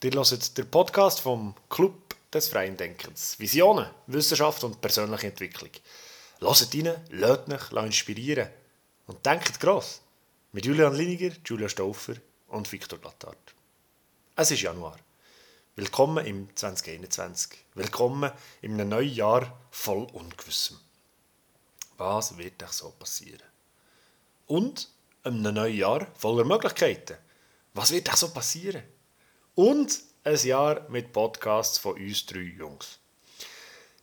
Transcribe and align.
Ihr 0.00 0.12
hört 0.12 0.56
den 0.56 0.70
Podcast 0.70 1.18
vom 1.18 1.56
Club 1.68 2.14
des 2.32 2.46
freien 2.50 2.76
Denkens. 2.76 3.36
Visionen, 3.40 3.90
Wissenschaft 4.06 4.62
und 4.62 4.80
persönliche 4.80 5.26
Entwicklung. 5.26 5.70
Hört 6.38 6.72
rein, 6.72 6.94
lasst 7.08 7.52
euch 7.74 7.84
inspirieren 7.84 8.48
und 9.08 9.26
denkt 9.26 9.58
gross. 9.58 10.00
Mit 10.52 10.66
Julian 10.66 10.94
Liniger, 10.94 11.34
Julia 11.44 11.68
Stauffer 11.68 12.14
und 12.46 12.70
Viktor 12.70 13.00
Glattart. 13.00 13.54
Es 14.36 14.52
ist 14.52 14.62
Januar. 14.62 15.00
Willkommen 15.74 16.24
im 16.24 16.54
2021. 16.54 17.58
Willkommen 17.74 18.30
in 18.62 18.74
einem 18.74 18.90
neuen 18.90 19.12
Jahr 19.12 19.58
voll 19.72 20.06
Ungewissem. 20.12 20.78
Was 21.96 22.38
wird 22.38 22.62
euch 22.62 22.70
so 22.70 22.90
passieren? 22.90 23.42
Und 24.46 24.90
einem 25.24 25.42
neuen 25.42 25.76
Jahr 25.76 26.06
voller 26.14 26.44
Möglichkeiten. 26.44 27.16
Was 27.74 27.90
wird 27.90 28.08
euch 28.08 28.14
so 28.14 28.28
passieren? 28.28 28.84
Und 29.58 30.04
ein 30.22 30.36
Jahr 30.36 30.88
mit 30.88 31.12
Podcasts 31.12 31.78
von 31.78 31.96
uns 31.96 32.24
drei 32.26 32.54
Jungs. 32.56 33.00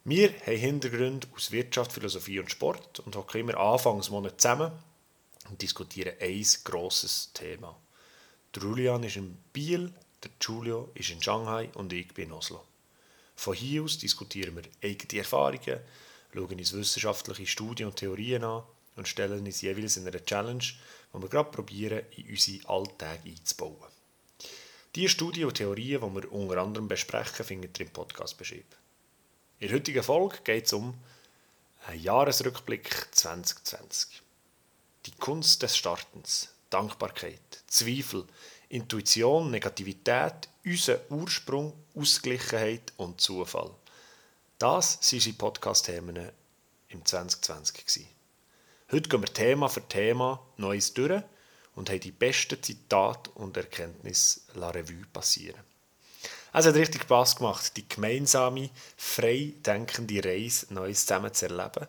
Wir 0.04 0.34
haben 0.46 0.58
Hintergründe 0.58 1.30
aus 1.34 1.50
Wirtschaft, 1.50 1.94
Philosophie 1.94 2.42
und 2.42 2.52
Sport 2.52 3.00
und 3.00 3.16
hocken 3.16 3.40
immer 3.40 3.56
Anfangsmonat 3.56 4.42
zusammen 4.42 4.74
und 5.50 5.62
diskutieren 5.62 6.16
ein 6.20 6.46
grosses 6.66 7.32
Thema. 7.34 7.74
Der 8.54 8.64
Julian 8.64 9.04
ist 9.04 9.16
in 9.16 9.38
Biel, 9.54 9.94
der 10.22 10.32
Giulio 10.40 10.90
ist 10.94 11.12
in 11.12 11.24
Shanghai 11.24 11.70
und 11.76 11.94
ich 11.94 12.14
bin 12.14 12.26
in 12.26 12.34
Oslo. 12.34 12.62
Von 13.38 13.54
hier 13.56 13.84
aus 13.84 13.98
diskutieren 13.98 14.58
wir 14.58 14.64
eigene 14.84 15.22
Erfahrungen, 15.22 15.80
schauen 16.34 16.60
uns 16.60 16.74
wissenschaftliche 16.74 17.48
Studien 17.48 17.88
und 17.88 17.96
Theorien 17.96 18.44
an 18.44 18.64
und 18.98 19.08
stellen 19.08 19.46
uns 19.46 19.62
jeweils 19.62 19.96
in 19.96 20.06
einer 20.06 20.26
Challenge, 20.26 20.66
die 21.14 21.22
wir 21.22 21.30
gerade 21.30 21.52
probieren, 21.52 22.02
in 22.18 22.30
unsere 22.30 22.68
Alltag 22.68 23.22
einzubauen. 23.26 23.95
Diese 24.96 25.10
Studien 25.10 25.48
und 25.48 25.56
Theorien, 25.56 26.00
die 26.00 26.16
wir 26.16 26.32
unter 26.32 26.62
anderem 26.62 26.88
besprechen, 26.88 27.46
findet 27.46 27.78
ihr 27.78 27.86
im 27.86 27.92
Podcast 27.92 28.38
beschrieben. 28.38 28.64
In 29.60 29.68
der 29.68 29.76
heutigen 29.76 30.02
Folge 30.02 30.38
geht 30.42 30.68
es 30.68 30.74
um 30.74 30.94
einen 31.86 32.02
Jahresrückblick 32.02 33.10
2020. 33.12 34.22
Die 35.06 35.12
Kunst 35.12 35.62
des 35.62 35.76
Startens, 35.76 36.56
Dankbarkeit, 36.70 37.64
Zweifel, 37.68 38.26
Intuition, 38.70 39.52
Negativität, 39.52 40.48
unser 40.64 41.00
Ursprung, 41.12 41.74
Ausgeglichenheit 41.94 42.94
und 42.96 43.20
Zufall. 43.20 43.72
Das 44.60 44.96
waren 44.96 45.14
unsere 45.14 45.36
Podcast-Themen 45.36 46.32
im 46.88 47.06
2020. 47.06 47.86
Gewesen. 47.86 48.08
Heute 48.94 49.10
gehen 49.10 49.22
wir 49.22 49.34
Thema 49.34 49.68
für 49.68 49.86
Thema 49.86 50.42
Neues 50.56 50.94
durch 50.94 51.22
und 51.76 51.90
haben 51.90 52.00
die 52.00 52.12
besten 52.12 52.62
Zitate 52.62 53.30
und 53.32 53.58
Erkenntnisse 53.58 54.42
la 54.56 54.70
Revue 54.70 55.06
passieren. 55.12 55.62
Es 56.54 56.66
hat 56.66 56.76
richtig 56.76 57.02
Spass 57.02 57.36
gemacht, 57.36 57.76
die 57.76 57.88
gemeinsame, 57.88 58.70
frei 58.96 59.54
denkende 59.66 60.24
Reise 60.24 60.74
Neues 60.74 61.06
zusammen 61.06 61.34
zu 61.34 61.48
erleben. 61.48 61.88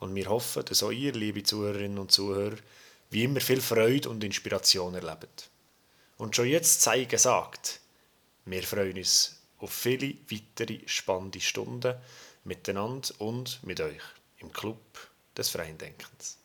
Und 0.00 0.14
wir 0.16 0.28
hoffen, 0.28 0.64
dass 0.64 0.82
auch 0.82 0.90
ihr, 0.90 1.12
liebe 1.12 1.44
Zuhörerinnen 1.44 1.98
und 1.98 2.10
Zuhörer, 2.10 2.56
wie 3.10 3.22
immer 3.22 3.40
viel 3.40 3.60
Freude 3.60 4.10
und 4.10 4.24
Inspiration 4.24 4.94
erlebt. 4.94 5.50
Und 6.18 6.34
schon 6.34 6.48
jetzt 6.48 6.82
sei 6.82 7.04
gesagt, 7.04 7.80
wir 8.44 8.62
freuen 8.64 8.96
uns 8.96 9.40
auf 9.58 9.72
viele 9.72 10.14
weitere 10.28 10.80
spannende 10.86 11.40
Stunden 11.40 11.94
miteinander 12.42 13.08
und 13.18 13.62
mit 13.62 13.80
euch 13.80 14.02
im 14.38 14.52
Club 14.52 14.80
des 15.36 15.50
freien 15.50 15.78
Denkens. 15.78 16.38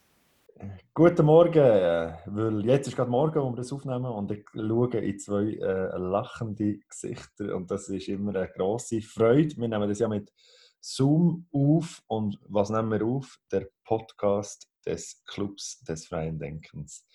Guten 0.93 1.25
Morgen, 1.27 1.59
äh, 1.59 2.17
weil 2.25 2.65
jetzt 2.65 2.87
ist 2.87 2.95
gerade 2.95 3.11
Morgen, 3.11 3.39
wo 3.41 3.51
wir 3.51 3.57
das 3.57 3.71
aufnehmen 3.71 4.05
und 4.05 4.31
ich 4.31 4.43
schaue 4.55 4.97
in 4.97 5.19
zwei 5.19 5.53
äh, 5.53 5.97
lachende 5.97 6.79
Gesichter 6.79 7.55
und 7.55 7.69
das 7.69 7.89
ist 7.89 8.07
immer 8.07 8.33
eine 8.35 8.47
grosse 8.47 9.01
Freude. 9.01 9.55
Wir 9.55 9.67
nehmen 9.67 9.87
das 9.87 9.99
ja 9.99 10.07
mit 10.07 10.33
Zoom 10.79 11.47
auf 11.51 12.01
und 12.07 12.39
was 12.47 12.71
nehmen 12.71 12.89
wir 12.89 13.05
auf? 13.05 13.37
Der 13.51 13.67
Podcast 13.83 14.67
des 14.83 15.23
Clubs 15.25 15.83
des 15.83 16.07
freien 16.07 16.39
Denkens. 16.39 17.05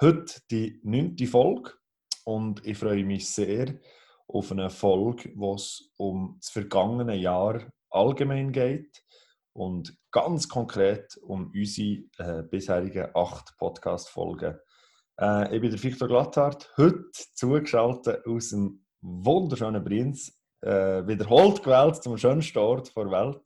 Heute 0.00 0.40
die 0.50 0.80
neunte 0.82 1.28
Folge 1.28 1.74
und 2.24 2.66
ich 2.66 2.78
freue 2.78 3.04
mich 3.04 3.30
sehr 3.30 3.78
auf 4.26 4.50
eine 4.50 4.70
Folge, 4.70 5.30
wo 5.36 5.54
es 5.54 5.92
um 5.98 6.36
das 6.40 6.50
vergangene 6.50 7.14
Jahr 7.14 7.60
allgemein 7.90 8.50
geht 8.50 9.04
und 9.52 9.96
ganz 10.10 10.48
konkret 10.48 11.16
um 11.22 11.52
unsere 11.54 12.04
äh, 12.18 12.42
bisherigen 12.42 13.08
acht 13.14 13.56
Podcast-Folgen. 13.58 14.58
Äh, 15.20 15.54
ich 15.54 15.60
bin 15.60 15.70
der 15.70 15.82
Victor 15.82 16.08
Glatthardt, 16.08 16.72
heute 16.76 17.04
zugeschaltet 17.34 18.26
aus 18.26 18.50
dem 18.50 18.84
wunderschönen 19.00 19.84
Brienz, 19.84 20.32
äh, 20.62 21.06
wiederholt 21.06 21.62
gewählt 21.62 22.02
zum 22.02 22.16
schönsten 22.16 22.58
Ort 22.58 22.96
der 22.96 23.10
Welt, 23.10 23.42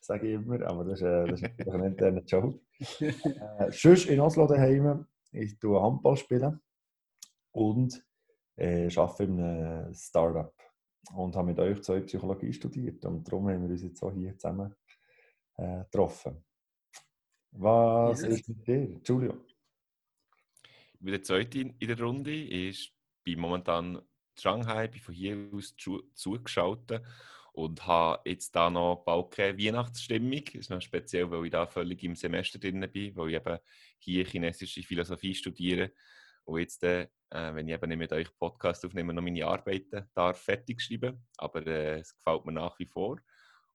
sage 0.00 0.28
ich 0.28 0.34
immer, 0.34 0.64
aber 0.66 0.84
das 0.84 1.00
ist, 1.00 1.06
äh, 1.06 1.26
das 1.26 1.42
ist 1.42 1.68
ein 1.68 1.84
interner 1.84 2.22
Joke. 2.24 2.60
äh, 3.00 3.70
sonst 3.70 4.06
in 4.06 4.20
Oslo 4.20 4.46
daheim, 4.46 5.06
ich 5.32 5.58
tue 5.58 5.80
Handball 5.80 6.16
spielen 6.16 6.60
und 7.52 8.02
äh, 8.56 8.88
arbeite 8.96 9.24
in 9.24 9.40
einem 9.40 9.94
Startup 9.94 10.54
und 11.14 11.36
habe 11.36 11.48
mit 11.48 11.58
euch 11.58 11.82
zwei 11.82 12.00
Psychologie 12.00 12.52
studiert 12.52 13.04
und 13.04 13.26
darum 13.26 13.48
haben 13.48 13.62
wir 13.62 13.70
uns 13.70 13.82
jetzt 13.82 14.02
auch 14.02 14.12
hier 14.12 14.36
zusammen 14.38 14.74
äh, 15.56 15.84
getroffen. 15.84 16.44
Was 17.52 18.22
yes. 18.22 18.40
ist 18.40 18.48
mit 18.48 18.66
dir, 18.66 19.00
Julio? 19.04 19.44
Ich 20.94 21.00
bin 21.00 21.12
der 21.12 21.22
Zweite 21.22 21.60
in 21.60 21.78
der 21.78 22.00
Runde. 22.00 22.32
Ich 22.32 22.94
bin 23.22 23.38
momentan 23.38 23.96
in 23.96 24.02
Shanghai, 24.36 24.88
bin 24.88 25.00
von 25.00 25.14
hier 25.14 25.50
aus 25.52 25.74
zugeschaltet 26.14 27.04
und 27.52 27.86
habe 27.86 28.28
jetzt 28.28 28.56
da 28.56 28.70
noch 28.70 29.04
bald 29.04 29.30
keine 29.30 29.56
Weihnachtsstimmung. 29.58 30.44
Das 30.44 30.54
ist 30.54 30.70
noch 30.70 30.80
speziell, 30.80 31.30
weil 31.30 31.44
ich 31.44 31.52
da 31.52 31.66
völlig 31.66 32.02
im 32.02 32.16
Semester 32.16 32.58
drin 32.58 32.88
bin, 32.92 33.14
weil 33.14 33.28
ich 33.28 33.36
eben 33.36 33.58
hier 33.98 34.24
chinesische 34.24 34.82
Philosophie 34.82 35.34
studiere 35.34 35.92
und 36.44 36.60
jetzt, 36.60 36.82
äh, 36.82 37.08
wenn 37.30 37.68
ich 37.68 37.74
eben 37.74 37.88
nicht 37.88 37.98
mit 37.98 38.12
euch 38.12 38.36
Podcast 38.38 38.84
aufnehme, 38.84 39.14
noch 39.14 39.22
meine 39.22 39.46
Arbeiten 39.46 40.08
darf 40.14 40.42
fertig 40.42 40.80
schreiben. 40.80 41.26
Aber 41.38 41.66
äh, 41.66 42.00
es 42.00 42.14
gefällt 42.14 42.44
mir 42.44 42.52
nach 42.52 42.78
wie 42.78 42.86
vor. 42.86 43.18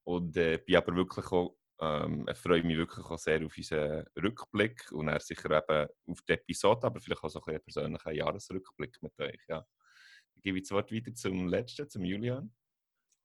Und 0.04 0.38
äh, 0.38 0.58
bin 0.58 0.76
aber 0.76 0.96
wirklich 0.96 1.26
auch 1.32 1.58
ähm, 1.82 2.26
ich 2.30 2.38
freue 2.38 2.64
mich 2.64 2.78
wirklich 2.78 3.06
auch 3.06 3.18
sehr 3.18 3.46
auf 3.46 3.56
unseren 3.56 4.06
Rückblick 4.22 4.92
und 4.92 5.08
er 5.08 5.20
sicher 5.20 5.52
eben 5.52 5.90
auf 6.08 6.22
die 6.22 6.34
Episode, 6.34 6.88
aber 6.88 7.00
vielleicht 7.00 7.24
auch 7.24 7.30
so 7.30 7.42
ein 7.46 7.62
persönlichen 7.62 8.16
Jahresrückblick 8.16 8.98
mit 9.02 9.20
euch. 9.20 9.42
Ja. 9.48 9.66
Ich 10.36 10.44
gebe 10.44 10.60
das 10.60 10.72
Wort 10.72 10.92
weiter 10.92 11.14
zum 11.14 11.48
letzten, 11.48 11.90
zum 11.90 12.04
Julian. 12.04 12.54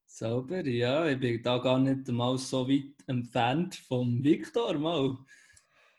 Sauber, 0.06 0.64
ja, 0.66 1.08
ich 1.08 1.18
bin 1.18 1.42
da 1.42 1.58
gar 1.58 1.78
nicht 1.78 2.06
mal 2.08 2.38
so 2.38 2.68
weit 2.68 2.94
entfernt 3.06 3.74
vom 3.74 4.22
Viktor 4.22 4.78
mal. 4.78 5.16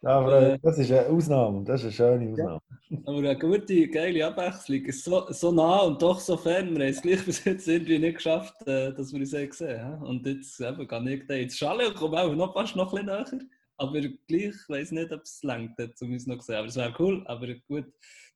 Aber 0.01 0.53
äh, 0.53 0.59
das 0.61 0.77
ist 0.77 0.91
eine 0.91 1.07
Ausnahme, 1.07 1.63
das 1.63 1.83
ist 1.83 1.99
eine 1.99 2.19
schöne 2.19 2.31
Ausnahme. 2.31 2.61
Ja, 2.89 2.99
aber 3.05 3.17
eine 3.17 3.37
gute, 3.37 3.87
geile 3.87 4.27
Abwechslung. 4.27 4.91
So, 4.91 5.25
so 5.31 5.51
nah 5.51 5.81
und 5.81 6.01
doch 6.01 6.19
so 6.19 6.37
fern. 6.37 6.75
Wir 6.75 6.85
haben 6.85 6.91
es 6.91 7.01
gleich 7.01 7.25
bis 7.25 7.43
jetzt 7.43 7.67
irgendwie 7.67 7.99
nicht 7.99 8.17
geschafft, 8.17 8.55
äh, 8.67 8.93
dass 8.93 9.11
wir 9.11 9.19
uns 9.19 9.31
gesehen 9.31 9.81
haben. 9.81 10.03
Und 10.03 10.25
jetzt 10.25 10.59
eben, 10.59 10.87
kann 10.87 11.07
ich 11.07 11.25
da 11.27 11.33
ins 11.33 11.57
Schale 11.57 11.93
kommen, 11.93 12.15
auch 12.15 12.35
noch 12.35 12.53
fast 12.53 12.75
noch 12.75 12.93
ein 12.93 13.05
bisschen 13.05 13.39
näher. 13.39 13.49
Aber 13.77 13.99
gleich 14.27 14.55
weiß 14.67 14.91
nicht, 14.91 15.11
ob 15.11 15.21
es 15.21 15.43
längt, 15.43 15.73
um 16.01 16.11
uns 16.11 16.27
noch 16.27 16.37
zu 16.37 16.45
sehen. 16.45 16.55
Aber 16.55 16.67
es 16.67 16.75
wäre 16.75 16.93
cool. 16.99 17.23
Aber 17.25 17.47
gut, 17.67 17.85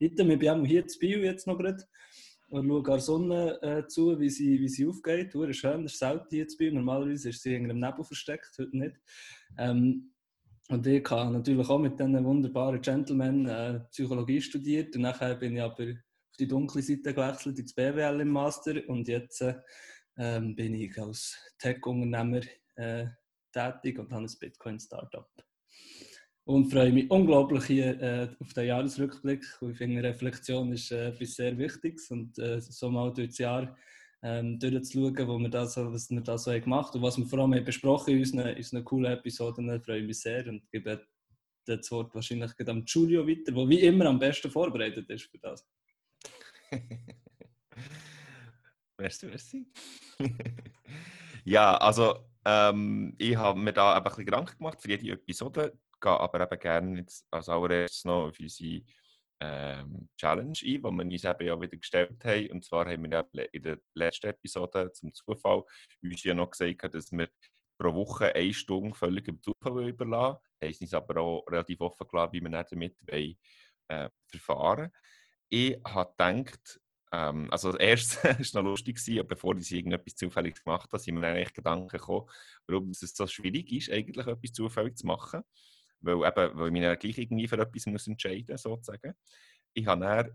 heute, 0.02 0.28
wir 0.28 0.40
sind 0.40 0.66
hier 0.66 0.88
zu 0.88 1.00
Bio 1.00 1.20
jetzt 1.20 1.48
noch 1.48 1.58
gerade 1.58 1.84
und 2.50 2.68
schaue 2.68 2.84
der 2.84 3.00
Sonne 3.00 3.62
äh, 3.62 3.88
zu, 3.88 4.20
wie 4.20 4.30
sie, 4.30 4.60
wie 4.60 4.68
sie 4.68 4.88
aufgeht. 4.88 5.34
Das 5.34 5.50
ist 5.50 5.58
schön, 5.58 5.84
das 5.84 5.94
ist 5.94 6.00
selten 6.00 6.28
hier 6.30 6.48
zu 6.48 6.58
Bio. 6.58 6.74
Normalerweise 6.74 7.30
ist 7.30 7.44
sie 7.44 7.56
in 7.56 7.66
einem 7.66 7.80
Nebel 7.80 8.04
versteckt, 8.04 8.50
heute 8.58 8.76
nicht. 8.76 8.96
Ähm, 9.58 10.12
und 10.70 10.86
ich 10.86 11.10
habe 11.10 11.32
natürlich 11.32 11.68
auch 11.68 11.80
mit 11.80 12.00
diesen 12.00 12.24
wunderbaren 12.24 12.80
Gentlemen 12.80 13.48
äh, 13.48 13.80
Psychologie 13.90 14.40
studiert. 14.40 14.96
Und 14.96 15.02
nachher 15.02 15.34
bin 15.36 15.56
ich 15.56 15.64
aber 15.64 15.74
auf 15.74 16.38
die 16.40 16.48
dunkle 16.48 16.84
Seite 16.84 17.14
gewechselt, 17.14 17.58
ins 17.58 17.74
BWL 17.74 18.22
im 18.22 18.30
Master. 18.30 18.76
Und 18.88 19.08
jetzt 19.08 19.42
äh, 19.42 19.56
ähm, 20.18 20.56
bin 20.56 20.76
ich 20.76 20.96
als 21.02 21.36
Tech-Unternehmer 21.58 22.42
äh, 22.76 23.08
tätig 23.52 23.98
und 23.98 24.12
habe 24.12 24.26
ein 24.26 24.32
Bitcoin-Startup. 24.40 25.28
Und 26.44 26.72
freue 26.72 26.94
mich 26.94 27.10
unglaublich 27.10 27.66
hier 27.66 28.00
äh, 28.00 28.30
auf 28.40 28.54
den 28.54 28.68
Jahresrückblick. 28.68 29.44
Ich 29.72 29.78
finde, 29.78 30.04
Reflexion 30.04 30.72
ist 30.72 30.92
äh, 30.92 31.08
etwas 31.08 31.34
sehr 31.34 31.58
Wichtiges. 31.58 32.12
Und 32.12 32.38
äh, 32.38 32.62
so 32.62 32.92
mal 32.92 33.12
durch 33.12 33.30
das 33.30 33.38
Jahr 33.40 33.76
ähm, 34.22 34.60
durchzuschauen, 34.60 35.28
wo 35.28 35.40
wir 35.40 35.50
das, 35.50 35.78
was 35.78 36.10
wir 36.10 36.22
da 36.22 36.38
so 36.38 36.52
haben 36.52 36.62
gemacht 36.62 36.94
und 36.96 37.02
was 37.02 37.18
wir 37.18 37.26
vor 37.26 37.40
allem 37.40 37.54
haben 37.54 37.64
besprochen 37.64 38.14
in 38.14 38.20
unseren, 38.20 38.56
in 38.56 38.86
coolen 38.86 39.14
Episoden. 39.14 39.68
Da 39.68 39.80
freue 39.80 40.00
ich 40.00 40.08
mich 40.08 40.20
sehr 40.20 40.48
und 40.48 40.70
gebe 40.72 41.06
das 41.66 41.92
Wort 41.92 42.14
wahrscheinlich 42.16 42.52
am 42.68 42.84
Julio 42.86 43.28
weiter, 43.28 43.52
der 43.52 43.70
wie 43.70 43.80
immer 43.80 44.06
am 44.06 44.20
besten 44.20 44.52
vorbereitet 44.52 45.10
ist 45.10 45.26
für 45.26 45.38
das. 45.38 45.66
merci, 48.98 49.26
merci. 49.28 49.66
ja, 51.46 51.78
also 51.78 52.26
ähm, 52.46 53.16
ich 53.18 53.36
habe 53.36 53.60
mir 53.60 53.74
da 53.74 53.96
ein 53.96 54.04
bisschen 54.04 54.26
Gedanken 54.26 54.58
gemacht 54.58 54.82
für 54.82 54.90
jede 54.90 55.12
Episode, 55.12 55.78
gehe 56.02 56.12
aber 56.12 56.42
eben 56.42 56.60
gerne 56.60 57.00
jetzt 57.00 57.26
als 57.32 57.50
allererstes 57.50 58.06
noch 58.06 58.28
auf 58.28 58.40
unsere 58.40 58.82
ähm, 59.40 60.10
Challenge 60.18 60.50
ein, 60.50 60.54
die 60.56 60.82
wir 60.82 60.90
uns 60.90 61.24
eben 61.24 61.48
ja 61.48 61.62
wieder 61.62 61.78
gestellt 61.78 62.24
haben. 62.26 62.52
Und 62.52 62.66
zwar 62.66 62.90
haben 62.90 63.10
wir 63.10 63.54
in 63.54 63.64
der 63.64 63.80
letzten 63.94 64.28
Episode 64.28 64.92
zum 64.92 65.14
Zufall 65.14 65.64
uns 66.02 66.24
ja 66.24 66.34
noch 66.34 66.52
gesagt, 66.52 66.94
dass 66.94 67.12
wir 67.12 67.30
pro 67.78 67.94
Woche 67.94 68.36
eine 68.36 68.54
Stunde 68.54 68.94
völlig 68.96 69.28
im 69.28 69.42
Zufall 69.42 69.90
überlassen. 69.90 70.40
Haben 70.62 70.76
uns 70.82 70.94
aber 70.94 71.22
auch 71.22 71.46
relativ 71.48 71.80
offen 71.82 72.08
gelassen, 72.08 72.34
wie 72.34 72.42
wir 72.42 72.50
damit 72.50 72.96
wollen, 73.08 73.38
äh, 73.88 74.10
verfahren 74.28 74.92
Ich 75.50 75.80
habe 75.86 76.12
gedacht, 76.12 76.82
ähm, 77.12 77.48
also 77.52 77.72
das 77.72 77.82
erste 77.82 78.24
war 78.54 78.64
noch 78.64 78.72
lustig, 78.72 78.98
gewesen, 78.98 79.28
bevor 79.28 79.58
ich 79.58 79.72
irgendetwas 79.72 80.16
zufällig 80.16 80.64
gemacht 80.64 80.92
habe, 80.92 81.02
sind 81.02 81.16
mir 81.16 81.28
eigentlich 81.28 81.54
Gedanken 81.54 81.88
gekommen, 81.88 82.30
warum 82.68 82.90
es 82.90 83.00
so 83.00 83.26
schwierig 83.28 83.72
ist, 83.72 83.90
eigentlich 83.90 84.28
etwas 84.28 84.52
zufällig 84.52 84.98
zu 84.98 85.08
machen. 85.08 85.44
Weil, 86.02 86.16
eben, 86.16 86.58
weil 86.58 86.68
ich 86.68 86.72
mich 86.72 87.00
gleich 87.00 87.18
irgendwie 87.18 87.48
für 87.48 87.60
etwas 87.60 87.86
muss 87.86 88.08
entscheiden 88.08 88.54
muss, 88.54 88.62
sozusagen. 88.62 89.14
Ich 89.74 89.86
habe 89.86 90.02
dann 90.02 90.32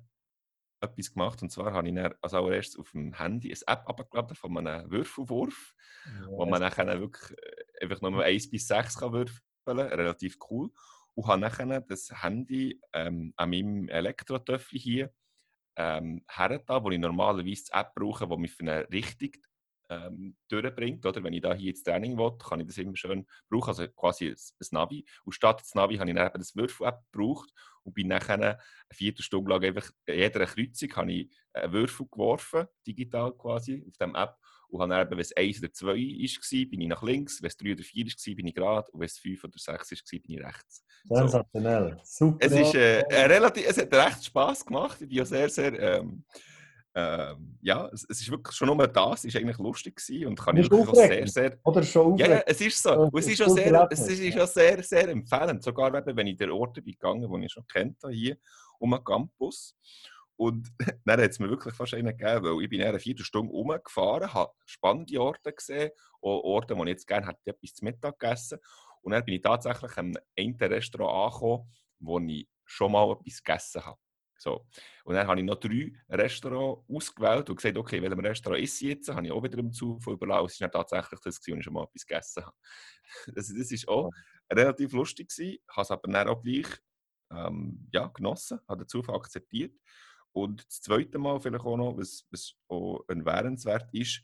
etwas 0.81 1.13
gemacht, 1.13 1.43
und 1.43 1.51
zwar 1.51 1.73
habe 1.73 1.89
ich 1.89 1.95
dann 1.95 2.15
als 2.21 2.35
allererstes 2.35 2.79
auf 2.79 2.91
dem 2.93 3.15
Handy 3.15 3.49
eine 3.49 3.61
App 3.67 3.89
abgeladen 3.89 4.37
von 4.37 4.57
einem 4.59 4.91
Würfelwurf, 4.91 5.75
ja, 6.07 6.27
wo 6.29 6.47
man 6.47 6.61
dann 6.61 7.01
wirklich 7.01 7.39
äh, 7.39 7.85
einfach 7.85 8.01
nur 8.03 8.23
1 8.23 8.51
bis 8.51 8.69
6 8.69 8.99
kann 8.99 9.13
würfeln 9.13 9.41
kann, 9.65 9.79
relativ 9.79 10.37
cool. 10.51 10.71
Und 11.15 11.27
habe 11.27 11.47
dann 11.57 11.87
das 11.87 12.11
Handy 12.23 12.81
ähm, 12.93 13.33
an 13.37 13.51
meinem 13.51 13.89
Elektrotöffel 13.89 14.79
hier 14.79 15.15
ähm, 15.77 16.25
hergetan, 16.29 16.85
wo 16.85 16.91
ich 16.91 16.99
normalerweise 16.99 17.65
die 17.65 17.73
App 17.73 17.95
brauche, 17.95 18.27
die 18.27 18.37
mich 18.37 18.53
für 18.53 18.63
eine 18.63 18.89
Richtung 18.91 19.31
ähm, 19.95 20.37
durchbringt. 20.49 21.05
Oder? 21.05 21.23
Wenn 21.23 21.33
ich 21.33 21.43
da 21.43 21.55
hier 21.55 21.71
ins 21.71 21.83
Training 21.83 22.17
will, 22.17 22.33
kann 22.39 22.61
ich 22.61 22.67
das 22.67 22.79
immer 22.79 22.97
schön 22.97 23.27
brauchen, 23.49 23.69
also 23.69 23.89
quasi 23.89 24.29
ein, 24.29 24.35
ein 24.35 24.67
Navi. 24.71 25.05
Und 25.25 25.33
statt 25.33 25.61
des 25.61 25.75
Navi 25.75 25.97
habe 25.97 26.11
ich 26.11 26.17
dann 26.17 26.27
eben 26.27 26.39
das 26.39 26.57
Würfel-App 26.57 27.01
gebraucht 27.11 27.53
und 27.83 27.95
bin 27.95 28.09
nachher 28.09 28.35
eine 28.35 28.59
Viertelstunde 28.91 29.51
lang 29.51 29.65
einfach 29.65 29.91
in 30.07 30.19
jeder 30.19 30.47
Kreuzung 30.47 30.97
habe 30.97 31.13
ich 31.13 31.31
einen 31.53 31.73
Würfel 31.73 32.07
geworfen, 32.11 32.67
digital 32.87 33.33
quasi, 33.33 33.85
auf 33.87 33.97
dem 33.99 34.15
App. 34.15 34.37
Und 34.69 34.81
habe 34.81 34.91
dann 34.91 35.03
eben, 35.03 35.11
wenn 35.13 35.19
es 35.21 35.37
1 35.37 35.59
oder 35.61 35.73
2 35.73 35.87
war, 35.87 35.95
bin 35.95 36.81
ich 36.81 36.89
nach 36.89 37.03
links, 37.03 37.41
wenn 37.41 37.49
es 37.49 37.57
3 37.57 37.73
oder 37.73 37.83
4 37.85 38.07
war, 38.07 38.35
bin 38.35 38.47
ich 38.47 38.55
gerade 38.55 38.91
und 38.91 39.01
wenn 39.01 39.07
es 39.07 39.19
5 39.19 39.45
oder 39.45 39.59
6 39.59 39.91
war, 39.91 40.21
bin 40.21 40.39
ich 40.39 40.45
rechts. 40.45 40.85
Sensationell, 41.05 42.01
so. 42.03 42.27
super. 42.27 42.47
Es, 42.47 42.53
ist, 42.53 42.75
äh, 42.75 43.05
relativ, 43.27 43.69
es 43.69 43.79
hat 43.79 43.93
recht 43.93 44.25
Spass 44.25 44.65
gemacht, 44.65 45.01
ich 45.01 45.09
bin 45.09 45.19
ja 45.19 45.25
sehr, 45.25 45.49
sehr... 45.49 45.79
Ähm, 45.79 46.25
ähm, 46.97 47.59
ja, 47.61 47.89
es, 47.93 48.07
es, 48.09 48.21
ist 48.21 48.31
wirklich 48.31 48.57
schon 48.57 48.69
nur 48.69 48.87
das, 48.87 49.25
ist 49.25 49.35
eigentlich 49.37 49.59
lustig 49.59 49.97
gewesen 49.97 50.29
und 50.29 50.39
kann 50.39 50.57
ich 50.57 50.71
wirklich 50.71 50.95
sehr, 50.95 51.27
sehr... 51.27 51.59
Oder 51.65 51.83
schon 51.83 52.17
Ja, 52.17 52.29
ja, 52.29 52.43
es 52.47 52.61
ist 52.61 52.81
so. 52.81 52.93
Und 52.93 53.19
es 53.19 53.27
ist 53.27 53.43
auch 53.43 53.49
sehr, 53.49 53.89
es 53.91 54.09
ist 54.09 54.39
auch 54.39 54.47
sehr, 54.47 54.83
sehr 54.83 55.09
empfehlend. 55.09 55.63
Sogar 55.63 55.93
wenn 55.93 56.27
ich 56.27 56.37
der 56.37 56.55
Orte 56.55 56.83
bin 56.83 56.93
gegangen, 56.93 57.29
die 57.29 57.47
ich 57.47 57.53
schon 57.53 57.67
kennt 57.67 57.99
hier, 58.11 58.37
um 58.79 58.93
den 58.93 59.03
Campus. 59.03 59.77
Und 60.37 60.69
dann 61.05 61.21
hat 61.21 61.31
es 61.31 61.41
mir 61.41 61.51
wirklich 61.51 61.75
fast 61.75 61.95
einen 61.95 62.17
gegeben, 62.17 62.45
weil 62.45 62.63
ich 62.63 62.69
bin 62.69 62.83
eine 62.83 63.01
Viertelstunde 63.01 63.53
rumgefahren, 63.53 64.33
habe 64.33 64.53
spannende 64.65 65.21
Orte 65.21 65.53
gesehen, 65.53 65.91
auch 66.21 66.43
Orte, 66.45 66.77
wo 66.77 66.85
ich 66.85 66.91
jetzt 66.91 67.07
gerne 67.09 67.27
hätte 67.27 67.51
etwas 67.51 67.75
zu 67.75 67.85
Mittag 67.85 68.19
gegessen. 68.19 68.59
Und 69.03 69.13
dann 69.13 69.25
bin 69.25 69.35
ich 69.35 69.43
tatsächlich 69.43 69.97
an 69.97 70.17
einem 70.39 70.57
Restaurant 70.57 71.35
angekommen, 71.35 71.73
wo 71.99 72.21
ich 72.21 72.49
schon 72.65 72.93
mal 72.93 73.11
etwas 73.13 73.43
gegessen 73.43 73.85
habe. 73.85 73.99
So. 74.45 74.67
Und 75.05 75.15
dann 75.15 75.27
habe 75.27 75.41
ich 75.41 75.47
noch 75.47 75.59
drei 75.59 75.91
Restaurants 76.11 76.85
ausgewählt 76.87 77.49
und 77.49 77.57
gesagt, 77.57 77.79
okay, 77.79 78.03
welchem 78.03 78.21
Restaurant 78.21 78.63
ist 78.63 78.77
sie 78.77 78.89
jetzt? 78.91 79.09
Habe 79.09 79.25
ich 79.25 79.33
auch 79.33 79.43
wieder 79.43 79.59
im 79.59 79.73
Zufall 79.73 80.15
überlassen. 80.15 80.45
Es 80.47 80.53
ist 80.53 80.61
dann 80.61 80.71
tatsächlich 80.71 81.21
das, 81.21 81.39
was 81.39 81.49
ich 81.49 81.65
schon 81.65 81.73
mal 81.73 81.85
etwas 81.85 82.07
gegessen 82.07 82.45
habe. 82.45 82.57
Also, 83.35 83.55
das 83.59 83.87
war 83.87 83.95
auch 83.95 84.11
relativ 84.53 84.93
lustig. 84.93 85.33
Ich 85.39 85.61
habe 85.71 85.83
es 85.83 85.91
aber 85.91 86.13
dann 86.13 86.29
auch 86.29 86.43
gleich 86.43 86.67
ähm, 87.33 87.89
ja, 87.91 88.09
genossen, 88.09 88.61
habe 88.69 88.85
den 88.85 88.89
Zufall 88.89 89.17
akzeptiert. 89.17 89.75
Und 90.33 90.67
das 90.67 90.83
zweite 90.83 91.19
Mal 91.19 91.41
vielleicht 91.41 91.65
auch 91.65 91.79
noch, 91.79 91.97
was, 91.97 92.27
was 92.31 92.55
auch 92.69 93.03
ein 93.09 93.25
Währenswert 93.25 93.89
ist, 93.95 94.21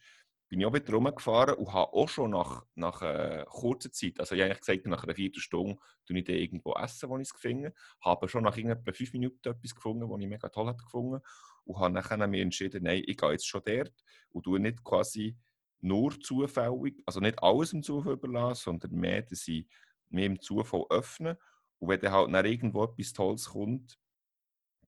bin 0.51 0.61
ich 0.61 0.67
auch 0.67 0.75
wieder 0.75 0.93
rumgefahren 0.93 1.55
und 1.55 1.73
habe 1.73 1.93
auch 1.93 2.09
schon 2.09 2.33
nach, 2.33 2.65
nach 2.75 3.03
äh, 3.03 3.45
kurzer 3.49 3.93
Zeit, 3.93 4.19
also 4.19 4.35
ich 4.35 4.43
habe 4.43 4.57
gesagt, 4.57 4.85
nach 4.87 5.05
einer 5.05 5.15
Viertelstunde 5.15 5.79
tue 6.05 6.19
ich 6.19 6.25
dann 6.25 6.35
irgendwo 6.35 6.75
essen, 6.75 7.09
wo 7.09 7.17
ich 7.19 7.29
es 7.29 7.35
gefunden 7.35 7.73
habe, 8.01 8.29
schon 8.29 8.43
nach 8.43 8.57
etwa 8.57 8.93
fünf 8.93 9.13
Minuten 9.13 9.49
etwas 9.49 9.75
gefunden, 9.77 10.11
was 10.11 10.21
ich 10.21 10.27
mega 10.27 10.49
toll 10.49 10.67
hatte 10.67 10.83
gefunden 10.83 11.23
und 11.65 11.79
habe 11.79 12.19
dann 12.19 12.31
mir 12.31 12.43
entschieden, 12.43 12.83
nein, 12.83 13.05
ich 13.07 13.17
gehe 13.17 13.31
jetzt 13.31 13.47
schon 13.47 13.63
dort 13.65 13.95
und 14.31 14.43
tue 14.43 14.59
nicht 14.59 14.83
quasi 14.83 15.39
nur 15.79 16.21
zufällig, 16.21 17.01
also 17.07 17.21
nicht 17.21 17.41
alles 17.41 17.73
im 17.73 17.85
Zufall 17.85 18.15
überlassen, 18.15 18.65
sondern 18.65 18.91
mehr, 18.99 19.23
dass 19.23 19.47
ich 19.47 19.69
mir 20.09 20.27
im 20.27 20.41
Zufall 20.41 20.85
öffne 20.91 21.39
und 21.79 21.91
wenn 21.91 22.01
dann 22.01 22.13
halt 22.13 22.31
nach 22.31 22.45
irgendwo 22.45 22.85
etwas 22.85 23.13
Tolles 23.13 23.51
kommt, 23.51 24.01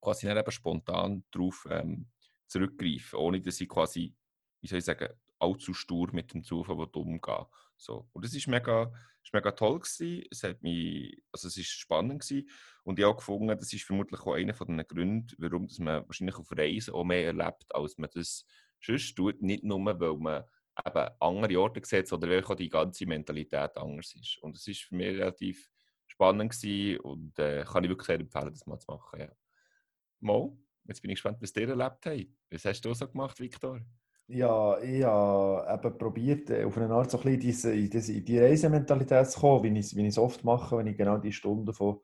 quasi 0.01 0.27
dann 0.27 0.39
eben 0.39 0.51
spontan 0.51 1.25
darauf 1.31 1.69
ähm, 1.71 2.11
zurückgreifen, 2.49 3.21
ohne 3.21 3.41
dass 3.41 3.61
ich 3.61 3.69
quasi, 3.69 4.13
wie 4.61 4.67
soll 4.67 4.81
ich 4.81 4.85
sagen, 4.85 5.09
allzu 5.43 5.75
stur 5.75 6.09
mit 6.13 6.33
dem 6.33 6.45
Zufall 6.45 6.77
umgehen. 6.77 7.47
So. 7.77 8.09
Und 8.13 8.25
das 8.25 8.35
war 8.35 8.51
mega, 8.51 8.93
mega 9.33 9.51
toll. 9.53 9.81
Gewesen. 9.81 10.25
Es, 10.31 10.43
hat 10.45 10.63
mich, 10.63 11.21
also 11.33 11.49
es 11.49 11.57
ist 11.57 11.69
spannend 11.69 12.23
gewesen. 12.23 12.49
und 12.85 12.99
ich 12.99 13.05
habe 13.05 13.17
gefunden, 13.17 13.49
das 13.49 13.73
ist 13.73 13.85
vermutlich 13.85 14.21
auch 14.21 14.35
einer 14.35 14.53
der 14.53 14.85
Gründe, 14.85 15.35
warum 15.39 15.67
dass 15.67 15.79
man 15.79 16.07
wahrscheinlich 16.07 16.37
auf 16.37 16.51
Reisen 16.53 16.95
auch 16.95 17.05
mehr 17.05 17.27
erlebt, 17.27 17.75
als 17.75 17.99
man 17.99 18.11
das 18.15 18.47
sonst 18.81 19.15
tut. 19.15 19.43
Nicht 19.43 19.65
nur, 19.65 19.85
weil 19.85 20.17
man 20.17 20.45
eben 20.87 21.11
andere 21.21 21.61
Orte 21.61 21.81
sieht, 21.85 22.13
oder 22.13 22.29
weil 22.29 22.45
auch 22.45 22.55
die 22.55 22.69
ganze 22.69 23.07
Mentalität 23.07 23.77
anders 23.77 24.15
ist. 24.15 24.39
Und 24.43 24.57
es 24.57 24.67
war 24.67 24.75
für 24.75 24.95
mich 24.95 25.09
relativ 25.09 25.69
spannend 26.07 26.53
gewesen 26.53 27.01
und 27.01 27.39
äh, 27.39 27.65
kann 27.65 27.85
ich 27.85 27.91
wirklich 27.91 28.07
sehr 28.07 28.21
empfehlen, 28.21 28.53
das 28.53 28.67
mal 28.67 28.79
zu 28.79 28.93
machen. 28.93 29.21
Ja. 29.21 29.33
Mo, 30.21 30.59
jetzt 30.85 31.03
bin 31.03 31.11
ich 31.11 31.17
gespannt, 31.17 31.39
was 31.41 31.55
ihr 31.57 31.69
erlebt 31.69 32.07
habt. 32.07 32.29
Was 32.51 32.65
hast 32.65 32.83
du 32.83 32.95
so 32.95 33.09
gemacht, 33.09 33.41
Viktor? 33.41 33.81
Ja, 34.35 34.79
ich 34.81 35.05
habe 35.05 35.87
eben 35.89 35.99
probiert, 35.99 36.49
äh, 36.49 36.65
auf 36.65 36.79
eine 36.79 36.89
Art 36.95 37.11
so 37.11 37.19
ein 37.21 37.39
bisschen 37.39 37.91
diese, 37.91 38.21
diese 38.23 38.43
Reisementalität 38.43 39.29
zu 39.31 39.39
kommen, 39.41 39.63
wie 39.75 39.79
ich, 39.79 39.95
es 39.95 40.17
oft 40.17 40.43
mache, 40.43 40.79
wenn 40.79 40.87
ich 40.87 40.97
genau 40.97 41.19
die 41.19 41.33
Stunden 41.33 41.75
von, 41.75 42.01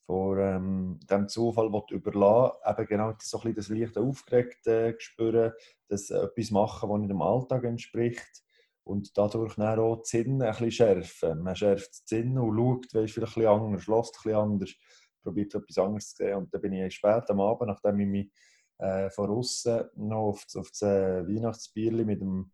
von 0.00 0.38
ähm, 0.40 1.00
dem 1.08 1.28
Zufall 1.28 1.70
überlasse, 1.90 2.54
eben 2.66 2.86
genau 2.88 3.14
so 3.20 3.38
ein 3.38 3.54
bisschen 3.54 3.54
das 3.54 3.68
leichte 3.68 4.00
Aufgeregte 4.00 4.96
spüren, 4.98 5.52
das 5.86 6.10
etwas 6.10 6.50
machen, 6.50 6.90
was 6.90 7.06
dem 7.06 7.22
Alltag 7.22 7.62
entspricht 7.62 8.42
und 8.82 9.16
dadurch 9.16 9.54
dann 9.54 9.78
auch 9.78 10.02
die 10.02 10.08
Sinne 10.08 10.46
ein 10.46 10.50
bisschen 10.50 10.72
schärfen. 10.72 11.42
Man 11.44 11.54
schärft 11.54 12.10
die 12.10 12.16
Sinne 12.16 12.42
und 12.42 12.56
schaut, 12.56 12.92
weißt, 12.92 13.12
vielleicht 13.14 13.28
ein 13.28 13.34
bisschen 13.34 13.46
anders, 13.46 13.86
lässt 13.86 14.16
ein 14.16 14.22
bisschen 14.24 14.34
anders, 14.34 14.74
probiert 15.22 15.54
etwas 15.54 15.78
anderes 15.78 16.08
zu 16.10 16.24
sehen 16.24 16.38
und 16.38 16.52
dann 16.52 16.60
bin 16.60 16.72
ich 16.72 16.92
spät 16.92 17.30
am 17.30 17.40
Abend, 17.40 17.68
nachdem 17.68 18.00
ich 18.00 18.08
mich 18.08 18.30
äh, 18.78 19.10
von 19.10 19.30
außen 19.30 19.90
noch 19.96 20.28
auf, 20.28 20.46
auf 20.54 20.70
das 20.70 20.82
äh, 20.82 21.26
Weihnachtsbierli 21.26 22.04
mit 22.04 22.20
dem, 22.20 22.50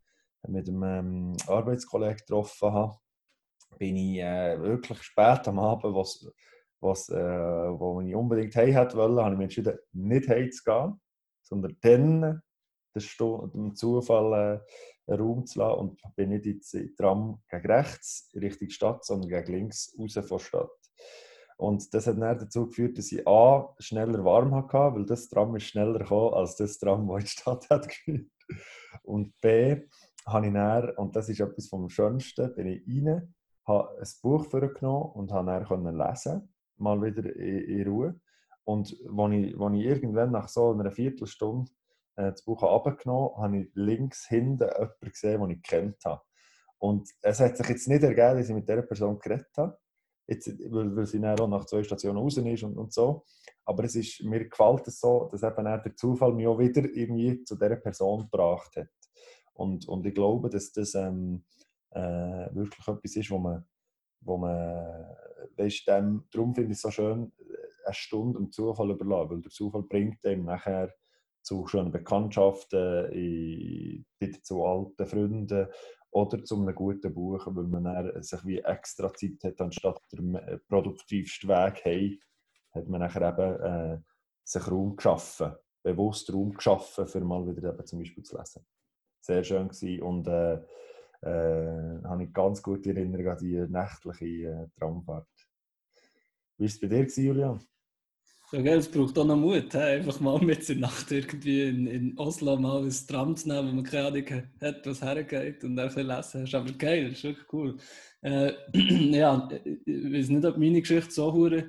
mit 0.49 0.67
dem 0.67 0.83
ähm, 0.83 1.37
Arbeitskollegen 1.47 2.19
getroffen 2.19 2.73
habe, 2.73 2.99
bin 3.79 3.97
ich 3.97 4.19
äh, 4.19 4.61
wirklich 4.61 5.03
spät 5.03 5.47
am 5.49 5.59
Abend, 5.59 5.95
was, 5.95 6.27
was, 6.81 7.09
äh, 7.09 7.15
wo 7.17 8.01
ich 8.01 8.15
unbedingt 8.15 8.55
heim 8.57 8.73
hätte 8.73 8.97
wollen, 8.97 9.19
habe 9.19 9.33
ich 9.35 9.39
mich 9.39 9.45
entschieden, 9.45 9.79
nicht 9.93 10.29
heim 10.29 10.51
zu 10.51 10.65
gehen, 10.65 11.01
sondern 11.43 11.77
dann 11.81 12.43
dem 12.95 13.75
Zufall 13.75 14.63
äh, 15.07 15.13
Raum 15.13 15.47
zu 15.47 15.59
lassen 15.59 15.79
und 15.79 16.17
bin 16.17 16.31
nicht 16.31 16.47
in 16.47 16.61
die 16.61 16.95
Tram 16.95 17.43
gegen 17.49 17.67
rechts 17.67 18.31
Richtung 18.35 18.71
Stadt, 18.71 19.05
sondern 19.05 19.29
gegen 19.29 19.53
links 19.53 19.95
raus 19.99 20.15
von 20.15 20.39
der 20.39 20.39
Stadt. 20.39 20.71
Und 21.57 21.95
das 21.95 22.07
hat 22.07 22.21
dann 22.21 22.39
dazu 22.39 22.67
geführt, 22.67 22.99
dass 22.99 23.13
ich 23.13 23.27
A, 23.27 23.75
schneller 23.79 24.25
warm 24.25 24.55
hatte, 24.55 24.97
weil 24.97 25.07
das 25.07 25.29
Tram 25.29 25.55
ist 25.57 25.65
schneller 25.65 26.01
gekommen 26.01 26.35
als 26.35 26.57
das 26.57 26.79
Tram, 26.79 27.07
das 27.07 27.17
in 27.17 27.25
die 27.25 27.29
Stadt 27.29 27.71
hat. 27.71 27.89
Und 29.03 29.41
B, 29.41 29.83
habe 30.27 30.47
ich 30.47 30.53
dann, 30.53 30.91
und 30.97 31.17
das 31.17 31.29
ist 31.29 31.41
etwas 31.41 31.69
vom 31.69 31.89
Schönsten, 31.89 32.55
bin 32.55 32.67
ich 32.67 32.83
rein, 32.89 33.35
habe 33.67 33.99
ein 33.99 34.09
Buch 34.23 34.47
vorgenommen 34.47 35.13
und 35.13 35.33
habe 35.33 35.65
dann 35.69 35.97
lesen, 35.97 36.55
mal 36.77 37.01
wieder 37.03 37.25
in, 37.37 37.59
in 37.65 37.89
Ruhe. 37.89 38.21
Und 38.65 38.97
als 39.17 39.33
ich, 39.33 39.61
als 39.61 39.75
ich 39.75 39.85
irgendwann 39.85 40.33
nach 40.33 40.49
so 40.49 40.73
einer 40.73 40.91
Viertelstunde 40.91 41.71
äh, 42.17 42.31
das 42.31 42.45
Buch 42.45 42.63
abgenommen 42.63 43.31
habe, 43.37 43.43
habe 43.43 43.59
ich 43.59 43.71
links 43.75 44.27
hinten 44.27 44.65
jemanden 44.65 45.11
gesehen, 45.11 45.41
den 45.41 45.51
ich 45.51 45.63
kennt 45.63 46.05
habe. 46.05 46.23
Und 46.79 47.09
es 47.23 47.41
hat 47.41 47.57
sich 47.57 47.69
jetzt 47.69 47.89
nicht 47.89 48.03
ergeben, 48.03 48.39
dass 48.39 48.49
ich 48.49 48.55
mit 48.55 48.69
dieser 48.69 48.83
Person 48.83 49.19
geredet 49.19 49.51
habe, 49.57 49.79
jetzt, 50.27 50.49
weil, 50.71 50.95
weil 50.97 51.07
sie 51.07 51.21
dann 51.21 51.39
auch 51.39 51.49
nach 51.49 51.65
zwei 51.67 51.83
Stationen 51.83 52.19
raus 52.19 52.37
ist 52.37 52.63
und, 52.63 52.77
und 52.77 52.93
so. 52.93 53.25
Aber 53.65 53.85
es 53.85 53.95
ist, 53.95 54.23
mir 54.23 54.49
gefällt 54.49 54.87
es 54.89 55.01
so, 55.01 55.29
dass 55.31 55.43
eben 55.43 55.65
der 55.65 55.97
Zufall 55.97 56.33
mich 56.33 56.47
auch 56.47 56.59
wieder 56.59 56.85
irgendwie 56.85 57.43
zu 57.45 57.57
dieser 57.57 57.77
Person 57.77 58.23
gebracht 58.23 58.77
hat. 58.77 58.89
Und, 59.55 59.87
und 59.89 60.05
ich 60.07 60.15
glaube, 60.15 60.51
dass 60.51 60.73
das 60.73 60.95
ähm, 60.95 61.45
äh, 61.91 62.01
wirklich 62.55 62.87
etwas 62.89 63.17
ist, 63.17 63.31
wo 63.31 63.39
man, 63.39 63.65
wo 64.21 64.37
man 64.37 65.07
weißt, 65.57 65.87
dem, 65.89 66.25
darum 66.33 66.55
finde 66.55 66.73
ich 66.73 66.77
es 66.77 66.83
so 66.83 66.91
schön, 66.91 67.33
eine 67.85 67.95
Stunde 67.95 68.39
dem 68.39 68.51
Zufall 68.51 68.91
überlassen, 68.91 69.31
weil 69.31 69.41
der 69.43 69.51
Zufall 69.51 69.83
bringt 69.83 70.25
einem 70.25 70.45
nachher 70.45 70.93
zu 71.43 71.67
schönen 71.67 71.93
Bekanntschaften, 71.93 73.11
wieder 73.13 74.43
zu 74.43 74.65
alten 74.65 75.07
Freunden 75.07 75.69
oder 76.15 76.45
zu 76.45 76.55
einem 76.57 76.75
guten 76.75 77.13
Buch, 77.13 77.45
weil 77.49 77.65
man 77.65 78.23
sich 78.23 78.45
wie 78.45 78.61
extra 78.61 79.13
Zeit 79.13 79.43
hat, 79.43 79.61
anstatt 79.61 80.01
der 80.13 80.59
produktivsten 80.69 81.51
Weg 81.51 81.81
hey, 81.83 82.21
hat 82.73 82.89
man 82.89 83.01
nachher 83.01 83.29
eben 83.29 83.61
äh, 83.61 83.99
sich 84.45 84.71
Raum 84.71 84.95
geschaffen, 84.95 85.57
bewusst 85.83 86.33
Raum 86.33 86.55
geschaffen, 86.55 87.09
für 87.09 87.21
mal 87.21 87.45
wieder 87.47 87.73
eben 87.73 87.85
zum 87.85 87.99
Beispiel 87.99 88.23
zu 88.23 88.39
lesen. 88.39 88.65
Sehr 89.21 89.43
schön 89.43 89.69
gewesen 89.69 90.03
und 90.03 90.29
äh, 90.29 90.55
äh, 91.23 92.03
habe 92.05 92.25
ich 92.25 92.33
ganz 92.33 92.63
gute 92.63 92.91
Erinnerungen 92.91 93.31
an 93.31 93.39
die 93.39 93.67
nächtliche 93.67 94.51
äh, 94.51 94.69
Traumfahrt. 94.79 95.27
Wie 96.59 96.65
war 96.65 96.67
es 96.67 96.81
bei 96.81 96.87
dir, 96.87 97.07
Julian? 97.09 97.61
Ja, 98.55 98.63
gell, 98.63 98.79
es 98.79 98.89
braucht 98.89 99.19
auch 99.19 99.25
noch 99.25 99.35
Mut, 99.35 99.73
he? 99.73 99.79
einfach 99.79 100.21
mal 100.21 100.39
mit 100.39 100.69
der 100.69 100.77
Nacht 100.77 101.11
irgendwie 101.11 101.63
in, 101.63 101.89
in 101.89 102.19
Oslo 102.19 102.57
mal 102.57 102.85
ein 102.85 102.95
Tram 103.09 103.35
zu 103.35 103.49
nehmen, 103.49 103.67
wenn 103.67 103.75
man 103.75 103.85
keine 103.85 104.07
Ahnung 104.07 104.25
hat, 104.61 104.87
was 104.87 105.03
hergeht 105.03 105.65
und 105.65 105.77
ein 105.77 105.87
bisschen 105.89 106.07
lesen 106.07 106.43
hast. 106.43 106.55
Aber 106.55 106.71
geil, 106.71 107.09
das 107.09 107.19
ist 107.19 107.25
wirklich 107.25 107.53
cool. 107.53 107.77
Äh, 108.23 108.53
ja, 109.11 109.49
ich 109.65 110.13
weiß 110.13 110.29
nicht, 110.29 110.45
ob 110.45 110.57
meine 110.57 110.81
Geschichte 110.81 111.11
so 111.11 111.33
hure 111.33 111.65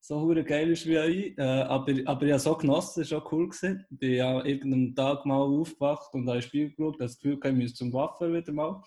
so 0.00 0.26
geil 0.28 0.70
ist 0.70 0.86
wie 0.86 0.98
euch, 0.98 1.34
äh, 1.36 1.42
aber, 1.42 1.92
aber 2.06 2.22
ich 2.22 2.32
habe 2.32 2.40
so 2.40 2.54
genossen, 2.54 3.02
es 3.02 3.10
war 3.10 3.18
auch 3.18 3.32
cool. 3.32 3.50
Gewesen. 3.50 3.84
Ich 3.90 3.98
bin 3.98 4.14
ja 4.14 4.42
irgendeinem 4.42 4.94
Tag 4.94 5.26
mal 5.26 5.42
aufgewacht 5.42 6.14
und 6.14 6.26
habe 6.26 6.38
ein 6.38 6.42
Spiel 6.42 6.70
geschaut, 6.70 6.98
das 7.02 7.18
Gefühl, 7.18 7.38
ich 7.44 7.52
müsste 7.52 7.76
zum 7.80 7.92
Waffen 7.92 8.32
wieder 8.32 8.52
mal. 8.54 8.82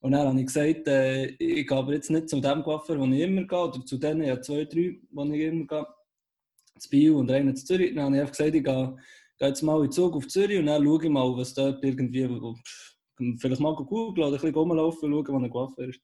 Und 0.00 0.12
dann 0.12 0.28
habe 0.28 0.38
ich 0.38 0.44
gesagt, 0.44 0.86
äh, 0.86 1.28
ich 1.28 1.66
gehe 1.66 1.78
aber 1.78 1.94
jetzt 1.94 2.10
nicht 2.10 2.28
zu 2.28 2.38
dem 2.42 2.62
Coiffeur, 2.62 3.00
wo 3.00 3.06
ich 3.06 3.20
immer 3.20 3.44
gehe, 3.44 3.58
oder 3.58 3.86
zu 3.86 3.96
denen, 3.96 4.24
ja 4.24 4.38
zwei, 4.38 4.66
drei, 4.66 4.98
wo 5.10 5.24
ich 5.24 5.40
immer 5.40 5.66
gehe, 5.66 5.86
zu 6.78 6.90
Biel 6.90 7.12
und 7.12 7.30
einen 7.30 7.56
zu 7.56 7.64
Zürich. 7.64 7.94
Dann 7.94 8.04
habe 8.04 8.16
ich 8.16 8.20
einfach 8.20 8.32
gesagt, 8.32 8.54
ich 8.54 8.64
gehe, 8.64 8.96
gehe 9.38 9.48
jetzt 9.48 9.62
mal 9.62 9.84
in 9.84 9.92
Zug 9.92 10.14
auf 10.14 10.26
Zürich 10.28 10.58
und 10.58 10.66
dann 10.66 10.84
schaue 10.84 11.04
ich 11.04 11.10
mal, 11.10 11.36
was 11.36 11.54
dort 11.54 11.84
irgendwie, 11.84 12.28
vielleicht 13.38 13.60
mal 13.60 13.74
googeln 13.74 14.26
oder 14.26 14.26
ein 14.26 14.32
bisschen 14.32 14.54
rumlaufen, 14.54 15.10
schauen, 15.10 15.28
wo 15.28 15.38
ein 15.38 15.50
Coiffeur 15.50 15.88
ist. 15.88 16.00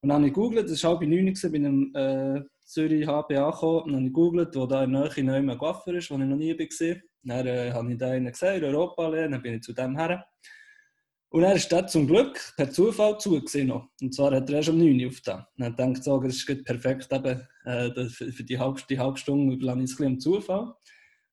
Und 0.00 0.08
dann 0.08 0.18
habe 0.18 0.26
ich 0.26 0.34
gegoogelt, 0.34 0.70
das 0.70 0.82
war 0.84 0.92
halb 0.92 1.02
neun, 1.02 1.34
bei 1.42 1.56
einem 1.56 1.92
äh, 1.94 2.42
Zürich 2.64 3.06
HBA 3.06 3.50
gekommen, 3.50 3.82
und 3.82 3.92
dann 3.92 3.96
habe 3.96 4.06
ich 4.06 4.12
gegoogelt, 4.12 4.56
wo 4.56 4.66
da 4.66 4.84
in 4.84 4.92
der 4.92 5.10
Nähe 5.14 5.24
neu 5.24 5.52
ein 5.52 5.58
Coiffeur 5.58 5.94
ist, 5.94 6.10
wo 6.10 6.14
ich 6.14 6.20
noch 6.20 6.36
nie 6.36 6.58
war. 6.58 6.96
Dann 7.22 7.46
äh, 7.46 7.72
habe 7.72 7.92
ich 7.92 7.98
da 7.98 8.10
einen 8.10 8.32
gesehen, 8.32 8.62
in 8.62 8.64
Europa, 8.64 9.10
dann 9.10 9.42
bin 9.42 9.54
ich 9.54 9.62
zu 9.62 9.72
dem 9.72 9.96
her. 9.96 10.24
Und 11.30 11.44
er 11.44 11.54
ist 11.54 11.70
dort 11.70 11.90
zum 11.90 12.08
Glück 12.08 12.54
per 12.56 12.70
Zufall 12.70 13.18
zugesehen. 13.18 13.70
Und 13.70 14.14
zwar 14.14 14.34
hat 14.34 14.50
er 14.50 14.56
erst 14.56 14.68
um 14.68 14.78
9 14.78 15.00
Uhr 15.00 15.08
aufgetan. 15.08 15.46
Und 15.56 15.64
er 15.64 15.70
denkt, 15.70 16.02
so, 16.02 16.18
das 16.18 16.34
ist 16.34 16.64
perfekt 16.64 17.12
eben, 17.12 17.46
äh, 17.64 18.08
für 18.08 18.42
die 18.42 18.58
halbe, 18.58 18.80
die 18.90 18.98
Stunde 19.14 19.54
überlasse 19.54 19.82
ich 19.82 19.92
es 19.92 20.00
ein 20.00 20.18
Zufall. 20.18 20.74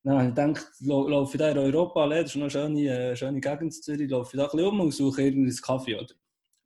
Dann 0.04 0.20
habe 0.20 0.30
ich 0.30 0.36
gedacht, 0.36 0.68
laufe 0.82 1.36
ich 1.36 1.40
da 1.40 1.50
in 1.50 1.58
Europa, 1.58 2.08
das 2.08 2.30
ist 2.30 2.36
noch 2.36 2.44
eine 2.44 2.50
schöne, 2.52 2.82
äh, 2.82 3.16
schöne 3.16 3.42
Gegend 3.42 3.64
in 3.64 3.72
Zürich, 3.72 4.10
laufe 4.10 4.38
ich 4.38 4.38
da 4.38 4.46
ein 4.46 4.52
bisschen 4.52 4.68
um 4.68 4.80
und 4.80 4.94
suche 4.94 5.24
irgendwie 5.24 5.50
einen 5.50 5.62
Kaffee. 5.62 5.96
Oder? 5.96 6.14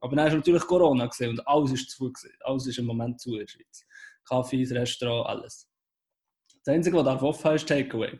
Aber 0.01 0.15
dann 0.15 0.27
ist 0.27 0.33
natürlich 0.33 0.63
Corona 0.63 1.07
gesehen 1.07 1.29
und 1.31 1.47
alles 1.47 1.71
ist 1.71 1.89
zu. 1.89 2.11
Alles 2.41 2.67
ist 2.67 2.79
im 2.79 2.85
Moment 2.85 3.21
zu 3.21 3.33
in 3.33 3.39
der 3.39 3.47
Schweiz. 3.47 3.85
Kaffees, 4.25 4.71
Restaurant, 4.71 5.29
alles. 5.29 5.69
Das 6.63 6.73
Einzige, 6.73 6.97
was 6.97 7.05
darf 7.05 7.23
offen 7.23 7.55
ist 7.55 7.67
Takeaway. 7.67 8.19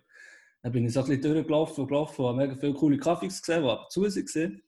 Dann 0.64 0.72
bin 0.72 0.86
ich 0.86 0.94
so 0.94 1.02
ein 1.02 1.08
bisschen 1.08 1.22
durchgelaufen 1.22 1.82
und 1.82 1.88
gelaufen 1.88 2.22
und 2.22 2.28
habe 2.28 2.38
mega 2.38 2.56
viele 2.56 2.74
coole 2.74 2.98
Kaffees 2.98 3.42
gesehen, 3.42 3.64
die 3.64 3.70
aber 3.70 3.90
zu 3.90 4.02
waren. 4.04 4.62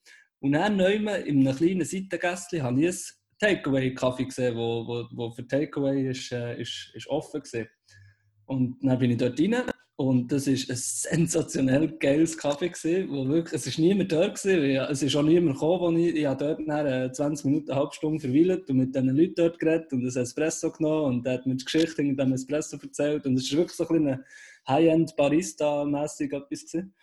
Und 0.43 0.51
dann 0.51 0.75
neu 0.75 0.95
in 0.95 1.07
einem 1.07 1.55
kleinen 1.55 1.85
Seitengästchen 1.85 2.63
habe 2.63 2.81
ich 2.81 2.88
einen 2.88 2.97
Takeaway-Kaffee 3.39 4.25
gesehen, 4.25 4.57
wo, 4.57 4.85
wo, 4.85 5.07
wo 5.13 5.31
für 5.31 5.47
Takeaway 5.47 6.09
ist, 6.09 6.33
äh, 6.33 6.59
ist, 6.62 6.91
ist 6.93 7.07
offen 7.07 7.41
war. 7.41 7.65
Und 8.47 8.75
dann 8.81 9.00
bin 9.00 9.12
ich 9.12 9.17
dort 9.17 9.39
rein 9.39 9.55
und 9.95 10.29
das 10.29 10.47
war 10.47 10.53
ein 10.53 10.75
sensationell 10.75 11.97
geiles 11.97 12.38
Kaffee 12.38 13.07
wo 13.07 13.25
wirklich, 13.25 13.53
es 13.53 13.67
ist 13.67 13.79
niemand 13.79 14.12
dort 14.12 14.41
gewesen, 14.41 14.85
es 14.91 15.01
ist 15.01 15.15
auch 15.15 15.23
niemand 15.23 15.53
gekommen, 15.53 15.95
ich, 15.97 16.13
ich 16.13 16.25
habe 16.25 16.43
dort 16.43 16.67
nach 16.67 17.09
20 17.09 17.45
Minuten, 17.45 17.71
eine 17.71 17.79
halbe 17.79 17.93
Stunde 17.93 18.19
verweilt 18.19 18.69
und 18.69 18.77
mit 18.77 18.93
diesen 18.93 19.15
Leuten 19.15 19.35
dort 19.35 19.59
geredet 19.59 19.93
und 19.93 20.01
ein 20.01 20.21
Espresso 20.21 20.71
genommen 20.71 21.05
und 21.05 21.25
er 21.25 21.35
hat 21.35 21.45
mir 21.45 21.55
die 21.55 21.63
Geschichte 21.63 22.01
in 22.01 22.17
dem 22.17 22.33
Espresso 22.33 22.77
erzählt 22.81 23.25
und 23.25 23.38
es 23.38 23.50
war 23.51 23.59
wirklich 23.59 23.77
so 23.77 23.88
ein 23.88 24.03
bisschen 24.03 24.25
High-End 24.67 25.15
Barista-mässig 25.15 26.33
etwas 26.33 26.65
gewesen. 26.65 26.93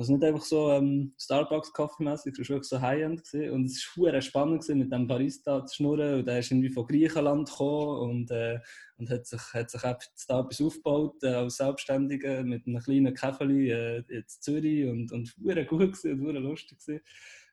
Also 0.00 0.14
nicht 0.14 0.24
einfach 0.24 0.42
so 0.42 0.70
ähm, 0.70 1.12
Starbucks-Kaffeemässig, 1.18 2.32
es 2.32 2.48
war 2.48 2.54
wirklich 2.54 2.68
so 2.70 2.80
High-End. 2.80 3.20
Und 3.52 3.66
es 3.66 3.86
war 3.98 4.18
spannend, 4.22 4.62
gewesen, 4.62 4.78
mit 4.78 4.90
dem 4.90 5.06
Barista 5.06 5.66
zu 5.66 5.76
schnurren. 5.76 6.20
Und 6.20 6.26
der 6.26 6.38
ist 6.38 6.50
irgendwie 6.50 6.70
von 6.70 6.86
Griechenland 6.86 7.50
gekommen 7.50 8.10
und, 8.10 8.30
äh, 8.30 8.60
und 8.96 9.10
hat 9.10 9.26
sich, 9.26 9.42
hat 9.52 9.70
sich 9.70 9.82
da 9.82 10.40
etwas 10.40 10.60
aufgebaut 10.62 11.22
äh, 11.22 11.34
als 11.34 11.58
Selbstständiger 11.58 12.42
mit 12.44 12.66
einem 12.66 12.80
kleinen 12.80 13.12
Käfeli 13.12 13.72
äh, 13.72 14.02
in 14.08 14.24
Zürich. 14.26 14.88
Und, 14.88 15.12
und 15.12 15.34
war 15.36 15.62
gut 15.64 15.92
gewesen, 15.92 16.26
und 16.26 16.34
lustig. 16.36 16.78
Gewesen. 16.78 17.02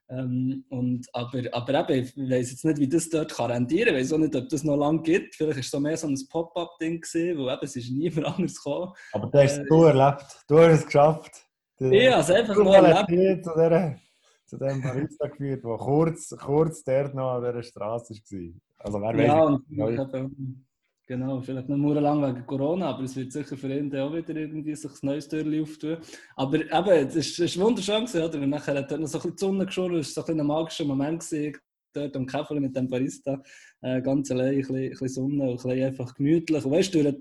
Ähm, 0.10 0.63
und, 0.70 1.06
aber, 1.12 1.42
aber 1.51 1.89
eben, 1.89 2.06
ich 2.06 2.16
weiß 2.16 2.51
jetzt 2.51 2.63
nicht, 2.63 2.80
wie 2.80 2.88
das 2.88 3.10
dort 3.10 3.34
kann 3.34 3.51
rendieren 3.51 3.88
kann. 3.88 3.96
Ich 3.98 4.04
weiß 4.04 4.13
auch 4.13 4.20
nicht, 4.20 4.36
ob 4.38 4.48
das 4.48 4.63
noch 4.63 4.77
lange 4.77 5.01
gibt. 5.01 5.36
Vielleicht 5.36 5.58
war 5.58 5.60
es 5.60 5.70
so 5.70 5.80
mehr 5.82 5.98
so 5.98 6.08
ein 6.08 6.18
Pop-Up-Ding, 6.30 7.04
wo 7.36 7.50
eben, 7.50 7.60
es 7.62 7.75
ist 7.75 7.92
niemand 7.92 8.25
anders 8.38 8.56
gekommen. 8.56 8.94
Aber 9.12 9.27
du 9.27 9.38
hast 9.38 9.58
es 9.58 9.70
äh, 9.70 9.86
erlebt. 9.86 10.46
Du 10.48 10.60
hast 10.60 10.80
es 10.80 10.86
geschafft. 10.86 11.47
Ja, 11.80 12.20
es 12.20 12.32
einfach 12.32 12.56
mal 12.64 12.86
erlebt. 12.86 13.46
Zu, 13.46 13.52
der, 13.56 14.00
zu 14.46 14.58
dem 14.58 14.82
Barista 14.82 15.28
geführt, 15.28 15.64
der 15.64 15.78
kurz, 15.78 16.36
kurz 16.40 16.84
dort 16.84 17.14
noch 17.14 17.34
an 17.34 17.44
dieser 17.44 17.64
Straße 17.64 18.14
war. 18.14 18.54
Also 18.80 19.02
wer 19.02 19.26
ja, 19.26 19.60
weiß. 19.70 20.14
Und 20.14 20.66
genau, 21.06 21.42
vielleicht 21.42 21.70
noch 21.70 21.78
nur 21.78 22.00
lang 22.02 22.22
wegen 22.22 22.46
Corona, 22.46 22.90
aber 22.90 23.04
es 23.04 23.16
wird 23.16 23.32
sicher 23.32 23.58
für 23.58 23.74
ihn 23.74 23.96
auch 23.96 24.14
wieder 24.14 24.36
irgendwie 24.36 24.76
sich 24.76 24.92
ein 24.92 25.08
neues 25.08 25.28
Türchen 25.28 25.62
auftun. 25.62 25.98
Aber 26.36 26.58
eben, 26.60 27.18
es 27.18 27.40
war 27.40 27.66
wunderschön, 27.66 28.06
gewesen, 28.06 28.24
oder? 28.24 28.40
Und 28.40 28.50
nachher 28.50 28.76
hat 28.76 28.92
er 28.92 28.98
noch 28.98 29.08
so 29.08 29.18
ein 29.18 29.22
bisschen 29.22 29.36
die 29.36 29.40
Sonne 29.40 29.66
geschoren, 29.66 29.96
es 29.98 30.16
war 30.18 30.26
so 30.26 30.32
ein, 30.32 30.40
ein 30.40 30.48
magischer 30.48 30.86
Moment 30.86 31.22
gewesen, 31.22 31.58
dort 31.94 32.16
am 32.16 32.26
Käfer 32.26 32.56
mit 32.56 32.76
dem 32.76 32.88
Barista, 32.88 33.42
äh, 33.82 34.02
ganz 34.02 34.32
allein, 34.32 34.50
ein 34.50 34.58
bisschen, 34.58 34.76
ein 34.76 34.90
bisschen 34.90 35.10
Sonne, 35.10 35.44
ein 35.44 35.56
bisschen 35.56 35.84
einfach 35.84 36.14
gemütlich. 36.14 36.66
Und 36.66 36.72
weißt 36.72 36.94
du, 36.94 37.04
durch, 37.04 37.16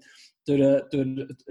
durch, 0.46 0.82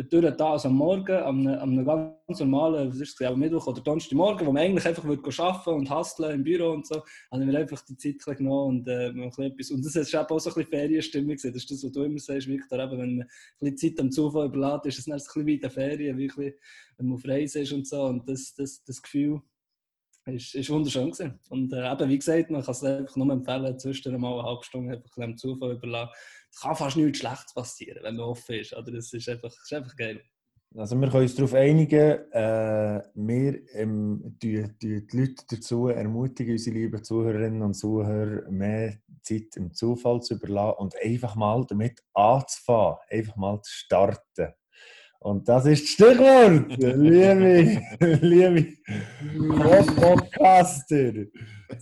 durch 0.09 0.35
das 0.37 0.65
am 0.65 0.75
Morgen, 0.75 1.17
am, 1.17 1.47
am 1.47 1.85
ganz 1.85 2.39
normalen, 2.39 2.89
was 2.89 2.99
ist 2.99 3.19
es, 3.19 3.27
am 3.27 3.39
Mittwoch 3.39 3.67
oder 3.67 3.81
Donnerstagmorgen, 3.81 4.47
wo 4.47 4.53
man 4.53 4.63
eigentlich 4.63 4.85
einfach 4.85 5.03
würde 5.03 5.21
arbeiten 5.37 5.69
und 5.69 5.89
hustlen 5.89 6.35
im 6.35 6.43
Büro 6.43 6.71
und 6.71 6.87
so, 6.87 7.03
habe 7.31 7.43
ich 7.43 7.47
mir 7.47 7.59
einfach 7.59 7.81
die 7.81 7.97
Zeit 7.97 8.37
genommen 8.37 8.79
und 8.79 8.87
äh, 8.87 9.09
etwas, 9.09 9.71
und 9.71 9.85
das 9.85 9.95
ist 9.95 10.15
auch 10.15 10.27
so 10.27 10.49
ein 10.49 10.55
bisschen 10.55 10.69
Ferienstimmung, 10.69 11.35
das 11.35 11.43
ist 11.43 11.69
das, 11.69 11.83
was 11.83 11.91
du 11.91 12.03
immer 12.03 12.19
sagst, 12.19 12.47
Victor, 12.47 12.79
eben, 12.79 12.91
wenn 12.97 13.17
man 13.17 13.27
ein 13.27 13.29
bisschen 13.59 13.77
Zeit 13.95 13.99
am 13.99 14.11
Zufall 14.11 14.47
überlässt, 14.47 14.85
ist 14.85 14.99
es 14.99 15.05
dann 15.05 15.15
ein 15.15 15.17
bisschen 15.17 15.45
wie 15.45 15.55
in 15.55 15.59
den 15.59 15.69
Ferien, 15.69 16.17
wie 16.17 16.27
bisschen, 16.27 16.53
wenn 16.97 17.07
man 17.07 17.17
auf 17.17 17.27
Reise 17.27 17.59
ist 17.59 17.73
und 17.73 17.85
so, 17.85 18.03
und 18.03 18.27
das, 18.29 18.53
das, 18.55 18.81
das 18.83 19.01
Gefühl 19.01 19.41
ist, 20.25 20.55
ist 20.55 20.69
wunderschön 20.69 21.11
gewesen. 21.11 21.39
Und 21.49 21.73
äh, 21.73 21.91
eben, 21.91 22.09
wie 22.09 22.17
gesagt, 22.17 22.49
man 22.49 22.63
kann 22.63 22.71
es 22.71 22.83
einfach 22.83 23.15
nur 23.15 23.31
empfehlen, 23.31 23.79
zwischendurch 23.79 24.21
mal 24.21 24.39
eine 24.39 24.43
halbe 24.47 24.63
Stunde 24.63 24.93
einfach 24.95 25.17
ein 25.17 25.37
Zufall 25.37 25.73
überlassen 25.73 26.11
es 26.55 26.61
kann 26.61 26.75
fast 26.75 26.95
nichts 26.95 27.19
Schlechtes 27.19 27.53
passieren, 27.53 27.99
wenn 28.03 28.15
man 28.15 28.25
offen 28.27 28.55
ist. 28.55 28.73
Oder 28.73 28.93
das 28.93 29.11
ist 29.11 29.27
einfach, 29.27 29.49
ist 29.49 29.73
einfach 29.73 29.95
geil. 29.95 30.21
Also 30.77 30.99
wir 30.99 31.09
können 31.09 31.23
uns 31.23 31.35
darauf 31.35 31.53
einigen, 31.53 32.31
äh, 32.31 33.01
wir 33.13 33.75
ähm, 33.75 34.37
die, 34.41 34.65
die, 34.81 35.05
die 35.05 35.17
Leute 35.17 35.43
dazu 35.49 35.87
ermutigen, 35.87 36.53
unsere 36.53 36.75
lieben 36.75 37.03
Zuhörerinnen 37.03 37.61
und 37.61 37.75
Zuhörer, 37.75 38.49
mehr 38.49 38.97
Zeit 39.21 39.55
im 39.55 39.73
Zufall 39.73 40.21
zu 40.21 40.35
überlassen 40.35 40.77
und 40.79 40.95
einfach 41.01 41.35
mal 41.35 41.65
damit 41.67 42.01
anzufangen, 42.13 42.97
einfach 43.09 43.35
mal 43.35 43.61
zu 43.61 43.71
starten. 43.71 44.53
Und 45.19 45.47
das 45.47 45.65
ist 45.65 45.83
das 45.83 45.89
Stichwort, 45.89 46.77
liebe, 46.77 47.81
liebe 48.21 48.77
Podcaster, 49.95 51.25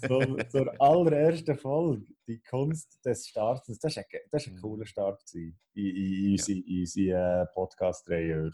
zur, 0.08 0.50
zur 0.50 0.82
allerersten 0.82 1.58
Folge, 1.58 2.06
die 2.28 2.42
Kunst 2.42 3.04
des 3.06 3.28
Startens. 3.28 3.80
Das 3.80 3.98
war 3.98 4.04
ein, 4.04 4.20
das 4.32 4.48
ein 4.48 4.60
cooler 4.62 4.86
Start 4.86 5.22
in, 5.34 5.58
in, 5.74 5.96
in 5.96 6.32
unsere, 6.32 6.60
in 6.60 6.80
unsere 6.80 7.42
äh, 7.42 7.46
Podcast-Reihe. 7.54 8.52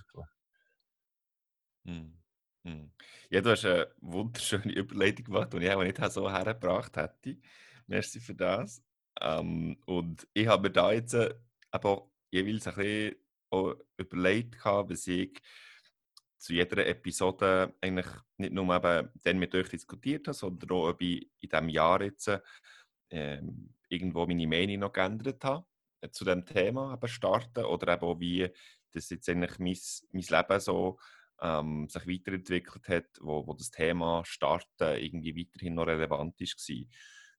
Hm. 1.85 2.17
Hm. 2.65 2.91
Ja, 3.29 3.41
du 3.41 3.51
hast 3.51 3.65
eine 3.65 3.87
wunderschöne 4.01 4.73
Überleitung 4.73 5.25
gemacht, 5.25 5.53
die 5.53 5.57
ich 5.57 5.71
auch 5.71 5.83
nicht 5.83 6.11
so 6.11 6.31
hergebracht 6.31 6.97
hätte. 6.97 7.37
Merci 7.87 8.19
für 8.19 8.35
das. 8.35 8.83
Ähm, 9.21 9.77
und 9.85 10.27
ich 10.33 10.47
habe 10.47 10.63
mir 10.63 10.71
da 10.71 10.91
jetzt 10.91 11.13
äh, 11.13 11.33
aber 11.71 12.09
jeweils 12.31 12.67
ein 12.67 12.75
bisschen 12.75 13.15
auch 13.49 13.75
überlegt, 13.97 14.63
was 14.63 15.07
ich 15.07 15.39
zu 16.37 16.53
jeder 16.53 16.87
Episode 16.87 17.75
eigentlich 17.81 18.07
nicht 18.37 18.53
nur 18.53 18.73
eben 18.75 19.09
dann 19.23 19.39
mit 19.39 19.53
euch 19.53 19.69
diskutiert 19.69 20.27
habe, 20.27 20.37
sondern 20.37 20.69
auch, 20.71 20.89
ob 20.89 21.01
ich 21.01 21.29
in 21.39 21.49
diesem 21.49 21.69
Jahr 21.69 22.01
jetzt 22.01 22.31
äh, 23.09 23.41
irgendwo 23.89 24.25
meine 24.25 24.47
Meinung 24.47 24.79
noch 24.79 24.93
geändert 24.93 25.43
habe 25.43 25.65
äh, 26.01 26.09
zu 26.09 26.23
dem 26.23 26.45
Thema 26.45 26.93
eben 26.93 27.07
starten 27.07 27.65
oder 27.65 27.93
eben 27.93 28.03
auch 28.03 28.19
wie 28.19 28.49
das 28.91 29.09
jetzt 29.09 29.29
eigentlich 29.29 29.59
mein, 29.59 29.77
mein 30.11 30.39
Leben 30.39 30.59
so 30.59 30.97
ähm, 31.41 31.87
sich 31.89 32.07
weiterentwickelt 32.07 32.87
hat, 32.87 33.07
wo, 33.21 33.45
wo 33.45 33.53
das 33.53 33.71
Thema 33.71 34.23
Starten 34.25 34.97
irgendwie 34.97 35.35
weiterhin 35.37 35.75
noch 35.75 35.87
relevant 35.87 36.39
ist. 36.41 36.59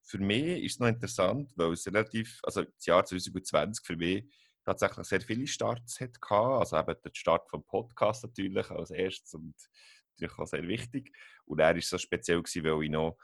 Für 0.03 0.19
mich 0.19 0.65
ist 0.65 0.73
es 0.75 0.79
noch 0.79 0.89
interessant, 0.89 1.53
weil 1.57 1.73
es 1.73 1.87
relativ, 1.87 2.41
also 2.43 2.63
das 2.63 2.87
Jahr 2.87 3.05
2020 3.05 3.85
für 3.85 3.97
mich 3.97 4.25
tatsächlich 4.71 5.07
sehr 5.07 5.21
viele 5.21 5.47
Starts 5.47 6.01
hatte. 6.01 6.19
Also 6.31 6.79
eben 6.79 6.97
der 7.05 7.11
Start 7.13 7.49
vom 7.49 7.65
Podcast 7.65 8.23
natürlich 8.23 8.71
als 8.71 8.91
erstes 8.91 9.35
und 9.35 9.55
natürlich 10.17 10.39
auch 10.39 10.47
sehr 10.47 10.67
wichtig. 10.67 11.13
Und 11.45 11.59
er 11.59 11.75
war 11.75 11.81
so 11.81 11.99
speziell, 11.99 12.43
gewesen, 12.43 12.65
weil 12.65 12.85
ich 12.85 12.91
noch 12.91 13.17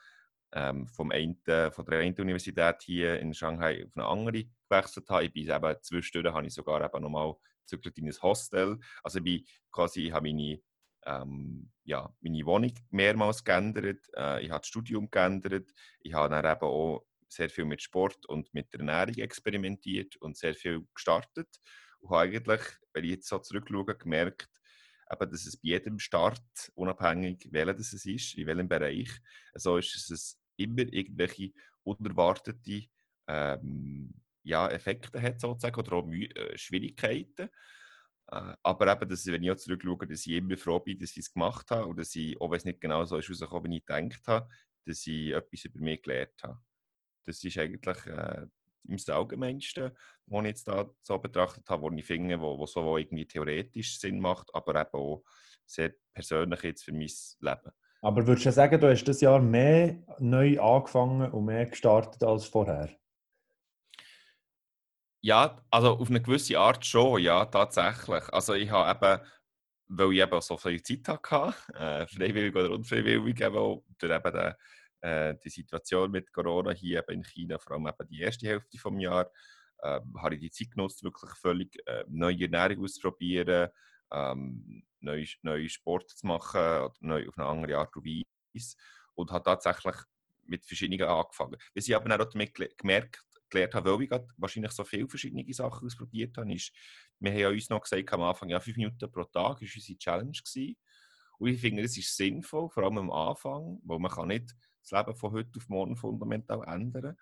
ähm, 0.53 0.89
vom 0.89 1.11
einen, 1.11 1.37
von 1.45 1.85
der 1.85 2.01
einen 2.01 2.17
Universität 2.19 2.83
hier 2.83 3.21
in 3.21 3.35
Shanghai 3.35 3.85
auf 3.85 3.97
eine 3.97 4.07
andere 4.07 4.45
gewechselt 4.69 5.09
habe. 5.09 5.25
Ich 5.25 5.33
bin 5.33 5.49
eben 5.49 5.77
zwischendurch 5.83 6.35
habe 6.35 6.47
ich 6.47 6.55
sogar 6.55 6.85
eben 6.85 7.03
nochmal 7.03 7.35
zurück 7.65 7.97
in 7.97 8.07
ein 8.07 8.23
Hostel. 8.23 8.79
Also 9.03 9.19
ich 9.19 9.25
bin 9.25 9.47
quasi, 9.71 10.07
ich 10.07 10.13
habe 10.13 10.29
meine, 10.29 10.61
ähm, 11.05 11.71
ja, 11.85 12.13
meine 12.21 12.47
Wohnung 12.47 12.75
mehrmals 12.91 13.45
geändert, 13.45 14.05
äh, 14.17 14.43
ich 14.43 14.51
habe 14.51 14.61
das 14.61 14.69
Studium 14.69 15.11
geändert, 15.11 15.73
ich 16.01 16.15
habe 16.15 16.35
dann 16.35 16.45
eben 16.45 16.65
auch 16.65 17.07
sehr 17.29 17.51
viel 17.51 17.65
mit 17.65 17.83
Sport 17.83 18.27
und 18.27 18.53
mit 18.55 18.73
der 18.73 18.81
Ernährung 18.81 19.17
experimentiert 19.17 20.17
und 20.17 20.37
sehr 20.37 20.55
viel 20.55 20.87
gestartet 20.95 21.49
und 22.01 22.11
habe 22.11 22.23
eigentlich, 22.23 22.61
wenn 22.93 23.05
ich 23.05 23.11
jetzt 23.11 23.29
so 23.29 23.39
zurückschaue, 23.39 23.97
gemerkt, 23.97 24.51
eben, 25.11 25.31
dass 25.31 25.47
es 25.47 25.57
bei 25.57 25.69
jedem 25.69 25.99
Start, 25.99 26.43
unabhängig 26.75 27.49
welcher 27.51 27.75
das 27.75 27.93
es 27.93 28.07
ist, 28.07 28.35
in 28.35 28.47
welchem 28.47 28.69
Bereich, 28.69 29.11
so 29.55 29.77
ist 29.77 30.11
es 30.11 30.39
immer 30.57 30.83
irgendwelche 30.93 31.53
unerwartete 31.85 32.87
ähm, 33.29 34.15
ja, 34.43 34.69
Effekte 34.69 35.21
hat 35.21 35.41
sozusagen 35.41 35.79
oder 35.79 35.93
auch 35.93 36.09
äh, 36.11 36.57
Schwierigkeiten. 36.57 37.49
Äh, 38.29 38.55
aber 38.63 38.93
eben, 38.93 39.09
dass, 39.09 39.27
wenn 39.27 39.43
ich 39.43 39.51
auch 39.51 39.57
zurückschaue, 39.57 40.07
dass 40.07 40.27
ich 40.27 40.33
immer 40.33 40.57
froh 40.57 40.81
bin, 40.81 40.99
dass 40.99 41.13
ich 41.13 41.19
es 41.19 41.33
gemacht 41.33 41.71
habe 41.71 41.87
und 41.87 41.99
dass 41.99 42.15
ich, 42.15 42.41
auch 42.41 42.51
wenn 42.51 42.59
es 42.59 42.65
nicht 42.65 42.81
genau 42.81 43.05
so 43.05 43.19
ist, 43.19 43.29
wie 43.29 43.77
ich 43.77 43.87
gedacht 43.87 44.27
habe, 44.27 44.49
dass 44.85 45.07
ich 45.07 45.33
etwas 45.33 45.65
über 45.65 45.81
mich 45.81 46.03
gelernt 46.03 46.43
habe. 46.43 46.61
Das 47.27 47.43
ist 47.43 47.59
eigentlich 47.59 48.07
äh, 48.07 48.47
im 48.89 48.99
Allgemeinsten, 49.09 49.91
was 50.27 50.43
ich 50.43 50.49
jetzt 50.49 50.69
da 50.69 50.89
so 51.03 51.19
betrachtet 51.19 51.69
habe, 51.69 51.83
wo 51.83 51.91
ich 51.91 52.05
finde, 52.05 52.41
wo, 52.41 52.59
wo 52.59 52.67
so 52.67 52.97
irgendwie 52.97 53.27
theoretisch 53.27 53.99
Sinn 53.99 54.21
macht, 54.21 54.55
aber 54.55 54.81
eben 54.81 54.95
auch 54.95 55.25
sehr 55.67 55.93
persönlich 56.15 56.63
jetzt 56.63 56.85
für 56.85 56.93
mein 56.93 57.11
Leben. 57.41 57.73
Aber 58.03 58.27
würdest 58.27 58.47
du 58.47 58.53
sagen, 58.53 58.81
du 58.81 58.89
hast 58.89 59.05
das 59.05 59.21
Jahr 59.21 59.41
mehr 59.41 59.99
neu 60.19 60.61
angefangen 60.61 61.31
und 61.33 61.45
mehr 61.45 61.67
gestartet 61.67 62.23
als 62.23 62.45
vorher? 62.47 62.91
Ja, 65.23 65.61
also 65.71 65.99
auf 65.99 66.09
eine 66.09 66.23
gewisse 66.23 66.59
Art 66.59 66.87
schon, 66.87 67.21
ja, 67.21 67.45
tatsächlich. 67.47 68.23
Also 68.33 68.55
ich 68.55 68.71
habe 68.71 68.91
eben, 68.91 69.27
weil 69.89 70.13
ich 70.13 70.21
eben 70.21 70.41
so 70.41 70.57
viel 70.57 70.81
Zeit 70.83 71.09
hatte, 71.09 71.55
äh, 71.75 72.07
freiwillig 72.07 72.55
oder 72.55 72.71
unfreiwillig, 72.71 73.41
eben, 73.41 73.83
durch 73.99 74.13
eben 74.15 74.33
den 74.33 74.55
äh, 75.01 75.35
die 75.43 75.51
Situation 75.51 76.11
mit 76.11 76.33
Corona 76.33 76.73
hier 76.73 77.09
in 77.09 77.23
China, 77.23 77.59
vor 77.59 77.73
allem 77.73 77.87
eben 77.87 78.09
die 78.09 78.21
erste 78.21 78.47
Hälfte 78.47 78.77
des 78.77 79.03
Jahres, 79.03 79.31
äh, 79.79 80.01
habe 80.19 80.35
ich 80.35 80.41
die 80.41 80.51
Zeit 80.51 80.71
genutzt, 80.71 81.03
wirklich 81.03 81.31
völlig 81.33 81.77
äh, 81.87 82.05
neue 82.09 82.43
Ernährung 82.43 82.85
auszuprobieren, 82.85 83.71
ähm, 84.13 84.85
neue, 85.01 85.27
neue 85.43 85.69
Sport 85.69 86.11
zu 86.11 86.27
machen 86.27 86.61
oder 86.61 86.95
neu 87.01 87.29
auf 87.29 87.39
eine 87.39 87.47
andere 87.47 87.79
Art 87.79 87.95
und 87.97 88.05
Weise 88.05 88.77
und 89.15 89.31
habe 89.31 89.45
tatsächlich 89.45 89.97
mit 90.45 90.65
verschiedenen 90.65 91.09
angefangen. 91.09 91.57
Was 91.75 91.89
ich 91.89 91.97
aber 91.97 92.15
auch 92.15 92.31
damit 92.31 92.55
gemerkt 92.79 93.23
gelernt 93.49 93.75
habe, 93.75 93.99
weil 93.99 94.03
ich 94.03 94.11
wahrscheinlich 94.37 94.73
so 94.73 94.85
viele 94.85 95.09
verschiedene 95.09 95.53
Sachen 95.53 95.87
ausprobiert 95.87 96.37
habe, 96.37 96.53
ist, 96.53 96.73
wir 97.21 97.31
haben 97.31 97.39
ja 97.39 97.49
uns 97.49 97.69
noch 97.69 97.81
gesagt 97.81 98.13
am 98.13 98.23
Anfang, 98.23 98.49
ja, 98.49 98.61
fünf 98.61 98.77
Minuten 98.77 99.11
pro 99.11 99.25
Tag 99.25 99.35
war 99.35 99.61
unsere 99.61 99.99
Challenge. 99.99 100.33
Gewesen. 100.33 100.77
Und 101.39 101.49
ich 101.49 101.61
finde, 101.61 101.83
das 101.83 101.97
ist 101.97 102.17
sinnvoll, 102.17 102.69
vor 102.71 102.85
allem 102.85 102.99
am 102.99 103.11
Anfang, 103.11 103.79
weil 103.85 103.99
man 103.99 104.11
kann 104.11 104.29
nicht 104.29 104.55
das 104.89 104.99
Leben 105.07 105.17
von 105.17 105.33
heute 105.33 105.59
auf 105.59 105.69
morgen 105.69 105.97
fundamental 105.97 106.63
ändern. 106.67 107.17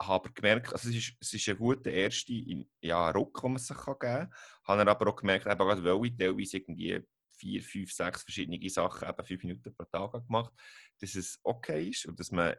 Ich 0.00 0.08
habe 0.08 0.24
aber 0.24 0.34
gemerkt, 0.34 0.72
also 0.72 0.88
es, 0.88 0.96
ist, 0.96 1.16
es 1.20 1.34
ist 1.34 1.48
ein 1.48 1.58
guter 1.58 1.90
erster 1.90 2.32
ja, 2.80 3.10
Ruck, 3.10 3.40
den 3.40 3.52
man 3.52 3.58
sich 3.58 3.76
geben 3.76 3.98
kann. 3.98 4.30
Ich 4.62 4.68
habe 4.68 4.90
aber 4.90 5.10
auch 5.10 5.16
gemerkt, 5.16 5.46
eben, 5.46 5.58
weil 5.58 6.06
ich 6.06 6.16
teilweise 6.16 6.56
irgendwie 6.56 7.00
vier, 7.36 7.62
fünf, 7.62 7.92
sechs 7.92 8.22
verschiedene 8.22 8.70
Sachen 8.70 9.08
eben 9.08 9.24
fünf 9.24 9.42
Minuten 9.44 9.74
pro 9.74 9.84
Tag 9.84 10.12
gemacht 10.26 10.52
dass 11.00 11.16
es 11.16 11.40
okay 11.42 11.88
ist 11.88 12.06
und 12.06 12.18
dass 12.18 12.30
man 12.30 12.54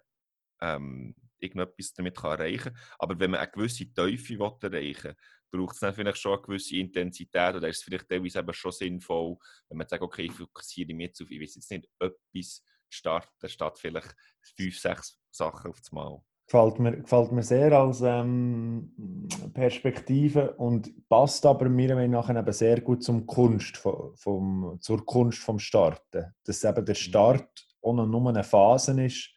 ähm, 0.61 1.15
irgendetwas 1.39 1.93
damit 1.93 2.17
kann 2.17 2.39
erreichen 2.39 2.73
kann. 2.73 2.77
Aber 2.99 3.19
wenn 3.19 3.31
man 3.31 3.39
eine 3.39 3.51
gewisse 3.51 3.93
Teufel 3.93 4.39
erreichen 4.39 5.03
will, 5.03 5.15
braucht 5.51 5.75
es 5.75 5.79
dann 5.79 5.93
vielleicht 5.93 6.17
schon 6.17 6.33
eine 6.33 6.41
gewisse 6.41 6.75
Intensität 6.75 7.55
oder 7.55 7.69
ist 7.69 7.77
es 7.77 7.83
vielleicht 7.83 8.09
teilweise 8.09 8.43
schon 8.53 8.71
sinnvoll, 8.71 9.37
wenn 9.69 9.77
man 9.77 9.87
sagt, 9.87 10.03
okay, 10.03 10.23
ich 10.23 10.31
fokussiere 10.33 10.93
mich 10.93 11.07
jetzt 11.07 11.21
auf, 11.21 11.29
ich 11.29 11.41
weiß 11.41 11.55
jetzt 11.55 11.71
nicht, 11.71 11.87
etwas 11.99 12.63
starten, 12.93 13.49
statt 13.49 13.77
vielleicht 13.79 14.15
fünf, 14.55 14.79
sechs 14.79 15.19
Sachen 15.31 15.71
auf 15.71 15.79
das 15.79 15.91
Mal. 15.91 16.21
Gefällt 16.45 16.79
mir, 16.79 16.97
gefällt 16.97 17.31
mir 17.31 17.43
sehr 17.43 17.71
als 17.71 18.01
ähm, 18.01 19.27
Perspektive 19.53 20.53
und 20.55 21.07
passt 21.07 21.45
aber 21.45 21.69
meiner 21.69 21.95
Meinung 21.95 22.11
nach 22.11 22.29
eben 22.29 22.53
sehr 22.53 22.81
gut 22.81 23.01
zum 23.01 23.25
Kunst 23.25 23.77
vom, 23.77 24.15
vom, 24.15 24.77
zur 24.81 25.05
Kunst 25.05 25.39
vom 25.39 25.57
Starten. 25.57 26.33
Dass 26.43 26.63
eben 26.63 26.85
der 26.85 26.95
mhm. 26.95 26.99
Start 26.99 27.67
noch 27.81 28.05
nur 28.05 28.29
eine 28.29 28.43
Phase 28.43 29.01
ist 29.03 29.29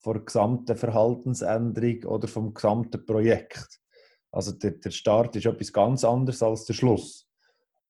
von 0.00 0.14
der 0.14 0.22
gesamten 0.22 0.76
Verhaltensänderung 0.76 2.04
oder 2.04 2.26
vom 2.26 2.52
gesamten 2.54 3.04
Projekt. 3.04 3.80
Also 4.32 4.52
der, 4.52 4.72
der 4.72 4.90
Start 4.90 5.36
ist 5.36 5.46
etwas 5.46 5.72
ganz 5.72 6.04
anderes 6.04 6.42
als 6.42 6.64
der 6.64 6.74
Schluss. 6.74 7.29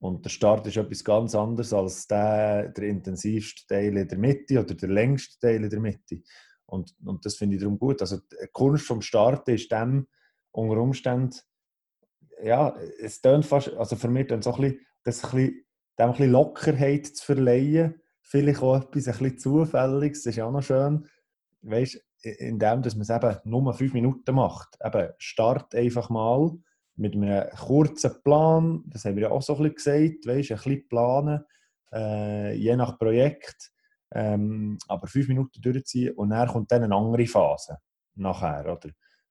Und 0.00 0.24
der 0.24 0.30
Start 0.30 0.66
ist 0.66 0.78
etwas 0.78 1.04
ganz 1.04 1.34
anderes 1.34 1.72
als 1.72 2.06
der, 2.06 2.70
der 2.70 2.84
intensivste 2.84 3.66
Teil 3.66 3.96
in 3.96 4.08
der 4.08 4.18
Mitte 4.18 4.58
oder 4.58 4.74
der 4.74 4.88
längste 4.88 5.38
Teil 5.38 5.62
in 5.62 5.70
der 5.70 5.80
Mitte. 5.80 6.22
Und, 6.64 6.94
und 7.04 7.24
das 7.26 7.36
finde 7.36 7.56
ich 7.56 7.62
darum 7.62 7.78
gut. 7.78 8.00
Also 8.00 8.16
die 8.18 8.48
Kunst 8.52 8.86
vom 8.86 9.02
Start 9.02 9.46
ist 9.48 9.70
dem 9.70 10.08
unter 10.52 10.80
Umständen, 10.80 11.36
ja, 12.42 12.74
es 13.00 13.20
tönt 13.20 13.44
fast, 13.44 13.68
also 13.74 13.96
für 13.96 14.08
mich 14.08 14.28
dann 14.28 14.40
so 14.40 14.54
ein 14.54 14.60
bisschen, 14.62 14.80
das 15.04 15.24
ein 15.24 15.30
bisschen, 15.30 15.64
dem 15.98 16.06
ein 16.06 16.10
bisschen 16.12 16.32
Lockerheit 16.32 17.06
zu 17.06 17.24
verleihen. 17.24 18.00
Vielleicht 18.22 18.62
auch 18.62 18.76
etwas 18.76 19.08
ein 19.08 19.12
bisschen 19.12 19.38
Zufälliges, 19.38 20.22
das 20.22 20.36
ist 20.36 20.42
auch 20.42 20.50
noch 20.50 20.62
schön. 20.62 21.06
Weißt 21.62 22.00
indem 22.22 22.82
dass 22.82 22.94
man 22.94 23.02
es 23.02 23.10
eben 23.10 23.36
nur 23.44 23.72
fünf 23.74 23.92
Minuten 23.92 24.34
macht. 24.34 24.76
Eben, 24.84 25.10
start 25.18 25.74
einfach 25.74 26.10
mal 26.10 26.52
mit 27.00 27.14
einem 27.14 27.48
kurzen 27.56 28.22
Plan, 28.22 28.82
das 28.86 29.04
haben 29.04 29.16
wir 29.16 29.22
ja 29.24 29.30
auch 29.30 29.42
so 29.42 29.56
ein 29.56 29.72
bisschen 29.72 30.14
gesagt, 30.14 30.26
weißt, 30.26 30.50
ein 30.52 30.56
bisschen 30.56 30.88
planen, 30.88 31.44
äh, 31.92 32.54
je 32.54 32.76
nach 32.76 32.98
Projekt, 32.98 33.72
ähm, 34.12 34.78
aber 34.86 35.06
fünf 35.06 35.28
Minuten 35.28 35.60
durchziehen 35.62 36.14
und 36.14 36.30
dann 36.30 36.48
kommt 36.48 36.70
dann 36.70 36.84
eine 36.84 36.94
andere 36.94 37.26
Phase 37.26 37.78
nachher, 38.14 38.64
oder? 38.70 38.90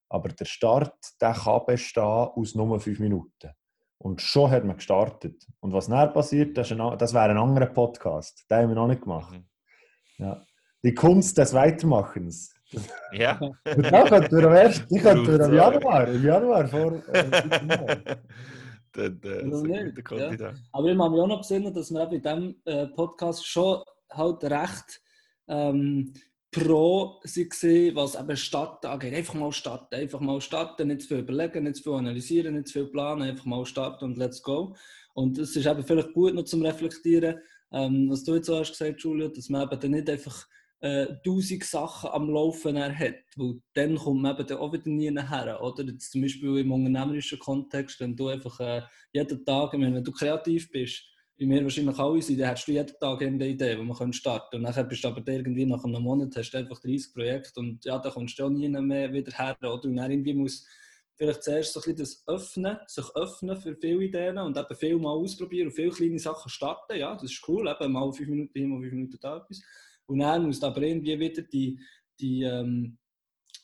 Aber 0.10 0.30
der 0.30 0.46
Start, 0.46 0.98
der 1.22 1.34
kann 1.34 1.62
bestehen 1.68 2.04
aus 2.04 2.56
nur 2.56 2.80
fünf 2.80 3.00
Minuten. 3.00 3.52
Und 4.00 4.22
schon 4.22 4.50
hat 4.50 4.64
man 4.64 4.78
gestartet. 4.78 5.46
Und 5.60 5.74
was 5.74 5.88
dann 5.88 6.12
passiert, 6.12 6.58
das, 6.58 6.72
ein, 6.72 6.98
das 6.98 7.14
wäre 7.14 7.30
ein 7.30 7.38
anderer 7.38 7.68
Podcast. 7.68 8.46
Den 8.50 8.58
haben 8.58 8.70
wir 8.70 8.76
noch 8.76 8.88
nicht 8.88 9.02
gemacht. 9.02 9.38
Mhm. 9.38 10.26
Ja. 10.26 10.42
Die 10.84 10.96
Kunst 10.96 11.38
des 11.38 11.54
Weitermachens. 11.54 12.56
Ja. 13.12 13.40
ja 13.66 14.04
könnten 14.08 14.38
wir 14.38 14.48
am 14.48 14.54
ersten, 14.54 14.96
ich 14.96 15.02
könnte 15.02 15.32
im 15.32 15.54
Januar, 15.54 16.08
im 16.08 16.24
Januar 16.24 16.68
vor. 16.68 16.94
Äh, 17.14 17.30
dann, 18.94 19.22
äh, 19.24 19.52
so 19.52 19.66
ja. 19.66 20.54
Aber 20.72 20.88
ich 20.88 20.98
habe 20.98 21.10
mich 21.10 21.22
auch 21.22 21.28
noch 21.28 21.42
besinnen, 21.42 21.74
dass 21.74 21.92
wir 21.92 22.06
bei 22.06 22.18
diesem 22.18 22.56
äh, 22.66 22.88
Podcast 22.88 23.46
schon 23.46 23.84
halt 24.12 24.44
recht 24.44 25.02
ähm, 25.48 26.14
pro 26.52 27.20
waren, 27.22 27.96
was 27.96 28.16
eben 28.16 28.38
Starten 28.38 28.88
angeht. 28.88 29.14
Einfach 29.14 29.36
mal 29.36 29.52
starten, 29.52 29.96
einfach 29.96 30.20
mal 30.20 30.42
starten, 30.42 30.88
nicht 30.88 31.02
zu 31.02 31.08
viel 31.10 31.20
überlegen, 31.20 31.64
nicht 31.64 31.78
zu 31.78 31.84
viel 31.84 31.94
analysieren, 31.94 32.56
nicht 32.56 32.68
zu 32.68 32.74
viel 32.74 32.88
planen, 32.88 33.24
einfach 33.24 33.46
mal 33.46 33.66
starten 33.66 34.06
und 34.06 34.18
let's 34.18 34.42
go. 34.42 34.76
Und 35.14 35.38
es 35.38 35.56
ist 35.56 35.66
eben 35.66 35.84
vielleicht 35.84 36.14
gut 36.14 36.34
noch 36.34 36.44
zum 36.44 36.64
Reflektieren, 36.64 37.40
ähm, 37.72 38.10
was 38.10 38.24
du 38.24 38.36
jetzt 38.36 38.50
auch 38.50 38.60
hast 38.60 38.72
gesagt, 38.72 39.02
Julio, 39.02 39.28
dass 39.28 39.50
man 39.50 39.64
eben 39.64 39.80
dann 39.80 39.92
nicht 39.92 40.10
einfach 40.10 40.48
äh, 40.82 41.08
tausend 41.26 41.64
Sachen 41.64 42.10
am 42.10 42.30
Laufen 42.30 42.78
hat. 42.78 43.16
Weil 43.36 43.62
dann 43.74 43.96
kommt 43.96 44.22
man 44.22 44.38
eben 44.38 44.58
auch 44.58 44.74
wieder 44.74 44.90
nie 44.90 45.12
nachher. 45.12 45.62
Oder? 45.62 45.84
Jetzt 45.84 46.12
zum 46.12 46.22
Beispiel 46.22 46.58
im 46.58 46.72
unternehmerischen 46.72 47.40
Kontext, 47.40 48.00
wenn 48.00 48.16
du 48.16 48.28
einfach 48.28 48.60
äh, 48.60 48.82
jeden 49.14 49.46
Tag, 49.46 49.74
wenn 49.74 50.04
du 50.04 50.12
kreativ 50.12 50.72
bist, 50.72 51.04
wie 51.38 51.50
wir 51.50 51.64
wahrscheinlich 51.64 51.98
alle 51.98 52.22
sind, 52.22 52.40
dann 52.40 52.50
hast 52.50 52.66
du 52.66 52.74
jeden 52.74 53.00
Tag 53.00 53.22
eine 53.22 53.48
Idee, 53.48 53.78
wo 53.78 53.84
man 53.84 54.14
starten 54.14 54.50
kann. 54.52 54.66
Und 54.66 54.76
dann 54.76 54.88
bist 54.88 55.04
du 55.04 55.08
aber 55.08 55.26
irgendwie 55.26 55.66
nach 55.66 55.84
einem 55.84 56.02
Monat 56.02 56.36
hast 56.36 56.52
du 56.52 56.58
einfach 56.58 56.80
30 56.80 57.14
Projekte 57.14 57.60
und 57.62 57.86
ja, 57.86 57.98
da 57.98 58.10
kommst 58.10 58.38
du 58.38 58.44
auch 58.44 58.50
nie 58.50 58.68
mehr 58.68 59.14
wieder 59.14 59.32
her. 59.32 59.58
Oder? 59.62 59.86
Und 59.86 59.96
dann 59.96 60.12
irgendwie 60.12 60.34
muss 60.34 60.68
vielleicht 61.16 61.44
zuerst 61.44 61.74
so 61.74 61.80
ein 61.80 61.96
bisschen 61.96 61.98
das 61.98 62.24
öffnen, 62.28 62.78
sich 62.88 63.06
öffnen 63.16 63.58
für 63.58 63.76
viele 63.76 64.04
Ideen 64.04 64.38
und 64.38 64.58
eben 64.58 64.76
viel 64.76 64.98
mal 64.98 65.12
ausprobieren 65.12 65.68
und 65.68 65.74
viele 65.74 65.92
kleine 65.92 66.20
Sachen 66.20 66.50
starten. 66.50 66.98
Ja, 66.98 67.14
das 67.14 67.32
ist 67.32 67.44
cool, 67.48 67.68
eben 67.70 67.92
mal 67.92 68.12
fünf 68.12 68.30
Minuten 68.30 68.58
hin, 68.58 68.70
mal 68.70 68.82
fünf 68.82 68.94
Minuten 68.94 69.18
da 69.22 69.38
etwas. 69.38 69.62
Und 70.10 70.20
dann 70.20 70.46
muss 70.46 70.64
aber 70.64 70.82
irgendwie 70.82 71.20
wieder 71.20 71.44
die, 71.44 71.80
die, 72.20 72.42
ähm, 72.42 72.98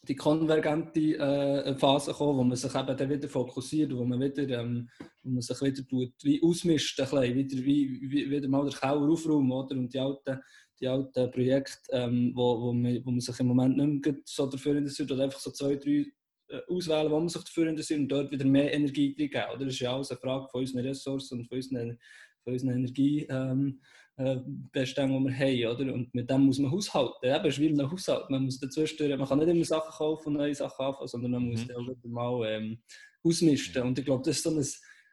die 0.08 0.16
konvergente 0.16 1.18
äh, 1.18 1.76
Phase 1.76 2.14
kommen, 2.14 2.38
wo 2.38 2.44
man 2.44 2.56
sich 2.56 2.74
eben 2.74 2.98
dann 2.98 3.10
wieder 3.10 3.28
fokussiert, 3.28 3.96
wo 3.96 4.06
man, 4.06 4.20
wieder, 4.20 4.48
ähm, 4.60 4.88
wo 5.24 5.32
man 5.32 5.42
sich 5.42 5.60
wieder 5.60 5.88
tut, 5.88 6.14
wie 6.22 6.42
ausmischt, 6.44 7.00
ein 7.00 7.10
bisschen, 7.10 7.36
wieder, 7.36 7.66
wie, 7.66 8.00
wie, 8.12 8.30
wieder 8.30 8.48
mal 8.48 8.64
den 8.70 8.80
Keller 8.80 9.10
aufräumen 9.10 9.52
oder? 9.52 9.76
und 9.76 9.92
die 9.92 10.00
alten, 10.00 10.40
die 10.80 10.88
alten 10.88 11.32
Projekte, 11.32 11.80
ähm, 11.92 12.32
wo, 12.36 12.62
wo, 12.62 12.74
man, 12.74 13.04
wo 13.04 13.10
man 13.10 13.22
sich 13.22 13.40
im 13.40 13.48
Moment 13.48 13.78
nicht 13.78 14.06
mehr 14.06 14.16
so 14.26 14.46
dafür 14.46 14.76
interessiert, 14.76 15.12
oder 15.12 15.24
einfach 15.24 15.40
so 15.40 15.50
zwei, 15.50 15.78
drei 15.78 16.06
äh, 16.50 16.62
auswählen, 16.68 17.10
wo 17.10 17.20
man 17.20 17.30
sich 17.30 17.44
dafür 17.44 17.68
interessiert 17.68 18.02
und 18.02 18.10
dort 18.10 18.32
wieder 18.32 18.46
mehr 18.46 18.72
Energie 18.72 19.16
reingeben. 19.18 19.60
Das 19.60 19.74
ist 19.74 19.80
ja 19.80 19.96
alles 19.96 20.12
eine 20.12 20.20
Frage 20.20 20.48
von 20.52 20.62
unseren 20.62 20.86
Ressourcen 20.86 21.40
und 21.40 21.48
von 21.48 21.58
unseren, 21.58 21.98
von 22.44 22.54
unseren 22.54 22.76
Energie. 22.76 23.26
Ähm, 23.32 23.82
äh, 24.18 24.38
Bestände, 24.72 25.18
die 25.18 25.26
wir 25.26 25.70
haben. 25.70 25.82
Oder? 25.82 25.94
Und 25.94 26.14
mit 26.14 26.30
dem 26.30 26.42
muss 26.42 26.60
man 26.60 26.72
haushalten. 26.72 27.14
Eben, 27.24 27.46
es 27.46 27.56
ist 27.56 27.60
wie 27.60 27.70
ein 27.70 27.92
Haushalt. 27.92 28.30
Man, 28.30 28.44
muss 28.44 28.60
dazwischen, 28.60 29.10
man 29.18 29.28
kann 29.28 29.40
nicht 29.40 29.50
immer 29.50 29.66
Sachen 29.66 29.92
kaufen 29.92 30.30
und 30.30 30.34
neue 30.38 30.56
Sachen 30.56 30.86
anfangen, 30.86 31.08
sondern 31.08 31.32
man 31.32 31.46
muss 31.50 31.66
mhm. 31.66 31.76
auch 31.76 31.88
wieder 31.88 32.10
mal 32.10 32.48
ähm, 32.48 32.80
ausmisten. 33.24 33.84
Und 33.84 34.00
ich 34.00 34.06
glaube, 34.06 34.24
das 34.26 34.38
ist 34.38 34.44
so 34.44 34.52
ein 34.52 34.66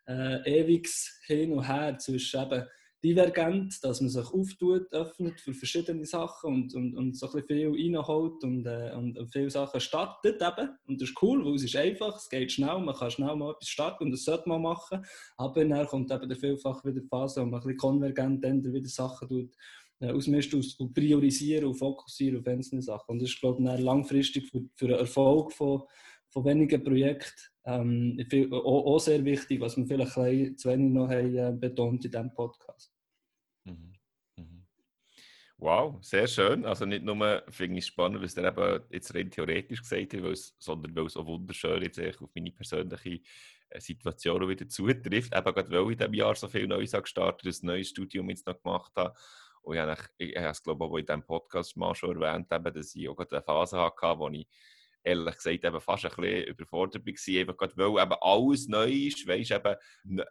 äh, 0.07 0.61
ewiges 0.61 1.21
Hin 1.27 1.53
und 1.53 1.67
Her 1.67 1.99
zwischen 1.99 2.43
eben 2.43 2.65
divergent, 3.03 3.83
dass 3.83 4.01
man 4.01 4.11
sich 4.11 4.27
auftut, 4.27 4.93
öffnet 4.93 5.41
für 5.41 5.53
verschiedene 5.53 6.05
Sachen 6.05 6.55
und, 6.55 6.75
und, 6.75 6.97
und 6.97 7.17
so 7.17 7.31
ein 7.33 7.43
viel 7.45 7.69
reinholt 7.69 8.45
und, 8.45 8.65
äh, 8.67 8.93
und, 8.95 9.19
viele 9.33 9.51
Sachen 9.51 9.81
startet 9.81 10.41
eben. 10.41 10.71
Und 10.87 11.01
das 11.01 11.09
ist 11.09 11.23
cool, 11.23 11.45
weil 11.45 11.55
es 11.55 11.65
ist 11.65 11.77
einfach, 11.77 12.17
es 12.17 12.29
geht 12.29 12.53
schnell, 12.53 12.79
man 12.79 12.95
kann 12.95 13.11
schnell 13.11 13.35
mal 13.35 13.53
etwas 13.53 13.69
starten 13.69 14.05
und 14.05 14.11
das 14.12 14.25
sollte 14.25 14.49
man 14.49 14.62
machen. 14.62 15.05
Aber 15.37 15.65
dann 15.65 15.87
kommt 15.87 16.12
eben 16.12 16.29
der 16.29 16.38
vielfach 16.38 16.85
wieder 16.85 17.01
die 17.01 17.09
Phase, 17.09 17.41
wo 17.41 17.47
man 17.47 17.61
ein 17.61 17.67
bisschen 17.67 17.79
konvergent 17.79 18.45
wieder 18.45 18.88
Sachen 18.88 19.29
tut, 19.29 19.55
äh, 20.01 20.12
ausmisten 20.12 20.65
und 20.79 20.95
priorisieren 20.95 21.67
und 21.67 21.75
fokussieren 21.75 22.41
auf 22.41 22.47
einzelne 22.47 22.83
Sachen. 22.83 23.12
Und 23.12 23.23
das 23.23 23.31
ist, 23.31 23.41
glaube 23.41 23.62
ich, 23.62 23.81
langfristig 23.81 24.49
für, 24.49 24.62
für 24.77 24.88
den 24.88 24.99
Erfolg 24.99 25.53
von, 25.53 25.83
von 26.31 26.45
wenigen 26.45 26.83
Projekten 26.85 27.53
ähm, 27.65 28.19
auch, 28.53 28.99
sehr 28.99 29.25
wichtig, 29.25 29.61
was 29.61 29.77
wir 29.77 29.87
vielleicht 29.87 30.59
zu 30.59 30.69
wenig 30.69 30.93
noch 30.93 31.09
haben, 31.09 31.37
äh, 31.37 31.53
betont 31.53 32.05
in 32.05 32.11
diesem 32.11 32.35
Podcast. 32.35 32.91
Wow, 35.62 35.98
sehr 36.03 36.27
schön. 36.27 36.64
Also 36.64 36.87
nicht 36.87 37.05
nur 37.05 37.44
finde 37.48 37.79
ich 37.79 37.85
es 37.85 37.87
spannend, 37.88 38.20
was 38.20 38.35
der 38.35 38.46
eben 38.46 38.83
jetzt 38.90 39.14
rein 39.14 39.31
theoretisch 39.31 39.81
gesagt 39.81 40.12
hat, 40.12 40.37
sondern 40.59 40.96
weil 40.96 41.07
es 41.07 41.16
auch 41.16 41.25
wunderschön 41.25 41.81
jetzt 41.83 42.01
auf 42.20 42.31
meine 42.35 42.51
persönliche 42.51 43.20
äh, 43.68 43.81
Situation 43.81 44.48
wieder 44.48 44.68
zutrifft. 44.68 45.07
Eben 45.12 45.31
gerade 45.31 45.70
weil 45.70 45.85
ich 45.85 45.92
in 45.92 45.98
diesem 45.98 46.14
Jahr 46.14 46.35
so 46.35 46.48
viel 46.48 46.66
Neues 46.66 46.90
gestartet 46.90 47.62
ein 47.62 47.66
neues 47.66 47.90
Studium 47.90 48.29
jetzt 48.31 48.44
noch 48.44 48.61
gemacht 48.61 48.90
habe. 48.96 49.14
Und 49.62 49.77
ich 49.77 49.81
habe, 49.83 49.96
ich 50.18 50.37
habe 50.37 50.48
es, 50.48 50.62
glaube 50.64 50.85
ich, 50.85 50.90
auch 50.90 50.96
in 50.96 51.07
diesem 51.07 51.22
Podcast 51.25 51.77
mal 51.77 51.94
schon 51.94 52.20
erwähnt, 52.20 52.51
eben, 52.51 52.75
dass 52.75 52.96
ich 52.96 53.09
auch 53.09 53.14
gerade 53.14 53.37
eine 53.37 53.44
Phase 53.44 53.79
hatte, 53.79 54.18
wo 54.18 54.29
ich 54.31 54.48
ehrlich 55.05 55.35
gesagt 55.37 55.65
eben 55.65 55.81
fast 55.81 56.05
ein 56.05 56.11
bisschen 56.15 56.45
überfordert 56.45 57.07
war, 57.07 57.41
einfach 57.41 57.57
gerade 57.57 57.77
weil 57.77 58.03
eben 58.03 58.17
alles 58.21 58.69
neu 58.69 58.91
ist, 58.91 59.27
weisst 59.27 59.51
eben 59.51 59.77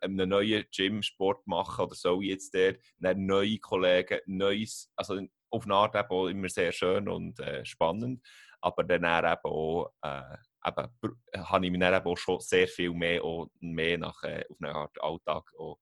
einen 0.01 0.29
neuen 0.29 0.65
Gym-Sport 0.71 1.45
machen 1.47 1.85
oder 1.85 1.95
so 1.95 2.21
jetzt 2.21 2.53
der, 2.53 2.77
neue 2.99 3.59
Kollegen, 3.59 4.19
neues, 4.25 4.91
also 4.95 5.19
auf 5.49 5.65
eine 5.65 5.75
Art 5.75 5.95
eben 5.95 6.09
auch 6.09 6.27
immer 6.27 6.49
sehr 6.49 6.71
schön 6.71 7.07
und 7.09 7.39
äh, 7.39 7.65
spannend, 7.65 8.25
aber 8.61 8.83
dann 8.83 9.03
eben 9.03 9.41
auch, 9.43 9.91
äh, 10.01 10.37
eben, 10.65 10.89
habe 11.37 11.65
ich 11.65 11.71
mich 11.71 11.79
dann 11.79 11.93
eben 11.93 12.05
auch 12.05 12.17
schon 12.17 12.39
sehr 12.39 12.67
viel 12.67 12.93
mehr, 12.93 13.23
auch 13.23 13.49
mehr 13.59 13.97
nach, 13.97 14.23
äh, 14.23 14.45
auf 14.49 14.57
eine 14.61 14.75
Art 14.75 15.01
Alltag 15.01 15.51
auch, 15.57 15.79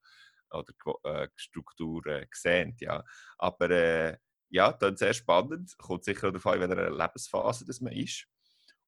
oder 0.52 0.74
äh, 1.04 1.28
Struktur 1.36 2.06
äh, 2.08 2.26
gesehen, 2.26 2.76
ja. 2.80 3.04
Aber 3.38 3.70
äh, 3.70 4.18
ja, 4.50 4.74
dann 4.74 4.98
sehr 4.98 5.14
spannend, 5.14 5.78
kommt 5.78 6.04
sicher 6.04 6.30
an, 6.30 6.36
in 6.36 6.44
welcher 6.44 6.90
Lebensphase 6.90 7.66
das 7.66 7.82
man 7.82 7.94
ist. 7.94 8.26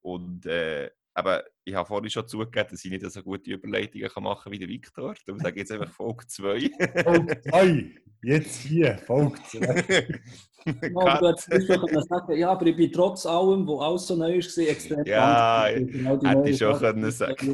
Und 0.02 0.46
äh, 0.46 0.90
aber 1.14 1.44
ich 1.66 1.76
habe 1.76 1.88
vorhin 1.88 2.10
schon 2.10 2.28
zugegeben, 2.28 2.70
dass 2.72 2.86
ich 2.86 2.92
nicht 2.92 3.10
so 3.10 3.22
gute 3.22 3.52
Überleitungen 3.52 4.10
kann 4.10 4.24
machen 4.24 4.44
kann 4.44 4.54
wie 4.54 4.60
der 4.60 4.70
Viktor. 4.70 5.14
Darum 5.26 5.40
sage 5.40 5.56
ich 5.56 5.60
jetzt 5.60 5.72
einfach 5.72 5.92
Folge 5.92 6.26
2. 6.26 6.70
Folge 7.04 7.42
2! 7.42 7.92
Jetzt 8.24 8.56
hier, 8.62 8.98
Folge 9.00 9.38
2. 9.50 9.60
ja, 10.66 11.20
du 11.20 11.28
hättest 11.28 11.68
schon 11.68 12.04
sagen 12.04 12.38
ja, 12.38 12.52
aber 12.52 12.66
ich 12.68 12.76
bin 12.76 12.92
trotz 12.92 13.26
allem, 13.26 13.68
wo 13.68 13.80
alles 13.80 14.08
so 14.08 14.16
neu 14.16 14.36
ist, 14.36 14.58
extrem 14.58 15.04
Ja, 15.06 15.66
hätte 15.66 16.50
ich 16.50 16.58
schon 16.58 16.78
können 16.78 17.12
sagen. 17.12 17.54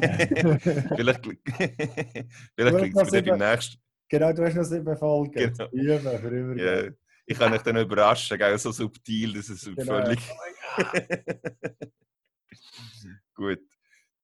vielleicht 0.94 1.24
vielleicht 2.54 2.76
klingt 2.76 2.96
es 2.96 3.10
mir 3.10 3.22
beim 3.24 3.38
nächsten. 3.38 3.80
Genau, 4.10 4.32
du 4.32 4.44
hast 4.44 4.54
noch 4.54 4.64
sieben 4.64 4.96
Folgen. 4.96 5.32
Genau. 5.32 5.68
Üben 5.72 6.56
für 6.56 6.86
ja, 6.86 6.90
ich 7.26 7.38
kann 7.38 7.52
dich 7.52 7.62
dann 7.62 7.76
überraschen, 7.76 8.38
gell? 8.38 8.56
so 8.56 8.72
subtil, 8.72 9.34
dass 9.34 9.48
es 9.48 9.64
genau. 9.64 9.84
völlig... 9.84 10.20
Gut. 13.34 13.60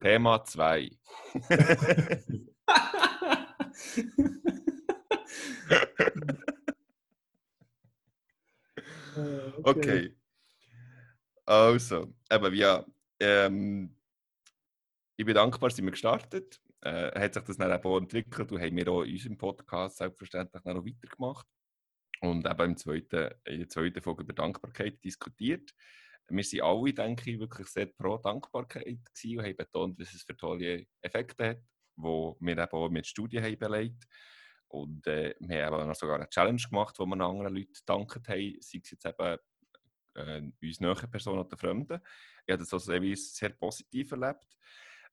Thema 0.01 0.45
2. 0.45 0.91
okay. 9.63 10.15
Also, 11.47 12.15
eben 12.31 12.55
ja. 12.55 12.85
Ähm, 13.21 13.97
ich 15.17 15.25
bin 15.25 15.35
dankbar, 15.35 15.69
dass 15.69 15.79
wir 15.79 15.91
gestartet 15.91 16.61
äh, 16.85 17.19
hat 17.19 17.35
sich 17.35 17.43
das 17.43 17.57
dann 17.57 17.73
auch 17.73 17.99
entwickelt 17.99 18.53
und 18.53 18.61
haben 18.61 18.77
wir 18.77 18.89
auch 18.89 19.03
in 19.03 19.13
unserem 19.13 19.39
Podcast 19.39 19.97
selbstverständlich 19.97 20.63
noch 20.65 20.85
weitergemacht 20.85 21.47
und 22.21 22.47
eben 22.47 22.71
im 22.71 22.77
zweiten, 22.77 23.35
in 23.45 23.61
der 23.61 23.69
zweiten 23.69 24.03
Folge 24.03 24.23
über 24.23 24.35
Dankbarkeit 24.35 25.03
diskutiert 25.03 25.75
wir 26.29 26.45
sind 26.45 26.63
alle, 26.63 26.93
denke 26.93 27.31
ich, 27.31 27.39
wirklich 27.39 27.69
sehr 27.69 27.87
pro 27.87 28.19
Dankbarkeit 28.19 28.85
gewesen 28.85 29.39
und 29.39 29.45
haben 29.45 29.57
betont, 29.57 29.99
was 29.99 30.15
es 30.15 30.23
für 30.23 30.37
tolle 30.37 30.87
Effekte 31.01 31.49
hat, 31.49 31.59
die 31.97 32.03
wir 32.03 32.59
eben 32.59 32.73
auch 32.73 32.89
mit 32.89 33.07
Studien 33.07 33.45
haben 33.45 33.59
belegt. 33.59 34.05
Und 34.69 35.07
äh, 35.07 35.35
wir 35.39 35.67
haben 35.67 35.91
auch 35.91 35.95
sogar 35.95 36.17
eine 36.17 36.29
Challenge 36.29 36.63
gemacht, 36.69 36.99
wo 36.99 37.07
wir 37.07 37.21
anderen 37.21 37.55
Leuten 37.55 37.73
gedankt 37.73 38.29
haben, 38.29 38.57
sei 38.61 38.81
es 38.83 38.91
jetzt 38.91 39.07
eben 39.07 39.39
äh, 40.15 40.43
uns 40.63 40.81
nahe 40.81 41.09
Personen 41.09 41.41
oder 41.41 41.57
Fremden. 41.57 42.01
Ich 42.47 42.53
habe 42.53 42.63
das 42.63 42.73
also 42.73 43.15
sehr 43.15 43.51
positiv 43.51 44.13
erlebt. 44.13 44.47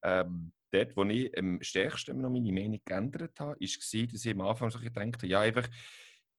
Ähm, 0.03 0.51
dort, 0.71 0.95
wo 0.95 1.03
ich 1.03 1.37
am 1.37 1.61
stärksten 1.61 2.21
noch 2.21 2.29
meine 2.29 2.51
Meinung 2.51 2.81
geändert 2.83 3.39
habe, 3.39 3.59
war, 3.59 4.07
dass 4.07 4.25
ich 4.25 4.31
am 4.31 4.41
Anfang 4.41 4.71
so 4.71 4.79
gedacht 4.79 5.17
habe, 5.17 5.27
ja, 5.27 5.41
einfach, 5.41 5.67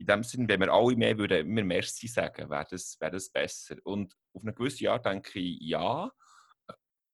in 0.03 0.07
dem 0.07 0.25
Sinne, 0.25 0.49
wenn 0.49 0.61
wir 0.61 0.73
alle 0.73 0.97
mehr 0.97 1.17
würden, 1.17 1.47
immer 1.47 1.63
Merci 1.63 2.09
sagen, 2.09 2.51
wäre 2.51 2.67
das, 2.69 3.01
wäre 3.01 3.13
das 3.13 3.31
besser. 3.31 3.77
Und 3.85 4.17
auf 4.35 4.43
eine 4.43 4.53
gewisse 4.53 4.91
Art 4.91 5.07
denke 5.07 5.39
ich, 5.39 5.61
ja, 5.61 6.11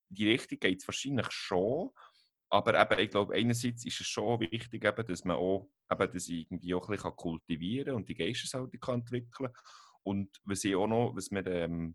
die 0.08 0.30
Richtung 0.30 0.58
geht 0.58 0.80
es 0.80 0.88
wahrscheinlich 0.88 1.30
schon. 1.30 1.90
Aber 2.48 2.80
eben, 2.80 3.00
ich 3.04 3.10
glaube, 3.10 3.34
einerseits 3.34 3.84
ist 3.84 4.00
es 4.00 4.06
schon 4.06 4.40
wichtig, 4.40 4.82
eben, 4.82 5.06
dass 5.06 5.24
man 5.24 5.36
auch 5.36 5.70
eben, 5.90 6.12
das 6.12 6.28
irgendwie 6.28 6.74
auch 6.74 6.88
ein 6.88 6.94
bisschen 6.94 7.14
kultivieren 7.14 7.94
und 7.94 8.08
die 8.08 8.14
Geisteshaltung 8.14 8.80
kann 8.80 9.00
entwickeln 9.00 9.52
Und 10.02 10.40
was 10.44 10.64
ich 10.64 10.74
auch 10.74 10.86
noch, 10.86 11.14
was 11.14 11.30
mir 11.30 11.46
ähm, 11.46 11.94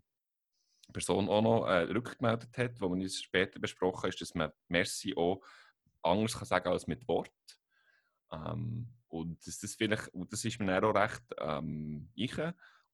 Person 0.92 1.28
auch 1.28 1.42
noch 1.42 1.66
äh, 1.66 1.92
rückgemeldet 1.92 2.56
hat, 2.56 2.80
wo 2.80 2.88
man 2.88 3.00
uns 3.00 3.20
später 3.20 3.58
besprochen 3.58 4.10
ist, 4.10 4.20
dass 4.20 4.34
man 4.34 4.52
Merci 4.68 5.12
auch 5.16 5.42
anders 6.02 6.38
kann 6.38 6.46
sagen 6.46 6.68
als 6.68 6.86
mit 6.86 7.08
Wort. 7.08 7.32
Ähm, 8.30 8.94
und 9.14 9.46
das, 9.46 9.60
das, 9.60 9.76
vielleicht, 9.76 10.10
das 10.12 10.44
ist 10.44 10.58
mir 10.58 10.66
dann 10.66 10.84
auch 10.84 10.94
recht 10.94 11.22
ähm, 11.38 12.10
ich 12.16 12.36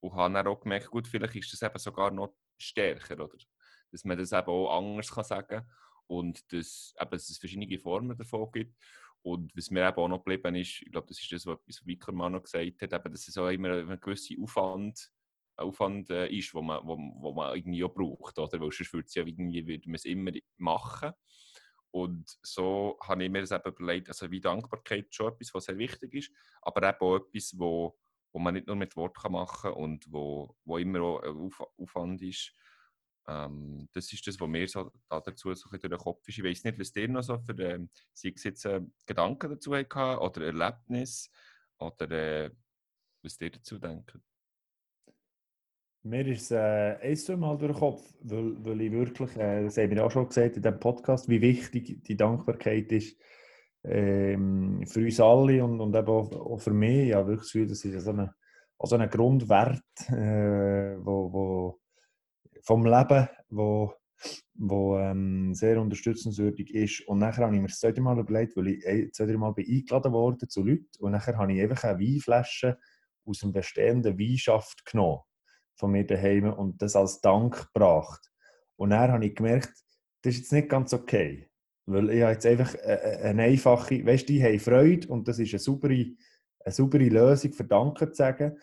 und 0.01 0.13
habe 0.13 0.35
dann 0.35 0.47
auch 0.49 0.61
gemerkt, 0.61 0.91
gut, 0.91 1.09
vielleicht 1.09 1.35
ist 1.37 1.53
das 1.55 1.63
eben 1.63 1.79
sogar 1.79 2.11
noch 2.11 2.35
stärker, 2.59 3.25
oder? 3.25 3.39
Dass 3.91 4.05
man 4.05 4.19
das 4.19 4.33
eben 4.33 4.49
auch 4.49 4.77
anders 4.77 5.11
kann 5.11 5.25
sagen 5.25 5.67
und 6.09 6.53
dass, 6.53 6.95
eben, 7.01 7.11
dass 7.11 7.31
es 7.31 7.39
verschiedene 7.39 7.79
Formen 7.79 8.19
davon 8.19 8.53
gibt. 8.53 8.77
Und 9.23 9.57
was 9.57 9.71
mir 9.71 9.89
eben 9.89 9.97
auch 9.97 10.09
noch 10.09 10.23
geblieben 10.23 10.57
ist, 10.57 10.83
ich 10.83 10.93
glaube, 10.93 11.09
das 11.09 11.19
ist 11.19 11.33
das, 11.33 11.47
was 11.47 11.87
Wickermann 11.87 12.33
noch 12.33 12.43
gesagt 12.43 12.83
hat, 12.83 12.93
eben, 12.93 13.13
dass 13.15 13.27
es 13.27 13.39
auch 13.39 13.49
immer 13.49 13.71
ein 13.71 14.01
gewisser 14.01 14.35
Aufwand, 14.43 15.11
Aufwand 15.57 16.11
äh, 16.11 16.29
ist, 16.29 16.53
wo 16.53 16.61
man, 16.61 16.87
wo, 16.87 16.99
wo 16.99 17.33
man 17.33 17.57
irgendwie 17.57 17.83
auch 17.83 17.95
braucht, 17.95 18.39
oder? 18.39 18.61
Weil 18.61 18.73
sonst 18.73 18.93
würde 18.93 19.09
ja 19.15 19.25
irgendwie, 19.25 19.67
würde 19.67 19.89
man 19.89 19.95
es 19.95 20.05
immer 20.05 20.33
machen. 20.59 21.13
Und 21.91 22.39
so 22.43 22.99
habe 23.03 23.25
ich 23.25 23.31
mir 23.31 23.41
das 23.41 23.51
eben 23.51 23.69
überlegt, 23.69 24.09
also 24.09 24.31
wie 24.31 24.41
Dankbarkeit 24.41 25.13
schon 25.15 25.33
etwas, 25.33 25.53
was 25.55 25.65
sehr 25.65 25.79
wichtig 25.79 26.15
ist, 26.15 26.33
aber 26.63 26.89
eben 26.89 27.01
auch 27.01 27.17
etwas, 27.17 27.59
wo, 27.59 27.99
wo 28.33 28.39
man 28.39 28.55
nicht 28.55 28.67
nur 28.67 28.77
mit 28.77 28.97
Worten 28.97 29.33
machen 29.33 29.73
kann 29.73 29.73
und 29.73 30.13
wo, 30.13 30.57
wo 30.65 30.79
immer 30.79 31.01
auch 31.03 31.23
ein 31.23 31.51
Aufwand 31.79 32.23
ist. 32.23 32.55
Ähm, 33.27 33.89
das 33.93 34.13
ist 34.13 34.27
das, 34.27 34.41
was 34.41 34.49
mir 34.49 34.69
so 34.69 34.93
dazu 35.09 35.53
so 35.55 35.69
durch 35.69 35.83
den 35.83 35.99
Kopf 35.99 36.27
ist. 36.29 36.39
Ich 36.39 36.45
weiß 36.45 36.65
nicht, 36.65 36.79
was 36.79 36.93
dir 36.93 37.09
noch 37.09 37.23
so 37.23 37.39
für 37.39 37.59
äh, 37.59 37.81
sei 38.13 38.35
jetzt 38.37 38.65
äh, 38.65 38.83
Gedanken 39.07 39.51
dazu 39.51 39.75
hatte 39.75 40.21
oder 40.21 40.47
Erlebnis 40.47 41.31
oder 41.79 42.11
äh, 42.11 42.51
was 43.23 43.37
dir 43.37 43.51
dazu 43.51 43.79
denkt. 43.79 44.17
Mir 46.03 46.27
ist 46.27 46.51
es 46.51 46.53
äh, 46.53 47.15
zwei 47.17 47.37
Mal 47.37 47.59
durch 47.59 47.73
den 47.73 47.79
Kopf, 47.79 48.03
weil, 48.23 48.65
weil 48.65 48.81
ich 48.81 48.93
wirklich, 48.93 49.37
äh, 49.37 49.65
das 49.65 49.77
haben 49.77 49.91
wir 49.91 50.05
auch 50.05 50.11
schon 50.11 50.29
gesagt 50.29 50.57
in 50.57 50.63
diesem 50.63 50.81
Podcast, 50.81 51.29
wie 51.29 51.41
wichtig 51.41 52.03
die 52.05 52.17
Dankbarkeit 52.17 52.91
ist 52.93 53.17
ähm, 53.85 54.87
für 54.87 55.01
uns 55.01 55.21
alle 55.21 55.63
und, 55.63 55.81
und 55.81 55.95
eben 55.95 56.09
auch, 56.09 56.33
auch 56.33 56.61
für 56.61 56.73
mich. 56.73 57.09
Ja, 57.09 57.27
wirklich 57.27 57.41
das 57.41 57.53
Gefühl, 57.53 57.67
das 57.67 57.85
ist 57.85 58.05
so 58.05 58.11
ein 58.13 58.31
also 58.81 58.97
ein 58.97 59.11
Grundwert 59.11 59.83
äh, 60.09 60.97
wo, 61.05 61.33
wo 61.33 61.81
vom 62.63 62.85
Leben, 62.87 63.29
wo, 63.51 63.93
wo 64.55 64.99
ähm, 64.99 65.55
sehr 65.55 65.81
unterstützenswürdig 65.81 66.75
ist. 66.75 67.07
Und 67.07 67.19
nachher 67.19 67.45
habe 67.45 67.55
ich 67.55 67.61
mir 67.61 67.69
das 67.69 67.79
zweite 67.79 68.01
Mal 68.01 68.19
überlegt, 68.19 68.57
weil 68.57 68.69
ich 68.69 69.13
zwei, 69.13 69.27
drei 69.27 69.37
Mal 69.37 69.53
bin 69.53 69.67
eingeladen 69.69 70.13
worden 70.13 70.49
zu 70.49 70.65
Leuten 70.65 70.89
und 70.99 71.13
nachher 71.13 71.37
habe 71.37 71.53
ich 71.53 71.61
einfach 71.61 71.85
eine 71.85 71.99
Weinflasche 71.99 72.79
aus 73.27 73.41
dem 73.41 73.53
bestehenden 73.53 74.19
Weinschaft 74.19 74.85
genommen 74.87 75.21
von 75.81 75.91
mir 75.91 76.07
daheim 76.07 76.53
und 76.53 76.81
das 76.81 76.95
als 76.95 77.21
Dank 77.21 77.73
gebracht. 77.73 78.31
Und 78.77 78.91
dann 78.91 79.11
habe 79.11 79.27
ich 79.27 79.35
gemerkt, 79.35 79.73
das 80.23 80.35
ist 80.35 80.41
jetzt 80.41 80.53
nicht 80.53 80.69
ganz 80.69 80.93
okay. 80.93 81.49
Weil 81.87 82.11
ich 82.11 82.23
habe 82.23 82.33
jetzt 82.33 82.47
einfach 82.47 82.75
eine 83.23 83.43
einfache, 83.43 84.07
weißt 84.07 84.29
du, 84.29 84.33
die 84.35 84.45
haben 84.45 84.61
Freude 84.61 85.09
und 85.09 85.27
das 85.27 85.39
ist 85.39 85.53
eine 85.53 85.59
saubere 85.59 86.07
eine 86.63 86.73
saubere 86.73 87.09
Lösung 87.09 87.53
für 87.53 87.65
Danke 87.65 88.11
zu 88.11 88.17
sagen, 88.17 88.59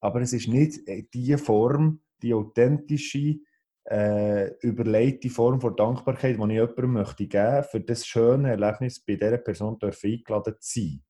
aber 0.00 0.20
es 0.20 0.32
ist 0.32 0.48
nicht 0.48 0.80
die 1.12 1.36
Form, 1.36 2.00
die 2.22 2.34
authentische, 2.34 3.36
äh, 3.84 4.54
überlegte 4.60 5.30
Form 5.30 5.60
von 5.60 5.74
Dankbarkeit, 5.74 6.36
die 6.36 6.42
ich 6.42 6.50
jemandem 6.50 6.92
möchte 6.92 7.26
geben 7.26 7.64
für 7.64 7.80
das 7.80 8.06
schöne 8.06 8.50
Erlebnis, 8.50 9.00
bei 9.00 9.16
dieser 9.16 9.38
Person 9.38 9.78
eingeladen 9.82 10.54
zu 10.60 10.80
sein. 10.80 11.02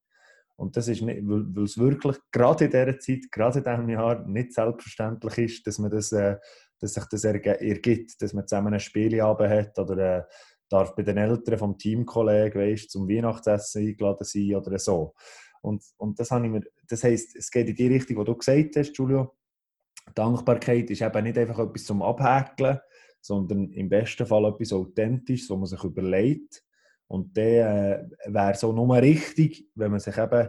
Und 0.61 0.77
das 0.77 0.89
ist 0.89 1.01
nicht, 1.01 1.23
weil, 1.25 1.65
es 1.65 1.79
wirklich 1.79 2.19
gerade 2.31 2.67
in 2.67 2.71
dieser 2.71 2.99
Zeit, 2.99 3.33
gerade 3.33 3.61
in 3.61 3.65
diesem 3.65 3.89
Jahr 3.89 4.27
nicht 4.27 4.53
selbstverständlich 4.53 5.39
ist, 5.39 5.67
dass, 5.67 5.79
man 5.79 5.91
das, 5.91 6.13
äh, 6.13 6.37
dass 6.79 6.93
sich 6.93 7.05
das 7.07 7.25
ergibt, 7.25 8.21
dass 8.21 8.35
man 8.35 8.47
zusammen 8.47 8.75
ein 8.75 8.81
Spieleabend 8.81 9.49
hat 9.49 9.79
oder 9.79 10.19
äh, 10.19 10.23
darf 10.69 10.95
bei 10.95 11.03
den 11.03 11.17
Eltern 11.17 11.59
vom 11.59 11.79
Teamkollegen 11.79 12.61
weißt, 12.61 12.91
zum 12.91 13.09
Weihnachtsessen 13.09 13.87
eingeladen 13.87 14.25
sein 14.25 14.55
oder 14.55 14.79
so. 14.79 15.15
Und, 15.63 15.83
und 15.97 16.21
das, 16.21 16.31
habe 16.31 16.45
ich 16.45 16.53
mir, 16.53 16.63
das 16.87 17.05
heisst, 17.05 17.37
es 17.37 17.51
geht 17.51 17.71
in 17.71 17.75
die 17.75 17.87
Richtung, 17.87 18.19
die 18.19 18.25
du 18.25 18.37
gesagt 18.37 18.77
hast, 18.77 18.95
Julio. 18.99 19.35
Dankbarkeit 20.15 20.91
ist 20.91 21.01
eben 21.01 21.25
nicht 21.25 21.39
einfach 21.39 21.59
etwas 21.59 21.85
zum 21.85 22.03
Abhäkeln, 22.03 22.81
sondern 23.23 23.73
im 23.73 23.89
besten 23.89 24.27
Fall 24.27 24.45
etwas 24.45 24.75
Authentisches, 24.75 25.49
wo 25.49 25.57
man 25.57 25.67
sich 25.67 25.83
überlegt. 25.85 26.63
Und 27.11 27.37
dann 27.37 27.45
äh, 27.45 28.09
wäre 28.27 28.55
so 28.55 28.73
nur 28.73 28.95
richtig, 28.97 29.69
wenn 29.75 29.91
man 29.91 29.99
sich 29.99 30.17
eben, 30.17 30.49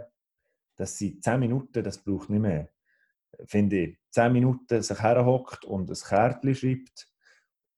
das 0.76 0.95
sind 0.95 1.24
10 1.24 1.39
Minuten, 1.39 1.84
das 1.84 1.97
braucht 1.97 2.30
nicht 2.30 2.39
mehr, 2.39 2.69
finde 3.45 3.78
ich. 3.78 3.97
10 4.12 4.32
Minuten 4.32 4.80
sich 4.84 5.02
herhockt 5.02 5.65
und 5.65 5.89
ein 5.89 5.95
Kärtchen 5.95 6.54
schreibt 6.54 7.08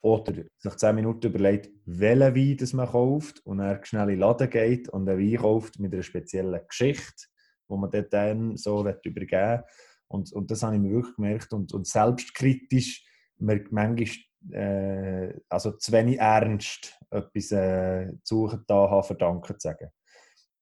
oder 0.02 0.44
sich 0.58 0.76
10 0.76 0.96
Minuten 0.96 1.28
überlegt, 1.28 1.72
welchen 1.86 2.36
Wein 2.36 2.58
das 2.58 2.74
man 2.74 2.90
kauft 2.90 3.40
und 3.46 3.60
dann 3.60 3.86
schnell 3.86 4.10
in 4.10 4.16
den 4.16 4.20
Laden 4.20 4.50
geht 4.50 4.90
und 4.90 5.08
einen 5.08 5.18
Wein 5.18 5.38
kauft 5.38 5.80
mit 5.80 5.94
einer 5.94 6.04
speziellen 6.04 6.68
Geschichte, 6.68 7.28
wo 7.70 7.78
man 7.78 7.90
dann 7.90 8.58
so 8.58 8.82
übergeben 8.82 9.32
will. 9.32 9.64
Und, 10.10 10.34
und 10.34 10.52
das 10.52 10.62
habe 10.62 10.76
ich 10.76 10.82
mir 10.82 10.92
wirklich 10.92 11.16
gemerkt. 11.16 11.54
Und, 11.54 11.74
und 11.74 11.88
selbstkritisch, 11.88 13.06
man 13.38 13.64
manchmal 13.72 14.08
äh, 14.52 15.34
also 15.50 15.72
zu 15.72 15.92
wenig 15.92 16.20
ernst 16.20 17.00
etwas 17.10 17.52
äh, 17.52 18.12
zu 18.24 18.48
suchen, 18.48 18.64
da 18.68 18.90
haben, 18.90 19.04
für 19.04 19.16
zu 19.60 19.68
sagen. 19.68 19.90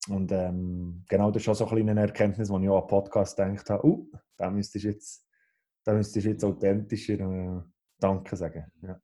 Und 0.10 0.32
ähm, 0.32 1.04
genau 1.08 1.30
das 1.32 1.44
ist 1.44 1.50
auch 1.50 1.56
so 1.56 1.68
eine 1.68 1.84
kleine 1.84 2.02
Erkenntnis, 2.02 2.50
wo 2.50 2.58
ich 2.60 2.70
auch 2.70 2.82
an 2.82 2.88
Podcast 2.88 3.38
gedacht 3.38 3.70
habe, 3.70 3.86
uh, 3.86 4.08
da 4.36 4.50
müsstest 4.50 4.84
du 4.84 4.90
jetzt, 4.90 5.28
da 5.84 5.94
müsstest 5.94 6.26
jetzt 6.26 6.44
authentischer 6.44 7.20
äh, 7.20 7.62
Danke 8.00 8.36
sagen. 8.36 8.66
Ja. 8.82 9.00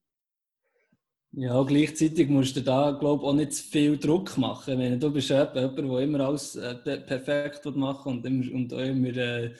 Ja, 1.34 1.62
gleichzeitig 1.64 2.30
musst 2.30 2.56
du 2.56 2.62
da, 2.62 2.92
glaube 2.92 3.22
ich, 3.22 3.30
auch 3.30 3.34
nicht 3.34 3.54
zu 3.54 3.64
viel 3.64 3.98
Druck 3.98 4.38
machen. 4.38 4.78
Meine, 4.78 4.98
du 4.98 5.12
bist 5.12 5.30
jemand, 5.30 5.56
der 5.56 6.00
immer 6.00 6.22
alles 6.22 6.56
äh, 6.56 6.76
perfekt 6.76 7.64
machen 7.76 8.14
und, 8.14 8.26
immer, 8.26 8.52
und 8.54 8.74
auch 8.74 8.80
immer 8.80 9.52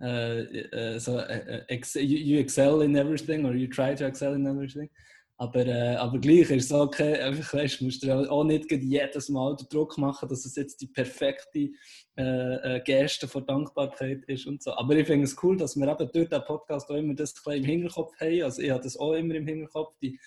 äh, 0.00 0.40
äh, 0.40 0.98
so, 0.98 1.18
you 1.98 2.38
excel 2.38 2.82
in 2.82 2.96
everything 2.96 3.44
or 3.44 3.54
you 3.54 3.66
try 3.68 3.94
to 3.94 4.04
excel 4.04 4.34
in 4.34 4.46
everything. 4.46 4.90
Aber, 5.38 5.66
äh, 5.66 5.96
aber 5.96 6.18
gleich 6.18 6.50
ist 6.50 6.66
es 6.66 6.72
okay, 6.72 7.20
einfach, 7.20 7.52
weißt, 7.52 7.82
musst 7.82 8.02
du 8.02 8.30
auch 8.30 8.44
nicht 8.44 8.72
jedes 8.72 9.28
Mal 9.28 9.54
den 9.56 9.68
Druck 9.68 9.98
machen, 9.98 10.28
dass 10.30 10.46
es 10.46 10.56
jetzt 10.56 10.80
die 10.80 10.86
perfekte 10.86 11.70
äh, 12.14 12.80
Geste 12.80 13.28
von 13.28 13.44
Dankbarkeit 13.44 14.24
ist 14.28 14.46
und 14.46 14.62
so. 14.62 14.72
Aber 14.72 14.96
ich 14.96 15.06
finde 15.06 15.24
es 15.24 15.36
cool, 15.42 15.58
dass 15.58 15.76
wir 15.76 15.88
eben 15.88 16.10
durch 16.10 16.28
den 16.30 16.42
Podcast 16.44 16.90
auch 16.90 16.96
immer 16.96 17.14
das 17.14 17.34
im 17.46 17.64
Hinterkopf 17.64 18.18
haben. 18.18 18.42
Also 18.42 18.62
ich 18.62 18.70
habe 18.70 18.82
das 18.82 18.96
auch 18.96 19.12
immer 19.12 19.34
im 19.34 19.46
Hinterkopf, 19.46 19.94
die 20.00 20.18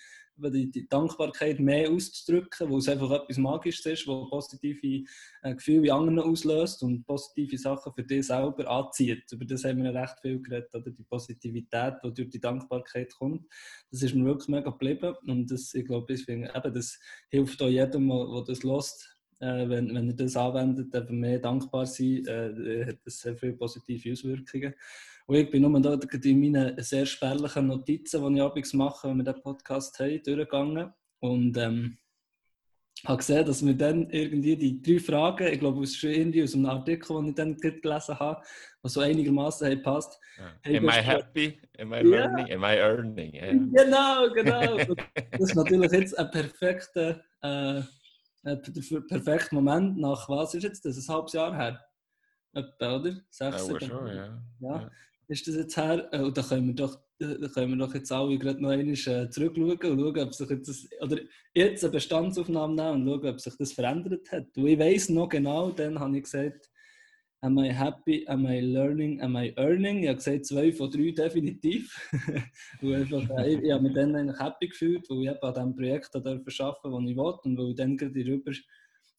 die, 0.48 0.70
die, 0.70 0.88
Dankbarkeit 0.88 1.60
mehr 1.60 1.90
auszudrücken, 1.90 2.70
wo 2.70 2.78
es 2.78 2.88
einfach 2.88 3.10
etwas 3.10 3.36
Magisches 3.36 3.84
ist, 3.84 4.06
wo 4.06 4.26
positive 4.26 5.04
äh, 5.42 5.54
Gefühle 5.54 5.88
in 5.88 5.90
anderen 5.90 6.20
auslöst 6.20 6.82
und 6.82 7.04
positive 7.04 7.58
Sachen 7.58 7.92
für 7.92 8.02
dich 8.02 8.26
selber 8.26 8.70
anzieht. 8.70 9.30
Über 9.32 9.44
das 9.44 9.64
haben 9.64 9.82
wir 9.82 9.94
recht 9.94 10.18
viel 10.22 10.40
geredet, 10.40 10.74
oder 10.74 10.90
die 10.90 11.02
Positivität, 11.02 11.94
die 12.02 12.14
durch 12.14 12.30
die 12.30 12.40
Dankbarkeit 12.40 13.12
kommt. 13.14 13.44
Das 13.90 14.02
ist 14.02 14.14
mir 14.14 14.24
wirklich 14.24 14.48
mega 14.48 14.70
geblieben 14.70 15.14
und 15.26 15.50
das, 15.50 15.74
ich 15.74 15.84
glaube, 15.84 16.14
eben, 16.14 16.74
das 16.74 16.98
hilft 17.28 17.60
auch 17.60 17.68
jedem, 17.68 18.08
der 18.08 18.44
das 18.46 18.62
lässt, 18.62 19.20
äh, 19.40 19.68
wenn, 19.68 19.94
wenn 19.94 20.08
er 20.08 20.14
das 20.14 20.36
anwendet, 20.36 20.94
eben 20.94 21.18
mehr 21.18 21.38
dankbar 21.38 21.86
sein, 21.86 22.24
äh, 22.26 22.86
hat 22.86 22.98
das 23.04 23.20
sehr 23.20 23.36
viele 23.36 23.54
positive 23.54 24.12
Auswirkungen. 24.12 24.74
Und 25.30 25.36
ich 25.36 25.48
bin 25.48 25.62
nur 25.62 25.80
da 25.80 25.96
in 26.24 26.40
meinen 26.40 26.82
sehr 26.82 27.06
spärlichen 27.06 27.68
Notizen, 27.68 28.34
die 28.34 28.34
ich 28.34 28.42
abends 28.42 28.74
mache, 28.74 29.08
wenn 29.08 29.18
wir 29.18 29.32
den 29.32 29.40
Podcast 29.40 29.96
haben, 30.00 30.20
durchgegangen. 30.24 30.92
Und 31.20 31.56
ähm, 31.56 31.98
habe 33.06 33.18
gesehen, 33.18 33.46
dass 33.46 33.64
wir 33.64 33.74
dann 33.74 34.10
irgendwie 34.10 34.56
die 34.56 34.82
drei 34.82 34.98
Fragen, 34.98 35.46
ich 35.46 35.60
glaube, 35.60 35.84
ist 35.84 36.02
irgendwie 36.02 36.42
aus 36.42 36.56
einem 36.56 36.66
Artikel, 36.66 37.14
den 37.14 37.28
ich 37.28 37.34
dann 37.36 37.56
gelesen 37.56 38.18
habe, 38.18 38.42
was 38.82 38.92
so 38.92 39.02
einigermaßen 39.02 39.80
passt. 39.82 40.18
Ja. 40.36 40.52
Hey, 40.62 40.78
Am 40.78 40.88
I 40.88 41.00
happy? 41.00 41.60
Am 41.78 41.92
I 41.92 42.00
learning? 42.00 42.46
Yeah. 42.48 42.56
Am 42.56 42.64
I 42.64 42.78
earning? 42.78 43.32
Yeah. 43.32 43.52
Genau, 43.84 44.34
genau. 44.34 44.78
das 44.78 45.40
ist 45.42 45.54
natürlich 45.54 45.92
jetzt 45.92 46.18
ein 46.18 46.28
perfekter, 46.32 47.22
äh, 47.42 47.82
ein 48.42 48.62
perfekter 49.06 49.54
Moment 49.54 49.96
nach, 49.96 50.28
was 50.28 50.54
ist 50.54 50.64
jetzt 50.64 50.84
das, 50.84 50.96
ein 50.96 51.14
halbes 51.14 51.34
Jahr 51.34 51.54
her? 51.54 51.80
Etwa, 52.52 52.96
oder? 52.96 53.12
Sechs, 53.30 53.68
ja, 53.68 53.80
schon, 53.80 54.06
ja. 54.08 54.42
ja 54.58 54.90
ist 55.30 55.46
das 55.46 55.54
jetzt 55.56 55.76
her? 55.76 56.08
Äh, 56.12 56.22
und 56.22 56.36
da 56.36 56.42
können 56.42 56.66
wir 56.66 56.74
doch, 56.74 56.98
da 57.18 57.48
können 57.48 57.78
wir 57.78 57.86
doch 57.86 57.94
jetzt 57.94 58.12
alle 58.12 58.38
gerade 58.38 58.60
noch 58.60 58.70
einmal 58.70 58.92
äh, 58.92 59.30
zurückschauen 59.30 59.70
und 59.70 59.82
schauen, 59.82 60.18
ob 60.18 60.34
sich 60.34 60.50
jetzt, 60.50 60.88
oder 61.00 61.18
jetzt 61.54 61.84
eine 61.84 61.92
Bestandsaufnahme 61.92 62.74
nehmen 62.74 63.08
und 63.08 63.22
schauen, 63.22 63.32
ob 63.32 63.40
sich 63.40 63.56
das 63.56 63.72
verändert 63.72 64.30
hat. 64.32 64.56
Und 64.56 64.66
ich 64.66 64.78
weiß 64.78 65.10
noch 65.10 65.28
genau, 65.28 65.70
dann 65.70 65.98
habe 65.98 66.16
ich 66.16 66.24
gesagt, 66.24 66.70
Am 67.42 67.58
I 67.58 67.72
happy? 67.72 68.26
Am 68.28 68.44
I 68.44 68.60
learning? 68.60 69.22
Am 69.22 69.34
I 69.34 69.54
earning? 69.56 70.02
Ich 70.02 70.08
habe 70.08 70.16
gesagt, 70.16 70.44
zwei 70.44 70.72
von 70.72 70.90
drei 70.90 71.10
definitiv. 71.10 71.90
und 72.82 72.94
einfach, 72.94 73.30
äh, 73.38 73.54
ich, 73.54 73.62
ich 73.62 73.72
habe 73.72 73.84
mich 73.84 73.94
dann 73.94 74.14
eigentlich 74.14 74.38
happy 74.38 74.68
gefühlt, 74.68 75.08
weil 75.08 75.22
ich 75.22 75.30
eben 75.30 75.38
an 75.40 75.54
diesem 75.54 75.74
Projekt 75.74 76.14
arbeiten 76.14 76.44
durfte, 76.44 76.90
das 76.90 77.02
ich 77.06 77.16
wollte 77.16 77.48
und 77.48 77.56
weil 77.56 77.70
ich 77.70 77.76
dann 77.76 77.96
gerade 77.96 78.20
in 78.20 78.26
der 78.26 78.34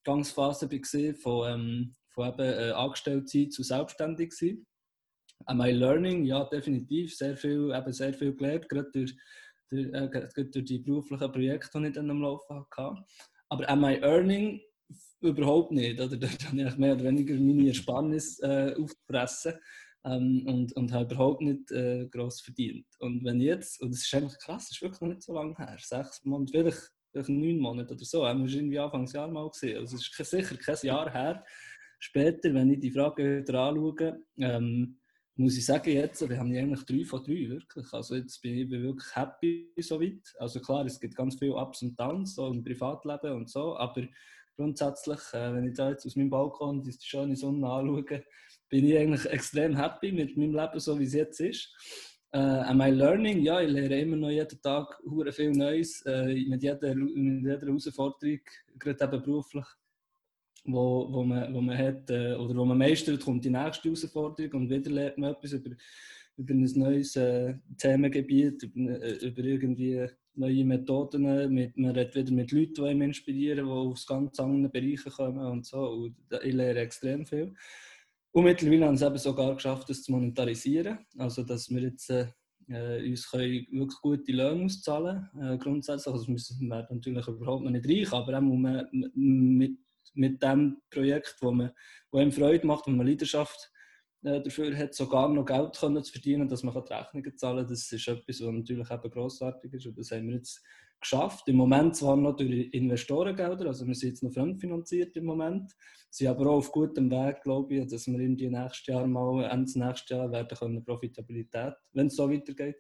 Übergangsphase 0.05 0.69
war 0.69 1.13
von, 1.15 1.51
ähm, 1.51 1.95
von 2.09 2.29
eben, 2.29 2.41
äh, 2.41 2.71
Angestelltsein 2.73 3.49
zu 3.49 3.63
selbstständig 3.63 4.33
sein. 4.33 4.67
Am 5.45 5.61
I 5.61 5.71
learning? 5.71 6.25
Ja, 6.25 6.45
definitiv. 6.45 7.15
Sehr 7.15 7.35
viel, 7.35 7.73
eben 7.75 7.93
sehr 7.93 8.13
viel 8.13 8.35
gelernt, 8.35 8.69
gerade 8.69 8.91
durch, 8.91 9.15
durch, 9.69 9.87
äh, 9.93 10.45
durch 10.45 10.65
die 10.65 10.79
beruflichen 10.79 11.31
Projekte, 11.31 11.79
die 11.79 11.87
ich 11.87 11.93
dann 11.93 12.09
am 12.09 12.21
Laufen 12.21 12.55
hatte. 12.55 13.03
Aber 13.49 13.69
am 13.69 13.83
I 13.83 13.99
earning? 14.01 14.61
Überhaupt 15.21 15.71
nicht. 15.71 15.99
Oder? 15.99 16.17
Da 16.17 16.27
habe 16.27 16.61
ich 16.61 16.77
mehr 16.77 16.93
oder 16.93 17.03
weniger 17.05 17.35
meine 17.35 17.67
Ersparnis 17.67 18.39
äh, 18.39 18.75
aufgefressen 18.77 19.53
ähm, 20.05 20.43
und, 20.47 20.73
und 20.75 20.91
habe 20.91 21.13
überhaupt 21.13 21.41
nicht 21.41 21.71
äh, 21.71 22.07
gross 22.07 22.41
verdient. 22.41 22.85
Und 22.99 23.23
wenn 23.23 23.39
jetzt, 23.39 23.81
und 23.81 23.93
das 23.93 24.01
ist 24.01 24.13
eigentlich 24.13 24.39
krass, 24.39 24.67
das 24.67 24.71
ist 24.71 24.81
wirklich 24.81 25.01
noch 25.01 25.09
nicht 25.09 25.23
so 25.23 25.33
lange 25.33 25.55
her, 25.57 25.77
sechs 25.79 26.23
Monate, 26.23 26.51
vielleicht, 26.51 26.91
vielleicht 27.11 27.29
neun 27.29 27.59
Monate 27.59 27.93
oder 27.93 28.05
so, 28.05 28.25
haben 28.25 28.45
wir 28.45 28.53
irgendwie 28.53 28.79
Anfangsjahr 28.79 29.27
mal 29.27 29.49
gesehen. 29.49 29.79
Also 29.79 29.97
es 29.97 30.07
ist 30.07 30.29
sicher 30.29 30.57
kein 30.57 30.77
Jahr 30.83 31.11
her. 31.11 31.43
Später, 31.99 32.53
wenn 32.53 32.71
ich 32.71 32.79
die 32.79 32.91
Frage 32.91 33.41
wieder 33.41 33.59
anschaue, 33.59 34.23
ähm, 34.37 34.99
muss 35.35 35.57
ich 35.57 35.65
sagen, 35.65 35.91
jetzt 35.91 36.27
wir 36.27 36.37
haben 36.37 36.55
eigentlich 36.55 36.83
drei 36.83 37.05
von 37.05 37.23
drei, 37.23 37.49
wirklich. 37.49 37.91
Also 37.93 38.15
jetzt 38.15 38.41
bin 38.41 38.57
ich 38.57 38.69
wirklich 38.69 39.15
happy 39.15 39.71
soweit. 39.79 40.21
Also 40.39 40.59
klar, 40.59 40.85
es 40.85 40.99
gibt 40.99 41.15
ganz 41.15 41.37
viele 41.39 41.55
Ups 41.55 41.81
und 41.81 41.99
Downs, 41.99 42.35
so 42.35 42.47
im 42.47 42.63
Privatleben 42.63 43.33
und 43.33 43.49
so, 43.49 43.77
aber 43.77 44.03
grundsätzlich, 44.55 45.19
äh, 45.33 45.53
wenn 45.53 45.67
ich 45.67 45.73
da 45.75 45.89
jetzt 45.89 46.05
aus 46.05 46.15
meinem 46.15 46.29
Balkon 46.29 46.83
die 46.83 46.95
schöne 47.01 47.35
Sonne 47.35 47.67
anschaue, 47.69 48.23
bin 48.69 48.85
ich 48.85 48.97
eigentlich 48.97 49.25
extrem 49.25 49.75
happy 49.75 50.11
mit 50.11 50.37
meinem 50.37 50.55
Leben, 50.55 50.79
so 50.79 50.99
wie 50.99 51.05
es 51.05 51.13
jetzt 51.13 51.39
ist. 51.39 51.73
Äh, 52.33 52.37
am 52.39 52.79
I 52.81 52.89
learning? 52.91 53.41
Ja, 53.41 53.59
ich 53.61 53.69
lerne 53.69 54.01
immer 54.01 54.15
noch 54.15 54.29
jeden 54.29 54.61
Tag 54.61 54.97
viel 55.31 55.51
Neues, 55.51 56.01
äh, 56.05 56.33
mit, 56.47 56.63
jeder, 56.63 56.95
mit 56.95 57.43
jeder 57.43 57.59
Herausforderung, 57.59 58.39
gerade 58.79 59.03
eben 59.03 59.23
beruflich 59.23 59.65
wo, 60.63 61.07
wo, 61.11 61.23
man, 61.23 61.53
wo 61.53 61.61
man 61.61 61.77
hat, 61.77 62.09
äh, 62.09 62.33
oder 62.33 62.55
wo 62.55 62.65
man 62.65 62.77
meistert, 62.77 63.23
kommt 63.23 63.43
die 63.43 63.49
nächste 63.49 63.83
Herausforderung 63.89 64.61
und 64.61 64.69
wieder 64.69 64.91
lernt 64.91 65.17
man 65.17 65.31
etwas 65.31 65.53
über, 65.53 65.71
über 66.37 66.53
ein 66.53 66.71
neues 66.75 67.15
äh, 67.15 67.55
Themengebiet, 67.77 68.63
über, 68.63 69.01
äh, 69.01 69.13
über 69.25 69.43
irgendwie 69.43 70.07
neue 70.35 70.65
Methoden. 70.65 71.53
Mit, 71.53 71.77
man 71.77 71.91
redet 71.91 72.15
wieder 72.15 72.31
mit 72.31 72.51
Leuten, 72.51 72.73
die 72.73 72.81
einem 72.81 73.01
inspirieren, 73.01 73.65
die 73.65 73.71
aus 73.71 74.05
ganz 74.05 74.39
anderen 74.39 74.71
Bereichen 74.71 75.11
kommen 75.11 75.45
und 75.45 75.65
so. 75.65 75.79
Und 75.79 76.15
ich 76.43 76.53
lerne 76.53 76.79
extrem 76.79 77.25
viel. 77.25 77.53
Und 78.31 78.45
mittlerweile 78.45 78.85
haben 78.85 78.97
sie 78.97 79.05
eben 79.05 79.17
sogar 79.17 79.53
geschafft, 79.55 79.89
das 79.89 80.03
zu 80.03 80.11
monetarisieren. 80.11 80.99
Also, 81.17 81.43
dass 81.43 81.69
wir 81.69 81.81
jetzt 81.81 82.09
äh, 82.09 82.27
äh 82.69 83.09
uns 83.09 83.29
können 83.29 83.67
wirklich 83.71 84.01
gute 84.01 84.31
Löhne 84.31 84.65
auszahlen. 84.65 85.27
Äh, 85.41 85.57
grundsätzlich. 85.57 86.13
Also, 86.13 86.27
wir 86.27 86.69
werden 86.69 86.95
natürlich 86.95 87.27
überhaupt 87.27 87.65
nicht 87.65 87.87
reich, 87.87 88.13
aber 88.13 88.37
auch 88.37 88.41
mit 88.41 89.77
mit 90.13 90.41
dem 90.41 90.81
Projekt, 90.89 91.37
wo, 91.41 91.51
man, 91.51 91.71
wo 92.11 92.19
einem 92.19 92.31
Freude 92.31 92.65
macht, 92.65 92.87
wo 92.87 92.91
man 92.91 93.07
Leidenschaft 93.07 93.71
äh, 94.23 94.41
dafür 94.41 94.75
hat, 94.77 94.93
sogar 94.93 95.29
noch 95.29 95.45
Geld 95.45 95.77
können 95.77 96.03
zu 96.03 96.11
verdienen, 96.11 96.47
dass 96.47 96.63
man 96.63 96.73
die 96.73 96.93
Rechnungen 96.93 97.37
zahlen 97.37 97.65
kann. 97.65 97.67
Das 97.67 97.91
ist 97.91 98.07
etwas, 98.07 98.41
was 98.41 98.51
natürlich 98.51 98.91
eben 98.91 99.11
grossartig 99.11 99.73
ist. 99.73 99.85
Und 99.87 99.97
das 99.97 100.11
haben 100.11 100.27
wir 100.27 100.35
jetzt 100.35 100.63
geschafft. 101.01 101.47
Im 101.47 101.55
Moment 101.57 101.95
zwar 101.95 102.15
noch 102.15 102.35
durch 102.35 102.69
Investorengelder, 102.71 103.65
also 103.65 103.87
wir 103.87 103.95
sind 103.95 104.09
jetzt 104.09 104.23
noch 104.23 104.31
fremdfinanziert 104.31 105.17
im 105.17 105.25
Moment, 105.25 105.71
sind 106.11 106.27
aber 106.27 106.51
auch 106.51 106.57
auf 106.57 106.71
gutem 106.71 107.09
Weg, 107.09 107.41
glaube 107.41 107.75
ich, 107.75 107.87
dass 107.87 108.07
wir 108.07 108.19
in 108.19 108.37
die 108.37 108.49
nächstes 108.49 108.85
Jahr 108.85 109.07
mal, 109.07 109.43
Ende 109.45 109.79
nächstes 109.79 110.09
Jahr 110.09 110.31
werden 110.31 110.57
können 110.57 110.85
Profitabilität, 110.85 111.73
wenn 111.93 112.07
es 112.07 112.15
so 112.15 112.29
weitergeht, 112.29 112.75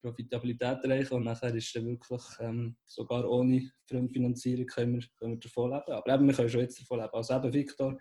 Profitabilität 0.00 0.84
erreichen 0.84 1.14
und 1.14 1.24
nachher 1.24 1.54
ist 1.54 1.74
dann 1.74 1.86
wirklich 1.86 2.22
ähm, 2.40 2.76
sogar 2.84 3.28
ohne 3.28 3.70
Fremdfinanzierung 3.86 4.66
können 4.66 4.94
wir, 4.94 5.06
können 5.18 5.32
wir 5.32 5.40
davon 5.40 5.70
leben. 5.70 5.92
Aber 5.92 6.14
eben, 6.14 6.26
wir 6.26 6.34
können 6.34 6.48
schon 6.48 6.60
jetzt 6.60 6.80
davon 6.80 7.00
leben. 7.00 7.12
Also 7.12 7.34
eben, 7.34 7.52
Victor, 7.52 7.98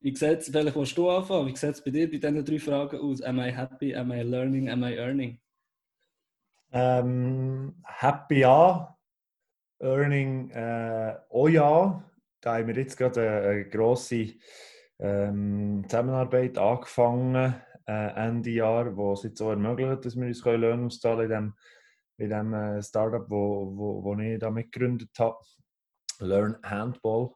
wie 0.00 0.16
sieht 0.16 0.38
es, 0.38 0.48
vielleicht 0.48 0.76
willst 0.76 0.96
du 0.96 1.10
anfangen, 1.10 1.48
wie 1.48 1.56
sieht 1.56 1.70
es 1.70 1.84
bei 1.84 1.90
dir 1.90 2.10
bei 2.10 2.16
diesen 2.16 2.44
drei 2.44 2.58
Fragen 2.58 2.98
aus? 2.98 3.20
Am 3.22 3.38
I 3.38 3.52
happy, 3.52 3.94
am 3.94 4.12
I 4.12 4.22
learning, 4.22 4.70
am 4.70 4.82
I 4.82 4.96
earning? 4.96 5.40
Ähm, 6.72 7.82
happy 7.84 8.40
ja, 8.40 8.96
Earning 9.80 10.50
äh, 10.50 11.16
auch 11.30 11.48
ja. 11.48 12.04
Da 12.40 12.56
haben 12.56 12.68
wir 12.68 12.76
jetzt 12.76 12.96
gerade 12.96 13.20
eine, 13.20 13.48
eine 13.48 13.68
grosse 13.68 14.34
ähm, 14.98 15.84
Zusammenarbeit 15.88 16.58
angefangen, 16.58 17.54
äh, 17.86 18.26
Ende 18.26 18.50
Jahr, 18.50 18.96
wo 18.96 19.12
es 19.12 19.22
jetzt 19.22 19.40
auch 19.40 19.50
ermöglicht, 19.50 20.04
dass 20.04 20.16
wir 20.16 20.26
uns 20.26 20.44
Löhne 20.44 20.86
auszahlen 20.86 21.28
können 21.28 21.54
in 22.18 22.28
dem, 22.28 22.50
in 22.50 22.52
dem 22.52 22.54
äh, 22.54 22.82
Startup, 22.82 23.24
wo, 23.28 23.72
wo, 23.76 24.04
wo 24.04 24.18
ich 24.18 24.38
da 24.38 24.50
mitgegründet 24.50 25.10
habe. 25.18 25.36
Learn 26.20 26.56
Handball. 26.62 27.30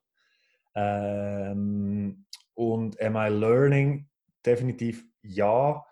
Ähm, 0.74 2.26
und 2.54 3.00
am 3.00 3.16
I 3.16 3.28
learning? 3.28 4.08
Definitiv 4.44 5.04
ja, 5.22 5.82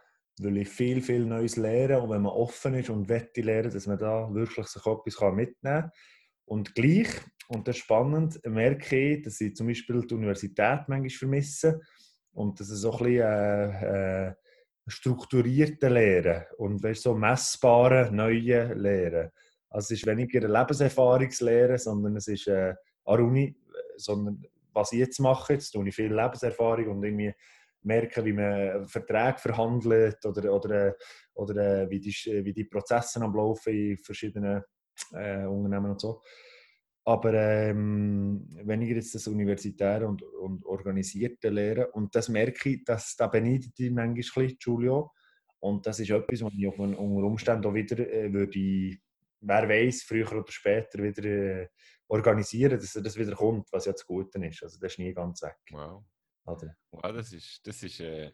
weil 0.40 0.58
ich 0.58 0.68
viel, 0.68 1.00
viel 1.00 1.24
Neues 1.24 1.56
lerne 1.56 2.00
und 2.00 2.10
wenn 2.10 2.22
man 2.22 2.32
offen 2.32 2.74
ist 2.74 2.90
und 2.90 3.08
wette 3.08 3.40
lernen, 3.40 3.70
dass 3.70 3.86
man 3.86 3.98
da 3.98 4.32
wirklich 4.32 4.66
sich 4.66 4.84
etwas 4.84 5.20
mitnehmen 5.32 5.54
kann. 5.62 5.90
Und 6.44 6.74
gleich, 6.74 7.08
und 7.48 7.66
das 7.66 7.76
ist 7.76 7.82
spannend, 7.82 8.40
merke 8.44 8.96
ich, 8.96 9.22
dass 9.22 9.40
ich 9.40 9.54
zum 9.54 9.68
Beispiel 9.68 10.06
die 10.06 10.14
Universität 10.14 10.80
manchmal 10.88 11.10
vermisse 11.10 11.80
und 12.32 12.58
dass 12.60 12.68
es 12.68 12.80
so 12.80 12.92
ein 12.92 12.98
bisschen 12.98 13.22
äh, 13.22 14.28
äh, 14.28 14.34
strukturierte 14.86 15.88
Lehren 15.88 16.44
und 16.58 16.82
weißt, 16.82 17.02
so 17.02 17.14
messbare 17.14 18.10
neue 18.12 18.74
Lehren. 18.74 19.30
Also 19.70 19.94
es 19.94 20.00
ist 20.02 20.06
weniger 20.06 20.40
eine 20.40 20.58
Lebenserfahrungslehre, 20.58 21.78
sondern 21.78 22.16
es 22.16 22.28
ist 22.28 22.46
äh, 22.48 22.74
an 23.04 23.20
Uni, 23.20 23.56
sondern 23.96 24.42
was 24.72 24.92
ich 24.92 24.98
jetzt 24.98 25.20
mache, 25.20 25.54
jetzt 25.54 25.70
tue 25.70 25.88
ich 25.88 25.94
viel 25.94 26.14
Lebenserfahrung 26.14 26.88
und 26.88 27.04
irgendwie 27.04 27.32
merke, 27.82 28.24
wie 28.24 28.32
man 28.32 28.86
Verträge 28.86 29.38
verhandelt 29.38 30.24
oder, 30.24 30.52
oder, 30.52 30.96
oder 31.34 31.90
wie, 31.90 32.00
die, 32.00 32.14
wie 32.44 32.52
die 32.52 32.64
Prozesse 32.64 33.20
am 33.20 33.34
Laufen 33.34 33.72
in 33.72 33.98
verschiedenen 33.98 34.62
äh, 35.12 35.44
Unternehmen 35.44 35.92
und 35.92 36.00
so. 36.00 36.22
Aber 37.04 37.34
ähm, 37.34 38.46
wenn 38.62 38.82
ich 38.82 38.90
jetzt 38.90 39.14
das 39.14 39.26
Universitäre 39.26 40.06
und, 40.06 40.22
und 40.22 40.64
Organisierte 40.64 41.48
lehre, 41.48 41.90
und 41.92 42.14
das 42.14 42.28
merke 42.28 42.70
ich, 42.70 42.84
dass 42.84 43.16
da 43.16 43.26
beneidet 43.26 43.72
ich 43.78 43.90
manchmal 43.90 44.46
ein 44.46 44.56
Giulio. 44.58 45.10
Und 45.58 45.86
das 45.86 46.00
ist 46.00 46.10
etwas, 46.10 46.42
was 46.42 46.52
ich 46.56 46.66
auf, 46.66 46.78
unter 46.78 46.98
Umständen 46.98 47.66
auch 47.66 47.74
wieder 47.74 47.98
äh, 47.98 48.32
würde, 48.32 48.98
wer 49.40 49.68
weiß, 49.68 50.02
früher 50.02 50.32
oder 50.32 50.50
später 50.50 51.02
wieder 51.02 51.24
äh, 51.24 51.68
organisieren, 52.08 52.78
dass 52.78 52.92
das 52.92 53.16
wieder 53.16 53.34
kommt, 53.34 53.72
was 53.72 53.86
ja 53.86 53.92
das 53.92 54.06
Gute 54.06 54.44
ist. 54.44 54.62
Also 54.62 54.78
das 54.78 54.92
ist 54.92 54.98
nie 54.98 55.12
ganz 55.12 55.42
weg. 55.42 55.56
Wow. 55.70 56.04
Oder? 56.44 56.76
Wow, 56.90 57.12
das 57.12 57.32
ist, 57.32 57.60
das 57.64 57.82
ist 57.82 58.00
äh, 58.00 58.32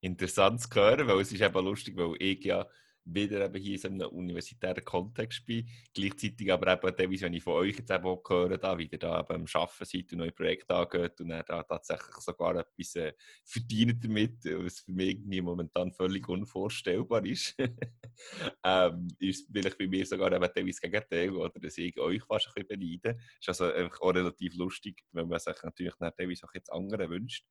interessant 0.00 0.60
zu 0.60 0.68
hören, 0.74 1.06
weil 1.06 1.20
es 1.20 1.32
ist 1.32 1.40
eben 1.40 1.64
lustig, 1.64 1.96
weil 1.96 2.14
ich 2.18 2.44
ja 2.44 2.66
wieder 3.04 3.44
eben 3.44 3.62
hier 3.62 3.74
in 3.74 3.78
so 3.80 3.88
einem 3.88 4.18
universitären 4.18 4.84
Kontext 4.84 5.44
bin. 5.46 5.68
Gleichzeitig 5.94 6.52
aber 6.52 6.72
eben 6.72 6.96
teilweise, 6.96 7.26
wenn 7.26 7.34
ich 7.34 7.42
von 7.42 7.54
euch 7.54 7.78
jetzt 7.78 7.90
eben 7.90 8.04
auch 8.04 8.22
höre, 8.28 8.58
da, 8.58 8.78
ihr 8.78 8.88
da 8.98 9.20
eben 9.20 9.34
am 9.34 9.46
Arbeiten 9.52 9.84
seid 9.84 10.12
und 10.12 10.18
neue 10.18 10.32
Projekte 10.32 10.74
angeht 10.74 11.20
und 11.20 11.28
dann 11.28 11.44
da 11.46 11.62
tatsächlich 11.62 12.14
sogar 12.16 12.56
etwas 12.56 12.94
äh, 12.96 13.12
verdient 13.44 14.04
damit, 14.04 14.44
was 14.44 14.80
für 14.80 14.92
mich 14.92 15.10
irgendwie 15.10 15.40
momentan 15.40 15.92
völlig 15.92 16.28
unvorstellbar 16.28 17.24
ist, 17.24 17.56
ähm, 18.64 19.08
ist 19.18 19.48
vielleicht 19.52 19.78
bei 19.78 19.86
mir 19.86 20.06
sogar 20.06 20.32
eben 20.32 20.52
teilweise 20.52 20.80
Gegenteil, 20.80 21.30
oder 21.30 21.58
dass 21.60 21.78
ich 21.78 21.98
euch 21.98 22.22
fast 22.22 22.48
ein 22.48 22.66
bisschen 22.66 22.80
beneide. 22.80 23.20
Ist 23.38 23.48
also 23.48 23.72
einfach 23.72 24.00
auch 24.00 24.14
relativ 24.14 24.54
lustig, 24.56 25.02
wenn 25.12 25.28
man 25.28 25.38
sich 25.38 25.56
natürlich 25.62 25.94
dann 25.98 26.12
teilweise 26.16 26.46
auch 26.46 26.54
jetzt 26.54 26.72
andere 26.72 27.08
wünscht. 27.08 27.46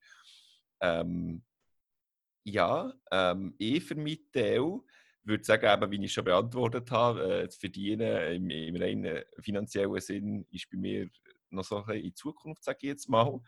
Ähm, 0.82 1.44
ja, 2.46 2.94
ähm, 3.12 3.56
ich 3.58 3.84
für 3.84 3.96
meinen 3.96 4.32
Teil 4.32 4.80
würde 5.30 5.44
sagen, 5.44 5.66
eben, 5.66 5.92
wie 5.92 6.06
ich 6.06 6.14
schon 6.14 6.26
beantwortet 6.26 6.92
habe, 6.92 7.44
äh, 7.44 7.50
zu 7.50 7.60
verdienen 7.60 8.34
im, 8.34 8.50
im 8.50 8.76
reinen 8.76 9.24
finanziellen 9.40 10.02
Sinn 10.02 10.46
ist 10.52 10.70
bei 10.70 10.78
mir 10.78 11.10
noch 11.50 11.64
so 11.64 11.84
ein 11.86 12.00
in 12.00 12.16
Zukunft, 12.16 12.64
sage 12.64 12.80
ich 12.82 12.90
jetzt 12.90 13.10
mal. 13.10 13.40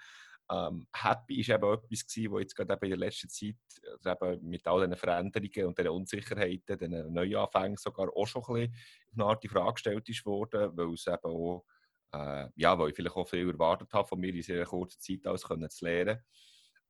Ähm, 0.50 0.86
happy 0.94 1.40
ist 1.40 1.50
eben 1.50 1.74
etwas 1.74 2.06
gewesen, 2.06 2.32
was 2.34 2.42
jetzt 2.42 2.56
gerade 2.56 2.74
eben 2.74 2.86
in 2.86 2.90
der 2.92 3.08
letzten 3.08 3.30
Zeit 3.30 3.56
also 3.90 4.10
eben 4.10 4.50
mit 4.50 4.68
all 4.68 4.82
diesen 4.82 4.98
Veränderungen 4.98 5.68
und 5.68 5.78
diesen 5.78 5.92
Unsicherheiten, 5.92 6.78
diesen 6.78 7.14
Neuanfängen 7.14 7.78
sogar 7.78 8.10
auch 8.16 8.26
schon 8.26 8.44
ein 8.44 8.54
bisschen 8.54 8.76
eine 9.14 9.26
Art 9.26 9.44
die 9.44 9.48
Frage 9.48 9.74
gestellt 9.74 10.10
ist 10.10 10.26
worden, 10.26 10.76
weil 10.76 10.94
es 10.94 11.08
eben 11.08 11.24
auch, 11.24 11.66
äh, 12.14 12.48
ja, 12.56 12.78
weil 12.78 12.90
ich 12.90 12.96
vielleicht 12.96 13.16
auch 13.16 13.30
viel 13.30 13.50
erwartet 13.50 13.94
habe 13.94 14.08
von 14.08 14.20
mir 14.20 14.34
in 14.34 14.42
sehr 14.42 14.66
kurzer 14.66 15.00
Zeit 15.00 15.26
alles 15.26 15.44
können 15.44 15.70
zu 15.70 15.86
lernen. 15.86 16.20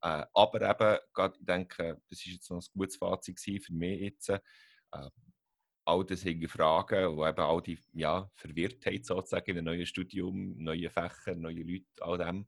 Äh, 0.02 0.26
aber 0.34 0.62
eben, 0.62 1.00
gerade, 1.14 1.38
ich 1.40 1.46
denke, 1.46 2.02
das 2.10 2.20
ist 2.20 2.34
jetzt 2.34 2.50
noch 2.50 2.58
ein 2.58 2.66
gutes 2.74 2.98
Fazit 2.98 3.40
für 3.40 3.74
mich 3.74 4.02
jetzt, 4.02 4.32
äh, 4.92 5.10
all 5.86 6.06
das 6.06 6.22
hinterfragen 6.24 7.08
und 7.08 7.28
eben 7.28 7.40
all 7.40 7.62
die 7.62 7.80
ja, 7.94 8.30
Verwirrtheit 8.36 9.06
sozusagen 9.06 9.52
in 9.52 9.58
einem 9.58 9.66
neuen 9.66 9.86
Studium, 9.86 10.56
neue 10.58 10.90
Fächer, 10.90 11.36
neue 11.36 11.64
Leute, 11.64 11.86
all 12.02 12.18
dem, 12.18 12.48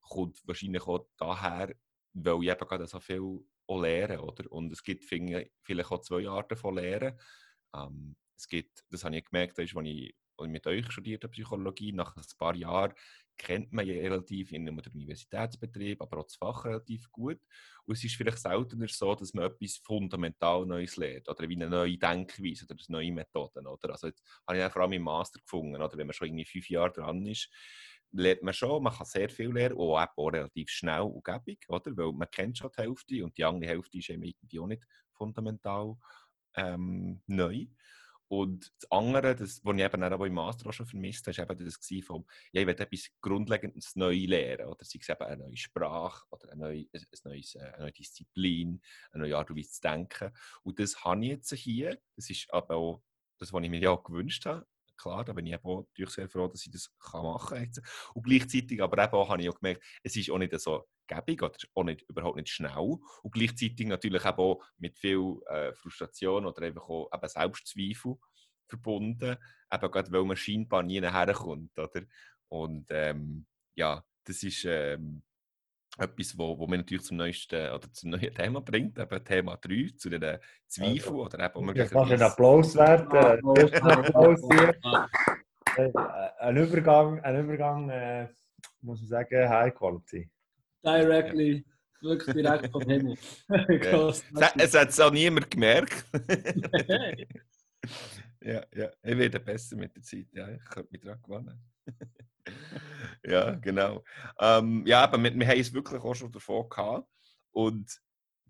kommt 0.00 0.40
wahrscheinlich 0.46 0.86
auch 0.86 1.06
daher, 1.16 1.74
weil 2.14 2.42
ich 2.42 2.50
eben 2.50 2.68
gerade 2.68 2.86
so 2.86 3.00
viel 3.00 3.40
auch 3.66 3.82
lehre, 3.82 4.20
oder? 4.20 4.50
Und 4.50 4.72
es 4.72 4.82
gibt 4.82 5.04
vielleicht 5.04 5.90
auch 5.90 6.00
zwei 6.00 6.28
Arten 6.28 6.56
von 6.56 6.74
Lehren. 6.76 7.18
Ähm, 7.74 8.16
es 8.36 8.48
gibt, 8.48 8.84
das 8.90 9.04
habe 9.04 9.16
ich 9.16 9.24
gemerkt, 9.24 9.58
als 9.58 9.72
ich, 9.72 10.14
ich 10.44 10.50
mit 10.50 10.66
euch 10.66 10.90
studiert 10.90 11.24
habe, 11.24 11.32
Psychologie, 11.32 11.92
nach 11.92 12.16
ein 12.16 12.22
paar 12.38 12.54
Jahren 12.54 12.94
kennt 13.40 13.72
man 13.72 13.86
ja 13.86 13.94
relativ 13.94 14.52
in 14.52 14.68
einem 14.68 14.78
Universitätsbetrieb, 14.92 16.02
aber 16.02 16.18
auch 16.18 16.24
das 16.24 16.36
Fach 16.36 16.66
relativ 16.66 17.10
gut. 17.10 17.38
Und 17.86 17.96
es 17.96 18.04
ist 18.04 18.16
vielleicht 18.16 18.38
seltener 18.38 18.86
so, 18.88 19.14
dass 19.14 19.32
man 19.32 19.46
etwas 19.46 19.78
fundamental 19.78 20.66
Neues 20.66 20.98
lernt 20.98 21.26
oder 21.26 21.48
wie 21.48 21.56
eine 21.56 21.70
neue 21.70 21.96
Denkweise 21.96 22.66
oder 22.68 22.76
neue 22.88 23.12
Methoden. 23.12 23.66
Oder? 23.66 23.92
Also 23.92 24.08
jetzt 24.08 24.22
habe 24.46 24.58
ich 24.58 24.72
vor 24.72 24.82
allem 24.82 24.92
im 24.92 25.02
Master 25.02 25.40
gefunden, 25.40 25.80
oder 25.80 25.96
wenn 25.96 26.06
man 26.06 26.12
schon 26.12 26.28
irgendwie 26.28 26.44
fünf 26.44 26.68
Jahre 26.68 26.92
dran 26.92 27.24
ist, 27.24 27.48
lernt 28.12 28.42
man 28.42 28.52
schon, 28.52 28.82
man 28.82 28.92
kann 28.92 29.06
sehr 29.06 29.30
viel 29.30 29.50
lernen, 29.52 29.76
und 29.76 29.88
auch, 29.88 30.06
auch 30.16 30.32
relativ 30.32 30.68
schnell 30.68 31.02
und 31.02 31.24
gäbig, 31.24 31.64
oder? 31.68 31.96
weil 31.96 32.12
man 32.12 32.30
kennt 32.30 32.58
schon 32.58 32.70
die 32.76 32.82
Hälfte 32.82 33.24
und 33.24 33.38
die 33.38 33.44
andere 33.44 33.70
Hälfte 33.70 33.96
ist 33.96 34.10
eben 34.10 34.22
irgendwie 34.22 34.60
auch 34.60 34.66
nicht 34.66 34.82
fundamental 35.14 35.96
ähm, 36.56 37.22
neu. 37.26 37.66
Und 38.30 38.72
das 38.78 38.88
andere, 38.92 39.34
das, 39.34 39.64
was 39.64 39.76
ich 39.76 39.82
eben 39.82 40.04
auch 40.04 40.24
im 40.24 40.34
Master 40.34 40.68
auch 40.68 40.72
schon 40.72 40.86
vermisst 40.86 41.26
habe, 41.26 41.36
war 41.36 41.50
eben 41.50 41.64
das 41.64 41.80
von, 42.06 42.24
ja, 42.52 42.60
ich 42.60 42.66
will 42.68 42.80
etwas 42.80 43.10
Grundlegendes 43.20 43.96
neu 43.96 44.24
lernen. 44.24 44.66
Oder 44.66 44.84
sei 44.84 45.00
es 45.00 45.08
eben 45.08 45.22
eine 45.22 45.42
neue 45.42 45.56
Sprache 45.56 46.24
oder 46.30 46.52
eine 46.52 46.60
neue, 46.60 46.86
ein 46.92 47.04
neues, 47.24 47.56
äh, 47.56 47.58
eine 47.58 47.78
neue 47.78 47.92
Disziplin, 47.92 48.80
eine 49.10 49.24
neue 49.24 49.36
Art 49.36 49.50
und 49.50 49.58
Weise 49.58 49.72
zu 49.72 49.80
denken. 49.80 50.30
Und 50.62 50.78
das 50.78 51.04
habe 51.04 51.24
ich 51.24 51.30
jetzt 51.30 51.52
hier. 51.54 51.98
Das 52.14 52.30
ist 52.30 52.46
aber 52.52 52.76
auch 52.76 53.02
das, 53.38 53.52
was 53.52 53.64
ich 53.64 53.70
mir 53.70 53.80
ja 53.80 53.90
auch 53.90 54.04
gewünscht 54.04 54.46
habe. 54.46 54.64
Klar, 55.00 55.24
da 55.24 55.32
bin 55.32 55.46
ich 55.46 55.54
eben 55.54 55.64
auch 55.64 55.86
sehr 56.08 56.28
froh, 56.28 56.48
dass 56.48 56.66
ich 56.66 56.72
das 56.72 56.90
machen 57.12 57.72
kann. 57.72 57.84
Und 58.14 58.22
gleichzeitig 58.22 58.82
aber 58.82 59.02
eben 59.02 59.12
auch 59.14 59.28
habe 59.28 59.42
ich 59.42 59.48
auch 59.48 59.58
gemerkt, 59.58 59.82
es 60.02 60.16
ist 60.16 60.30
auch 60.30 60.38
nicht 60.38 60.58
so 60.60 60.86
gäbig 61.06 61.42
oder 61.42 61.56
auch 61.74 61.84
nicht, 61.84 62.02
überhaupt 62.08 62.36
nicht 62.36 62.48
schnell 62.48 62.98
und 63.22 63.32
gleichzeitig 63.32 63.86
natürlich 63.86 64.24
auch 64.24 64.62
mit 64.78 64.98
viel 64.98 65.40
äh, 65.46 65.72
Frustration 65.72 66.46
oder 66.46 66.62
einfach 66.62 66.88
auch 66.88 67.10
eben 67.12 67.28
Selbstzweifel 67.28 68.16
verbunden, 68.66 69.36
eben 69.72 69.90
gerade 69.90 70.12
weil 70.12 70.24
man 70.24 70.36
scheinbar 70.36 70.82
nie 70.82 71.00
herkommt, 71.00 71.76
oder? 71.78 72.02
Und 72.48 72.86
ähm, 72.90 73.46
ja, 73.74 74.04
das 74.24 74.42
ist 74.42 74.64
ähm, 74.64 75.22
etwas, 76.00 76.36
wo, 76.36 76.58
wo 76.58 76.66
mir 76.66 76.78
natürlich 76.78 77.04
zum 77.04 77.16
neuesten 77.16 77.70
oder 77.70 77.92
zum 77.92 78.10
neuen 78.10 78.34
Thema 78.34 78.60
bringt, 78.60 78.98
eben 78.98 79.24
Thema 79.24 79.56
3, 79.56 79.90
zu 79.96 80.08
den 80.10 80.38
Zweifeln 80.66 80.96
also, 80.96 81.24
oder 81.24 81.44
eben 81.44 81.66
möglicherweise... 81.66 81.94
Kannst 81.94 82.12
einen 82.12 82.22
Applaus 82.22 82.76
wert, 82.76 83.12
äh, 83.14 83.76
Applaus 83.80 84.40
hier. 84.52 84.74
Äh, 85.76 85.92
ein 86.40 86.56
Übergang, 86.56 87.20
ein 87.20 87.44
Übergang 87.44 87.90
äh, 87.90 88.28
muss 88.82 89.00
man 89.00 89.08
sagen, 89.08 89.48
High 89.48 89.74
Quality. 89.74 90.28
Directly, 90.84 91.64
wirklich 92.00 92.34
direkt 92.34 92.70
vom 92.70 92.82
Himmel. 92.82 93.16
es, 93.48 94.24
es 94.56 94.74
hat 94.74 94.88
es 94.88 95.00
auch 95.00 95.10
niemand 95.10 95.50
gemerkt. 95.50 96.04
ja, 98.40 98.64
ja, 98.74 98.90
ich 99.02 99.18
werde 99.18 99.40
besser 99.40 99.76
mit 99.76 99.94
der 99.94 100.02
Zeit. 100.02 100.26
Ja, 100.32 100.48
ich 100.48 100.64
könnte 100.64 100.88
mich 100.92 101.02
daran 101.02 101.22
gewöhnen. 101.22 101.60
Ja, 103.24 103.54
genau. 103.54 104.04
Ähm, 104.38 104.86
ja, 104.86 105.02
aber 105.04 105.18
wir, 105.22 105.34
wir 105.34 105.46
haben 105.46 105.60
es 105.60 105.72
wirklich 105.72 106.02
auch 106.02 106.14
schon 106.14 106.32
davon 106.32 106.68
gehabt. 106.68 107.08
Und 107.52 108.00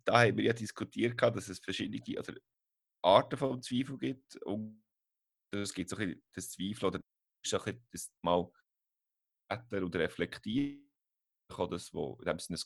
da 0.04 0.20
haben 0.20 0.36
wir 0.36 0.44
ja 0.44 0.52
diskutiert, 0.52 1.20
dass 1.20 1.48
es 1.48 1.58
verschiedene 1.58 2.18
oder 2.18 2.34
Arten 3.02 3.36
von 3.36 3.62
Zweifel 3.62 3.98
gibt. 3.98 4.36
Und 4.42 4.82
das 5.52 5.72
gibt 5.72 5.90
so 5.90 5.96
ein 5.96 6.08
bisschen 6.08 6.22
das 6.34 6.50
Zweifel 6.50 6.86
oder 6.86 7.00
ist 7.44 7.54
ein 7.54 7.86
das 7.90 8.12
mal 8.22 8.50
oder 9.72 9.98
reflektieren, 9.98 10.88
das, 11.48 11.92
was 11.92 12.18
in 12.20 12.24
dem 12.24 12.38
Sinne 12.38 12.58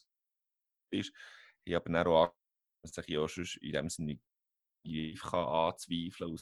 ist. 0.91 1.13
Ich 1.65 1.75
habe 1.75 1.91
dann 1.91 2.07
auch 2.07 2.35
dass 2.83 3.09
ich 3.09 3.19
auch 3.19 3.29
schon 3.29 3.47
in 3.61 3.73
dem 3.73 3.89
Sinne 3.89 4.21
kann 5.19 5.47
anzweifeln 5.47 6.39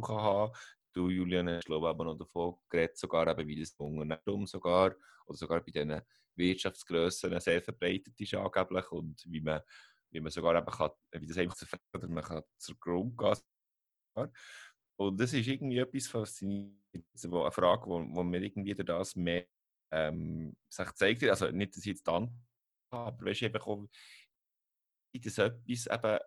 kann. 0.00 0.50
Du, 0.92 1.08
Julian, 1.08 1.48
hast 1.48 1.64
glaube 1.66 1.88
aber 1.88 2.04
noch 2.04 2.18
davon 2.18 2.56
geredet, 2.68 2.98
sogar 2.98 3.26
eben, 3.28 3.48
wie 3.48 3.60
das 3.60 3.72
Unternehmen 3.74 4.46
sogar, 4.46 4.94
oder 5.26 5.38
sogar 5.38 5.60
bei 5.60 5.70
diesen 5.70 6.02
Wirtschaftsgrössen 6.34 7.38
sehr 7.40 7.62
verbreitet 7.62 8.18
ist 8.20 8.34
angeblich 8.34 8.90
und 8.92 9.22
wie 9.26 9.40
man, 9.40 9.60
wie 10.10 10.20
man 10.20 10.30
sogar 10.30 10.56
eben 10.56 10.66
kann, 10.66 10.90
wie 11.12 11.26
das 11.26 11.38
einfach 11.38 11.56
zu 11.56 11.66
oder 11.94 12.08
man 12.08 12.24
kann 12.24 12.42
zur 12.58 12.76
Grund 12.78 13.16
gehen. 13.16 14.32
Und 14.96 15.18
das 15.18 15.32
ist 15.32 15.46
irgendwie 15.46 15.78
etwas 15.78 16.08
Faszinierendes, 16.08 17.24
eine 17.24 17.50
Frage, 17.50 17.86
wo, 17.86 18.00
wo 18.14 18.22
mir 18.22 18.42
irgendwie 18.42 18.74
durch 18.74 18.86
das 18.86 19.16
mehr 19.16 19.46
ähm, 19.90 20.54
sich 20.68 20.92
zeigt, 20.92 21.24
also 21.24 21.50
nicht, 21.50 21.74
dass 21.74 21.80
ich 21.80 21.92
jetzt 21.92 22.06
dann 22.06 22.42
aber 22.92 23.24
weißt 23.24 23.40
du, 23.40 23.46
eben 23.46 23.62
auch, 23.62 23.88
das 25.14 25.38
etwas 25.38 25.86
eben 25.86 26.18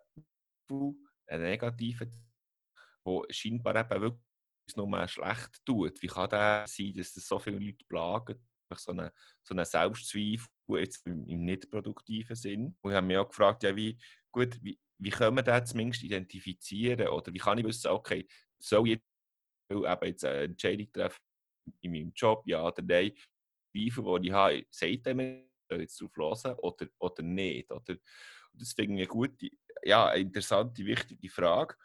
einen 1.28 1.42
negativen, 1.42 2.12
wo 3.04 3.24
scheinbar 3.30 3.76
eben 3.76 4.02
wirklich 4.02 4.22
nur 4.74 5.08
schlecht 5.08 5.64
tut. 5.64 6.00
Wie 6.02 6.06
kann 6.06 6.30
das 6.30 6.74
sein, 6.74 6.92
dass 6.94 7.12
das 7.12 7.26
so 7.26 7.38
viele 7.38 7.58
Leute 7.58 7.84
plagen? 7.88 8.40
So 8.74 8.90
einen 8.90 9.10
so 9.42 9.54
eine 9.54 9.64
Selbstzweifel 9.64 10.48
jetzt 10.80 11.06
im, 11.06 11.24
im 11.26 11.44
nicht 11.44 11.70
produktiven 11.70 12.34
Sinn. 12.34 12.76
Und 12.80 12.90
ich 12.90 12.96
habe 12.96 13.06
mich 13.06 13.16
auch 13.16 13.28
gefragt, 13.28 13.62
ja, 13.62 13.76
wie, 13.76 13.96
gut, 14.32 14.58
wie, 14.62 14.78
wie 14.98 15.10
können 15.10 15.36
wir 15.36 15.42
das 15.42 15.70
zumindest 15.70 16.02
identifizieren? 16.02 17.08
Oder 17.08 17.32
wie 17.32 17.38
kann 17.38 17.58
ich 17.58 17.64
wissen, 17.64 17.88
okay, 17.88 18.26
soll 18.58 18.88
ich 18.88 19.00
jetzt 20.02 20.24
eine 20.24 20.44
Entscheidung 20.44 20.90
treffen 20.92 21.20
in 21.80 21.92
meinem 21.92 22.12
Job, 22.14 22.42
ja 22.46 22.66
oder 22.66 22.82
nein? 22.82 23.12
Zweifel, 23.72 24.20
die 24.20 24.28
ich 24.28 24.32
habe, 24.32 24.66
sagt 24.70 25.06
er 25.06 25.14
mir, 25.14 25.46
jetzt 25.70 26.00
drauf 26.00 26.44
hören 26.44 26.58
oder, 26.58 26.86
oder 26.98 27.22
nicht? 27.22 27.70
Oder? 27.70 27.96
Das 28.52 28.72
finde 28.72 28.94
ich 28.94 29.00
eine 29.00 29.06
gute, 29.06 29.50
ja, 29.82 30.08
eine 30.08 30.22
interessante, 30.22 30.84
wichtige 30.84 31.28
Frage. 31.28 31.76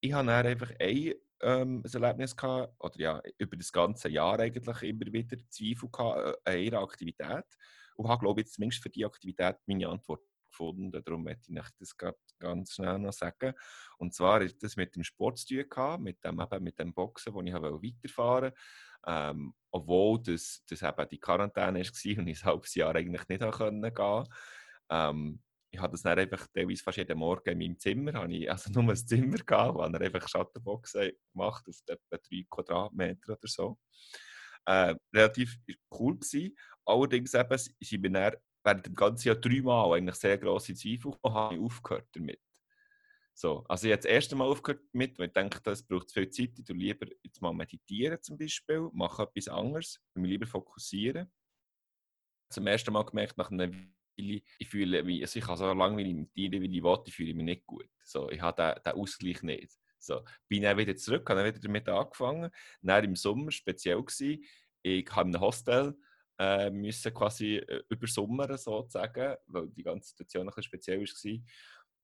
Ich 0.00 0.12
habe 0.12 0.26
dann 0.26 0.46
einfach 0.46 0.72
ein, 0.78 1.14
ähm, 1.42 1.82
ein 1.84 2.02
Erlebnis 2.02 2.36
gehabt, 2.36 2.74
oder 2.78 2.98
ja, 2.98 3.22
über 3.38 3.56
das 3.56 3.72
ganze 3.72 4.08
Jahr 4.08 4.38
eigentlich 4.38 4.82
immer 4.82 5.12
wieder 5.12 5.36
Zweifel 5.48 5.88
gehabt 5.90 6.40
äh, 6.44 6.50
an 6.50 6.58
ihrer 6.58 6.82
Aktivität 6.82 7.44
und 7.96 8.08
habe, 8.08 8.20
glaube 8.20 8.40
ich, 8.40 8.48
zumindest 8.48 8.82
für 8.82 8.90
die 8.90 9.04
Aktivität 9.04 9.56
meine 9.66 9.88
Antwort 9.88 10.22
gefunden. 10.50 10.90
Darum 11.04 11.24
möchte 11.24 11.52
ich 11.52 11.60
das 11.78 11.96
ganz 12.38 12.72
schnell 12.74 12.98
noch 12.98 13.12
sagen. 13.12 13.54
Und 13.98 14.14
zwar 14.14 14.40
ist 14.42 14.62
das 14.62 14.76
mit 14.76 14.94
dem 14.96 15.04
Sport 15.04 15.38
zu 15.38 15.54
mit 15.98 16.24
dem, 16.24 16.40
eben 16.40 16.64
mit 16.64 16.78
dem 16.78 16.94
Boxen, 16.94 17.34
wo 17.34 17.42
ich 17.42 17.52
weiterfahren 17.52 18.52
wollte. 18.52 18.54
Ähm, 19.06 19.54
obwohl 19.70 20.20
das, 20.22 20.64
das 20.68 20.82
eben 20.82 21.08
die 21.08 21.20
Quarantäne 21.20 21.80
war 21.80 22.18
und 22.18 22.28
ich 22.28 22.42
ein 22.42 22.44
halbes 22.44 22.74
Jahr 22.74 22.94
eigentlich 22.94 23.28
nicht 23.28 23.40
gehen 23.40 23.50
konnte. 23.94 24.24
Ähm, 24.90 25.42
ich 25.70 25.80
habe 25.80 25.92
das 25.92 26.02
dann 26.02 26.18
einfach 26.18 26.46
teilweise 26.48 26.82
fast 26.82 26.98
jeden 26.98 27.18
Morgen 27.18 27.50
in 27.50 27.58
meinem 27.58 27.78
Zimmer, 27.78 28.14
habe 28.14 28.32
ich 28.34 28.50
also 28.50 28.70
nur 28.80 28.90
ein 28.92 28.96
Zimmer 28.96 29.38
gehabt, 29.38 29.74
wo 29.74 29.80
er 29.82 30.00
einfach 30.00 30.28
Schattenboxen 30.28 31.12
gemacht 31.32 31.64
auf 31.68 31.76
etwa 31.86 32.16
drei 32.16 32.44
Quadratmeter 32.48 33.32
oder 33.32 33.48
so. 33.48 33.78
Äh, 34.66 34.94
relativ 35.14 35.56
cool 35.92 36.18
gewesen. 36.18 36.56
Allerdings 36.84 37.34
eben, 37.34 37.58
sind 37.58 38.02
wir 38.02 38.10
dann 38.10 38.36
während 38.64 38.86
dem 38.86 38.94
ganzen 38.94 39.28
Jahr 39.28 39.36
dreimal 39.36 39.96
eigentlich 39.96 40.16
sehr 40.16 40.38
grosse 40.38 40.74
Zweifel 40.74 41.12
und 41.20 41.34
habe 41.34 41.54
ich 41.54 41.60
aufgehört 41.60 42.08
damit. 42.12 42.40
So, 43.34 43.64
also 43.68 43.86
ich 43.86 43.92
habe 43.92 44.02
das 44.02 44.10
erste 44.10 44.34
Mal 44.34 44.46
aufgehört 44.46 44.82
mit, 44.92 45.18
weil 45.18 45.28
ich 45.28 45.32
denke, 45.32 45.60
das 45.62 45.86
braucht 45.86 46.10
viel 46.10 46.28
Zeit. 46.28 46.58
Ich 46.58 46.64
tue 46.64 46.76
lieber 46.76 47.06
jetzt 47.22 47.40
mal 47.40 47.54
meditieren 47.54 48.20
zum 48.20 48.36
Beispiel, 48.36 48.90
mache 48.92 49.22
etwas 49.22 49.48
anderes, 49.48 50.00
mich 50.14 50.30
lieber 50.30 50.46
fokussieren. 50.46 51.30
Zum 52.50 52.66
ersten 52.66 52.92
Mal 52.92 53.04
gemerkt, 53.04 53.38
nach 53.38 53.50
Weile, 53.52 53.88
ich 54.18 54.68
fühle 54.68 55.02
mich, 55.02 55.22
also 55.22 55.38
ich 55.38 55.44
kann 55.44 55.56
so 55.56 55.64
wie 55.66 56.02
ich 56.02 56.14
meditieren, 56.14 56.62
wie 56.62 56.78
ich 56.78 56.82
will, 56.82 57.28
ich 57.28 57.34
mich 57.34 57.44
nicht 57.44 57.66
gut. 57.66 57.88
So, 58.04 58.30
ich 58.30 58.40
habe 58.40 58.74
den, 58.74 58.82
den 58.82 59.00
Ausgleich 59.00 59.42
nicht. 59.42 59.72
So, 59.98 60.24
bin 60.48 60.62
dann 60.62 60.76
wieder 60.76 60.96
zurück, 60.96 61.28
habe 61.28 61.40
dann 61.40 61.48
wieder 61.48 61.60
damit 61.60 61.88
angefangen. 61.88 62.50
Dann 62.82 63.04
im 63.04 63.16
Sommer 63.16 63.50
speziell 63.50 64.02
gewesen, 64.02 64.44
ich 64.82 65.06
habe 65.10 65.28
in 65.28 65.34
einem 65.34 65.42
Hostel 65.42 65.96
äh, 66.38 66.70
müssen 66.70 67.12
quasi 67.12 67.56
äh, 67.56 67.82
übersommern 67.88 68.56
sozusagen, 68.56 69.36
weil 69.46 69.68
die 69.70 69.82
ganze 69.82 70.10
Situation 70.10 70.42
ein 70.42 70.46
bisschen 70.46 70.62
speziell 70.62 71.00
war. 71.00 71.40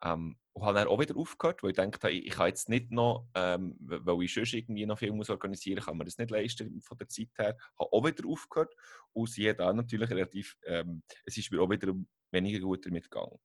Ähm, 0.05 0.37
und 0.53 0.63
habe 0.65 0.79
dann 0.79 0.89
auch 0.89 1.01
wieder 1.01 1.17
aufgehört, 1.17 1.63
weil 1.63 1.71
ich 1.71 1.77
dachte, 1.77 2.11
ich, 2.11 2.27
ich 2.27 2.33
kann 2.33 2.47
jetzt 2.47 2.69
nicht 2.69 2.93
noch, 2.93 3.27
ähm, 3.35 3.77
weil 3.81 4.23
ich 4.23 4.33
sonst 4.33 4.55
irgendwie 4.55 4.87
noch 4.87 4.99
viel 4.99 5.13
muss 5.13 5.31
organisieren 5.31 5.77
muss, 5.77 5.87
kann 5.87 5.97
man 5.97 6.05
das 6.05 6.17
nicht 6.17 6.31
leisten 6.31 6.81
von 6.81 6.97
der 6.97 7.09
Zeit 7.09 7.31
her. 7.37 7.57
habe 7.79 7.93
auch 7.93 8.07
wieder 8.07 8.29
aufgehört 8.29 8.73
und 9.13 9.29
sie 9.29 9.49
hat 9.49 9.61
auch 9.61 9.73
natürlich 9.73 10.09
relativ, 10.11 10.57
ähm, 10.65 11.03
es 11.25 11.37
ist 11.37 11.51
mir 11.51 11.61
auch 11.61 11.71
wieder 11.71 11.93
weniger 12.31 12.61
gut 12.61 12.87
damit 12.87 13.11
gegangen. 13.11 13.39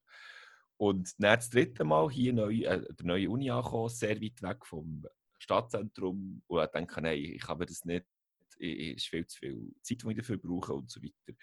Und 0.76 1.12
dann 1.18 1.36
das 1.36 1.50
dritte 1.50 1.82
Mal 1.82 2.10
hier 2.10 2.32
neu, 2.32 2.62
äh, 2.62 2.80
der 2.94 3.06
neue 3.06 3.28
Uni 3.28 3.50
angekommen, 3.50 3.88
sehr 3.88 4.20
weit 4.20 4.40
weg 4.40 4.64
vom 4.64 5.04
Stadtzentrum 5.40 6.42
und 6.46 6.62
ich 6.62 6.70
denke, 6.70 7.00
nein, 7.00 7.18
ich 7.18 7.48
habe 7.48 7.66
das 7.66 7.84
nicht, 7.84 8.06
es 8.58 8.96
ist 8.96 9.08
viel 9.08 9.26
zu 9.26 9.38
viel 9.38 9.72
Zeit, 9.82 10.02
die 10.02 10.10
ich 10.10 10.16
dafür 10.16 10.36
brauche 10.36 10.74
und 10.74 10.90
so 10.90 11.02
weiter. 11.02 11.36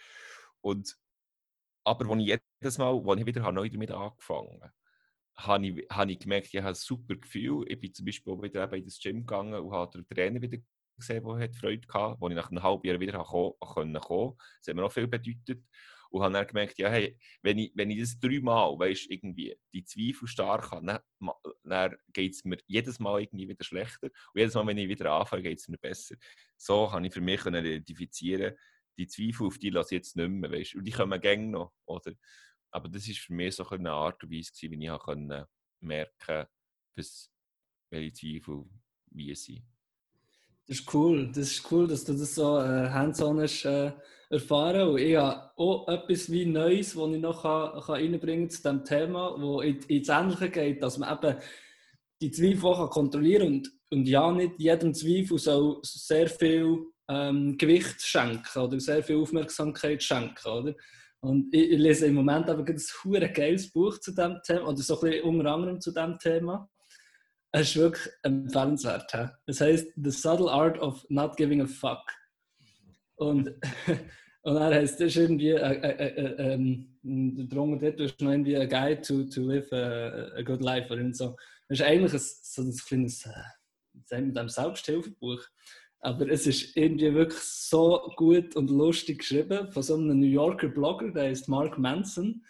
Und, 0.61 0.97
aber 1.83 2.09
als 2.09 2.21
ich 2.21 2.39
jedes 2.61 2.77
Mal, 2.77 3.03
als 3.05 3.19
ich 3.19 3.25
wieder 3.25 3.51
neu 3.51 3.69
damit 3.69 3.91
angefangen 3.91 4.61
habe, 4.61 4.71
habe 5.37 5.67
ich, 5.67 5.87
habe 5.91 6.11
ich 6.11 6.19
gemerkt, 6.19 6.47
ich 6.51 6.57
habe 6.57 6.69
ein 6.69 6.75
super 6.75 7.15
Gefühl. 7.15 7.65
Ich 7.67 7.79
bin 7.79 7.93
zum 7.93 8.05
Beispiel 8.05 8.33
auch 8.33 8.41
wieder 8.41 8.71
in 8.73 8.83
das 8.83 8.99
Gym 8.99 9.19
gegangen 9.19 9.53
und 9.53 9.71
habe 9.71 9.91
den 9.91 10.07
Trainer 10.07 10.41
wieder 10.41 10.57
gesehen, 10.97 11.23
der 11.23 11.53
Freude 11.53 11.87
hatte, 11.93 12.19
wo 12.19 12.27
ich 12.27 12.35
nach 12.35 12.49
einem 12.49 12.63
halben 12.63 12.87
Jahr 12.87 12.99
wieder 12.99 13.23
kommen 13.23 13.93
konnte. 13.99 14.37
Das 14.59 14.67
hat 14.67 14.75
mir 14.75 14.83
auch 14.83 14.91
viel 14.91 15.07
bedeutet. 15.07 15.63
Und 16.09 16.23
habe 16.23 16.33
dann 16.33 16.47
gemerkt, 16.47 16.77
ja, 16.79 16.89
hey, 16.89 17.17
wenn 17.41 17.57
ich, 17.57 17.71
wenn 17.75 17.91
ich 17.91 17.99
das 17.99 18.17
dreimal, 18.17 18.79
weißt 18.79 19.11
irgendwie, 19.11 19.55
die 19.73 19.83
Zweifel 19.83 20.27
stark 20.27 20.71
habe, 20.71 20.85
dann, 20.85 20.99
dann 21.63 21.97
geht 22.13 22.33
es 22.33 22.45
mir 22.45 22.57
jedes 22.65 22.97
Mal 22.99 23.21
irgendwie 23.21 23.49
wieder 23.49 23.63
schlechter. 23.63 24.07
Und 24.07 24.39
jedes 24.39 24.53
Mal, 24.55 24.65
wenn 24.65 24.77
ich 24.77 24.87
wieder 24.87 25.11
anfange, 25.11 25.43
geht 25.43 25.59
es 25.59 25.67
mir 25.67 25.77
besser. 25.77 26.15
So 26.55 26.87
kann 26.87 27.03
ich 27.03 27.13
für 27.13 27.21
mich 27.21 27.45
identifizieren, 27.45 28.55
die 28.97 29.07
Zweifel 29.07 29.47
auf 29.47 29.57
die 29.59 29.69
lasse 29.69 29.95
ich 29.95 29.99
jetzt 29.99 30.15
nicht 30.15 30.29
mehr, 30.29 30.49
weißt 30.49 30.75
Und 30.75 30.85
die 30.85 30.91
kommen 30.91 31.19
gerne 31.19 31.45
noch, 31.45 31.73
oder? 31.85 32.13
Aber 32.77 32.89
das 32.89 33.07
war 33.07 33.15
für 33.15 33.33
mich 33.33 33.55
so 33.55 33.67
eine 33.67 33.91
Art 33.91 34.23
und 34.23 34.31
Weise, 34.31 34.51
wie 34.61 34.85
ich 34.85 34.99
konnte 34.99 35.47
merken 35.79 36.45
was, 36.95 37.31
welche 37.89 38.13
Zweifel 38.13 38.65
wie 39.09 39.33
sind. 39.33 39.63
Das 40.67 40.79
ist 40.79 40.93
cool. 40.93 41.27
Das 41.29 41.49
ist 41.49 41.71
cool, 41.71 41.87
dass 41.87 42.03
du 42.03 42.13
das 42.13 42.35
so 42.35 42.59
äh, 42.59 42.87
hands-on 42.89 43.41
hast 43.41 43.65
äh, 43.65 43.93
erfahren. 44.29 44.89
Und 44.89 44.99
ich 44.99 45.15
habe 45.15 45.49
auch 45.57 45.87
etwas 45.87 46.31
wie 46.31 46.45
Neues, 46.45 46.93
das 46.93 47.09
ich 47.09 47.19
noch 47.19 47.41
kann, 47.41 47.81
kann 47.81 48.49
zu 48.51 48.57
diesem 48.57 48.85
Thema, 48.85 49.35
wo 49.41 49.61
in, 49.61 49.79
ins 49.87 50.09
Ähnliche 50.09 50.49
geht, 50.51 50.83
dass 50.83 50.99
man 50.99 51.17
eben 51.17 51.39
die 52.21 52.29
Zweifel 52.29 52.65
auch 52.65 52.91
kontrollieren 52.91 53.47
und, 53.47 53.71
und 53.89 54.07
ja, 54.07 54.31
nicht 54.31 54.59
jedem 54.59 54.93
Zweifel 54.93 55.39
soll 55.39 55.79
sehr 55.81 56.27
viel 56.27 56.85
ähm, 57.09 57.57
Gewicht 57.57 58.01
schenken 58.03 58.59
oder 58.59 58.79
sehr 58.79 59.01
viel 59.01 59.17
Aufmerksamkeit 59.17 60.03
schenken. 60.03 60.47
Oder? 60.47 60.75
Und 61.19 61.53
ich, 61.53 61.71
ich 61.71 61.79
lese 61.79 62.07
im 62.07 62.15
Moment 62.15 62.49
aber 62.49 62.65
ein 62.65 62.81
hure 63.03 63.29
geiles 63.29 63.71
Buch 63.71 63.99
zu 63.99 64.13
dem 64.13 64.39
Thema, 64.45 64.67
oder 64.67 64.77
so 64.77 64.99
ein 64.99 65.09
bisschen 65.09 65.23
unter 65.25 65.51
anderem 65.51 65.81
zu 65.81 65.91
dem 65.91 66.17
Thema. 66.19 66.69
Es 67.51 67.69
ist 67.69 67.77
wirklich 67.77 68.13
empfehlenswert. 68.23 69.11
He? 69.11 69.25
Das 69.45 69.61
heißt 69.61 69.93
The 69.95 70.11
Subtle 70.11 70.51
Art 70.51 70.79
of 70.79 71.05
Not 71.09 71.37
Giving 71.37 71.61
a 71.61 71.65
Fuck. 71.65 72.03
Und, 73.15 73.47
und 74.43 74.55
er 74.57 74.75
heißt, 74.75 74.99
das 74.99 75.07
ist 75.07 75.15
irgendwie, 75.15 75.51
äh, 75.51 75.79
äh, 75.81 76.07
äh, 76.07 76.53
ähm, 76.53 76.99
drunter 77.49 77.91
dort 77.91 77.99
ist 77.99 78.21
noch 78.21 78.31
irgendwie 78.31 78.57
ein 78.57 78.69
Guide 78.69 79.01
to, 79.01 79.23
to 79.23 79.41
live 79.41 79.71
a, 79.71 80.37
a 80.37 80.41
good 80.43 80.61
life. 80.61 80.93
Oder 80.93 81.11
so. 81.13 81.35
Das 81.67 81.79
ist 81.79 81.85
eigentlich 81.85 82.13
ein, 82.13 82.19
so 82.19 82.61
ein 82.61 82.75
kleines, 82.75 83.25
äh, 83.25 84.49
Selbsthilfebuch. 84.49 85.41
Aber 85.99 86.29
es 86.29 86.45
ist 86.45 86.75
irgendwie 86.77 87.13
wirklich 87.13 87.41
so 87.41 88.11
gut 88.15 88.55
und 88.55 88.69
lustig 88.69 89.19
geschrieben 89.19 89.71
von 89.71 89.83
so 89.83 89.95
einem 89.95 90.19
New 90.19 90.27
Yorker 90.27 90.67
Blogger, 90.67 91.11
der 91.11 91.29
heißt 91.29 91.49
Mark 91.49 91.77
Manson. 91.77 92.43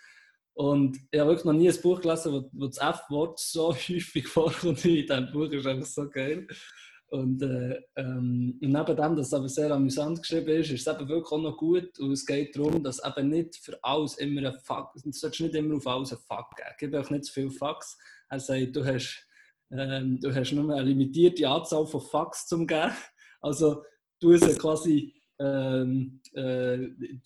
Und 0.54 0.98
ich 1.12 1.20
habe 1.20 1.30
wirklich 1.30 1.46
noch 1.46 1.54
nie 1.54 1.70
ein 1.70 1.82
Buch 1.82 2.02
gelesen, 2.02 2.34
wo, 2.34 2.50
wo 2.52 2.68
das 2.68 2.80
F-Wort 2.80 3.40
so 3.40 3.74
häufig 3.74 4.28
vorkommt 4.28 4.84
wie 4.84 5.02
in 5.02 5.08
diesem 5.08 5.32
Buch. 5.32 5.46
Das 5.46 5.60
ist 5.60 5.68
einfach 5.68 5.86
so 5.86 6.10
geil. 6.10 6.48
Und, 7.10 7.42
äh, 7.42 7.80
ähm, 7.96 8.60
und 8.62 8.70
neben 8.70 8.96
dem, 8.96 9.16
dass 9.16 9.28
es 9.28 9.34
aber 9.34 9.48
sehr 9.48 9.72
amüsant 9.72 10.20
geschrieben 10.20 10.50
ist, 10.50 10.72
ist 10.72 10.86
es 10.86 10.94
eben 10.94 11.08
wirklich 11.08 11.32
auch 11.32 11.42
noch 11.42 11.56
gut. 11.56 11.98
Und 12.00 12.12
es 12.12 12.26
geht 12.26 12.56
darum, 12.56 12.84
dass 12.84 13.02
eben 13.06 13.30
nicht 13.30 13.56
für 13.56 13.82
alles 13.82 14.18
immer 14.18 14.50
ein 14.50 14.60
Fuck, 14.64 14.92
du 14.94 15.12
solltest 15.12 15.42
nicht 15.42 15.56
immer 15.56 15.78
auf 15.78 15.88
alles 15.88 16.12
ein 16.12 16.20
Fuck 16.28 16.56
geben. 16.58 16.76
Gib 16.80 16.96
auch 16.96 17.10
nicht 17.10 17.26
zu 17.26 17.34
viele 17.34 17.52
Fucks. 17.52 17.98
Er 18.30 18.40
sagt, 18.40 18.76
du 18.76 18.84
hast, 18.84 19.26
ähm, 19.72 20.20
du 20.20 20.36
hast 20.36 20.52
nur 20.52 20.74
eine 20.74 20.84
limitierte 20.84 21.48
Anzahl 21.48 21.86
von 21.86 22.02
Fucks 22.02 22.48
zum 22.48 22.68
geben. 22.68 22.92
Also 23.48 23.84
du 24.20 24.34
es 24.34 24.58
quasi 24.58 25.14
ähm, 25.40 26.20
äh, 26.34 26.78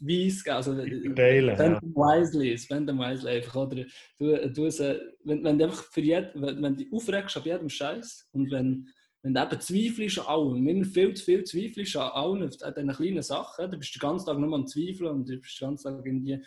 weiss, 0.02 0.46
also 0.48 0.76
Verteilen, 0.76 1.56
spend 1.56 1.80
them 1.80 1.96
wisely, 1.96 2.58
spend 2.58 2.88
them 2.88 3.00
wisely 3.00 3.30
einfach, 3.38 3.56
oder 3.56 3.86
du, 4.18 4.50
du 4.50 4.66
es, 4.66 4.80
wenn, 4.80 5.44
wenn 5.44 5.58
du 5.58 5.66
einfach 5.66 5.84
für 5.84 6.02
jed, 6.02 6.32
wenn, 6.36 6.62
wenn 6.62 6.76
du 6.76 6.86
aufregst 6.92 7.38
ab 7.38 7.46
jedem 7.46 7.70
Scheiß 7.70 8.30
und 8.34 8.52
wenn, 8.52 8.90
wenn 9.24 9.34
du 9.34 9.42
eben 9.42 9.62
zweifelst 9.62 10.20
an 10.20 10.26
allem, 10.26 10.66
wenn 10.66 10.80
du 10.80 10.86
viel 10.86 11.14
zu 11.14 11.24
viel 11.24 11.44
zweifelst 11.44 11.96
an 11.96 12.12
allen, 12.12 12.44
an 12.44 12.50
diesen 12.50 12.92
kleinen 12.92 13.24
Sachen, 13.24 13.70
dann 13.70 13.80
bist 13.80 13.96
du 13.96 14.00
den 14.00 14.10
ganzen 14.10 14.26
Tag 14.26 14.40
nur 14.40 14.54
am 14.56 14.68
Zweifeln 14.68 15.12
und 15.12 15.30
du 15.30 15.38
bist 15.38 15.62
den 15.62 15.68
ganzen 15.70 15.96
Tag 15.96 16.06
irgendwie, 16.06 16.44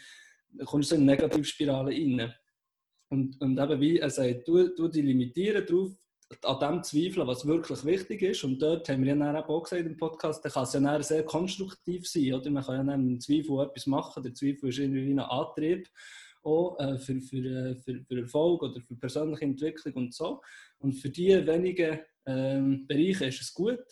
kommst 0.64 0.90
du 0.90 0.96
in 0.96 1.02
eine 1.02 1.12
Negativspirale 1.12 1.92
rein. 1.92 2.34
Und, 3.10 3.40
und 3.40 3.58
eben 3.58 3.80
wie 3.80 3.98
er 3.98 4.10
sagt, 4.10 4.48
du, 4.48 4.74
du 4.74 4.88
dich 4.88 5.04
limitieren 5.04 5.64
darauf, 5.64 5.92
an 6.42 6.58
dem 6.58 6.82
zweifeln, 6.82 7.26
was 7.26 7.46
wirklich 7.46 7.84
wichtig 7.84 8.22
ist. 8.22 8.44
Und 8.44 8.60
dort 8.60 8.88
haben 8.88 9.04
wir 9.04 9.14
ja 9.14 9.46
auch 9.46 9.62
gesagt 9.62 9.86
im 9.86 9.96
Podcast, 9.96 10.44
da 10.44 10.48
kann 10.48 10.64
es 10.64 10.72
ja 10.72 11.02
sehr 11.02 11.24
konstruktiv 11.24 12.08
sein. 12.08 12.34
Oder? 12.34 12.50
Man 12.50 12.64
kann 12.64 12.76
ja 12.86 12.92
dann 12.92 13.08
im 13.08 13.20
Zweifel 13.20 13.60
etwas 13.60 13.86
machen. 13.86 14.22
Der 14.22 14.34
Zweifel 14.34 14.68
ist 14.68 14.78
irgendwie 14.78 15.12
ein 15.12 15.20
Antrieb 15.20 15.88
auch, 16.42 16.78
äh, 16.78 16.98
für, 16.98 17.20
für, 17.20 17.36
äh, 17.36 17.76
für, 17.76 18.02
für 18.04 18.20
Erfolg 18.20 18.62
oder 18.62 18.80
für 18.80 18.96
persönliche 18.96 19.44
Entwicklung 19.44 19.94
und 19.94 20.14
so. 20.14 20.42
Und 20.78 20.92
für 20.94 21.10
diese 21.10 21.46
wenigen 21.46 22.00
ähm, 22.26 22.86
Bereiche 22.86 23.26
ist 23.26 23.40
es 23.40 23.54
gut. 23.54 23.84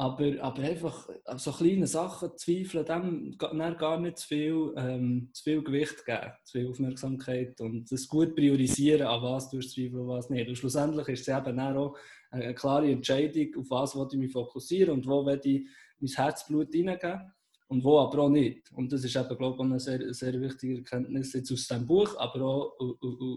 Aber, 0.00 0.32
aber 0.40 0.62
einfach 0.62 1.10
an 1.26 1.36
so 1.36 1.52
kleine 1.52 1.86
Sachen 1.86 2.30
zweifeln, 2.38 2.86
dem 2.86 3.36
gar 3.36 4.00
nicht 4.00 4.16
zu 4.16 4.28
viel, 4.28 4.72
ähm, 4.78 5.28
zu 5.34 5.42
viel 5.42 5.62
Gewicht 5.62 6.06
geben, 6.06 6.32
zu 6.42 6.52
viel 6.58 6.70
Aufmerksamkeit 6.70 7.60
und 7.60 7.92
das 7.92 8.08
gut 8.08 8.34
priorisieren, 8.34 9.06
an 9.06 9.20
was 9.20 9.50
du 9.50 9.60
zweifeln 9.60 10.00
und 10.00 10.08
was 10.08 10.30
nicht. 10.30 10.48
Und 10.48 10.56
schlussendlich 10.56 11.06
ist 11.08 11.28
es 11.28 11.36
eben 11.36 11.60
auch 11.60 11.98
eine 12.30 12.54
klare 12.54 12.90
Entscheidung, 12.90 13.48
auf 13.58 13.66
was 13.68 13.94
ich 13.94 14.18
mich 14.18 14.32
fokussieren 14.32 14.94
und 14.94 15.06
wo 15.06 15.28
ich 15.28 15.66
mein 15.98 16.10
Herzblut 16.10 16.72
hineingeben 16.72 17.20
und 17.68 17.84
wo 17.84 17.98
aber 17.98 18.20
auch 18.20 18.30
nicht. 18.30 18.72
Und 18.72 18.90
das 18.90 19.04
ist 19.04 19.16
eben, 19.16 19.36
glaube 19.36 19.56
ich, 19.56 19.60
eine 19.60 19.80
sehr, 19.80 20.14
sehr 20.14 20.40
wichtige 20.40 20.78
Erkenntnis 20.78 21.34
jetzt 21.34 21.52
aus 21.52 21.68
diesem 21.68 21.86
Buch, 21.86 22.16
aber 22.18 22.40
auch 22.40 22.74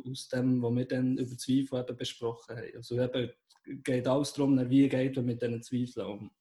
aus 0.09 0.29
dem, 0.29 0.63
was 0.63 0.75
wir 0.75 0.85
dann 0.85 1.17
über 1.17 1.37
Zweifel 1.37 1.81
eben 1.81 1.97
besprochen 1.97 2.55
haben. 2.55 2.71
Also 2.77 2.97
eben 3.01 3.31
geht 3.83 4.07
alles 4.07 4.31
darum, 4.31 4.69
wie 4.69 4.87
geht 4.87 5.17
man 5.17 5.25
mit 5.25 5.41
diesen 5.41 5.61
Zweifeln 5.61 6.07
um. 6.07 6.31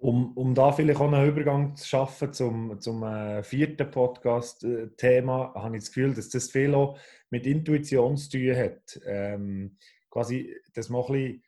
Um, 0.00 0.32
um 0.36 0.54
da 0.54 0.70
vielleicht 0.70 1.00
auch 1.00 1.12
einen 1.12 1.28
Übergang 1.28 1.74
zu 1.74 1.86
schaffen 1.86 2.32
zum, 2.32 2.80
zum 2.80 3.02
äh, 3.02 3.42
vierten 3.42 3.90
Podcast-Thema, 3.90 5.54
habe 5.56 5.76
ich 5.76 5.82
das 5.82 5.92
Gefühl, 5.92 6.14
dass 6.14 6.28
das 6.28 6.52
viel 6.52 6.72
auch 6.72 6.96
mit 7.30 7.46
Intuition 7.46 8.16
zu 8.16 8.30
tun 8.30 8.56
hat. 8.56 9.00
Ähm, 9.04 9.76
quasi, 10.08 10.54
dass 10.72 10.88
man 10.88 11.02
ein 11.02 11.12
bisschen 11.12 11.42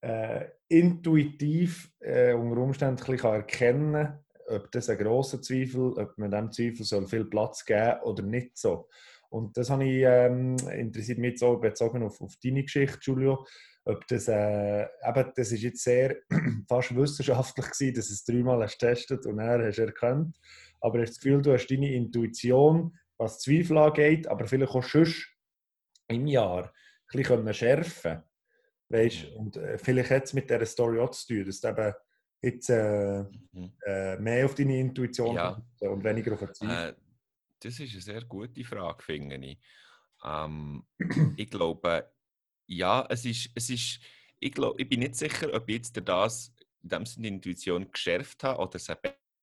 äh, 0.00 0.46
intuitiv 0.68 1.90
äh, 2.00 2.34
unter 2.34 2.60
Umständen 2.60 3.00
ein 3.00 3.18
erkennen 3.18 3.92
kann, 3.92 4.24
ob 4.48 4.70
das 4.72 4.90
ein 4.90 4.98
grosser 4.98 5.40
Zweifel, 5.40 5.92
ob 5.92 6.18
man 6.18 6.30
dem 6.30 6.52
Zweifel 6.52 6.84
soll 6.84 7.06
viel 7.06 7.24
Platz 7.24 7.64
geben 7.64 8.00
oder 8.02 8.22
nicht 8.22 8.58
so. 8.58 8.88
Und 9.34 9.56
das 9.56 9.68
habe 9.70 9.84
ich, 9.84 10.04
ähm, 10.06 10.56
interessiert 10.72 11.18
mich 11.18 11.38
so 11.38 11.56
bezogen 11.56 12.02
auf, 12.02 12.20
auf 12.20 12.34
deine 12.42 12.62
Geschichte, 12.62 13.00
Julio 13.02 13.44
ob 13.86 14.06
das, 14.06 14.28
äh, 14.28 14.82
eben, 14.82 15.32
das 15.36 15.52
ist 15.52 15.62
jetzt 15.62 15.84
sehr 15.84 16.16
fast 16.68 16.96
wissenschaftlich 16.96 17.66
gewesen, 17.66 17.94
dass 17.94 18.10
es 18.10 18.24
dreimal 18.24 18.62
hast 18.62 18.78
getestet 18.78 19.26
und 19.26 19.38
er 19.38 19.66
hast 19.66 19.78
erkannt. 19.78 20.38
Aber 20.80 21.00
hast 21.00 21.10
das 21.10 21.20
Gefühl, 21.20 21.42
du 21.42 21.52
hast 21.52 21.66
deine 21.66 21.92
Intuition, 21.92 22.96
was 23.18 23.40
Zweifel 23.40 23.78
angeht, 23.78 24.26
aber 24.26 24.46
vielleicht 24.46 24.74
auch 24.74 24.82
schon 24.82 25.12
im 26.08 26.26
Jahr 26.26 26.72
ein 27.12 27.22
bisschen 27.22 27.54
schärfen 27.54 28.22
weißt, 28.88 29.32
und 29.36 29.56
äh, 29.56 29.78
vielleicht 29.78 30.10
hat 30.10 30.24
es 30.24 30.32
mit 30.32 30.48
dieser 30.48 30.66
Story 30.66 31.00
auch 31.00 31.10
zu 31.10 31.26
tun, 31.26 31.44
dass 31.46 31.60
du 31.60 31.68
eben 31.68 31.92
jetzt 32.42 32.70
äh, 32.70 33.22
mhm. 33.52 33.72
äh, 33.86 34.16
mehr 34.16 34.44
auf 34.44 34.54
deine 34.54 34.78
Intuition 34.78 35.36
ja. 35.36 35.62
und 35.80 36.04
weniger 36.04 36.32
auf 36.34 36.52
Zweifel. 36.52 36.90
Äh, 36.90 37.03
das 37.64 37.80
ist 37.80 37.92
eine 37.92 38.02
sehr 38.02 38.24
gute 38.24 38.64
Frage, 38.64 39.02
finde 39.02 39.36
ich. 39.36 39.58
Ähm, 40.24 40.84
ich 41.36 41.50
glaube, 41.50 42.12
ja, 42.66 43.06
es 43.08 43.24
ist, 43.24 43.50
es 43.54 43.70
ist 43.70 44.00
ich, 44.40 44.52
glaub, 44.52 44.78
ich 44.78 44.88
bin 44.88 45.00
nicht 45.00 45.16
sicher, 45.16 45.52
ob 45.54 45.68
ich 45.68 45.76
jetzt 45.76 46.00
das 46.04 46.52
in 46.82 46.88
dem 46.90 47.06
Sinne 47.06 47.22
die 47.22 47.34
Intuition 47.34 47.90
geschärft 47.90 48.44
habe 48.44 48.60
oder 48.60 48.76
es 48.76 48.90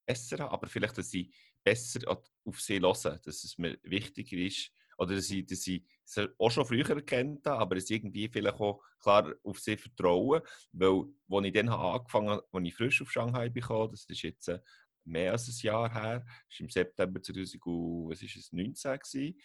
besser 0.06 0.38
habe, 0.38 0.52
aber 0.52 0.68
vielleicht, 0.68 0.96
dass 0.96 1.12
ich 1.12 1.34
besser 1.64 2.00
auf 2.44 2.60
sie 2.60 2.80
höre, 2.80 3.18
dass 3.18 3.44
es 3.44 3.58
mir 3.58 3.78
wichtiger 3.82 4.36
ist 4.36 4.70
oder 4.98 5.16
dass 5.16 5.30
ich, 5.30 5.44
dass 5.46 5.66
ich 5.66 5.84
es 6.04 6.18
auch 6.38 6.50
schon 6.50 6.66
früher 6.66 6.88
erkannt 6.88 7.44
habe, 7.46 7.60
aber 7.60 7.76
es 7.76 7.90
irgendwie 7.90 8.28
vielleicht 8.28 8.60
auch 8.60 8.80
klar 9.00 9.34
auf 9.42 9.58
sie 9.58 9.76
vertrauen, 9.76 10.42
weil 10.72 11.04
als 11.30 11.46
ich 11.46 11.52
dann 11.52 11.68
angefangen 11.68 12.30
habe, 12.30 12.46
als 12.52 12.64
ich 12.66 12.74
frisch 12.74 13.02
auf 13.02 13.10
Shanghai 13.10 13.48
bekam, 13.48 13.90
das 13.90 14.04
ist 14.04 14.22
jetzt 14.22 14.48
äh, 14.48 14.60
mehr 15.04 15.32
als 15.32 15.48
ein 15.48 15.66
Jahr 15.66 15.92
her, 15.92 16.24
das 16.48 16.60
war 16.60 16.64
im 16.64 16.70
September 16.70 17.22
2019 17.22 18.98
gewesen, 18.98 19.40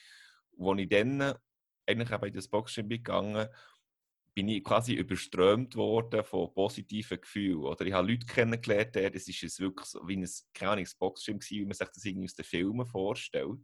als 0.60 0.80
ich 0.80 0.89
dann 0.89 1.34
eigentlich 1.86 2.12
auch 2.12 2.24
in 2.24 2.34
das 2.34 2.47
Boxgym 2.47 2.89
gegangen, 2.89 3.47
bin 4.38 4.49
ich 4.49 4.64
quasi 4.64 4.93
überströmt 4.93 5.76
worden 5.76 6.24
von 6.24 6.53
positiven 6.53 7.20
Gefühlen. 7.20 7.64
Oder 7.64 7.88
ich 7.88 7.93
habe 7.93 8.12
Leute 8.12 8.28
kennengelernt, 8.28 8.95
das 8.95 9.28
ist 9.28 9.60
wirklich 9.60 9.88
so 9.88 10.08
wie 10.08 10.18
ein, 10.18 10.30
Ahnung, 10.62 10.88
Boxgym 10.99 11.39
wie 11.41 11.66
man 11.66 11.74
sich 11.74 11.88
das 11.88 12.05
irgendwie 12.05 12.26
aus 12.26 12.36
den 12.36 12.45
Filmen 12.45 12.86
vorstellt. 12.86 13.60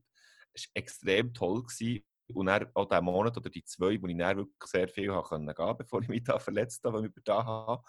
Es 0.51 0.65
war 0.65 0.71
extrem 0.73 1.31
toll. 1.31 1.61
Gewesen. 1.63 2.03
Und 2.33 2.47
dann 2.47 2.67
auch 2.73 2.89
diesen 2.89 3.05
Monat 3.05 3.37
oder 3.37 3.49
die 3.49 3.63
zwei, 3.63 4.01
wo 4.01 4.07
ich 4.07 4.17
dann 4.17 4.37
wirklich 4.37 4.63
sehr 4.63 4.87
viel 4.87 5.09
gehen 5.09 5.21
konnte, 5.21 5.75
bevor 5.77 6.01
ich 6.01 6.07
mich 6.07 6.23
da 6.23 6.39
verletzt 6.39 6.83
habe, 6.83 6.97
weil 6.97 7.05
ich 7.05 7.11
über 7.11 7.21
da 7.23 7.45
habe, 7.45 7.83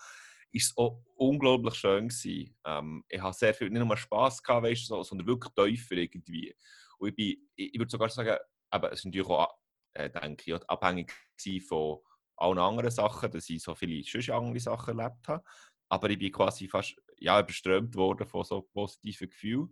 ist 0.54 0.70
es 0.70 0.76
auch 0.76 1.02
unglaublich 1.16 1.74
schön 1.74 2.08
gewesen. 2.08 2.56
Ähm, 2.64 3.04
ich 3.08 3.20
habe 3.20 3.34
sehr 3.34 3.52
viel, 3.52 3.70
nicht 3.70 3.84
nur 3.84 3.96
Spass 3.96 4.42
gehabt, 4.42 4.64
weißt, 4.64 4.86
sondern 4.86 5.26
wirklich 5.26 5.52
tiefer 5.54 5.96
irgendwie. 5.96 6.54
Und 6.98 7.08
ich, 7.08 7.14
bin, 7.14 7.48
ich, 7.56 7.74
ich 7.74 7.78
würde 7.78 7.90
sogar 7.90 8.08
sagen, 8.08 8.36
aber 8.70 8.92
es 8.92 9.00
ist 9.00 9.06
natürlich 9.06 9.28
auch 9.28 9.54
äh, 9.94 10.10
denke 10.10 10.54
ich, 10.54 10.68
abhängig 10.68 11.12
von 11.66 11.98
allen 12.36 12.58
anderen 12.58 12.90
Sachen, 12.90 13.30
dass 13.30 13.48
ich 13.48 13.62
so 13.62 13.74
viele 13.74 14.04
schon 14.04 14.34
andere 14.34 14.60
Sachen 14.60 14.98
erlebt 14.98 15.28
habe. 15.28 15.44
Aber 15.88 16.10
ich 16.10 16.18
bin 16.18 16.32
quasi 16.32 16.68
fast 16.68 16.96
ja, 17.18 17.40
überströmt 17.40 17.94
worden 17.94 18.26
von 18.26 18.44
so 18.44 18.62
positiven 18.62 19.30
Gefühlen. 19.30 19.68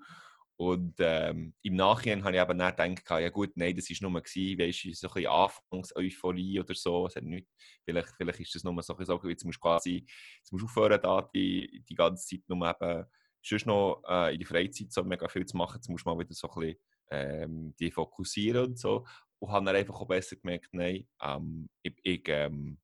Und 0.56 0.94
ähm, 0.98 1.54
im 1.62 1.74
Nachhinein 1.74 2.24
habe 2.24 2.36
ich 2.36 2.40
aber 2.40 2.54
dann 2.54 2.94
gedacht, 2.94 3.20
ja 3.20 3.30
gut, 3.30 3.50
nein, 3.56 3.74
das 3.74 3.90
war 3.90 4.10
nur 4.10 4.22
gewesen, 4.22 4.58
weißt 4.58 5.00
so 5.00 5.08
ein 5.08 5.14
bisschen 5.14 5.30
Anfangs-Euphorie 5.30 6.60
oder 6.60 6.74
so. 6.74 7.08
Nicht, 7.20 7.48
vielleicht, 7.84 8.10
vielleicht 8.16 8.40
ist 8.40 8.54
das 8.54 8.64
nur 8.64 8.80
so, 8.82 8.96
so 9.00 9.20
jetzt 9.28 9.44
musst 9.44 9.56
du 9.56 9.60
quasi, 9.60 10.06
jetzt 10.38 10.52
musst 10.52 10.62
du 10.62 10.66
aufhören, 10.66 11.00
da 11.02 11.28
die, 11.34 11.82
die 11.88 11.94
ganze 11.94 12.26
Zeit 12.26 12.42
nur 12.48 12.68
eben, 12.68 13.06
sonst 13.44 13.66
noch 13.66 14.02
äh, 14.08 14.34
in 14.34 14.38
der 14.38 14.46
Freizeit 14.46 14.92
so 14.92 15.02
mega 15.02 15.26
viel 15.28 15.46
zu 15.46 15.56
machen, 15.56 15.76
jetzt 15.76 15.88
musst 15.88 16.06
du 16.06 16.10
mal 16.10 16.18
wieder 16.18 16.32
so 16.32 16.48
ein 16.50 16.60
bisschen 16.60 16.78
ähm, 17.10 17.92
fokussieren 17.92 18.66
und 18.66 18.78
so 18.78 19.04
und 19.42 19.50
habe 19.50 19.66
dann 19.66 19.76
einfach 19.76 20.00
auch 20.00 20.06
besser 20.06 20.36
gemerkt, 20.36 20.68
nein, 20.72 21.08
ähm, 21.20 21.68
ich, 21.82 21.94
ich, 22.04 22.22
ähm, 22.28 22.78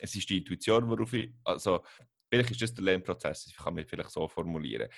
es 0.00 0.14
ist 0.16 0.28
die 0.28 0.38
Intuition, 0.38 0.88
worauf 0.88 1.12
ich, 1.12 1.32
also 1.44 1.84
vielleicht 2.28 2.50
ist 2.50 2.62
das 2.62 2.74
der 2.74 2.84
Lernprozess, 2.84 3.46
ich 3.46 3.56
kann 3.56 3.74
mich 3.74 3.86
vielleicht 3.88 4.10
so 4.10 4.26
formulieren. 4.26 4.88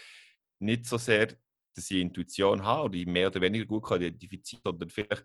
Nicht 0.58 0.86
so 0.86 0.96
sehr, 0.96 1.36
dass 1.76 1.90
ich 1.90 2.00
Intuition 2.00 2.64
habe 2.64 2.84
oder 2.86 2.94
ich 2.96 3.06
mehr 3.06 3.28
oder 3.28 3.40
weniger 3.40 3.66
gut 3.66 3.84
kann 3.84 4.00
identifizieren, 4.00 4.62
sondern 4.64 4.90
vielleicht, 4.90 5.24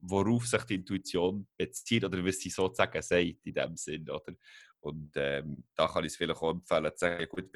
worauf 0.00 0.46
sich 0.46 0.62
die 0.64 0.74
Intuition 0.74 1.46
bezieht 1.56 2.04
oder 2.04 2.24
was 2.24 2.38
sie 2.40 2.50
sozusagen 2.50 3.00
sagt 3.00 3.46
in 3.46 3.54
dem 3.54 3.76
Sinn. 3.76 4.10
Oder? 4.10 4.34
Und 4.80 5.12
ähm, 5.14 5.64
da 5.76 5.86
kann 5.86 6.04
ich 6.04 6.12
es 6.12 6.16
vielleicht 6.16 6.40
auch 6.40 6.50
empfehlen, 6.50 6.90
zu 6.92 6.98
sagen, 6.98 7.28
gut, 7.28 7.50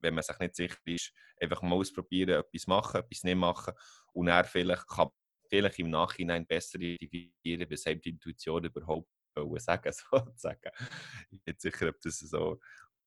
wenn 0.00 0.14
man 0.14 0.22
sich 0.22 0.38
nicht 0.38 0.56
sicher 0.56 0.78
ist, 0.86 1.12
einfach 1.38 1.60
mal 1.60 1.76
ausprobieren, 1.76 2.40
etwas 2.40 2.66
machen, 2.66 3.00
etwas 3.00 3.22
nicht 3.22 3.36
machen 3.36 3.74
und 4.14 4.26
dann 4.26 4.44
vielleicht 4.46 4.88
kann 4.88 5.10
vielleicht 5.50 5.78
im 5.78 5.90
Nachhinein 5.90 6.46
besser 6.46 6.80
identifizieren, 6.80 7.68
weshalb 7.68 8.00
die 8.02 8.10
Intuition 8.10 8.64
überhaupt 8.64 9.08
sagen, 9.58 9.92
sozusagen. 9.92 10.70
Ich 11.30 11.42
bin 11.42 11.42
nicht 11.46 11.60
sicher, 11.60 11.88
ob 11.88 12.00
das 12.00 12.18
so 12.18 12.60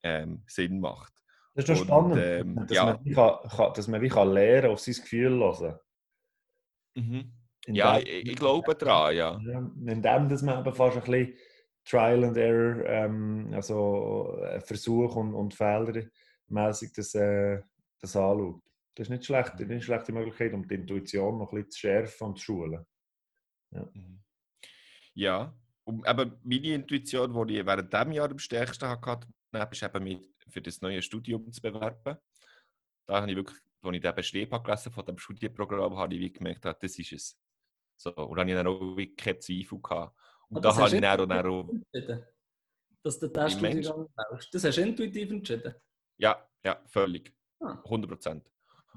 ähm, 0.03 0.43
Sinn 0.45 0.79
macht. 0.79 1.13
Das 1.57 1.67
ist 1.67 1.69
doch 1.69 1.85
spannend, 1.85 2.21
ähm, 2.23 2.55
dass, 2.67 2.77
ja. 2.77 2.85
man 2.85 3.13
kann, 3.15 3.49
kann, 3.49 3.73
dass 3.73 3.87
man 3.87 3.99
wie 3.99 4.09
kann 4.09 4.31
lernen 4.31 4.69
auf 4.69 4.79
sein 4.79 4.93
Gefühl 4.93 5.39
hören 5.39 5.79
mhm. 6.95 7.33
Ja, 7.65 7.97
ich, 7.97 8.27
ich, 8.27 8.35
glaube 8.35 8.75
daran, 8.75 9.15
ja. 9.15 9.35
In 9.35 10.03
dem, 10.03 10.29
dass 10.29 10.43
man 10.43 10.59
eben 10.59 10.75
fast 10.75 10.97
ein 10.97 11.03
bisschen 11.03 11.33
Trial 11.83 12.23
and 12.25 12.37
Error, 12.37 12.85
ähm, 12.85 13.49
also 13.53 14.39
äh, 14.43 14.61
Versuch 14.61 15.15
und, 15.15 15.33
und 15.33 15.55
Fehler 15.55 16.03
mäßig 16.47 16.93
das, 16.93 17.15
äh, 17.15 17.59
das 17.99 18.15
anschaut. 18.15 18.61
Das 18.93 19.07
ist 19.07 19.09
nicht 19.09 19.25
schlecht, 19.25 19.53
das 19.53 19.61
ist 19.61 19.71
eine 19.71 19.81
schlechte 19.81 20.11
Möglichkeit, 20.11 20.53
um 20.53 20.67
die 20.67 20.75
Intuition 20.75 21.39
noch 21.39 21.51
ein 21.51 21.55
bisschen 21.55 21.71
zu 21.71 21.79
schärfen 21.79 22.27
und 22.27 22.37
zu 22.37 22.43
schulen. 22.43 22.85
Ja. 23.71 23.89
Mhm. 23.93 24.19
ja. 25.15 25.53
aber 26.03 26.37
meine 26.43 26.67
Intuition, 26.67 27.47
die 27.47 27.59
ich 27.59 27.65
während 27.65 27.91
diesem 27.91 28.11
Jahr 28.11 28.29
am 28.29 28.37
stärksten 28.37 28.87
hatte, 28.87 29.27
ist 29.71 29.83
eben 29.83 30.03
mit, 30.03 30.36
für 30.49 30.61
das 30.61 30.81
neue 30.81 31.01
Studium 31.01 31.51
zu 31.51 31.61
bewerben. 31.61 32.17
Da 33.05 33.21
habe 33.21 33.29
ich 33.29 33.37
wirklich, 33.37 33.57
als 33.81 33.95
ich 33.95 34.01
den 34.01 34.15
Beschrieb 34.15 34.63
gelesen 34.63 34.91
von 34.91 35.05
dem 35.05 35.17
Studienprogramm, 35.17 35.97
habe 35.97 36.15
ich 36.15 36.33
gemerkt, 36.33 36.65
das 36.65 36.99
ist 36.99 37.11
es. 37.11 37.39
So, 37.95 38.13
und 38.15 38.37
dann 38.37 38.41
habe 38.41 38.49
ich 38.51 38.55
dann 38.55 38.67
auch 38.67 38.79
wirklich 38.79 39.15
keine 39.15 39.39
Zweifel 39.39 39.79
gehabt. 39.81 40.15
Und 40.49 40.63
da 40.63 40.75
habe 40.75 40.95
ich 40.95 41.01
dann 41.01 41.19
auch, 41.19 41.25
dann 41.25 41.47
auch... 41.47 41.69
Dass 43.03 43.19
du 43.19 43.27
den 43.27 43.49
Studiengang 43.49 44.07
brauchst. 44.13 44.53
Das 44.53 44.63
hast 44.63 44.77
du 44.77 44.81
intuitiv 44.81 45.31
entschieden? 45.31 45.73
Ja, 46.17 46.47
ja, 46.63 46.81
völlig. 46.87 47.33
Ah. 47.59 47.81
100 47.83 48.09
Prozent. 48.09 48.51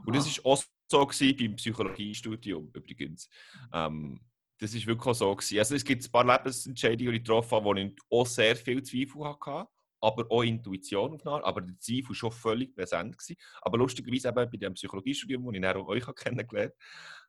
Und 0.05 0.17
das 0.17 0.27
war 0.27 0.53
auch 0.53 0.63
so 0.91 1.07
gewesen 1.07 1.37
beim 1.37 1.57
Psychologiestudium 1.57 2.71
übrigens. 2.75 3.29
Ähm, 3.73 4.21
das 4.59 4.75
war 4.75 4.87
wirklich 4.87 5.07
auch 5.07 5.15
so. 5.15 5.35
Gewesen. 5.35 5.59
Also 5.59 5.75
es 5.75 5.85
gibt 5.85 6.05
ein 6.05 6.11
paar 6.11 6.25
Lebensentscheidungen, 6.25 7.13
die 7.13 7.19
ich 7.19 7.25
getroffen 7.25 7.53
habe, 7.53 7.65
wo 7.65 7.75
ich 7.75 7.97
auch 8.11 8.27
sehr 8.27 8.57
viel 8.57 8.83
Zweifel 8.83 9.25
hatte. 9.25 9.69
Aber 10.01 10.27
auch 10.31 10.43
Intuition 10.43 11.13
aufgenommen, 11.15 11.45
aber 11.45 11.61
der 11.61 11.79
Zweifel 11.79 12.09
war 12.09 12.15
schon 12.15 12.33
völlig 12.33 12.75
präsent. 12.75 13.17
Gewesen. 13.17 13.37
Aber 13.63 13.79
lustigerweise 13.79 14.29
eben 14.29 14.51
bei 14.51 14.57
dem 14.57 14.75
Psychologiestudium, 14.75 15.45
das 15.45 15.55
ich 15.55 15.63
dann 15.63 15.77
auch 15.77 15.89
euch 15.89 16.07
kennengelernt 16.17 16.73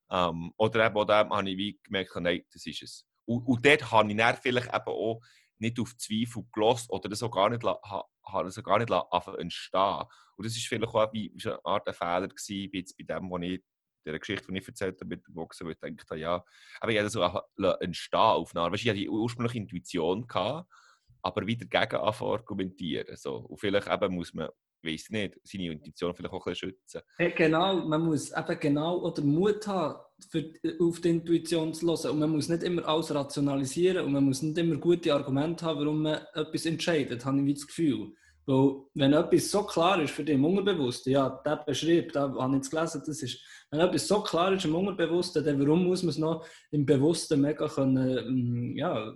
habe, 0.09 0.31
ähm, 0.31 0.53
oder 0.57 0.85
eben 0.85 0.95
auch 0.95 1.05
da 1.05 1.27
habe 1.29 1.49
ich 1.49 1.57
wie 1.57 1.79
gemerkt, 1.83 2.15
nein, 2.15 2.43
das 2.51 2.65
ist 2.65 2.81
es. 2.81 3.05
Und, 3.25 3.45
und 3.47 3.65
dort 3.65 3.91
habe 3.91 4.11
ich 4.11 4.17
dann 4.17 4.35
vielleicht 4.35 4.67
eben 4.67 4.87
auch 4.87 5.21
nicht 5.59 5.79
auf 5.79 5.95
Zweifel 5.97 6.43
gelost 6.51 6.89
oder 6.89 7.07
das 7.07 7.23
auch 7.23 7.31
gar 7.31 7.49
nicht, 7.49 7.63
ha, 7.63 8.05
das 8.43 8.57
auch 8.57 8.63
gar 8.63 8.79
nicht 8.79 8.91
entstehen 9.37 10.03
Und 10.35 10.45
das 10.45 10.57
ist 10.57 10.67
vielleicht 10.67 10.93
auch 10.93 11.13
wie, 11.13 11.33
eine 11.43 11.63
Art 11.63 11.95
Fehler 11.95 12.27
gewesen, 12.27 12.69
jetzt 12.73 12.97
bei 12.97 13.03
dem, 13.03 13.29
was 13.29 13.41
ich 13.43 13.63
der 14.05 14.19
Geschichte, 14.19 14.51
die 14.51 14.57
ich 14.57 14.67
erzählt 14.67 14.99
habe 14.99 15.09
mit 15.09 15.27
dem 15.27 15.35
Boxen, 15.35 15.67
wo 15.67 15.71
ich 15.71 15.77
dachte, 15.79 16.15
ja, 16.15 16.43
aber 16.79 16.91
ich 16.91 16.97
habe 16.97 17.03
das 17.03 17.13
so 17.13 17.75
entstehen 17.79 18.19
auf 18.19 18.55
eine 18.55 18.63
Art. 18.63 18.73
Weißt, 18.73 18.83
ich 18.83 18.89
hatte 18.89 18.99
die 18.99 19.09
ursprüngliche 19.09 19.59
Intuition, 19.59 20.27
gehabt, 20.27 20.67
aber 21.21 21.45
wieder 21.45 21.65
gegen 21.65 22.01
argumentieren. 22.01 23.15
So. 23.15 23.37
Und 23.37 23.59
vielleicht 23.59 23.87
eben 23.87 24.15
muss 24.15 24.33
man, 24.33 24.49
weiß 24.83 25.09
nicht, 25.11 25.39
seine 25.43 25.71
Intuition 25.71 26.15
vielleicht 26.15 26.33
auch 26.33 26.45
ein 26.45 26.51
bisschen 26.51 26.69
schützen. 26.69 27.01
Ja, 27.19 27.29
genau, 27.29 27.75
man 27.87 28.01
muss 28.01 28.31
eben 28.31 28.59
genau 28.59 28.99
oder 28.99 29.21
Mut 29.21 29.67
haben, 29.67 29.99
für, 30.29 30.51
auf 30.79 31.01
die 31.01 31.09
Intuition 31.09 31.73
zu 31.73 31.87
hören. 31.87 32.11
Und 32.11 32.19
man 32.19 32.29
muss 32.29 32.49
nicht 32.49 32.63
immer 32.63 32.87
alles 32.87 33.13
rationalisieren 33.13 34.05
und 34.05 34.13
man 34.13 34.23
muss 34.23 34.41
nicht 34.41 34.57
immer 34.57 34.77
gute 34.77 35.13
Argumente 35.13 35.65
haben, 35.65 35.79
warum 35.79 36.03
man 36.03 36.21
etwas 36.33 36.65
entscheidet, 36.65 37.25
habe 37.25 37.41
ich 37.41 37.55
das 37.55 37.67
Gefühl. 37.67 38.13
Weil, 38.45 38.75
wenn 38.95 39.13
etwas 39.13 39.51
so 39.51 39.63
klar 39.63 40.01
ist 40.01 40.11
für 40.13 40.23
dich 40.23 40.35
im 40.35 40.45
Unterbewussten, 40.45 41.13
ja, 41.13 41.29
der 41.45 41.57
beschreibt, 41.57 42.15
da 42.15 42.33
habe 42.33 42.55
ich 42.55 42.63
jetzt 42.63 42.71
gelesen, 42.71 43.03
das 43.05 43.21
ist, 43.21 43.39
wenn 43.69 43.79
etwas 43.79 44.07
so 44.07 44.21
klar 44.21 44.53
ist 44.53 44.65
im 44.65 44.75
Unterbewussten, 44.75 45.45
dann 45.45 45.59
warum 45.59 45.85
muss 45.85 46.01
man 46.01 46.09
es 46.09 46.17
noch 46.17 46.45
im 46.71 46.85
Bewussten 46.85 47.39
mega 47.39 47.67
können, 47.67 48.17
ähm, 48.17 48.75
ja, 48.75 49.13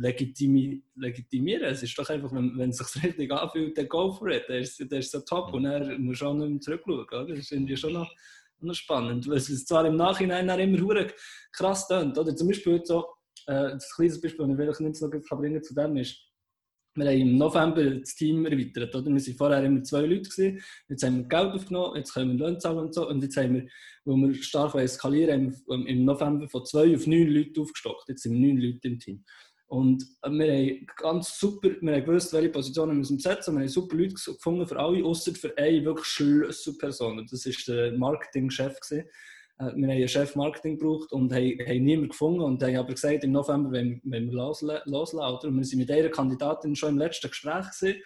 legitimi 0.00 0.82
legitimieren? 0.96 1.64
Es 1.64 1.82
ist 1.82 1.98
doch 1.98 2.08
einfach, 2.08 2.32
wenn, 2.32 2.56
wenn 2.56 2.70
es 2.70 2.78
sich 2.78 3.02
richtig 3.04 3.30
anfühlt, 3.30 3.76
dann 3.76 3.88
go 3.88 4.10
for 4.10 4.28
it, 4.28 4.44
dann 4.48 4.56
ist, 4.56 4.80
dann 4.80 4.98
ist 4.98 5.06
es 5.06 5.10
so 5.12 5.20
top 5.20 5.52
und 5.52 5.64
musst 5.98 6.22
du 6.22 6.26
auch 6.26 6.34
nicht 6.34 6.50
mehr 6.50 6.60
zurückschauen. 6.60 7.00
Oder? 7.00 7.26
Das 7.26 7.38
ist 7.38 7.52
irgendwie 7.52 7.76
schon 7.76 7.92
noch, 7.92 8.10
noch 8.60 8.74
spannend, 8.74 9.28
weil 9.28 9.36
es 9.36 9.64
zwar 9.66 9.84
im 9.84 9.96
Nachhinein 9.96 10.48
immer 10.48 11.06
krass 11.52 11.86
tönt. 11.88 12.16
Oder 12.16 12.34
zum 12.34 12.48
Beispiel 12.48 12.80
so, 12.84 13.04
äh, 13.46 13.72
das 13.72 13.94
kleine 13.94 14.18
Beispiel, 14.18 14.56
das 14.56 14.80
ich 14.80 14.86
nicht 14.86 14.96
so 14.96 15.10
gut 15.10 15.28
bringen 15.28 15.62
zu 15.62 15.74
dem 15.74 15.96
ist, 15.98 16.31
wir 16.94 17.06
haben 17.06 17.20
im 17.20 17.38
November 17.38 17.84
das 17.84 18.14
Team 18.14 18.44
erweitert. 18.44 18.94
Oder? 18.94 19.06
Wir 19.06 19.14
waren 19.14 19.36
vorher 19.36 19.64
immer 19.64 19.82
zwei 19.82 20.02
Leute. 20.02 20.28
Gewesen. 20.28 20.62
Jetzt 20.88 21.02
haben 21.04 21.16
wir 21.16 21.24
Geld 21.24 21.54
aufgenommen, 21.54 21.96
jetzt 21.96 22.12
können 22.12 22.38
wir 22.38 22.44
Löhne 22.46 22.58
zahlen 22.58 22.78
und 22.78 22.94
so. 22.94 23.08
Und 23.08 23.22
jetzt 23.22 23.36
haben 23.36 23.54
wir, 23.54 23.66
wo 24.04 24.16
wir 24.16 24.34
stark 24.34 24.74
eskalieren, 24.74 25.56
haben 25.68 25.86
im 25.86 26.04
November 26.04 26.48
von 26.48 26.64
zwei 26.64 26.94
auf 26.94 27.06
neun 27.06 27.28
Leute 27.28 27.60
aufgestockt. 27.60 28.08
Jetzt 28.08 28.22
sind 28.22 28.34
wir 28.34 28.40
neun 28.40 28.60
Leute 28.60 28.88
im 28.88 28.98
Team. 28.98 29.24
Und 29.66 30.04
wir 30.22 30.52
haben 30.52 30.86
ganz 30.96 31.38
super, 31.38 31.70
wir 31.80 31.94
haben 31.94 32.04
gewusst, 32.04 32.32
welche 32.34 32.50
Positionen 32.50 33.02
wir 33.02 33.16
besetzen. 33.16 33.54
Wir 33.54 33.60
haben 33.60 33.68
super 33.68 33.96
Leute 33.96 34.14
gefunden 34.14 34.66
für 34.66 34.78
alle, 34.78 35.02
außer 35.02 35.32
für 35.34 35.56
eine 35.56 35.82
wirklich 35.82 36.06
Schlüsselperson. 36.08 37.26
Das 37.30 37.46
war 37.46 37.74
der 37.74 37.96
Marketingchef. 37.96 38.78
Gewesen. 38.80 39.08
Äh, 39.58 39.64
wir 39.64 39.70
haben 39.70 39.90
einen 39.90 40.08
Chef 40.08 40.34
Marketing 40.36 40.78
gebraucht 40.78 41.12
und 41.12 41.32
haben, 41.32 41.58
haben 41.66 41.84
niemanden 41.84 42.10
gefunden 42.10 42.40
und 42.42 42.62
haben 42.62 42.76
aber 42.76 42.92
gesagt, 42.92 43.24
im 43.24 43.32
November 43.32 43.70
wollen 43.72 44.00
wir 44.04 44.20
loslauten. 44.20 45.50
Und 45.50 45.56
wir 45.56 45.66
waren 45.66 45.78
mit 45.78 45.88
dieser 45.88 46.08
Kandidatin 46.10 46.76
schon 46.76 46.90
im 46.90 46.98
letzten 46.98 47.28
Gespräch 47.28 47.66
gewesen, 47.70 48.02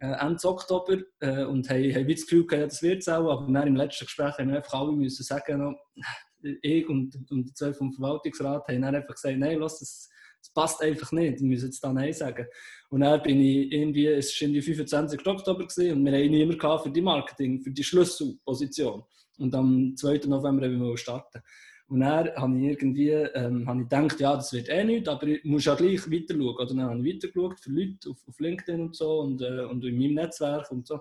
äh, 0.00 0.26
Ende 0.26 0.44
Oktober 0.44 0.98
äh, 1.20 1.44
und 1.44 1.68
haben, 1.68 1.94
haben 1.94 2.08
das 2.08 2.22
Gefühl 2.22 2.46
gehabt, 2.46 2.72
das 2.72 2.82
wird 2.82 3.02
es 3.02 3.08
auch, 3.08 3.30
aber 3.30 3.52
dann 3.52 3.68
im 3.68 3.76
letzten 3.76 4.06
Gespräch 4.06 4.38
haben 4.38 4.48
wir 4.48 4.56
einfach 4.56 4.74
alle 4.74 4.92
müssen 4.92 5.22
sagen, 5.22 5.58
noch, 5.58 5.74
ich 6.62 6.88
und, 6.88 7.14
und 7.30 7.44
die 7.48 7.54
zwei 7.54 7.72
vom 7.72 7.92
Verwaltungsrat 7.92 8.66
haben 8.66 8.82
dann 8.82 8.94
einfach 8.94 9.14
gesagt, 9.14 9.36
nein, 9.36 9.58
lass 9.58 9.78
das, 9.78 10.08
das 10.40 10.52
passt 10.54 10.82
einfach 10.82 11.12
nicht, 11.12 11.40
wir 11.40 11.46
müssen 11.46 11.66
jetzt 11.66 11.84
da 11.84 11.92
Nein 11.92 12.14
sagen. 12.14 12.46
Und 12.90 13.00
dann 13.02 13.22
bin 13.22 13.40
ich 13.40 13.72
irgendwie, 13.72 14.06
es 14.06 14.34
war 14.40 14.48
irgendwie 14.48 14.62
25. 14.62 15.26
Oktober 15.26 15.66
gewesen, 15.66 15.92
und 15.92 16.04
wir 16.04 16.12
haben 16.12 16.30
niemanden 16.30 16.82
für 16.82 16.90
die 16.90 17.00
Marketing, 17.00 17.62
für 17.62 17.70
die 17.70 17.84
Schlüsselposition. 17.84 19.04
Und 19.38 19.54
am 19.54 19.96
2. 19.96 20.22
November 20.26 20.62
wollen 20.62 20.82
wir 20.82 20.98
starten. 20.98 21.40
Und 21.86 22.00
dann 22.00 22.30
habe 22.36 22.58
ich 22.58 22.64
irgendwie 22.64 23.10
ähm, 23.10 23.66
habe 23.66 23.82
ich 23.82 23.88
gedacht, 23.88 24.20
ja, 24.20 24.34
das 24.34 24.52
wird 24.52 24.68
eh 24.68 24.84
nicht, 24.84 25.08
aber 25.08 25.26
ich 25.26 25.44
muss 25.44 25.64
ja 25.64 25.74
gleich 25.74 26.08
weiter 26.10 26.34
schauen. 26.34 26.54
Oder 26.54 26.66
dann 26.66 26.82
habe 26.82 27.08
ich 27.08 27.16
weiter 27.16 27.56
für 27.56 27.70
Leute 27.70 28.10
auf, 28.10 28.18
auf 28.28 28.38
LinkedIn 28.38 28.80
und 28.80 28.96
so 28.96 29.20
und, 29.20 29.40
äh, 29.42 29.64
und 29.64 29.84
in 29.84 29.98
meinem 29.98 30.14
Netzwerk 30.14 30.70
und 30.70 30.86
so. 30.86 31.00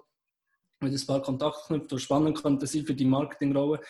Mit 0.81 0.93
ein 0.93 1.07
paar 1.07 1.21
Kontakte 1.21 1.59
geknüpft, 1.67 1.91
die 1.91 1.99
spannend 1.99 2.41
könnte 2.41 2.65
sein 2.65 2.85
für 2.85 2.93
die 2.93 3.05
Marketingrolle. 3.05 3.81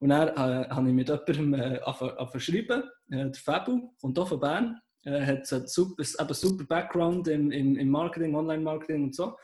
Und 0.00 0.08
dann 0.10 0.28
äh, 0.28 0.68
habe 0.68 0.88
ich 0.88 0.94
mit 0.94 1.08
jemandem 1.08 1.54
äh, 1.54 2.26
verschrieben, 2.30 2.84
äh, 3.10 3.30
der 3.30 3.34
Fabu, 3.34 3.92
kommt 4.00 4.16
hier 4.16 4.26
von 4.26 4.40
Bern, 4.40 4.80
äh, 5.08 5.26
hat 5.26 5.52
einen 5.52 5.66
super, 5.66 6.02
eben 6.02 6.34
super 6.34 6.64
Background 6.64 7.28
im, 7.28 7.50
im, 7.50 7.76
im 7.76 7.88
Marketing, 7.88 8.34
Online-Marketing 8.34 9.04
und 9.04 9.14
so. 9.14 9.36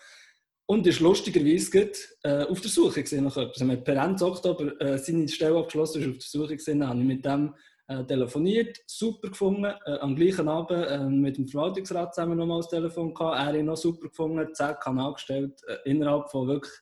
Und 0.66 0.86
ist 0.86 1.00
lustigerweise 1.00 1.90
äh, 2.22 2.44
auf 2.44 2.60
der 2.60 2.70
Suche 2.70 3.02
gesehen 3.02 3.24
nach 3.24 3.36
etwas. 3.36 3.66
Wir 3.66 3.76
per 3.76 4.02
Ende 4.02 4.24
Oktober 4.24 4.80
äh, 4.80 4.98
seine 4.98 5.28
Stelle 5.28 5.58
abgeschlossen, 5.58 6.02
ist 6.02 6.08
auf 6.08 6.14
der 6.14 6.40
Suche 6.40 6.56
gesehen, 6.56 6.86
habe 6.86 6.98
ich 7.00 7.04
mit 7.04 7.24
dem 7.24 7.54
äh, 7.86 8.02
telefoniert, 8.04 8.78
super 8.86 9.28
gefunden. 9.28 9.64
Äh, 9.64 9.98
am 9.98 10.16
gleichen 10.16 10.48
Abend 10.48 10.88
äh, 10.88 11.04
mit 11.04 11.36
dem 11.36 11.48
Verwaltungsrat 11.48 12.14
zusammen 12.14 12.38
nochmal 12.38 12.60
das 12.60 12.70
Telefon 12.70 13.12
gehabt. 13.12 13.36
Er 13.36 13.46
hat 13.46 13.54
ihn 13.56 13.66
noch 13.66 13.76
super 13.76 14.08
gefunden, 14.08 14.54
zack, 14.54 14.82
Kanal 14.82 15.12
gestellt, 15.12 15.60
äh, 15.66 15.76
innerhalb 15.84 16.30
von 16.30 16.48
wirklich 16.48 16.72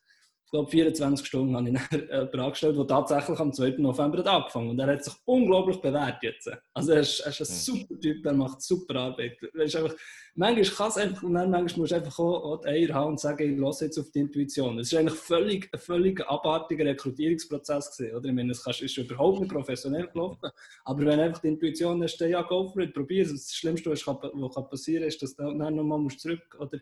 glaube, 0.53 0.71
24 0.71 1.27
Stunden 1.27 1.57
habe 1.57 1.69
ich 1.69 1.75
jemanden 1.91 2.41
angestellt, 2.41 2.77
der 2.77 2.87
tatsächlich 2.87 3.39
am 3.39 3.53
2. 3.53 3.71
November 3.79 4.19
hat 4.19 4.29
angefangen 4.29 4.71
Und 4.71 4.79
er 4.79 4.87
hat 4.87 5.03
sich 5.03 5.15
unglaublich 5.25 5.79
bewährt 5.79 6.23
jetzt. 6.23 6.51
Also 6.75 6.93
er 6.93 7.01
ist, 7.01 7.21
er 7.21 7.31
ist 7.31 7.41
ein 7.41 7.47
super 7.47 7.99
Typ, 7.99 8.25
er 8.25 8.35
macht 8.35 8.61
super 8.61 8.97
Arbeit. 8.97 9.43
Ist 9.43 9.77
einfach, 9.77 9.95
manchmal 10.35 10.65
kann 10.65 10.89
es 10.89 10.97
einfach, 10.99 11.23
und 11.23 11.35
dann 11.35 11.51
manchmal 11.51 11.81
musst 11.81 11.93
du 11.93 11.97
einfach 11.97 12.19
auch, 12.19 12.45
auch 12.45 12.61
die 12.61 12.69
Eier 12.69 12.95
haben 12.95 13.13
und 13.13 13.21
sagen, 13.21 13.55
ich 13.55 13.59
lasse 13.59 13.87
jetzt 13.87 13.99
auf 13.99 14.11
die 14.11 14.21
Intuition. 14.21 14.79
Es 14.79 14.93
ist 14.93 14.99
eigentlich 14.99 15.19
völlig, 15.19 15.71
ein 15.73 15.81
völlig 15.81 16.21
abartiger 16.29 16.85
Rekrutierungsprozess 16.85 17.97
gewesen, 17.97 18.17
oder? 18.17 18.29
Ich 18.29 18.35
meine, 18.35 18.53
es 18.53 18.81
ist 18.83 18.97
überhaupt 18.99 19.41
nicht 19.41 19.53
professionell 19.53 20.09
gelaufen, 20.09 20.51
aber 20.85 21.07
wenn 21.07 21.19
einfach 21.19 21.41
die 21.41 21.49
Intuition 21.49 22.03
hast, 22.03 22.21
ja, 22.21 22.43
go 22.43 22.69
for 22.69 22.83
it, 22.83 22.93
probier 22.93 23.25
es. 23.25 23.33
Das 23.33 23.55
Schlimmste, 23.55 23.91
was 23.91 24.05
passieren 24.05 25.01
kann, 25.01 25.09
ist, 25.09 25.23
dass 25.23 25.35
du 25.35 25.45
dann 25.45 25.75
nochmal 25.75 26.07
zurück, 26.09 26.57
oder 26.59 26.79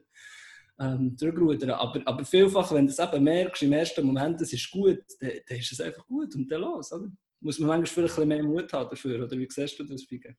ähm, 0.80 1.16
zurückrudern. 1.16 1.70
Aber, 1.70 2.00
aber 2.04 2.24
vielfach, 2.24 2.72
wenn 2.72 2.86
du 2.86 2.92
es 2.92 2.98
eben 2.98 3.22
merkst, 3.22 3.62
im 3.62 3.72
ersten 3.72 4.06
Moment, 4.06 4.40
es 4.40 4.52
ist 4.52 4.70
gut, 4.70 5.02
dann, 5.20 5.30
dann, 5.46 5.58
ist 5.58 5.72
es 5.72 5.80
einfach 5.80 6.06
gut 6.06 6.34
und 6.34 6.50
dann 6.50 6.62
los. 6.62 6.92
Oder? 6.92 7.08
Muss 7.40 7.58
man 7.58 7.68
manchmal 7.68 7.86
vielleicht 7.86 8.18
ein 8.18 8.28
bisschen 8.28 8.28
mehr 8.28 8.42
Mut 8.62 8.72
haben 8.72 8.90
dafür, 8.90 9.24
oder 9.24 9.38
wie 9.38 9.48
siehst 9.48 9.78
du 9.78 9.84
das, 9.84 10.04
Fige? 10.04 10.34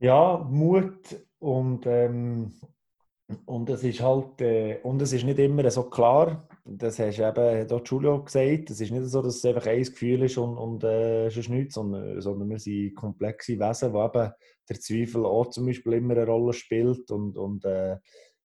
Ja, 0.00 0.46
Mut 0.48 1.16
und, 1.40 1.86
ähm, 1.86 2.52
und 3.44 3.68
es 3.68 3.82
ist 3.82 4.00
halt, 4.00 4.40
äh, 4.40 4.78
und 4.82 5.02
es 5.02 5.12
ist 5.12 5.24
nicht 5.24 5.38
immer 5.38 5.68
so 5.70 5.84
klar, 5.84 6.48
das 6.64 6.98
hast 6.98 7.18
du 7.18 7.28
eben 7.28 7.66
dort 7.66 7.88
Julio 7.88 8.22
gesagt, 8.22 8.70
es 8.70 8.80
ist 8.80 8.90
nicht 8.92 9.06
so, 9.06 9.22
dass 9.22 9.36
es 9.36 9.44
einfach 9.44 9.66
ein 9.66 9.82
Gefühl 9.82 10.22
ist 10.22 10.38
und, 10.38 10.56
und 10.56 10.84
äh, 10.84 11.28
sonst 11.30 11.48
nichts, 11.48 11.74
sondern, 11.74 12.20
sondern 12.20 12.48
wir 12.48 12.58
sind 12.58 12.94
komplexe 12.94 13.58
Wesen, 13.58 13.92
wo 13.92 14.04
eben 14.04 14.32
der 14.68 14.80
Zweifel 14.80 15.26
auch 15.26 15.50
zum 15.50 15.66
Beispiel 15.66 15.94
immer 15.94 16.14
eine 16.14 16.26
Rolle 16.26 16.52
spielt 16.52 17.10
und, 17.10 17.36
und 17.36 17.64
äh, 17.64 17.96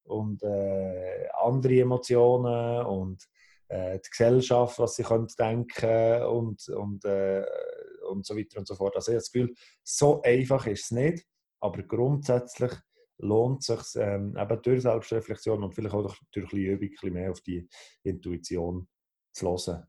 und 0.05 0.43
äh, 0.43 1.27
andere 1.43 1.79
Emotionen 1.79 2.85
und 2.85 3.27
äh, 3.69 3.99
die 3.99 4.09
Gesellschaft, 4.09 4.79
was 4.79 4.95
sie 4.95 5.03
können 5.03 5.27
denken 5.37 6.23
und, 6.23 6.67
und, 6.69 7.05
äh, 7.05 7.43
und 8.09 8.25
so 8.25 8.37
weiter 8.37 8.59
und 8.59 8.67
so 8.67 8.75
fort. 8.75 8.95
Also 8.95 9.11
ich 9.11 9.15
habe 9.15 9.21
das 9.21 9.31
Gefühl, 9.31 9.55
so 9.83 10.21
einfach 10.21 10.67
ist 10.67 10.85
es 10.85 10.91
nicht, 10.91 11.25
aber 11.59 11.83
grundsätzlich 11.83 12.71
lohnt 13.17 13.61
es 13.61 13.67
sich 13.67 14.01
ähm, 14.01 14.37
eben 14.37 14.61
durch 14.61 14.81
Selbstreflexion 14.81 15.63
und 15.63 15.73
vielleicht 15.73 15.95
auch 15.95 16.15
durch, 16.31 16.53
ein 16.53 16.59
Übung 16.59 16.81
ein 16.83 16.89
bisschen 16.89 17.13
mehr 17.13 17.31
auf 17.31 17.41
die 17.41 17.67
Intuition 18.03 18.87
zu 19.31 19.47
hören. 19.47 19.87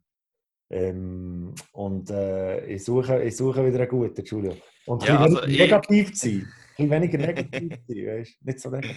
Ähm, 0.70 1.54
und 1.72 2.10
äh, 2.10 2.64
ich, 2.66 2.84
suche, 2.84 3.22
ich 3.22 3.36
suche 3.36 3.66
wieder 3.66 3.80
einen 3.80 3.88
guten, 3.88 4.16
Entschuldigung. 4.16 4.58
Und 4.86 5.04
ja, 5.04 5.18
also 5.18 5.44
negativ 5.46 6.14
zu 6.14 6.28
sein 6.28 6.52
bisschen 6.76 6.90
weniger 6.90 7.18
negativ 7.18 7.72
sein, 7.86 8.06
weißt 8.06 8.44
Nicht 8.44 8.60
so 8.60 8.70
negativ. 8.70 8.96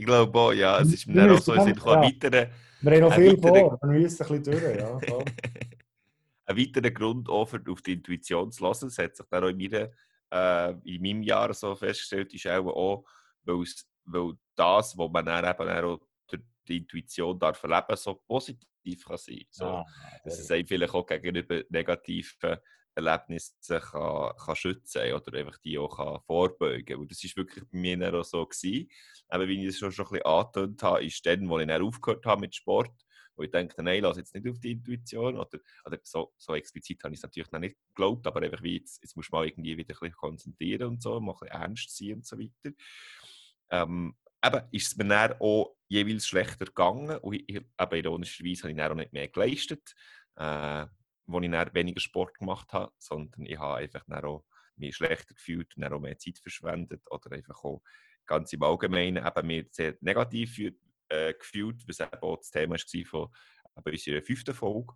Ich 0.00 0.06
glaube 0.06 0.38
auch, 0.38 0.52
ja. 0.52 0.80
Es 0.80 0.94
ist 0.94 1.06
mir 1.06 1.30
auch 1.30 1.38
so, 1.38 1.52
es 1.52 1.64
sind 1.64 1.76
ja. 1.76 1.84
weitere... 1.84 2.48
Wir 2.80 2.92
haben 2.92 3.00
noch 3.00 3.14
viel 3.14 3.36
vor, 3.36 3.78
wir 3.82 4.00
müssen 4.00 4.22
ein 4.22 4.40
bisschen 4.40 4.60
durch, 4.60 4.78
ja. 4.78 4.98
ein 6.46 6.56
weiterer 6.56 6.90
Grund 6.90 7.28
auch 7.28 7.44
für, 7.44 7.62
auf 7.68 7.82
die 7.82 7.92
Intuition 7.92 8.50
zu 8.50 8.64
lassen, 8.64 8.86
das 8.86 8.96
hat 8.96 9.14
sich 9.14 9.26
dann 9.28 9.44
auch 9.44 9.48
in, 9.48 9.58
meiner, 9.58 9.90
äh, 10.32 10.70
in 10.84 11.02
meinem 11.02 11.22
Jahr 11.22 11.52
so 11.52 11.74
festgestellt, 11.74 12.32
ist 12.32 12.46
auch, 12.46 12.66
auch 12.68 13.04
weil, 13.44 13.62
weil 14.06 14.32
das, 14.54 14.96
was 14.96 15.10
man 15.10 15.26
dann 15.26 15.44
eben 15.44 15.84
auch 15.84 16.00
durch 16.26 16.42
die 16.66 16.78
Intuition 16.78 17.38
darf 17.38 17.62
erleben, 17.62 17.96
so 17.96 18.14
positiv 18.26 19.04
kann 19.04 19.18
sein. 19.18 19.44
So, 19.50 19.66
ah, 19.66 19.86
dass 20.24 20.38
es 20.38 20.50
einem 20.50 20.66
vielleicht 20.66 20.94
auch 20.94 21.06
gegenüber 21.06 21.62
negativen 21.68 22.56
Erlebnisse 22.94 23.80
kann, 23.80 24.32
kann 24.36 24.56
schützen 24.56 25.12
oder 25.12 25.38
einfach 25.38 25.58
die 25.58 25.78
auch 25.78 25.96
kann 25.96 26.20
vorbeugen 26.26 26.84
kann. 26.84 27.08
das 27.08 27.22
war 27.24 27.36
wirklich 27.36 27.64
bei 27.70 27.78
mir 27.78 28.14
auch 28.14 28.24
so. 28.24 28.44
Gewesen. 28.44 28.88
Aber 29.28 29.46
wie 29.46 29.60
ich 29.60 29.66
das 29.68 29.78
schon, 29.78 29.92
schon 29.92 30.06
ein 30.06 30.12
bisschen 30.12 30.26
angetönt 30.26 30.82
habe, 30.82 31.04
ist 31.04 31.24
dann, 31.24 31.48
wo 31.48 31.58
ich 31.58 31.66
dann 31.66 31.82
aufgehört 31.82 32.26
habe 32.26 32.40
mit 32.40 32.54
Sport, 32.54 32.92
wo 33.36 33.42
ich 33.42 33.50
dachte, 33.50 33.82
nein, 33.82 34.02
lass 34.02 34.16
jetzt 34.16 34.34
nicht 34.34 34.48
auf 34.48 34.58
die 34.58 34.72
Intuition. 34.72 35.36
Oder, 35.38 35.58
oder 35.84 35.98
so, 36.02 36.32
so 36.36 36.54
explizit 36.54 37.02
habe 37.04 37.14
ich 37.14 37.20
es 37.20 37.22
natürlich 37.22 37.50
noch 37.52 37.60
nicht 37.60 37.76
geglaubt, 37.88 38.26
aber 38.26 38.42
einfach 38.42 38.62
wie 38.62 38.78
jetzt, 38.78 39.02
jetzt 39.02 39.16
musst 39.16 39.32
du 39.32 39.36
mal 39.36 39.46
irgendwie 39.46 39.76
wieder 39.76 39.94
ein 39.94 39.98
bisschen 40.00 40.16
konzentrieren 40.16 40.88
und 40.88 41.02
so, 41.02 41.20
mal 41.20 41.32
ein 41.32 41.38
bisschen 41.38 41.60
ernst 41.60 41.96
sein 41.96 42.14
und 42.14 42.26
so 42.26 42.38
weiter. 42.38 42.76
Ähm, 43.70 44.16
eben, 44.44 44.62
ist 44.72 44.88
es 44.88 44.96
mir 44.96 45.04
dann 45.06 45.40
auch 45.40 45.76
jeweils 45.88 46.26
schlechter 46.26 46.66
gegangen 46.66 47.18
und 47.18 47.34
ich, 47.34 47.48
eben 47.56 47.68
ironischerweise 47.78 48.62
habe 48.62 48.72
ich 48.72 48.76
dann 48.76 48.92
auch 48.92 48.96
nicht 48.96 49.12
mehr 49.12 49.28
geleistet, 49.28 49.94
äh, 50.36 50.86
wo 51.32 51.40
ich 51.40 51.50
dann 51.50 51.74
weniger 51.74 52.00
Sport 52.00 52.38
gemacht 52.38 52.72
habe, 52.72 52.92
sondern 52.98 53.46
ich 53.46 53.58
habe 53.58 53.78
einfach 53.78 54.04
dann 54.06 54.24
auch 54.24 54.44
mich 54.76 54.96
schlechter 54.96 55.34
gefühlt 55.34 55.76
und 55.76 55.82
dann 55.82 55.92
auch 55.92 56.00
mehr 56.00 56.18
Zeit 56.18 56.38
verschwendet 56.38 57.02
oder 57.10 57.32
einfach 57.32 57.62
auch 57.64 57.82
ganz 58.26 58.52
im 58.52 58.62
Allgemeinen 58.62 59.24
eben 59.24 59.46
mir 59.46 59.66
sehr 59.70 59.96
negativ 60.00 60.58
äh, 61.08 61.34
gefühlt, 61.34 61.86
was 61.86 62.00
eben 62.00 62.22
auch 62.22 62.36
das 62.36 62.50
Thema 62.50 62.76
war 62.76 63.04
von 63.06 63.28
eben 63.76 63.92
unserer 63.92 64.22
fünften 64.22 64.54
Folge. 64.54 64.94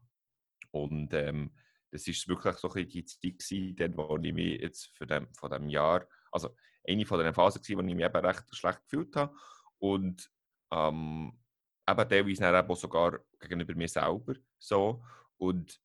Und 0.71 1.13
ähm, 1.15 1.55
das 1.91 2.07
war 2.07 2.37
wirklich 2.37 2.57
so 2.57 2.73
ein 2.73 2.89
die 2.89 3.05
Zeit 3.05 3.39
gewesen, 3.39 3.97
wo 3.97 4.19
ich 4.21 4.33
mich 4.33 4.61
jetzt 4.61 4.87
für 4.97 5.07
dem, 5.07 5.33
von 5.35 5.51
diesem 5.51 5.69
Jahr, 5.69 6.09
also 6.33 6.55
eine 6.87 7.07
von 7.07 7.21
den 7.21 7.35
Phasen 7.35 7.63
gewesen, 7.63 7.79
wo 7.79 7.89
ich 7.89 7.95
mich 7.95 8.05
eben 8.05 8.27
recht 8.27 8.45
schlecht 8.55 8.83
gefühlt 8.85 9.15
habe 9.17 9.37
und 9.79 10.31
ähm, 10.73 11.39
eben 11.89 12.09
teilweise 12.09 12.43
dann 12.43 12.65
eben 12.65 12.75
sogar 12.75 13.21
gegenüber 13.41 13.75
mir 13.75 13.89
selber 13.89 14.35
so 14.59 15.05
und 15.37 15.81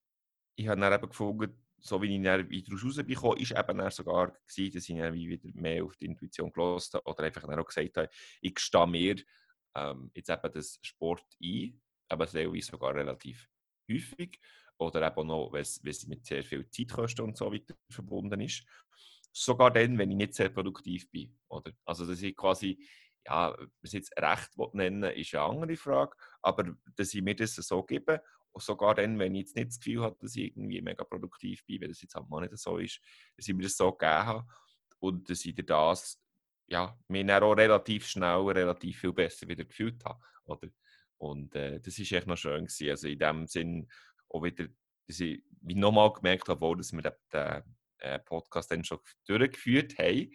ich 0.60 0.68
habe 0.68 0.82
dann 0.82 0.94
eben 0.94 1.08
gefunden, 1.08 1.58
so 1.80 2.02
wie 2.02 2.14
ich 2.14 2.22
dann 2.22 2.50
wieder 2.50 2.74
rausbekomme, 2.74 3.40
ist 3.40 3.52
eben 3.52 3.78
dann 3.78 3.92
sogar 3.92 4.34
gewesen, 4.46 4.74
dass 4.74 4.90
ich 4.90 4.98
dann 4.98 5.14
wieder 5.14 5.50
mehr 5.54 5.86
auf 5.86 5.96
die 5.96 6.06
Intuition 6.06 6.52
gelassen 6.52 6.96
habe 6.96 7.06
oder 7.06 7.24
einfach 7.24 7.48
dann 7.48 7.60
auch 7.60 7.66
gesagt 7.66 7.96
habe, 7.96 8.10
ich 8.42 8.60
stehe 8.60 8.88
mir 8.88 9.16
ähm, 9.76 10.12
jetzt 10.14 10.30
eben 10.30 10.52
das 10.54 10.78
Sport 10.82 11.24
ein, 11.42 11.82
aber 12.10 12.28
teilweise 12.28 12.72
sogar 12.72 12.94
relativ 12.94 13.48
häufig 13.90 14.38
oder 14.78 15.08
eben 15.08 15.28
noch, 15.28 15.54
wenn 15.54 15.62
es 15.62 16.08
mit 16.08 16.26
sehr 16.26 16.44
viel 16.44 16.70
Zeitkosten 16.70 17.24
und 17.24 17.38
so 17.38 17.54
weiter 17.54 17.76
verbunden 17.90 18.42
ist. 18.42 18.66
Sogar 19.32 19.72
dann, 19.72 19.98
wenn 19.98 20.12
ich 20.12 20.18
nicht 20.18 20.34
sehr 20.34 20.50
produktiv 20.50 21.10
bin. 21.10 21.38
Oder? 21.48 21.72
Also, 21.86 22.06
dass 22.06 22.22
ich 22.22 22.36
quasi, 22.36 22.86
ja, 23.26 23.56
was 23.82 23.94
jetzt 23.94 24.12
Recht 24.18 24.50
nennen 24.74 25.04
ist 25.14 25.34
eine 25.36 25.44
andere 25.44 25.78
Frage, 25.78 26.18
aber 26.42 26.76
dass 26.96 27.14
ich 27.14 27.22
mir 27.22 27.36
das 27.36 27.56
so 27.56 27.84
gebe, 27.84 28.22
sogar 28.56 28.96
dann, 28.96 29.20
wenn 29.20 29.36
ich 29.36 29.42
jetzt 29.42 29.56
nicht 29.56 29.70
das 29.70 29.80
Gefühl 29.80 30.04
habe, 30.04 30.18
dass 30.20 30.36
ich 30.36 30.48
irgendwie 30.48 30.82
mega 30.82 31.04
produktiv 31.04 31.66
bin, 31.66 31.82
wenn 31.82 31.90
das 31.90 32.02
jetzt 32.02 32.16
halt 32.16 32.28
mal 32.30 32.42
nicht 32.42 32.58
so 32.58 32.78
ist, 32.78 33.00
dass 33.38 33.48
ich 33.48 33.54
mir 33.54 33.64
das 33.64 33.78
so 33.78 33.92
gegeben 33.92 34.26
habe 34.26 34.48
und 35.00 35.30
dass 35.30 35.46
ich 35.46 35.56
das, 35.56 36.22
ja, 36.68 36.98
mir 37.08 37.26
dann 37.26 37.44
auch 37.44 37.54
relativ 37.54 38.08
schnell, 38.08 38.42
relativ 38.42 39.00
viel 39.00 39.14
besser 39.14 39.48
wieder 39.48 39.66
gefühlt 39.66 40.04
habe. 40.04 40.20
Oder? 40.46 40.70
Und 41.18 41.56
äh, 41.56 41.80
das 41.80 42.00
ist 42.00 42.12
echt 42.12 42.28
noch 42.28 42.38
schön 42.38 42.66
gewesen. 42.66 42.90
Also 42.90 43.08
in 43.08 43.20
dem 43.20 43.48
Sinn, 43.48 43.88
auch 44.30 44.44
wieder, 44.44 44.68
dass 45.08 45.20
ich 45.20 45.44
nochmal 45.62 46.14
gemerkt 46.14 46.48
habe, 46.50 46.78
dass 46.78 46.94
wir 46.94 47.02
den, 47.02 47.64
äh, 48.00 48.20
Podcast 48.20 48.72
dann 48.72 48.84
schon 48.84 49.00
durchgeführt 49.26 49.98
haben, 49.98 50.32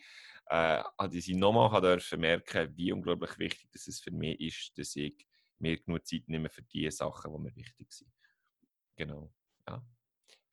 äh, 0.47 0.83
dass 0.99 1.15
ich 1.15 1.35
nochmal 1.35 1.99
merken, 2.17 2.77
wie 2.77 2.93
unglaublich 2.93 3.39
wichtig 3.39 3.71
dass 3.73 3.87
es 3.87 4.01
für 4.01 4.11
mich 4.11 4.41
ist, 4.41 4.79
dass 4.79 4.95
ich 4.97 5.27
mir 5.65 5.83
genug 5.83 6.07
Zeit 6.07 6.29
nehme 6.29 6.49
für 6.49 6.63
die 6.63 6.91
Sachen, 6.91 7.33
die 7.33 7.39
mir 7.39 7.57
wichtig 7.57 7.93
sind. 7.93 8.13
Genau. 8.97 9.33
Ja. 9.67 9.85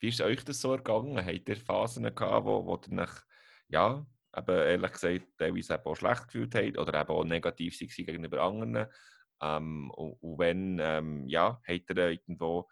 Wie 0.00 0.08
ist 0.08 0.20
euch 0.20 0.44
das 0.44 0.60
so 0.60 0.72
ergangen? 0.72 1.24
Habt 1.24 1.48
ihr 1.48 1.56
Phasen 1.56 2.02
gehabt, 2.14 2.46
wo, 2.46 2.66
wo 2.66 2.74
ihr 2.74 2.94
nach, 2.94 3.24
ja, 3.68 4.04
eben 4.36 4.56
ehrlich 4.56 4.92
gesagt, 4.92 5.26
teilweise 5.38 5.84
auch 5.84 5.94
schlecht 5.94 6.24
gefühlt 6.24 6.54
habt 6.54 6.78
oder 6.78 7.00
eben 7.00 7.10
auch 7.10 7.24
negativ 7.24 7.78
gegenüber 7.78 8.42
anderen? 8.42 8.86
Ähm, 9.40 9.90
und, 9.90 10.14
und 10.22 10.38
wenn, 10.38 10.78
ähm, 10.80 11.28
ja, 11.28 11.60
habt 11.66 11.90
ihr 11.90 11.96
irgendwo 11.96 12.68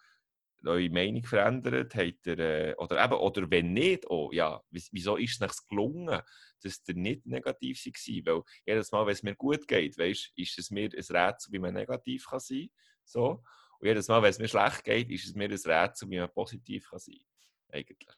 eure 0.65 0.91
Meinung 0.91 1.25
verändert? 1.25 1.95
Habt 1.95 2.27
ihr, 2.27 2.39
äh, 2.39 2.75
oder, 2.77 3.03
eben, 3.05 3.15
oder 3.15 3.51
wenn 3.51 3.73
nicht, 3.73 4.09
oh, 4.11 4.31
ja, 4.33 4.63
wieso 4.71 5.17
ist 5.17 5.35
es 5.35 5.41
nicht 5.41 5.69
gelungen, 5.69 6.21
dass 6.63 6.83
ihr 6.87 6.95
nicht 6.95 7.27
negativ 7.27 7.85
war? 7.85 8.35
Weil 8.35 8.43
jedes 8.67 8.93
Mal, 8.93 9.07
wenn 9.07 9.13
es 9.13 9.23
mir 9.23 9.35
gut 9.35 9.67
geht, 9.67 9.99
weißt, 9.99 10.33
ist 10.37 10.59
es 10.59 10.71
mir 10.71 10.91
ein 10.91 11.17
Rätsel, 11.17 11.53
wie 11.53 11.59
man 11.59 11.75
negativ 11.75 12.27
kann 12.27 12.41
sein 12.41 12.69
kann. 12.69 12.71
So. 13.05 13.43
Und 13.79 13.87
jedes 13.87 14.09
Mal, 14.09 14.23
wenn 14.23 14.31
es 14.31 14.39
mir 14.39 14.49
schlecht 14.49 14.85
geht, 14.85 15.11
ist 15.11 15.27
es 15.27 15.35
mir 15.35 15.49
ein 15.49 15.53
Rätsel, 15.53 16.11
wie 16.11 16.19
man 16.19 16.33
positiv 16.33 16.91
kann 16.91 16.99
sein 16.99 17.17
kann. 17.17 17.79
Eigentlich. 17.79 18.17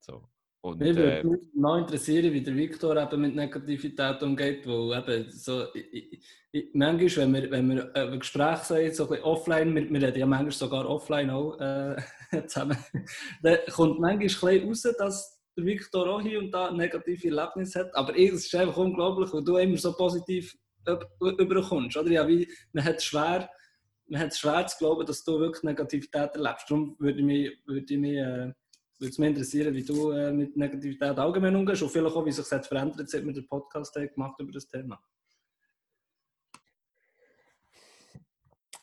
So. 0.00 0.28
Und, 0.60 0.80
Mich 0.80 0.96
würde 0.96 1.18
äh, 1.18 1.38
noch 1.54 1.78
interessieren, 1.78 2.32
wie 2.32 2.42
der 2.42 2.56
Viktor 2.56 2.96
eben 2.96 3.20
mit 3.20 3.36
Negativität 3.36 4.22
umgeht, 4.22 4.66
weil 4.66 4.98
eben 4.98 5.30
so, 5.30 5.66
ich, 5.74 6.20
ich, 6.50 6.70
manchmal, 6.74 7.32
wenn 7.32 7.34
wir, 7.34 7.50
wenn 7.50 7.68
wir 7.70 7.94
ein 7.94 8.18
Gespräch 8.18 8.58
sagen, 8.58 8.92
so 8.92 9.04
ein 9.04 9.10
bisschen 9.10 9.24
offline, 9.24 9.74
wir, 9.74 9.88
wir 9.90 10.08
reden 10.08 10.18
ja 10.18 10.26
manchmal 10.26 10.52
sogar 10.52 10.88
offline 10.88 11.30
auch 11.30 11.58
äh, 11.60 11.96
zusammen, 12.46 12.76
dann 13.42 13.58
kommt 13.70 14.00
manchmal 14.00 14.54
ein 14.54 14.68
raus, 14.68 14.82
dass 14.98 15.40
der 15.56 15.64
Viktor 15.64 16.08
auch 16.08 16.20
hier 16.20 16.38
und 16.38 16.50
da 16.50 16.70
negative 16.70 17.28
Erlebnisse 17.28 17.80
hat, 17.80 17.94
aber 17.94 18.18
es 18.18 18.32
ist 18.32 18.54
einfach 18.54 18.76
unglaublich, 18.76 19.32
weil 19.32 19.44
du 19.44 19.56
immer 19.56 19.76
so 19.76 19.92
positiv 19.92 20.56
überkommst, 21.20 21.96
oder? 21.96 22.10
Ja, 22.10 22.28
wie, 22.28 22.48
man 22.72 22.84
hat 22.84 22.96
es 22.96 23.04
schwer, 23.04 23.48
man 24.08 24.20
hat 24.20 24.34
schwer 24.34 24.66
zu 24.66 24.78
glauben, 24.78 25.06
dass 25.06 25.24
du 25.24 25.38
wirklich 25.38 25.64
Negativität 25.64 26.34
erlebst. 26.34 26.66
Darum 26.68 26.96
würde 26.98 27.18
ich 27.18 27.24
mich, 27.24 27.50
würde 27.66 27.86
ich 27.88 27.98
mich 27.98 28.16
äh, 28.16 28.52
würde 28.98 29.10
es 29.10 29.18
mich 29.18 29.28
interessieren, 29.28 29.74
wie 29.74 29.84
du 29.84 30.10
äh, 30.10 30.32
mit 30.32 30.56
Negativität 30.56 31.18
allgemein 31.18 31.56
umgehst 31.56 31.82
und 31.82 31.90
vielleicht 31.90 32.16
auch, 32.16 32.24
wie 32.24 32.32
sich 32.32 32.48
das 32.48 32.66
verändert, 32.66 33.08
seit 33.08 33.24
wir 33.24 33.32
den 33.32 33.46
Podcast 33.46 33.94
gemacht 33.94 34.40
über 34.40 34.52
das 34.52 34.66
Thema. 34.66 34.98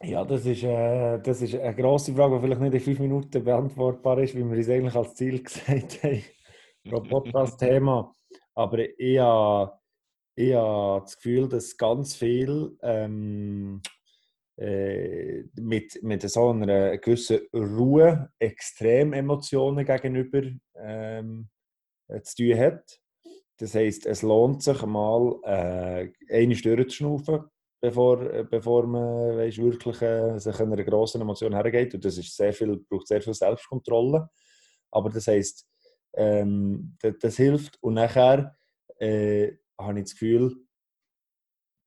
Ja, 0.02 0.26
das 0.26 0.46
ist, 0.46 0.64
äh, 0.64 1.18
das 1.20 1.42
ist 1.42 1.56
eine 1.56 1.74
grosse 1.74 2.14
Frage, 2.14 2.36
die 2.36 2.42
vielleicht 2.42 2.62
nicht 2.62 2.74
in 2.74 2.80
fünf 2.82 3.00
Minuten 3.00 3.44
beantwortbar 3.44 4.20
ist, 4.20 4.36
wie 4.36 4.44
wir 4.44 4.58
es 4.58 4.70
eigentlich 4.70 4.96
als 4.96 5.16
Ziel 5.16 5.42
gesagt 5.44 6.04
haben, 6.04 6.24
Podcast-Thema. 7.10 8.14
Aber 8.54 8.80
ich 9.00 9.18
habe, 9.20 9.80
ich 10.36 10.54
habe 10.54 11.02
das 11.02 11.16
Gefühl, 11.16 11.48
dass 11.48 11.78
ganz 11.78 12.16
viel 12.16 12.78
ähm, 12.82 13.82
äh, 13.82 14.03
mit, 14.56 16.04
mit 16.04 16.22
so 16.30 16.50
einer 16.50 16.98
gewissen 17.00 17.40
Ruhe 17.54 18.30
Extrememotionen 18.40 19.84
gegenüber 19.84 20.44
ähm, 20.76 21.50
äh, 22.08 22.22
zu 22.22 22.36
tun 22.36 22.60
hat. 22.60 23.00
Das 23.58 23.76
heisst, 23.76 24.06
es 24.06 24.22
lohnt 24.22 24.64
sich 24.64 24.82
mal, 24.86 25.40
äh, 25.44 26.12
eine 26.30 26.56
Stunde 26.56 26.88
zu 26.88 26.98
schnaufen, 26.98 27.46
bevor, 27.80 28.22
äh, 28.22 28.44
bevor 28.44 28.88
man 28.88 29.38
weißt, 29.38 29.58
wirklich 29.60 30.02
äh, 30.02 30.38
sich 30.40 30.60
einer 30.60 30.84
grossen 30.84 31.22
Emotion 31.22 31.54
hergeht. 31.54 31.94
Und 31.94 32.04
das 32.04 32.18
ist 32.18 32.36
sehr 32.36 32.54
viel, 32.54 32.78
braucht 32.90 33.08
sehr 33.08 33.22
viel 33.22 33.34
Selbstkontrolle. 33.34 34.30
Aber 34.92 35.10
das 35.10 35.28
heisst, 35.28 35.68
ähm, 36.16 36.96
das, 37.02 37.16
das, 37.20 37.38
hilft. 37.38 37.78
Und 37.82 37.96
nachher 37.96 38.56
äh, 38.98 39.54
habe 39.80 40.00
ich 40.00 40.06
das 40.06 40.14
Gefühl, 40.14 40.56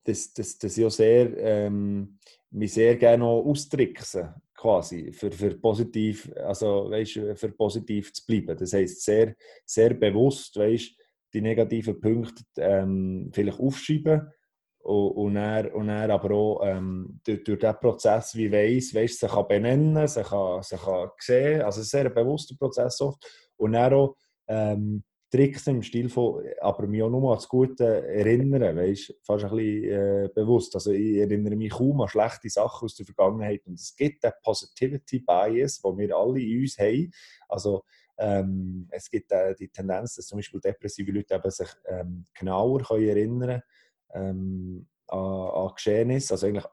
dass, 0.04 0.32
dass, 0.32 0.58
dass 0.58 0.78
ich 0.78 0.84
auch 0.84 0.90
sehr 0.90 1.36
ähm, 1.36 2.18
mich 2.50 2.72
sehr 2.72 2.96
gerne 2.96 3.24
austricksen, 3.24 4.34
quasi, 4.54 5.12
für, 5.12 5.30
für, 5.30 5.56
positiv, 5.56 6.32
also, 6.36 6.90
weißt, 6.90 7.20
für 7.34 7.52
positiv 7.52 8.12
zu 8.12 8.24
bleiben. 8.26 8.56
Das 8.56 8.72
heisst, 8.72 9.04
sehr, 9.04 9.34
sehr 9.64 9.94
bewusst 9.94 10.56
weißt, 10.56 10.94
die 11.34 11.40
negativen 11.40 12.00
Punkte 12.00 12.44
ähm, 12.58 13.30
vielleicht 13.32 13.60
aufschreiben 13.60 14.32
und, 14.78 15.10
und, 15.10 15.34
dann, 15.34 15.70
und 15.72 15.88
dann 15.88 16.10
aber 16.10 16.30
auch 16.34 16.60
ähm, 16.64 17.20
durch, 17.24 17.42
durch 17.44 17.58
diesen 17.58 17.80
Prozess, 17.80 18.36
wie 18.36 18.50
weiss, 18.50 18.94
weißt, 18.94 19.20
sie 19.20 19.26
kann 19.26 19.48
benennen, 19.48 20.06
sie 20.06 20.22
kann, 20.22 20.62
sie 20.62 20.76
kann 20.76 21.10
sehen, 21.18 21.62
also 21.62 21.82
sehr 21.82 22.08
bewusster 22.08 22.54
Prozess 22.56 23.00
oft. 23.00 23.22
Und 23.56 23.72
dann 23.72 23.92
auch 23.92 24.16
ähm, 24.46 25.02
Tricks 25.36 25.66
im 25.66 25.82
Stil 25.82 26.08
von, 26.08 26.42
aber 26.60 26.86
mich 26.86 27.02
auch 27.02 27.10
nur 27.10 27.30
an 27.30 27.36
das 27.36 27.48
Gute 27.48 28.06
erinnern, 28.06 28.74
weißt, 28.74 29.16
fast 29.22 29.44
ein 29.44 29.50
bisschen 29.50 29.84
äh, 29.84 30.30
bewusst. 30.34 30.74
Also 30.74 30.92
ich 30.92 31.18
erinnere 31.18 31.56
mich 31.56 31.72
kaum 31.72 32.00
an 32.00 32.08
schlechte 32.08 32.48
Sachen 32.48 32.86
aus 32.86 32.94
der 32.94 33.04
Vergangenheit 33.04 33.66
und 33.66 33.74
es 33.74 33.94
gibt 33.94 34.24
den 34.24 34.32
Positivity 34.42 35.18
Bias, 35.18 35.82
den 35.82 35.98
wir 35.98 36.16
alle 36.16 36.40
in 36.40 36.60
uns 36.60 36.78
haben. 36.78 37.10
Also 37.48 37.84
ähm, 38.16 38.88
es 38.90 39.10
gibt 39.10 39.30
äh, 39.30 39.54
die 39.54 39.68
Tendenz, 39.68 40.14
dass 40.14 40.26
zum 40.26 40.38
Beispiel 40.38 40.60
depressive 40.60 41.12
Leute 41.12 41.34
eben 41.34 41.50
sich 41.50 41.68
ähm, 41.86 42.24
genauer 42.32 42.80
können 42.82 43.08
erinnern 43.08 43.60
ähm, 44.14 44.86
an, 45.08 45.20
an 45.20 45.72
Geschehnisse, 45.74 46.32
also 46.32 46.46
eigentlich 46.46 46.66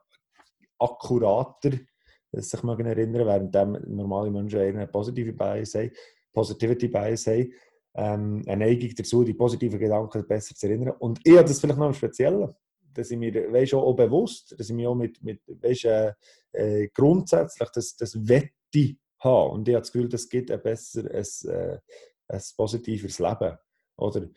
akkurater 0.78 1.72
sich 2.32 2.64
erinnern, 2.64 3.26
während 3.52 3.88
normale 3.88 4.30
Menschen 4.30 4.58
eher 4.58 4.68
eine 4.68 4.86
positive 4.86 5.34
Bias 5.34 5.74
haben, 5.74 5.92
Positivity 6.32 6.88
Bias 6.88 7.26
haben 7.26 7.52
ähm, 7.94 8.42
eine 8.46 8.66
Neigung 8.66 8.90
dazu, 8.96 9.24
die 9.24 9.34
positiven 9.34 9.78
Gedanken 9.78 10.26
besser 10.26 10.54
zu 10.54 10.66
erinnern. 10.66 10.94
Und 10.98 11.20
ich 11.24 11.36
habe 11.36 11.48
das 11.48 11.60
vielleicht 11.60 11.78
noch 11.78 11.86
im 11.86 11.94
Speziellen, 11.94 12.52
dass 12.92 13.10
ich 13.10 13.18
mir 13.18 13.52
weißt, 13.52 13.74
auch, 13.74 13.94
bewusst, 13.94 14.54
dass 14.58 14.68
ich 14.68 14.74
mich 14.74 14.86
auch 14.86 14.94
mit, 14.94 15.22
mit 15.22 15.40
weißt, 15.46 15.84
äh, 15.84 16.12
äh, 16.52 16.88
grundsätzlich 16.88 17.68
das, 17.70 17.96
das 17.96 18.28
Wette 18.28 18.96
habe. 19.18 19.50
Und 19.50 19.68
ich 19.68 19.74
habe 19.74 19.82
das 19.82 19.92
Gefühl, 19.92 20.08
das 20.08 20.28
gibt 20.28 20.50
ein 20.50 20.62
besser, 20.62 21.02
ein, 21.10 21.50
äh, 21.50 21.78
ein 22.28 22.42
positiveres 22.56 23.18
Leben. 23.18 23.58
Oder? 23.96 24.28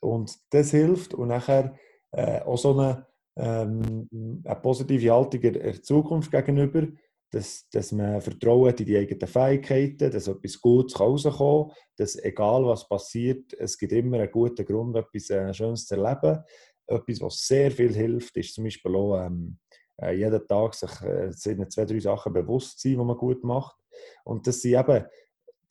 Und 0.00 0.38
das 0.50 0.70
hilft. 0.70 1.14
Und 1.14 1.28
nachher 1.28 1.76
äh, 2.12 2.40
auch 2.40 2.58
so 2.58 2.78
eine, 2.78 3.06
ähm, 3.36 4.08
eine 4.44 4.56
positive 4.56 5.12
Haltung 5.12 5.40
der 5.40 5.82
Zukunft 5.82 6.30
gegenüber 6.30 6.86
dass, 7.32 7.68
dass 7.70 7.92
man 7.92 8.20
Vertrauen 8.20 8.68
hat 8.68 8.80
in 8.80 8.86
die 8.86 8.96
eigenen 8.96 9.26
Fähigkeiten, 9.26 10.10
dass 10.10 10.28
etwas 10.28 10.60
Gutes 10.60 11.00
rauskommen 11.00 11.72
dass 11.96 12.16
egal 12.22 12.64
was 12.66 12.86
passiert, 12.88 13.54
es 13.54 13.76
gibt 13.78 13.92
immer 13.92 14.18
einen 14.18 14.30
guten 14.30 14.64
Grund, 14.64 14.96
etwas 14.96 15.30
äh, 15.30 15.52
Schönes 15.52 15.86
zu 15.86 15.96
erleben. 15.96 16.44
etwas, 16.86 17.20
was 17.20 17.46
sehr 17.46 17.70
viel 17.70 17.94
hilft, 17.94 18.36
ist 18.36 18.54
zum 18.54 18.64
Beispiel 18.64 18.94
auch 18.94 19.24
ähm, 19.24 19.58
äh, 20.00 20.14
jeden 20.14 20.46
Tag 20.46 20.74
sich 20.74 20.90
äh, 21.00 21.30
zwei, 21.30 21.84
drei 21.84 22.00
Sachen 22.00 22.32
bewusst 22.32 22.80
sein, 22.80 22.92
die 22.92 22.98
man 22.98 23.16
gut 23.16 23.42
macht. 23.44 23.76
Und 24.24 24.46
das 24.46 24.60
sind 24.60 24.78
eben 24.78 25.04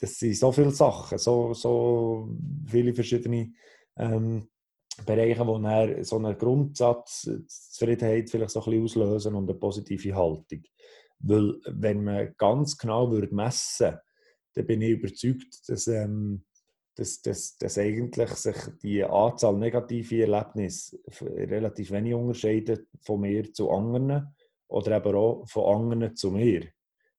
das 0.02 0.18
sind 0.18 0.36
so 0.36 0.52
viele 0.52 0.72
Sachen, 0.72 1.18
so, 1.20 1.54
so 1.54 2.28
viele 2.66 2.94
verschiedene 2.94 3.54
ähm, 3.98 4.48
Bereiche, 5.06 5.46
wo 5.46 5.60
dann 5.60 6.04
so 6.04 6.18
einen 6.18 6.38
Grundsatzzufriedenheit 6.38 8.30
vielleicht 8.30 8.50
so 8.50 8.62
ein 8.62 8.66
bisschen 8.66 8.84
auslösen 8.84 9.36
und 9.36 9.50
eine 9.50 9.60
positive 9.60 10.16
Haltung. 10.16 10.64
Weil 11.24 11.56
wenn 11.68 12.04
man 12.04 12.34
ganz 12.38 12.78
genau 12.78 13.12
würde 13.12 13.34
messen 13.34 14.00
dann 14.54 14.68
bin 14.68 14.82
ich 14.82 14.92
überzeugt, 14.92 15.68
dass, 15.68 15.88
ähm, 15.88 16.44
dass, 16.96 17.22
dass, 17.22 17.58
dass 17.58 17.78
eigentlich 17.78 18.30
sich 18.32 18.56
die 18.84 19.04
Anzahl 19.04 19.58
negativer 19.58 20.28
Erlebnisse 20.28 21.00
relativ 21.22 21.92
wenig 21.92 22.14
unterscheidet 22.14 22.88
von 23.02 23.22
mir 23.22 23.52
zu 23.54 23.72
anderen 23.72 24.36
oder 24.68 24.98
eben 24.98 25.16
auch 25.16 25.48
von 25.48 25.92
anderen 25.92 26.16
zu 26.16 26.32
mir. 26.32 26.68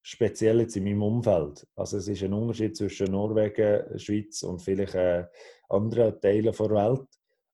Speziell 0.03 0.61
jetzt 0.61 0.76
in 0.76 0.84
meinem 0.84 1.03
Umfeld. 1.03 1.66
Also 1.76 1.98
es 1.98 2.09
ist 2.09 2.22
ein 2.22 2.32
Unterschied 2.32 2.76
zwischen 2.76 3.12
Norwegen, 3.12 3.98
Schweiz 3.98 4.42
und 4.42 4.61
vielleicht 4.61 4.94
äh, 4.94 5.26
anderen 5.68 6.20
Teilen 6.20 6.53
der 6.53 6.70
Welt. 6.70 7.07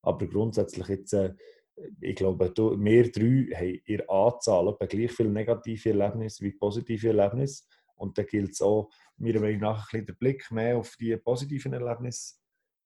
Aber 0.03 0.27
grundsätzlich 0.27 0.89
jetzt, 0.89 1.13
äh, 1.13 1.35
ich 2.01 2.17
glaube, 2.17 2.53
wir 2.57 3.13
drei 3.13 3.57
haben 3.57 3.81
in 3.85 4.09
Anzahl 4.09 4.69
etwa 4.69 4.87
gleich 4.87 5.13
viele 5.13 5.31
negative 5.31 5.91
Erlebnisse 5.91 6.45
wie 6.45 6.53
positive 6.53 7.09
Erlebnisse. 7.09 7.65
Und 7.97 8.17
da 8.17 8.23
gilt 8.23 8.53
es 8.53 8.63
auch, 8.63 8.91
meiner 9.17 9.41
Meinung 9.41 9.61
nach, 9.61 9.93
ein 9.93 10.07
den 10.07 10.17
Blick 10.17 10.51
mehr 10.51 10.77
auf 10.77 10.97
die 10.97 11.17
positiven 11.17 11.73
Erlebnisse 11.73 12.37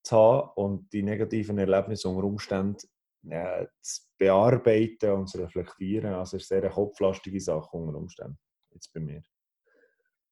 zu 0.02 0.16
haben 0.16 0.50
und 0.56 0.92
die 0.92 1.02
negativen 1.02 1.58
Erlebnisse 1.58 2.08
unter 2.08 2.24
Umständen 2.24 2.78
äh, 3.28 3.66
zu 3.80 4.02
bearbeiten 4.18 5.10
und 5.12 5.28
zu 5.28 5.38
reflektieren. 5.38 6.14
Also 6.14 6.36
es 6.36 6.44
ist 6.44 6.52
eine 6.52 6.62
sehr 6.62 6.70
kopflastige 6.70 7.40
Sache 7.40 7.76
unter 7.76 7.98
Umständen, 7.98 8.38
jetzt 8.72 8.92
bei 8.92 9.00
mir. 9.00 9.22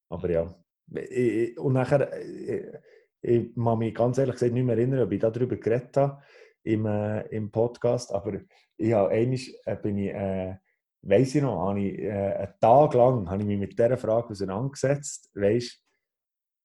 Aber 0.08 0.30
ja, 0.30 0.54
ich, 0.94 1.58
und 1.58 1.74
nachher, 1.74 2.20
ich, 2.20 2.64
ich 3.22 3.54
kann 3.54 3.78
mich 3.78 3.94
ganz 3.94 4.18
ehrlich 4.18 4.34
gesagt 4.34 4.52
nicht 4.52 4.64
mehr 4.64 4.76
erinnern, 4.76 5.02
ob 5.02 5.12
ich 5.12 5.20
darüber 5.20 5.56
geredet 5.56 5.96
habe 5.96 6.22
im, 6.62 6.86
äh, 6.86 7.22
im 7.28 7.50
Podcast, 7.50 8.12
aber 8.12 8.40
ich 8.76 8.92
habe 8.92 9.10
einmal, 9.10 9.38
äh, 9.64 9.76
bin 9.76 9.98
ich, 9.98 10.10
äh, 10.10 10.56
weiss 11.02 11.34
ich 11.34 11.42
noch, 11.42 11.74
ich, 11.76 11.98
äh, 11.98 12.10
einen 12.10 12.54
Tag 12.60 12.94
lang 12.94 13.28
habe 13.30 13.42
ich 13.42 13.48
mich 13.48 13.58
mit 13.58 13.78
dieser 13.78 13.96
Frage 13.96 14.30
auseinandergesetzt, 14.30 15.30
weißt, 15.34 15.84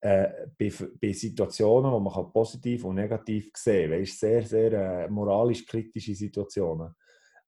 äh, 0.02 0.28
bei, 0.58 0.72
bei, 1.00 1.12
Situationen, 1.12 1.90
wo 1.90 1.98
man 1.98 2.32
positiv 2.32 2.84
und 2.84 2.96
negativ 2.96 3.50
sehen 3.54 3.90
kann, 3.90 4.00
weißt, 4.00 4.20
sehr, 4.20 4.42
sehr 4.42 4.72
äh, 4.72 5.08
moralisch 5.08 5.66
kritische 5.66 6.14
Situationen. 6.14 6.94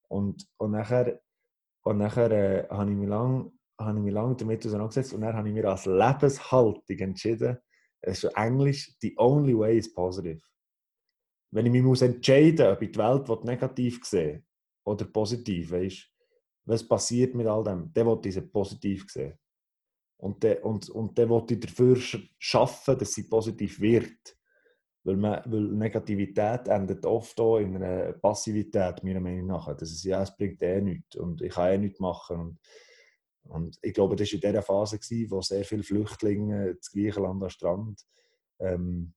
Und, 0.08 0.46
und 0.56 0.70
nachher, 0.70 1.20
und 1.82 1.98
nachher 1.98 2.30
äh, 2.30 2.68
habe 2.68 2.90
ich 2.90 2.96
mich 2.96 3.08
lange 3.08 3.52
habe 3.80 3.98
ich 3.98 4.04
mich 4.04 4.12
lange 4.12 4.36
damit 4.36 4.66
auseinandergesetzt 4.66 5.12
und 5.12 5.20
dann 5.20 5.36
habe 5.36 5.48
ich 5.48 5.54
mir 5.54 5.68
als 5.68 5.86
Lebenshaltung 5.86 6.98
entschieden, 6.98 7.58
es 8.00 8.24
ist 8.24 8.36
Englisch, 8.36 8.94
the 9.00 9.14
only 9.18 9.56
way 9.56 9.78
is 9.78 9.92
positive. 9.92 10.40
Wenn 11.50 11.66
ich 11.66 11.72
mich 11.72 11.82
muss 11.82 12.02
entscheiden 12.02 12.66
muss, 12.66 12.76
ob 12.76 12.82
ich 12.82 12.92
die 12.92 12.98
Welt 12.98 13.44
negativ 13.44 14.04
sehe 14.04 14.42
oder 14.84 15.04
positiv, 15.06 15.70
weißt, 15.70 16.06
was 16.66 16.86
passiert 16.86 17.34
mit 17.34 17.46
all 17.46 17.64
dem, 17.64 17.90
dann 17.92 18.06
will 18.06 18.20
ich 18.24 18.34
sie 18.34 18.42
positiv 18.42 19.06
sehen. 19.08 19.38
Und 20.18 20.42
dann, 20.44 20.58
und, 20.58 20.90
und 20.90 21.16
will 21.16 21.44
ich 21.50 21.60
dafür 21.60 21.96
schaffen, 22.38 22.98
dass 22.98 23.12
sie 23.12 23.28
positiv 23.28 23.80
wird. 23.80 24.36
Weil, 25.04 25.16
man, 25.16 25.40
weil 25.46 25.62
Negativität 25.62 26.68
endet 26.68 27.06
oft 27.06 27.38
auch 27.40 27.58
in 27.58 27.76
einer 27.76 28.12
Passivität, 28.14 29.02
meiner 29.04 29.20
Meinung 29.20 29.46
nach. 29.46 29.74
Das 29.76 29.90
ist, 29.90 30.04
ja, 30.04 30.22
es 30.22 30.36
bringt 30.36 30.60
eh 30.60 30.82
nichts 30.82 31.16
und 31.16 31.40
ich 31.40 31.52
kann 31.52 31.72
eh 31.72 31.78
nichts 31.78 32.00
machen. 32.00 32.40
Und 32.40 32.58
und 33.48 33.78
ich 33.82 33.94
glaube, 33.94 34.14
das 34.16 34.28
war 34.28 34.34
in 34.34 34.40
dieser 34.40 34.62
Phase, 34.62 34.98
gewesen, 34.98 35.30
wo 35.30 35.40
sehr 35.40 35.64
viele 35.64 35.82
Flüchtlinge 35.82 36.74
das 36.74 36.90
Griechenland 36.90 37.42
am 37.42 37.48
Strand 37.48 38.04
ähm, 38.60 39.14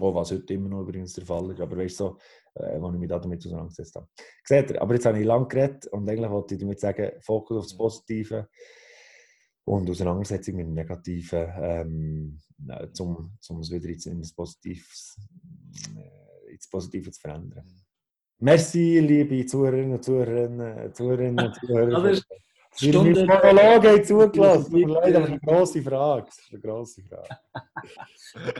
auch, 0.00 0.14
was 0.14 0.32
heute 0.32 0.54
immer 0.54 0.68
noch 0.68 0.82
übrigens 0.82 1.12
der 1.14 1.26
Fall 1.26 1.50
ist. 1.50 1.60
Aber 1.60 1.76
weißt 1.76 2.00
du, 2.00 2.04
so, 2.04 2.18
äh, 2.54 2.78
als 2.80 2.94
ich 2.94 3.00
mich 3.00 3.08
damit 3.08 3.38
auseinandergesetzt 3.38 3.96
habe. 3.96 4.08
Seht 4.44 4.70
ihr, 4.70 4.80
aber 4.80 4.94
jetzt 4.94 5.06
habe 5.06 5.18
ich 5.18 5.26
lange 5.26 5.48
geredet 5.48 5.86
und 5.88 6.08
eigentlich 6.08 6.30
wollte 6.30 6.54
ich 6.54 6.60
damit 6.60 6.80
sagen, 6.80 7.12
Fokus 7.20 7.58
auf 7.58 7.64
das 7.64 7.76
Positive 7.76 8.48
und 9.64 9.88
Auseinandersetzung 9.88 10.56
mit 10.56 10.66
dem 10.66 10.74
Negativen, 10.74 11.48
ähm, 11.56 12.40
um, 13.00 13.38
um 13.48 13.60
es 13.60 13.70
wieder 13.70 13.88
ins, 13.88 14.06
ins, 14.06 14.34
Positives, 14.34 15.16
äh, 15.96 16.52
ins 16.52 16.68
Positive 16.68 17.10
zu 17.10 17.20
verändern. 17.20 17.64
Merci, 18.38 19.00
liebe 19.00 19.46
Zuhörerinnen 19.46 19.92
und 19.94 20.04
Zuhörer, 20.04 20.92
Zuhörerinnen 20.92 21.46
und 21.46 21.54
Zuhörer. 21.60 22.20
Stunde. 22.76 23.26
Monologe 23.26 23.88
haben 23.88 24.04
zugelassen. 24.04 24.72
Tut 24.72 24.86
mir 24.86 24.94
leid, 24.94 25.14
aber 25.14 25.26
eine 25.26 25.40
grosse 25.40 25.82
Frage. 25.82 26.26
Das 26.26 26.38
ist 26.38 26.52
eine 26.52 26.60
grosse 26.60 27.02
Frage. 27.02 27.28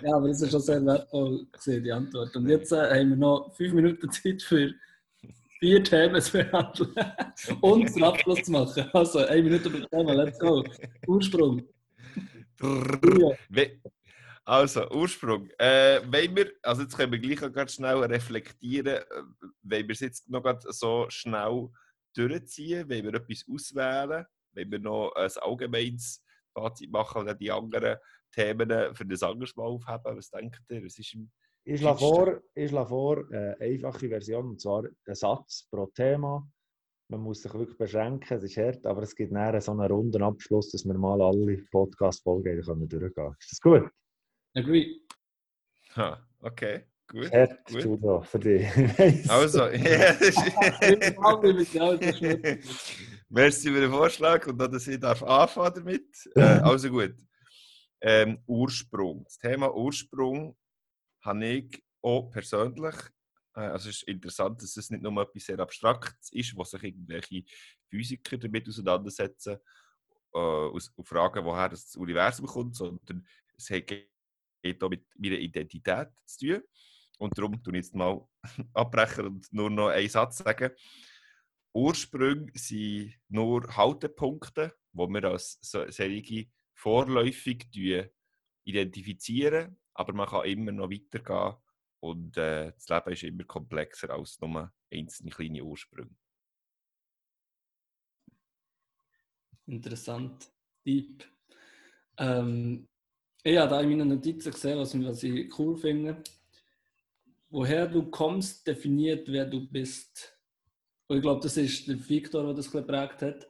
ja, 0.03 0.17
aber 0.17 0.29
das 0.29 0.43
ist 0.43 0.51
schon 0.51 0.61
sehr 0.61 0.85
wertvoll 0.85 1.47
die 1.67 1.93
Antwort. 1.93 2.37
Und 2.37 2.49
jetzt 2.49 2.73
äh, 2.73 2.77
haben 2.77 3.11
wir 3.11 3.17
noch 3.17 3.55
fünf 3.57 3.73
Minuten 3.73 4.11
Zeit 4.11 4.43
für 4.43 4.73
vier 5.59 5.83
Themen 5.83 6.21
zu 6.21 6.33
behandeln 6.33 6.95
und 7.61 7.95
den 7.95 8.05
Abschluss 8.05 8.43
zu 8.43 8.53
machen. 8.53 8.89
Also, 8.93 9.21
eine 9.21 9.43
Minute 9.43 9.71
pro 9.71 9.87
Thema, 9.87 10.13
let's 10.13 10.39
go. 10.39 10.65
Ursprung. 11.07 11.63
Also, 14.45 14.91
Ursprung. 14.91 15.49
Äh, 15.59 16.01
wir, 16.11 16.53
also 16.63 16.83
jetzt 16.83 16.97
können 16.97 17.13
wir 17.13 17.19
gleich 17.19 17.43
auch 17.43 17.53
ganz 17.53 17.75
schnell 17.75 17.97
reflektieren, 17.97 18.97
äh, 18.97 19.05
wenn 19.63 19.89
wir 19.89 19.93
es 19.93 20.01
jetzt 20.01 20.29
noch 20.29 20.45
so 20.69 21.07
schnell 21.09 21.71
durchziehen? 22.17 22.89
Wollen 22.89 23.05
wir 23.05 23.15
etwas 23.15 23.45
auswählen? 23.51 24.25
Wollen 24.53 24.71
wir 24.71 24.79
noch 24.79 25.13
ein 25.15 25.31
allgemeines 25.41 26.25
Fazit 26.53 26.91
machen 26.91 27.23
oder 27.23 27.35
die 27.35 27.51
anderen 27.51 27.99
Themen 28.33 28.95
für 28.95 29.07
das 29.07 29.23
anderes 29.23 29.55
Mal 29.57 29.65
aufheben? 29.65 30.17
Was 30.17 30.31
denkt 30.31 30.63
ihr? 30.71 30.85
Was 30.85 30.99
ist 30.99 31.15
im 31.15 31.31
ich 31.67 31.81
schlage 31.81 31.99
vor, 31.99 32.43
ich 32.55 32.69
schlage 32.69 32.89
vor 32.89 33.25
eine 33.31 33.57
einfache 33.59 34.09
Version, 34.09 34.51
und 34.51 34.61
zwar 34.61 34.85
ein 34.85 35.15
Satz 35.15 35.67
pro 35.71 35.87
Thema. 35.87 36.47
Man 37.09 37.21
muss 37.21 37.41
sich 37.41 37.55
wirklich 37.55 37.79
beschränken, 37.79 38.37
es 38.37 38.43
ist 38.43 38.57
hart, 38.59 38.85
aber 38.87 39.03
es 39.03 39.15
gibt 39.15 39.33
näher 39.33 39.59
so 39.63 39.73
einen 39.73 39.91
runden 39.91 40.23
Abschluss, 40.23 40.71
dass 40.73 40.85
wir 40.85 40.93
mal 40.93 41.23
alle 41.23 41.57
Podcast-Folgen 41.71 42.63
durchgehen 42.63 43.15
können. 43.15 43.37
Ist 43.41 43.53
das 43.53 43.61
gut? 43.61 43.91
Agree. 44.55 45.01
Ha, 45.97 46.23
okay. 46.41 46.85
Gut. 47.07 47.31
Hart, 47.33 47.65
gut. 47.67 47.85
Judo, 47.85 48.23
für 48.23 48.39
dich. 48.39 49.31
also, 49.31 49.67
ja. 49.69 50.15
Merci 53.29 53.71
für 53.71 53.81
den 53.81 53.91
Vorschlag 53.91 54.47
und 54.47 54.59
dass 54.59 54.87
ich 54.87 54.99
darf 54.99 55.23
anfangen 55.23 55.75
damit. 55.75 56.31
Äh, 56.35 56.41
also 56.41 56.91
gut. 56.91 57.15
Ähm, 58.01 58.43
Ursprung. 58.47 59.25
Das 59.25 59.39
Thema 59.39 59.75
Ursprung 59.75 60.57
habe 61.23 61.47
ich 61.47 61.83
auch 62.01 62.31
persönlich. 62.31 62.95
Äh, 63.55 63.61
also 63.61 63.91
es 63.91 63.97
ist 63.97 64.09
interessant, 64.09 64.63
dass 64.63 64.77
es 64.77 64.91
nicht 64.91 65.03
nur 65.03 65.23
etwas 65.23 65.45
sehr 65.45 65.59
Abstraktes 65.59 66.33
ist, 66.33 66.57
wo 66.57 66.65
sich 66.65 66.83
irgendwelche 66.83 67.45
Physiker 67.89 68.39
damit 68.39 68.69
auseinandersetzen 68.69 69.59
äh, 70.33 70.39
und 70.39 71.09
fragen, 71.09 71.45
woher 71.45 71.69
das 71.69 71.95
Universum 71.97 72.47
kommt, 72.47 72.77
sondern 72.77 73.27
es 73.57 73.69
geht 73.69 74.83
auch 74.83 74.89
mit 74.89 75.05
meiner 75.17 75.39
Identität 75.39 76.09
zu 76.25 76.47
tun. 76.47 76.63
Und 77.19 77.37
darum 77.39 77.55
ich 77.55 77.73
jetzt 77.73 77.95
mal 77.95 78.27
abbrechen 78.73 79.27
und 79.27 79.53
nur 79.53 79.71
noch 79.71 79.89
einen 79.89 80.09
Satz 80.09 80.39
sagen. 80.39 80.71
Ursprünge 81.73 82.53
sind 82.55 83.15
nur 83.29 83.77
Haltepunkte, 83.77 84.75
die 84.93 84.99
wir 84.99 85.25
als 85.25 85.59
solche 85.61 86.47
vorläufig 86.75 87.67
identifizieren, 88.65 89.77
aber 89.95 90.13
man 90.13 90.29
kann 90.29 90.45
immer 90.45 90.73
noch 90.73 90.91
weitergehen 90.91 91.57
und 92.01 92.37
äh, 92.37 92.73
das 92.73 92.89
Leben 92.89 93.13
ist 93.13 93.23
immer 93.25 93.45
komplexer 93.45 94.11
als 94.11 94.41
nur 94.41 94.73
einzelne 94.93 95.31
kleine 95.31 95.65
Ursprünge. 95.65 96.15
Interessant, 99.67 100.53
deep. 100.87 101.25
Ähm, 102.19 102.87
ich 103.43 103.57
habe 103.57 103.71
da 103.71 103.81
in 103.81 103.91
meinen 103.91 104.09
Notizen 104.09 104.53
gesehen, 104.53 104.79
was, 104.79 104.95
was 105.03 105.23
ich 105.23 105.59
cool 105.59 105.77
finde 105.77 106.23
woher 107.55 107.87
du 107.87 108.11
kommst, 108.11 108.67
definiert, 108.67 109.29
wer 109.29 109.47
du 109.47 109.65
bist. 109.65 110.37
Und 111.07 111.19
ich 111.19 111.23
glaube, 111.23 111.41
das 111.41 111.57
ist 111.57 111.87
der 111.87 111.97
Victor, 112.09 112.43
der 112.43 112.55
das 112.55 112.71
geprägt 112.71 113.23
hat. 113.23 113.49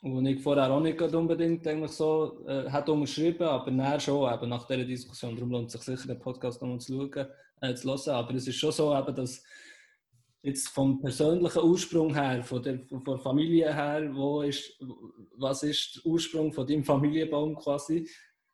Und 0.00 0.24
ich 0.24 0.42
vorher 0.42 0.70
auch 0.70 0.80
nicht 0.80 1.00
unbedingt 1.00 1.66
eigentlich 1.66 1.92
so 1.92 2.44
äh, 2.48 2.68
hat 2.70 2.88
umschrieben, 2.88 3.46
aber 3.46 3.70
näher 3.70 4.00
schon, 4.00 4.32
eben 4.32 4.48
nach 4.48 4.66
dieser 4.66 4.84
Diskussion. 4.84 5.36
Darum 5.36 5.50
lohnt 5.50 5.66
es 5.66 5.72
sich 5.74 5.82
sicher, 5.82 6.08
den 6.08 6.18
Podcast 6.18 6.62
nochmal 6.62 6.80
zu 6.80 6.94
schauen, 6.94 7.28
äh, 7.60 7.74
zu 7.74 7.88
hören. 7.88 8.14
Aber 8.14 8.34
es 8.34 8.48
ist 8.48 8.56
schon 8.56 8.72
so, 8.72 8.96
eben, 8.96 9.14
dass 9.14 9.44
jetzt 10.42 10.68
vom 10.68 11.00
persönlichen 11.02 11.62
Ursprung 11.62 12.14
her, 12.14 12.42
von 12.42 12.62
der, 12.62 12.80
von 12.88 13.04
der 13.04 13.18
Familie 13.18 13.72
her, 13.72 14.10
wo 14.14 14.40
ist, 14.40 14.80
was 15.36 15.62
ist 15.62 15.96
der 15.96 16.06
Ursprung 16.10 16.52
von 16.54 16.66
deinem 16.66 16.84
Familienbaum 16.84 17.54
quasi? 17.56 18.08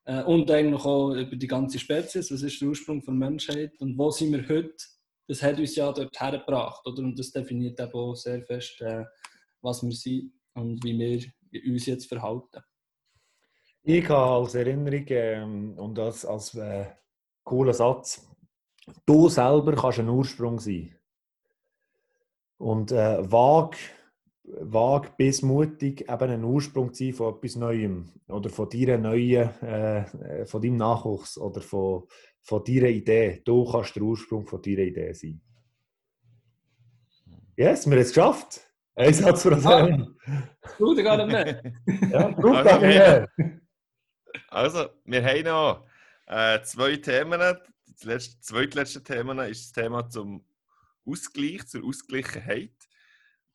Äh, 0.08 0.22
und 0.22 0.50
eigentlich 0.50 0.84
auch 0.84 1.10
über 1.10 1.36
die 1.36 1.46
ganze 1.46 1.78
Spezies, 1.78 2.32
was 2.32 2.42
ist 2.42 2.60
der 2.60 2.68
Ursprung 2.68 3.04
der 3.04 3.12
Menschheit 3.12 3.78
und 3.78 3.98
wo 3.98 4.10
sind 4.10 4.32
wir 4.32 4.48
heute, 4.48 4.74
das 5.28 5.42
hat 5.42 5.58
uns 5.58 5.76
ja 5.76 5.92
dort 5.92 6.18
hergebracht. 6.18 6.86
Oder? 6.86 7.02
Und 7.02 7.18
das 7.18 7.30
definiert 7.30 7.78
eben 7.78 7.92
auch 7.92 8.14
sehr 8.14 8.42
fest, 8.42 8.80
äh, 8.80 9.04
was 9.60 9.82
wir 9.82 9.92
sind 9.92 10.32
und 10.54 10.82
wie 10.82 10.98
wir 10.98 11.70
uns 11.70 11.84
jetzt 11.84 12.06
verhalten. 12.06 12.62
Ich 13.82 14.08
habe 14.08 14.44
als 14.44 14.54
Erinnerung 14.54 15.04
ähm, 15.08 15.78
und 15.78 15.98
als, 15.98 16.24
als 16.24 16.54
äh, 16.54 16.86
cooler 17.44 17.74
Satz, 17.74 18.26
du 19.04 19.28
selber 19.28 19.74
kannst 19.74 19.98
ein 19.98 20.08
Ursprung 20.08 20.58
sein. 20.58 20.94
Und 22.56 22.92
äh, 22.92 23.30
vag, 23.30 23.76
vag 24.60 25.16
bis 25.16 25.42
mutig 25.42 26.02
eben 26.08 26.30
ein 26.30 26.44
Ursprung 26.44 26.92
sein 26.94 27.12
von 27.12 27.34
etwas 27.34 27.56
Neuem 27.56 28.08
oder 28.28 28.50
von 28.50 28.68
deiner 28.68 28.98
neuen, 28.98 29.48
äh, 29.62 30.46
von 30.46 30.62
deinem 30.62 30.76
Nachwuchs 30.76 31.38
oder 31.38 31.60
von, 31.60 32.04
von 32.40 32.64
deiner 32.64 32.88
Idee. 32.88 33.42
Du 33.44 33.70
kannst 33.70 33.96
der 33.96 34.02
Ursprung 34.02 34.46
von 34.46 34.62
deiner 34.62 34.78
Idee 34.78 35.12
sein. 35.12 35.40
Yes, 37.56 37.86
wir 37.86 37.96
haben 37.96 38.02
es 38.02 38.08
geschafft. 38.08 38.60
Ein 38.94 39.14
Satz 39.14 39.42
für 39.42 39.50
das 39.50 39.66
ah, 39.66 39.86
Du, 40.78 40.94
gar 40.96 41.16
nicht 41.24 41.28
mehr. 41.28 41.62
ja, 42.10 42.30
gut, 42.30 42.56
also, 42.56 42.82
wir, 42.82 43.28
also, 44.48 44.88
wir 45.04 45.24
haben 45.24 45.44
noch 45.44 45.86
äh, 46.26 46.60
zwei 46.62 46.96
Themen. 46.96 47.40
Das 47.40 48.04
letzte, 48.04 48.40
zweitletzte 48.40 49.02
Thema 49.02 49.44
ist 49.44 49.66
das 49.66 49.84
Thema 49.84 50.08
zum 50.08 50.44
Ausgleich, 51.06 51.66
zur 51.66 51.84
Ausgleichheit. 51.84 52.77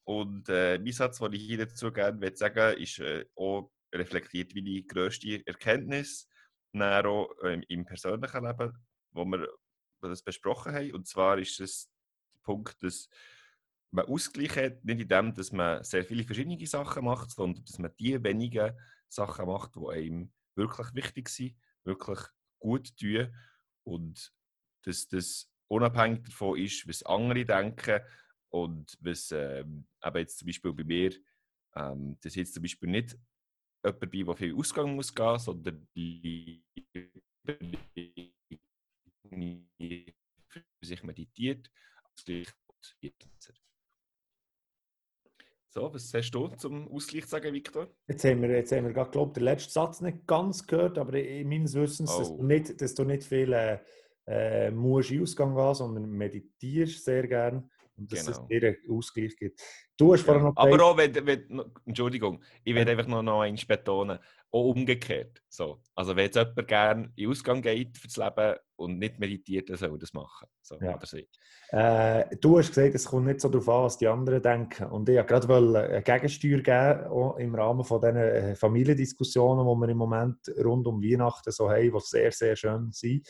Und 0.05 0.49
äh, 0.49 0.77
mein 0.79 0.91
Satz, 0.91 1.19
den 1.19 1.33
ich 1.33 1.43
hier 1.43 1.65
dazu 1.65 1.91
gerne 1.91 2.35
sagen 2.35 2.55
will, 2.55 2.81
ist 2.83 2.99
äh, 2.99 3.25
auch 3.35 3.71
reflektiert 3.93 4.53
die 4.53 4.85
grösste 4.85 5.45
Erkenntnis 5.45 6.27
auch, 6.73 7.29
äh, 7.43 7.61
im 7.69 7.85
persönlichen 7.85 8.45
Leben, 8.45 8.73
wo 9.11 9.25
wir 9.25 9.47
das 10.01 10.23
besprochen 10.23 10.73
haben. 10.73 10.93
Und 10.93 11.07
zwar 11.07 11.37
ist 11.37 11.59
es 11.59 11.89
der 12.33 12.39
Punkt, 12.43 12.81
dass 12.83 13.09
man 13.91 14.05
Ausgleich 14.05 14.55
hat, 14.57 14.83
nicht 14.83 15.01
in 15.01 15.07
dem, 15.07 15.33
dass 15.33 15.51
man 15.51 15.83
sehr 15.83 16.03
viele 16.03 16.23
verschiedene 16.23 16.65
Sachen 16.65 17.05
macht, 17.05 17.31
sondern 17.31 17.63
dass 17.63 17.77
man 17.77 17.91
die 17.99 18.21
wenigen 18.23 18.73
Sachen 19.07 19.45
macht, 19.45 19.75
die 19.75 19.87
einem 19.87 20.33
wirklich 20.55 20.93
wichtig 20.95 21.29
sind, 21.29 21.55
wirklich 21.83 22.19
gut 22.59 22.97
tun 22.97 23.33
und 23.83 24.33
dass 24.83 25.07
das 25.07 25.49
unabhängig 25.67 26.23
davon 26.23 26.57
ist, 26.57 26.87
was 26.87 27.03
andere 27.03 27.45
denken 27.45 28.01
und 28.53 28.97
was 29.01 29.31
ähm, 29.31 29.87
eben 29.99 30.19
jetzt 30.19 30.37
zum 30.37 30.45
Beispiel 30.45 30.73
bei 30.73 30.83
mir, 30.83 31.11
ähm, 31.75 32.17
das 32.21 32.35
jetzt 32.35 32.53
zum 32.53 32.61
Beispiel 32.61 32.89
nicht 32.89 33.17
jemand 33.83 34.11
bei, 34.11 34.23
der 34.23 34.35
viel 34.35 34.55
Ausgang 34.55 34.95
muss 34.95 35.13
gehen, 35.13 35.39
sondern 35.39 35.87
die 35.95 36.63
für 40.79 40.85
sich 40.85 41.03
meditiert, 41.03 41.69
so, 45.69 45.91
was 45.91 46.13
hast 46.13 46.31
du 46.31 46.47
zum 46.49 46.87
Ausgleich 46.89 47.23
zu 47.23 47.29
sagen, 47.29 47.51
Viktor? 47.51 47.87
Jetzt 48.07 48.23
haben 48.23 48.43
wir, 48.43 48.51
jetzt 48.51 48.71
haben 48.71 48.85
wir 48.85 48.93
gerade, 48.93 49.09
glaube 49.09 49.33
den 49.33 49.45
letzten 49.45 49.71
Satz 49.71 49.99
nicht 50.01 50.27
ganz 50.27 50.67
gehört, 50.67 50.99
aber 50.99 51.15
in 51.15 51.49
meines 51.49 51.73
Wissens, 51.73 52.11
oh. 52.13 52.19
dass, 52.19 52.29
du 52.29 52.43
nicht, 52.43 52.79
dass 52.79 52.93
du 52.93 53.03
nicht 53.03 53.23
viel 53.23 53.51
äh, 53.51 53.79
äh, 54.27 54.69
musst 54.69 55.09
in 55.09 55.23
Ausgang 55.23 55.55
gehen, 55.55 55.73
sondern 55.73 56.11
meditierst 56.11 57.03
sehr 57.03 57.27
gern 57.27 57.71
und 57.97 58.11
dass 58.11 58.25
genau. 58.25 58.37
es 58.37 58.47
dir 58.47 58.67
einen 58.67 58.97
Ausgleich 58.97 59.35
gibt. 59.35 59.61
Du 59.97 60.13
hast 60.13 60.25
ja. 60.25 60.37
noch 60.37 60.53
Aber 60.55 60.83
auch, 60.83 60.97
wenn, 60.97 61.13
wenn, 61.25 61.63
Entschuldigung, 61.85 62.41
ich 62.63 62.73
will 62.73 62.87
einfach 62.87 63.07
noch, 63.07 63.21
noch 63.21 63.41
eins 63.41 63.65
betonen, 63.65 64.19
auch 64.51 64.69
umgekehrt. 64.69 65.41
So. 65.49 65.81
Also 65.95 66.15
wenn 66.15 66.25
jetzt 66.25 66.35
jemand 66.35 66.67
gerne 66.67 67.11
in 67.15 67.29
Ausgang 67.29 67.61
geht 67.61 67.97
fürs 67.97 68.17
Leben 68.17 68.55
und 68.75 68.99
nicht 68.99 69.19
meditiert, 69.19 69.69
dann 69.69 69.77
soll 69.77 69.91
er 69.91 69.97
das 69.97 70.13
machen. 70.13 70.47
So, 70.61 70.77
ja. 70.79 70.99
äh, 71.71 72.35
du 72.37 72.57
hast 72.57 72.69
gesagt, 72.69 72.95
es 72.95 73.05
kommt 73.05 73.25
nicht 73.25 73.41
so 73.41 73.49
darauf 73.49 73.69
an, 73.69 73.83
was 73.83 73.97
die 73.97 74.07
anderen 74.07 74.41
denken. 74.41 74.85
Und 74.85 75.09
ich 75.09 75.17
wollte 75.17 75.47
gerade 75.47 75.89
eine 75.89 76.03
Gegensteuer 76.03 76.59
geben, 76.59 77.07
auch 77.07 77.37
im 77.37 77.55
Rahmen 77.55 77.83
von 77.83 78.01
diesen 78.01 78.17
äh, 78.17 78.55
Familiendiskussionen, 78.55 79.65
die 79.65 79.81
wir 79.81 79.89
im 79.89 79.97
Moment 79.97 80.37
rund 80.63 80.87
um 80.87 81.01
Weihnachten 81.01 81.51
so 81.51 81.69
haben, 81.69 81.91
die 81.91 81.99
sehr, 81.99 82.31
sehr 82.31 82.55
schön 82.55 82.91
sind, 82.91 83.27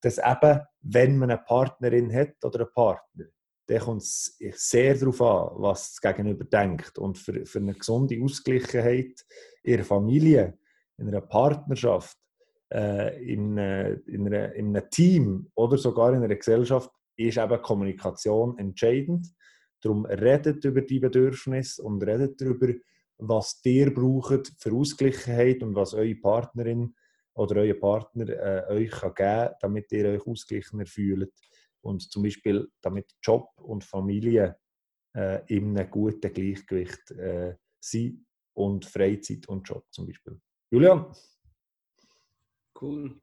dass 0.00 0.18
eben, 0.18 0.60
wenn 0.82 1.18
man 1.18 1.30
eine 1.30 1.42
Partnerin 1.42 2.12
hat 2.12 2.44
oder 2.44 2.60
einen 2.60 2.72
Partner, 2.72 3.24
dann 3.66 3.80
kommt 3.80 4.02
es 4.02 4.36
sehr 4.52 4.94
darauf 4.94 5.20
an, 5.20 5.62
was 5.62 5.94
das 5.94 6.00
Gegenüber 6.00 6.44
denkt. 6.44 6.98
Und 6.98 7.18
für, 7.18 7.44
für 7.44 7.58
eine 7.58 7.74
gesunde 7.74 8.22
Ausgleichheit 8.22 9.24
in 9.62 9.76
der 9.76 9.84
Familie, 9.84 10.58
in 10.98 11.08
einer 11.08 11.20
Partnerschaft, 11.20 12.16
äh, 12.72 13.22
in, 13.24 13.58
äh, 13.58 13.94
in, 14.06 14.26
einer, 14.26 14.52
in 14.54 14.76
einem 14.76 14.88
Team 14.90 15.50
oder 15.54 15.78
sogar 15.78 16.14
in 16.14 16.22
einer 16.22 16.36
Gesellschaft 16.36 16.90
ist 17.16 17.38
eben 17.38 17.62
Kommunikation 17.62 18.56
entscheidend. 18.58 19.26
Darum 19.80 20.06
redet 20.06 20.64
über 20.64 20.82
die 20.82 21.00
Bedürfnisse 21.00 21.82
und 21.82 22.02
redet 22.02 22.40
darüber, 22.40 22.72
was 23.18 23.60
ihr 23.64 23.92
braucht 23.92 24.52
für 24.58 24.72
Ausgleichheit 24.72 25.62
und 25.62 25.74
was 25.74 25.94
eure 25.94 26.14
Partnerin 26.16 26.94
oder 27.34 27.62
euer 27.62 27.74
Partner 27.74 28.28
äh, 28.28 28.72
euch 28.72 28.90
kann 28.90 29.14
geben 29.14 29.28
kann, 29.28 29.54
damit 29.60 29.92
ihr 29.92 30.06
euch 30.06 30.26
ausgeglichener 30.26 30.86
fühlt 30.86 31.32
und 31.86 32.10
zum 32.10 32.22
Beispiel 32.22 32.68
damit 32.82 33.14
Job 33.22 33.48
und 33.62 33.84
Familie 33.84 34.56
äh, 35.16 35.40
in 35.46 35.78
einem 35.78 35.90
guten 35.90 36.32
Gleichgewicht 36.32 37.10
äh, 37.12 37.56
sind 37.80 38.26
und 38.54 38.84
Freizeit 38.84 39.48
und 39.48 39.68
Job 39.68 39.84
zum 39.90 40.06
Beispiel. 40.06 40.40
Julian? 40.70 41.06
Cool. 42.80 43.20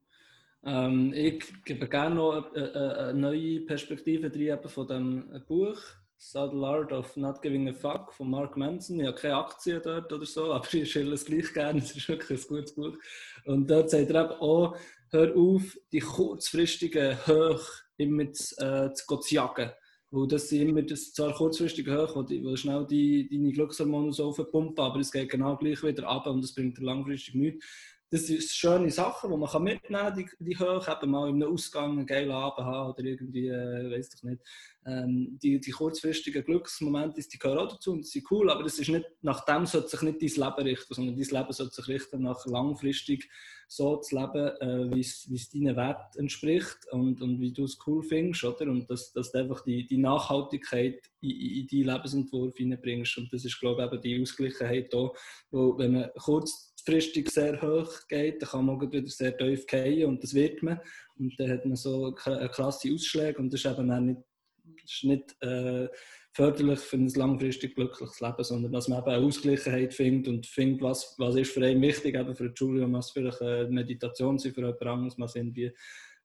Ähm, 0.63 1.13
ich 1.13 1.43
gebe 1.65 1.87
gerne 1.87 2.15
noch 2.15 2.53
eine, 2.53 2.97
eine 2.97 3.19
neue 3.19 3.61
Perspektive 3.61 4.29
drin 4.29 4.57
von 4.65 4.87
dem 4.87 5.43
Buch 5.45 5.77
Subtle 6.17 6.65
Art 6.65 6.93
of 6.93 7.17
Not 7.17 7.41
Giving 7.41 7.67
a 7.67 7.73
Fuck 7.73 8.13
von 8.13 8.29
Mark 8.29 8.55
Manson. 8.55 9.01
Ich 9.01 9.07
habe 9.07 9.17
keine 9.17 9.35
Aktien 9.35 9.81
dort 9.83 10.11
oder 10.13 10.25
so, 10.25 10.53
aber 10.53 10.73
ich 10.73 10.89
schille 10.89 11.13
es 11.13 11.25
gleich 11.25 11.53
gerne. 11.53 11.79
Es 11.79 11.95
ist 11.95 12.07
wirklich 12.07 12.41
ein 12.41 12.47
gutes 12.47 12.75
Buch. 12.75 12.97
Und 13.45 13.69
dort 13.69 13.89
sagt 13.89 14.09
er 14.09 14.23
eben 14.23 14.39
auch, 14.39 14.77
hör 15.09 15.35
auf, 15.35 15.77
die 15.91 15.99
kurzfristigen 15.99 17.17
Hoch 17.27 17.82
immer 17.97 18.31
zu, 18.31 18.55
äh, 18.57 18.93
zu, 18.93 19.19
jagen. 19.29 19.71
Weil 20.11 20.27
das 20.27 20.51
immer 20.51 20.83
das 20.83 21.11
zwar 21.13 21.33
kurzfristige 21.33 21.97
Hoch, 21.97 22.15
wo 22.15 22.55
schnell 22.55 22.85
die, 22.85 23.27
deine 23.29 23.51
Glückshormone 23.51 24.13
so 24.13 24.25
aufpumpen, 24.25 24.83
aber 24.83 24.99
es 24.99 25.11
geht 25.11 25.29
genau 25.29 25.57
gleich 25.57 25.81
wieder 25.83 26.07
ab 26.07 26.27
und 26.27 26.43
es 26.43 26.53
bringt 26.53 26.77
dir 26.77 26.83
langfristig 26.83 27.33
nichts 27.35 27.65
das 28.13 28.27
sind 28.27 28.43
schöne 28.43 28.91
Sachen, 28.91 29.31
die 29.31 29.37
man 29.37 29.63
mitnehmen 29.63 30.03
kann, 30.03 30.15
die, 30.15 30.29
die 30.37 30.55
hoch, 30.55 30.87
eben 30.87 31.09
mal 31.09 31.29
in 31.29 31.41
einem 31.41 31.51
Ausgang 31.51 31.93
einen 31.93 32.05
geilen 32.05 32.29
Abend 32.29 32.63
haben 32.63 32.91
oder 32.91 33.03
irgendwie, 33.03 33.47
äh, 33.47 33.89
weiß 33.89 34.13
ich 34.13 34.23
nicht. 34.23 34.41
Ähm, 34.85 35.39
die, 35.41 35.59
die 35.59 35.71
kurzfristigen 35.71 36.43
Glücksmomente, 36.43 37.21
die 37.21 37.39
gehören 37.39 37.57
auch 37.57 37.71
dazu 37.71 37.93
und 37.93 38.05
sind 38.05 38.29
cool, 38.29 38.51
aber 38.51 38.61
das 38.61 38.77
ist 38.77 38.89
nicht, 38.89 39.05
nach 39.23 39.45
dem 39.45 39.65
sollte 39.65 39.87
sich 39.87 40.01
nicht 40.03 40.21
dein 40.21 40.45
Leben 40.45 40.67
richten, 40.67 40.93
sondern 40.93 41.15
dein 41.15 41.25
Leben 41.25 41.53
sollte 41.53 41.73
sich 41.73 41.87
richten 41.87 42.21
nach 42.21 42.45
langfristig 42.45 43.29
so 43.67 43.97
zu 43.97 44.15
leben, 44.15 44.47
äh, 44.61 44.93
wie 44.93 44.99
es 44.99 45.49
deinen 45.49 45.75
Wert 45.75 46.15
entspricht 46.15 46.85
und, 46.91 47.19
und 47.19 47.41
wie 47.41 47.51
du 47.51 47.63
es 47.63 47.79
cool 47.87 48.03
findest, 48.03 48.43
oder? 48.43 48.69
Und 48.69 48.87
dass, 48.91 49.11
dass 49.13 49.31
du 49.31 49.39
einfach 49.39 49.63
die, 49.63 49.87
die 49.87 49.97
Nachhaltigkeit 49.97 51.01
in, 51.21 51.31
in 51.31 51.67
deinen 51.67 51.95
Lebensentwurf 51.95 52.55
hineinbringst 52.57 53.17
und 53.17 53.33
das 53.33 53.45
ist, 53.45 53.59
glaube 53.59 53.81
ich, 53.81 53.91
eben 53.91 54.01
die 54.01 54.21
Ausgleichheit 54.21 54.93
da, 54.93 55.09
wo, 55.49 55.75
wenn 55.79 55.93
man 55.93 56.11
kurz 56.17 56.72
kurzfristig 56.83 57.29
sehr 57.29 57.61
hoch 57.61 58.07
geht, 58.07 58.41
dann 58.41 58.49
kann 58.49 58.65
man 58.65 58.91
wieder 58.91 59.07
sehr 59.07 59.35
tief 59.37 59.65
fallen 59.69 60.05
und 60.05 60.23
das 60.23 60.33
wird 60.33 60.61
man. 60.63 60.79
Und 61.17 61.39
dann 61.39 61.49
hat 61.49 61.65
man 61.65 61.75
so 61.75 62.11
klasse 62.13 62.93
Ausschläge 62.93 63.39
und 63.39 63.53
das 63.53 63.63
ist 63.63 63.71
eben 63.71 63.91
auch 63.91 63.99
nicht, 63.99 64.21
ist 64.83 65.03
nicht 65.03 65.41
äh, 65.41 65.87
förderlich 66.31 66.79
für 66.79 66.97
ein 66.97 67.07
langfristig 67.09 67.75
glückliches 67.75 68.19
Leben, 68.19 68.43
sondern 68.43 68.71
dass 68.71 68.87
man 68.87 68.99
eben 68.99 69.09
eine 69.09 69.25
Ausgleichheit 69.25 69.93
findet 69.93 70.27
und 70.27 70.45
findet, 70.45 70.81
was, 70.81 71.15
was 71.17 71.35
ist 71.35 71.51
für 71.51 71.65
einen 71.65 71.81
wichtig, 71.81 72.15
eben 72.15 72.35
für 72.35 72.51
Julian, 72.55 72.93
was 72.93 73.11
vielleicht 73.11 73.41
eine 73.41 73.69
Meditation 73.69 74.39
sein, 74.39 74.53
für 74.53 74.61
jemand 74.61 74.81
anderes, 74.81 75.19
was 75.19 75.35
irgendwie 75.35 75.71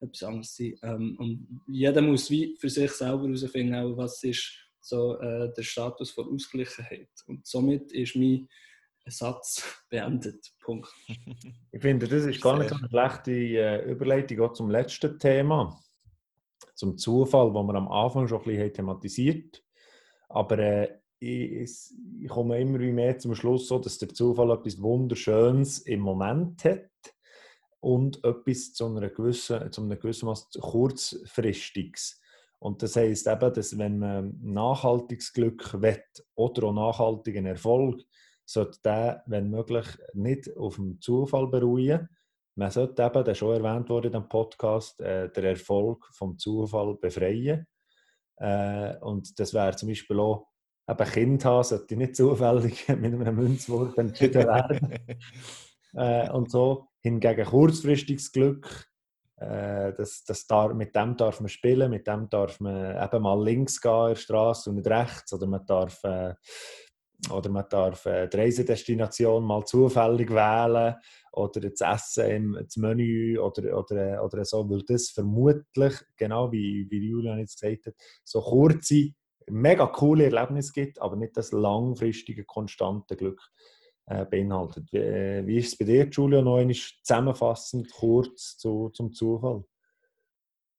etwas 0.00 0.22
anderes 0.22 0.56
sein. 0.56 0.78
Ähm, 0.82 1.16
und 1.18 1.61
jeder 1.68 2.00
muss 2.00 2.30
wie 2.30 2.56
für 2.56 2.70
sich 2.70 2.90
selber 2.92 3.26
herausfinden, 3.26 3.96
was 3.96 4.22
ist 4.24 4.52
so 4.80 5.18
äh, 5.20 5.52
der 5.52 5.62
Status 5.62 6.11
von 6.11 6.32
Ausgleichheit. 6.32 7.11
Und 7.26 7.46
somit 7.46 7.92
ist 7.92 8.16
mein 8.16 8.48
Satz 9.11 9.62
beendet. 9.90 10.52
Punkt. 10.61 10.88
Ich 11.72 11.80
finde, 11.80 12.09
das 12.09 12.24
ist 12.24 12.40
gar 12.40 12.59
nicht 12.59 12.70
so 12.70 12.76
eine 12.76 12.88
schlechte 12.88 13.32
äh, 13.32 13.90
Überleitung 13.90 14.40
auch 14.40 14.52
zum 14.52 14.70
letzten 14.70 15.18
Thema, 15.18 15.78
zum 16.74 16.96
Zufall, 16.96 17.52
wo 17.52 17.62
wir 17.62 17.74
am 17.74 17.88
Anfang 17.88 18.28
schon 18.28 18.38
ein 18.38 18.44
bisschen 18.44 18.72
thematisiert 18.72 19.64
Aber 20.28 20.59
äh, 20.59 20.98
ich, 21.20 21.70
ich, 22.20 22.28
komme 22.28 22.61
immer 22.61 22.78
mehr 22.78 23.18
zum 23.18 23.34
Schluss, 23.34 23.68
so, 23.68 23.78
dass 23.78 23.98
der 23.98 24.11
Zufall 24.11 24.52
etwas 24.52 24.80
Wunderschönes 24.80 25.80
im 25.80 26.00
Moment 26.00 26.64
hat 26.64 26.90
und 27.80 28.22
etwas 28.24 28.72
zu, 28.72 28.86
einer 28.86 29.09
gewissen, 29.09 29.72
zu 29.72 29.82
einem 29.82 29.98
gewissen 29.98 30.26
Maß 30.26 30.50
kurzfristiges. 30.61 32.20
Und 32.61 32.82
das 32.82 32.96
heisst 32.96 33.26
eben, 33.28 33.52
dass 33.52 33.78
wenn 33.78 33.98
man 33.98 34.36
nachhaltiges 34.42 35.32
Glück 35.32 35.80
will 35.80 36.02
oder 36.34 36.64
auch 36.64 36.72
nachhaltigen 36.72 37.46
Erfolg, 37.46 38.02
sollte 38.49 38.80
der, 38.82 39.22
wenn 39.26 39.51
möglich, 39.51 39.86
nicht 40.14 40.57
auf 40.57 40.76
dem 40.76 41.01
Zufall 41.01 41.49
beruhen. 41.49 42.09
Man 42.55 42.70
sollte 42.70 43.03
eben, 43.03 43.24
der 43.24 43.34
schon 43.34 43.62
erwähnt 43.62 43.88
wurde 43.90 44.09
im 44.09 44.28
Podcast, 44.28 45.01
äh, 45.01 45.30
den 45.30 45.44
Erfolg 45.44 46.07
vom 46.12 46.38
Zufall 46.38 46.96
befreien. 46.96 47.66
Äh, 48.36 48.96
und 49.01 49.38
das 49.38 49.53
wäre 49.53 49.76
zum 49.76 49.90
Beispiel 49.90 50.18
auch, 50.18 50.49
eben 50.88 51.11
Kind 51.11 51.44
haben, 51.44 51.62
sollte 51.62 51.96
nicht 51.96 52.16
zufällig 52.16 52.88
mit 52.88 53.14
einem 53.14 53.36
Münzwurf 53.36 53.96
entschieden 53.99 54.46
werden. 54.46 54.99
äh, 55.94 56.30
und 56.30 56.51
so. 56.51 56.88
Hingegen 57.01 57.44
kurzfristiges 57.44 58.32
Glück, 58.32 58.88
äh, 59.36 59.92
das, 59.92 60.24
das 60.24 60.46
darf, 60.46 60.72
mit 60.72 60.96
dem 60.96 61.16
darf 61.16 61.40
man 61.40 61.49
spielen, 61.49 61.90
mit 61.90 62.07
dem 62.07 62.28
darf 62.28 62.59
man 62.61 62.96
eben 62.96 63.22
mal 63.22 63.44
links 63.44 63.80
gehen 63.80 63.92
in 63.92 64.09
der 64.09 64.16
Straße 64.16 64.70
und 64.70 64.76
nicht 64.76 64.88
rechts. 64.88 65.32
Oder 65.32 65.46
man 65.46 65.64
darf, 65.66 66.03
äh, 66.03 66.34
oder 67.31 67.51
man 67.51 67.64
darf 67.69 68.07
äh, 68.07 68.29
die 68.29 68.37
Reisedestination 68.37 69.45
mal 69.45 69.64
zufällig 69.64 70.31
wählen 70.31 70.95
oder 71.33 71.61
das 71.61 71.81
Essen 71.81 72.31
im 72.31 72.59
das 72.62 72.77
Menü 72.77 73.39
oder, 73.39 73.79
oder, 73.79 74.25
oder 74.25 74.45
so, 74.45 74.69
weil 74.71 74.83
das 74.83 75.11
vermutlich, 75.11 75.95
genau 76.16 76.51
wie, 76.53 76.87
wie 76.91 77.09
Julian 77.09 77.39
jetzt 77.39 77.61
gesagt 77.61 77.87
hat, 77.87 77.95
so 78.25 78.41
kurze, 78.41 79.11
mega 79.51 79.87
coole 79.87 80.25
Erlebnisse 80.25 80.73
gibt, 80.73 81.01
aber 81.01 81.16
nicht 81.16 81.37
das 81.37 81.53
langfristige, 81.53 82.45
konstante 82.45 83.16
Glück 83.16 83.41
äh, 84.07 84.25
beinhaltet. 84.25 84.93
Wie, 84.93 84.99
äh, 84.99 85.47
wie 85.47 85.59
ist 85.59 85.73
es 85.73 85.79
bei 85.79 85.85
dir, 85.85 86.09
Julian, 86.09 86.45
noch 86.45 86.57
einmal 86.57 86.75
zusammenfassend 86.75 87.91
kurz 87.91 88.57
zu, 88.59 88.91
zum 88.91 89.12
Zufall? 89.12 89.64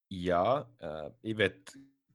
Ja, 0.10 0.70
äh, 0.80 1.12
ich 1.22 1.38
würde 1.38 1.62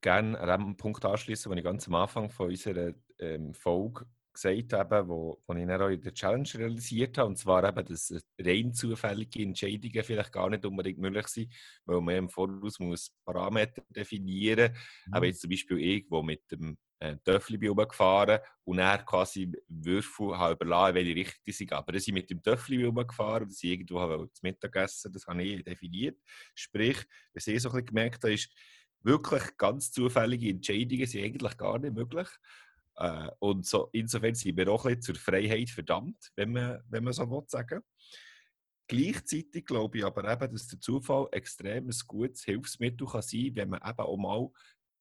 gerne 0.00 0.38
an 0.38 0.60
dem 0.60 0.76
Punkt 0.76 1.04
anschließen, 1.04 1.50
den 1.50 1.58
ich 1.58 1.64
ganz 1.64 1.86
am 1.86 1.94
Anfang 1.94 2.30
von 2.30 2.48
unserer 2.48 2.92
ähm, 3.18 3.54
Folge 3.54 4.06
gesagt 4.34 4.72
habe, 4.72 5.08
wo, 5.08 5.40
wo 5.46 5.54
ich 5.54 5.66
dann 5.66 5.80
auch 5.80 5.88
in 5.88 6.00
der 6.00 6.12
Challenge 6.12 6.48
realisiert 6.54 7.16
habe, 7.18 7.28
und 7.28 7.38
zwar 7.38 7.66
eben, 7.66 7.86
dass 7.86 8.12
rein 8.40 8.74
zufällige 8.74 9.42
Entscheidungen 9.42 10.02
vielleicht 10.02 10.32
gar 10.32 10.50
nicht 10.50 10.66
unbedingt 10.66 10.98
möglich 10.98 11.28
sind, 11.28 11.54
weil 11.86 12.00
man 12.00 12.16
im 12.16 12.28
Voraus 12.28 12.78
muss 12.78 13.14
Parameter 13.24 13.82
definieren 13.90 14.72
muss. 14.72 15.06
Mhm. 15.06 15.14
Aber 15.14 15.26
jetzt 15.26 15.40
zum 15.40 15.50
Beispiel 15.50 15.78
ich, 15.78 16.06
wo 16.10 16.22
mit 16.22 16.50
dem 16.50 16.76
äh, 16.98 17.16
Töffel 17.24 17.58
bin 17.58 17.70
rumgefahren 17.70 18.40
und 18.64 18.78
dann 18.78 19.04
quasi 19.04 19.50
Würfel 19.68 20.36
habe 20.36 20.54
überlassen, 20.54 20.94
welche 20.96 21.14
Richtung 21.14 21.42
sie 21.46 21.52
sind. 21.52 21.72
Aber 21.72 21.92
dass 21.92 22.06
ich 22.06 22.12
mit 22.12 22.28
dem 22.28 22.42
Töffel 22.42 22.84
rumgefahren 22.84 23.48
dass 23.48 23.62
ich 23.62 23.70
irgendwo 23.70 24.00
habe 24.00 24.30
zu 24.32 24.40
Mittag 24.42 24.74
essen 24.76 25.12
das 25.12 25.26
habe 25.26 25.42
ich 25.42 25.64
definiert. 25.64 26.18
Sprich, 26.54 27.04
was 27.32 27.46
ich 27.46 27.62
so 27.62 27.68
ein 27.68 27.72
bisschen 27.72 27.86
gemerkt 27.86 28.24
habe, 28.24 28.34
ist, 28.34 28.50
wirklich 29.04 29.42
ganz 29.58 29.92
zufällige 29.92 30.48
Entscheidungen 30.48 31.06
sind 31.06 31.24
eigentlich 31.24 31.56
gar 31.56 31.78
nicht 31.78 31.94
möglich. 31.94 32.28
Äh, 32.96 33.30
und 33.40 33.66
so, 33.66 33.88
insofern 33.92 34.34
sind 34.34 34.56
wir 34.56 34.68
auch 34.68 34.84
ein 34.84 34.96
bisschen 34.96 35.14
zur 35.14 35.22
Freiheit 35.22 35.70
verdammt, 35.70 36.32
wenn 36.36 36.52
man, 36.52 36.82
wenn 36.88 37.04
man 37.04 37.12
so 37.12 37.28
will 37.30 37.44
sagen 37.46 37.82
Gleichzeitig 38.86 39.64
glaube 39.64 39.98
ich 39.98 40.04
aber 40.04 40.30
eben, 40.30 40.52
dass 40.52 40.68
der 40.68 40.78
Zufall 40.78 41.26
extrem 41.32 41.88
ein 41.88 41.96
gutes 42.06 42.44
Hilfsmittel 42.44 43.06
kann 43.06 43.22
sein 43.22 43.46
kann, 43.46 43.56
wenn 43.56 43.68
man 43.70 43.80
eben 43.82 43.98
auch 43.98 44.16
mal 44.16 44.50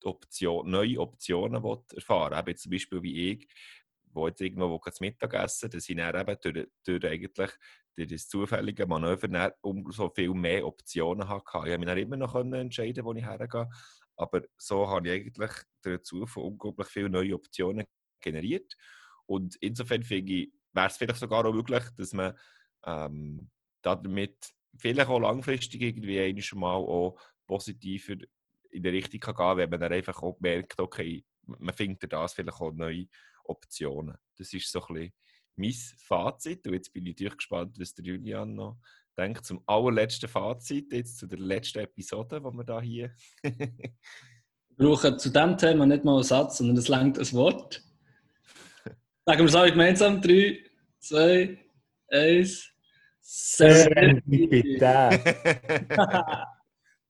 Option, 0.06 0.70
neue 0.70 1.00
Optionen 1.00 1.64
will 1.64 1.80
erfahren 1.94 2.46
will. 2.46 2.56
zum 2.56 2.72
Beispiel 2.72 3.04
wie 3.04 3.32
ich, 3.32 3.48
wo 4.14 4.28
jetzt 4.28 4.42
irgendwo 4.42 4.80
das 4.84 5.00
Mittagessen, 5.00 5.70
dass 5.70 5.90
ich 5.90 5.98
dann 5.98 6.16
eben 6.16 6.38
durch, 6.42 6.68
durch 6.84 7.06
eigentlich 7.06 7.52
durch 7.96 8.08
das 8.10 8.28
zufällige 8.28 8.88
Manöver 8.88 9.54
umso 9.62 10.10
viel 10.10 10.34
mehr 10.34 10.66
Optionen 10.66 11.28
hatte. 11.28 11.44
Ich 11.46 11.52
konnte 11.52 11.78
mich 11.78 11.88
dann 11.88 11.98
immer 11.98 12.18
noch 12.18 12.36
entscheiden, 12.36 13.06
wo 13.06 13.14
ich 13.14 13.26
hergehe. 13.26 13.70
Aber 14.16 14.42
so 14.58 14.88
habe 14.88 15.08
ich 15.08 15.14
eigentlich 15.14 15.52
dazu 15.82 16.26
unglaublich 16.36 16.88
viele 16.88 17.10
neue 17.10 17.36
Optionen 17.36 17.86
generiert. 18.22 18.76
Und 19.26 19.56
insofern 19.58 20.04
finde 20.04 20.34
ich, 20.34 20.52
wäre 20.72 20.88
es 20.88 20.98
vielleicht 20.98 21.20
sogar 21.20 21.46
auch 21.46 21.54
möglich, 21.54 21.84
dass 21.98 22.14
man 22.14 22.38
ähm, 22.86 23.50
damit 23.82 24.54
vielleicht 24.78 25.10
auch 25.10 25.20
langfristig 25.20 25.82
irgendwie 25.82 26.20
einmal 26.20 26.44
mal 26.54 26.76
auch 26.76 27.20
positiver 27.46 28.16
in 28.72 28.84
die 28.84 28.90
Richtung 28.90 29.20
kann 29.20 29.36
gehen 29.36 29.58
wenn 29.58 29.70
man 29.70 29.80
dann 29.80 29.94
einfach 29.94 30.22
auch 30.22 30.40
merkt, 30.40 30.80
okay, 30.80 31.24
man 31.46 31.76
findet 31.76 32.12
das 32.12 32.34
vielleicht 32.34 32.60
auch 32.60 32.72
neue 32.72 33.08
Optionen. 33.44 34.18
Das 34.38 34.54
ist 34.54 34.72
so 34.72 34.82
ein 34.88 34.94
bisschen 34.96 35.14
mein 35.56 35.74
Fazit. 35.98 36.66
Und 36.66 36.74
jetzt 36.74 36.92
bin 36.92 37.06
ich 37.06 37.14
natürlich 37.14 37.38
gespannt, 37.38 37.80
was 37.80 37.94
der 37.94 38.06
Julian 38.06 38.56
noch 38.56 38.80
denke, 39.16 39.42
zum 39.42 39.62
allerletzten 39.66 40.30
Fazit, 40.30 40.92
jetzt 40.92 41.18
zu 41.18 41.28
der 41.28 41.40
letzten 41.40 41.80
Episode, 41.80 42.40
die 42.40 42.58
wir 42.58 42.64
da 42.64 42.82
hier. 42.82 43.12
wir 43.42 43.84
brauchen 44.78 45.20
zu 45.20 45.30
diesem 45.30 45.58
Thema 45.58 45.86
nicht 45.86 46.04
mal 46.04 46.16
einen 46.16 46.24
Satz, 46.24 46.58
sondern 46.58 46.78
es 46.78 46.88
längt 46.88 47.20
ein 47.20 47.32
Wort. 47.34 47.84
Sagen 49.26 49.40
wir 49.40 49.46
es 49.46 49.56
alle 49.56 49.72
gemeinsam: 49.72 50.22
3, 50.22 50.60
2, 51.00 51.58
1. 52.10 52.70
Serendipität. 53.26 54.82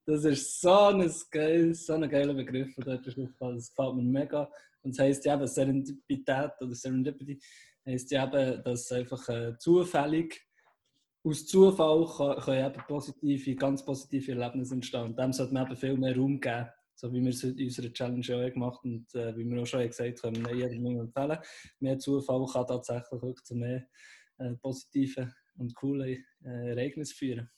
das 0.05 0.25
ist 0.25 0.61
so 0.61 0.87
ein, 0.87 1.11
geil, 1.31 1.73
so 1.73 1.93
ein 1.93 2.09
geiler 2.09 2.33
Begriff, 2.33 2.75
der 2.75 2.85
dort 2.85 3.07
Das 3.07 3.15
gefällt 3.15 3.95
mir 3.95 4.03
mega. 4.03 4.49
Und 4.83 4.91
es 4.91 4.99
heisst 4.99 5.25
ja 5.25 5.35
eben 5.35 5.47
Serendipität 5.47 6.51
oder 6.61 6.75
Serendipity 6.75 7.39
heisst 7.85 8.11
ja 8.11 8.25
eben, 8.25 8.63
dass 8.63 8.91
einfach 8.91 9.27
äh, 9.29 9.57
zufällig 9.57 10.41
aus 11.24 11.45
Zufall 11.45 12.05
können 12.41 12.65
eben 12.65 12.84
positive, 12.88 13.55
ganz 13.55 13.84
positive 13.84 14.34
Erlebnisse 14.34 14.76
entstehen. 14.76 15.03
Und 15.03 15.19
dem 15.19 15.32
sollte 15.32 15.53
man 15.53 15.65
eben 15.65 15.78
viel 15.78 15.97
mehr 15.97 16.15
Raum 16.15 16.39
geben, 16.39 16.67
so 16.95 17.11
wie 17.13 17.21
wir 17.21 17.30
es 17.30 17.43
in 17.43 17.57
unserer 17.57 17.93
Challenge 17.93 18.21
auch 18.21 18.53
gemacht 18.53 18.80
haben 18.84 18.95
und 18.95 19.15
äh, 19.15 19.36
wie 19.38 19.45
wir 19.45 19.61
auch 19.61 19.65
schon 19.65 19.88
gesagt 19.88 20.24
haben, 20.24 20.34
können 20.34 20.45
wir 20.45 20.67
jedem 20.67 20.86
empfehlen. 20.86 21.38
Mehr 21.80 21.97
Zufall 21.99 22.45
kann 22.51 22.67
tatsächlich 22.67 23.21
wirklich 23.21 23.43
zu 23.45 23.55
mehr 23.55 23.88
äh, 24.38 24.53
positiven 24.55 25.34
und 25.57 25.74
coolen 25.76 26.24
äh, 26.43 26.69
Ereignissen 26.71 27.15
führen. 27.15 27.49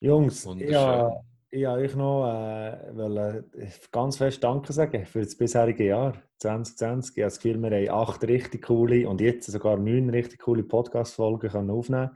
Jungs, 0.00 0.46
ja, 0.58 1.10
ich 1.54 1.64
wollte 1.66 1.84
euch 1.84 1.94
noch 1.94 2.26
äh, 2.26 2.96
wollte 2.96 3.44
ganz 3.92 4.16
fest 4.16 4.42
Danke 4.42 4.72
sagen 4.72 5.06
für 5.06 5.20
das 5.20 5.36
bisherige 5.36 5.86
Jahr 5.86 6.14
2020. 6.38 7.16
Ich 7.16 7.22
habe 7.22 7.26
das 7.28 7.40
Gefühl, 7.40 7.62
wir 7.62 7.70
haben 7.70 7.90
acht 7.90 8.24
richtig 8.24 8.62
coole 8.66 9.08
und 9.08 9.20
jetzt 9.20 9.50
sogar 9.50 9.76
neun 9.76 10.10
richtig 10.10 10.40
coole 10.40 10.64
Podcast-Folgen 10.64 11.70
aufnehmen 11.70 12.10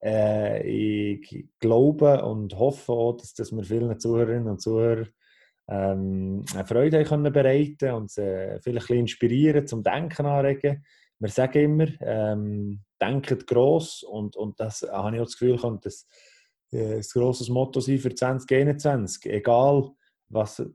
äh, 0.00 0.62
Ich 0.62 1.48
glaube 1.58 2.24
und 2.24 2.56
hoffe 2.56 2.92
auch, 2.92 3.16
dass, 3.16 3.34
dass 3.34 3.50
wir 3.50 3.64
vielen 3.64 3.98
Zuhörerinnen 3.98 4.48
und 4.48 4.60
Zuhörern 4.60 5.08
ähm, 5.68 6.44
eine 6.54 6.64
Freude 6.64 7.02
können 7.02 7.32
bereiten 7.32 7.92
und 7.94 8.12
sie 8.12 8.58
vielleicht 8.60 8.90
ein 8.90 8.98
inspirieren, 8.98 9.66
zum 9.66 9.82
Denken 9.82 10.24
anregen. 10.24 10.84
Wir 11.18 11.30
sagen 11.30 11.64
immer, 11.64 11.88
ähm, 12.00 12.82
denkt 13.02 13.48
gross 13.48 14.04
und, 14.04 14.36
und 14.36 14.60
das 14.60 14.82
habe 14.82 15.16
ich 15.16 15.20
auch 15.20 15.24
das 15.24 15.36
Gefühl, 15.36 15.78
dass 15.82 16.06
ein 16.72 17.00
grosses 17.12 17.48
Motto 17.48 17.80
sein 17.80 17.98
für 17.98 18.14
2021. 18.14 19.26
Egal, 19.26 19.90
was 20.28 20.58
war, 20.58 20.68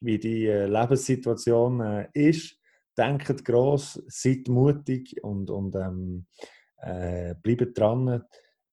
wie 0.00 0.18
die 0.18 0.46
äh, 0.46 0.66
Lebenssituation 0.66 1.80
äh, 1.80 2.08
ist, 2.12 2.58
denkt 2.96 3.44
gross, 3.44 4.02
seid 4.08 4.48
mutig 4.48 5.22
und, 5.22 5.50
und 5.50 5.74
ähm, 5.76 6.26
äh, 6.78 7.34
bleibt 7.42 7.78
dran. 7.78 8.22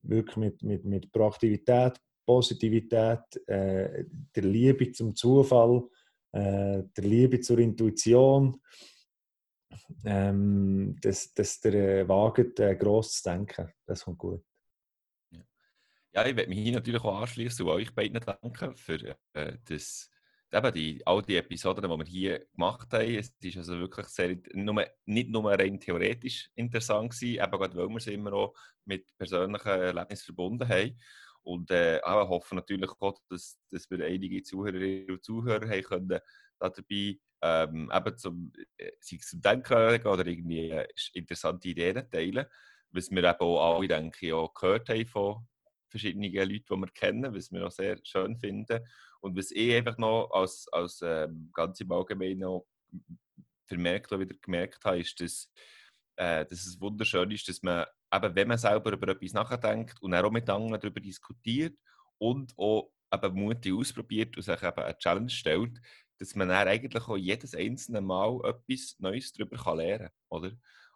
Wirklich 0.02 0.38
mit, 0.38 0.64
mit, 0.64 0.86
mit 0.86 1.12
Proaktivität, 1.12 2.00
Positivität, 2.26 3.22
äh, 3.48 4.06
der 4.36 4.44
Liebe 4.44 4.92
zum 4.92 5.16
Zufall, 5.16 5.84
äh, 6.32 6.84
der 6.96 7.04
Liebe 7.04 7.40
zur 7.40 7.60
Intuition, 7.60 8.62
ähm, 10.04 10.96
dass, 11.02 11.34
dass 11.34 11.60
der 11.62 11.74
äh, 11.74 12.08
wagt, 12.08 12.60
äh, 12.60 12.76
gross 12.76 13.22
zu 13.22 13.30
denken. 13.30 13.72
Das 13.86 14.04
kommt 14.04 14.18
gut. 14.18 14.44
Ja, 16.16 16.26
ich 16.26 16.36
werde 16.38 16.48
mich 16.48 16.60
hier 16.60 16.72
natürlich 16.72 17.04
auch 17.04 17.20
anschließen 17.24 17.66
und 17.66 17.74
euch 17.74 17.94
beiden 17.94 18.22
danken 18.22 18.74
für 18.78 19.18
äh, 19.34 19.58
das, 19.66 20.10
eben 20.50 20.72
die, 20.72 21.06
all 21.06 21.22
die 21.22 21.36
Episoden, 21.36 21.84
die 21.84 21.90
wir 21.90 22.06
hier 22.06 22.46
gemacht 22.54 22.94
haben. 22.94 23.16
Es 23.16 23.34
ist 23.42 23.58
also 23.58 23.78
wirklich 23.80 24.08
sehr, 24.08 24.38
nur, 24.54 24.86
nicht 25.06 25.30
nur 25.30 25.52
rein 25.52 25.78
theoretisch 25.78 26.50
interessant 26.56 27.12
gewesen, 27.12 27.44
eben 27.44 27.52
gerade 27.52 27.76
weil 27.76 27.90
wir 27.90 27.98
es 27.98 28.08
immer 28.08 28.32
auch 28.32 28.56
mit 28.86 29.06
persönlichen 29.18 29.68
Erlebnissen 29.68 30.24
verbunden 30.24 30.70
haben. 30.70 30.98
Und 31.44 31.70
äh, 31.72 32.00
auch 32.02 32.30
hoffen 32.30 32.56
natürlich 32.56 32.92
auch, 33.02 33.20
dass, 33.30 33.60
dass 33.70 33.92
wir 33.92 34.06
einige 34.06 34.42
Zuhörerinnen 34.42 35.12
und 35.12 35.24
Zuhörer 35.26 35.68
haben 35.68 35.84
können, 35.84 36.20
da 36.60 36.70
dabei 36.70 37.20
ähm, 37.42 37.92
eben 37.94 38.18
zum, 38.18 38.54
äh, 38.78 38.92
sei 39.02 39.18
zum 39.22 39.42
Denken 39.42 40.08
oder 40.08 40.26
irgendwie 40.26 40.70
äh, 40.70 40.88
interessante 41.12 41.68
Ideen 41.68 42.10
teilen. 42.10 42.46
Was 42.92 43.12
wir 43.12 43.22
eben 43.22 43.40
auch 43.42 43.76
alle, 43.76 43.90
denke 43.90 44.28
ich, 44.28 44.32
auch 44.32 44.54
gehört 44.54 44.88
haben 44.88 45.06
von 45.08 45.46
verschiedene 45.90 46.28
Leute, 46.28 46.66
die 46.70 46.76
wir 46.76 46.88
kennen, 46.94 47.34
was 47.34 47.52
wir 47.52 47.66
auch 47.66 47.72
sehr 47.72 48.00
schön 48.04 48.38
finden. 48.38 48.86
Und 49.22 49.38
was 49.38 49.52
ich 49.52 49.74
einfach 49.74 49.98
noch 49.98 50.30
als, 50.32 50.68
als 50.72 51.02
ähm, 51.04 51.50
ganz 51.54 51.80
im 51.80 51.92
Allgemeinen 51.92 52.40
noch 52.40 52.68
vermerkt 53.68 54.12
oder 54.12 54.22
wieder 54.22 54.36
gemerkt 54.42 54.84
habe, 54.86 55.00
ist, 55.00 55.20
dass, 55.20 55.52
äh, 56.18 56.46
dass 56.46 56.66
es 56.66 56.80
wunderschön 56.80 57.32
ist, 57.32 57.48
dass 57.48 57.64
man, 57.64 57.86
eben, 58.14 58.36
wenn 58.36 58.48
man 58.48 58.58
selber 58.58 58.94
über 58.94 59.10
etwas 59.10 59.34
nachdenkt 59.34 60.02
und 60.02 60.14
auch 60.14 60.32
mit 60.32 60.50
anderen 60.50 60.80
darüber 60.80 61.00
diskutiert 61.00 61.78
und 62.18 62.54
auch 62.58 62.92
eben 63.14 63.36
mutig 63.36 63.74
ausprobiert 63.74 64.36
und 64.38 64.44
sich 64.44 64.62
eben 64.62 64.84
eine 64.84 64.98
Challenge 64.98 65.30
stellt, 65.30 65.80
dass 66.20 66.36
man 66.36 66.50
dann 66.50 66.68
eigentlich 66.68 67.04
auch 67.08 67.18
jedes 67.18 67.54
einzelne 67.56 68.02
Mal 68.02 68.40
etwas 68.46 68.96
Neues 69.00 69.34
darüber 69.34 69.76
lernen 69.76 70.08
kann. 70.08 70.12
Oder? 70.30 70.50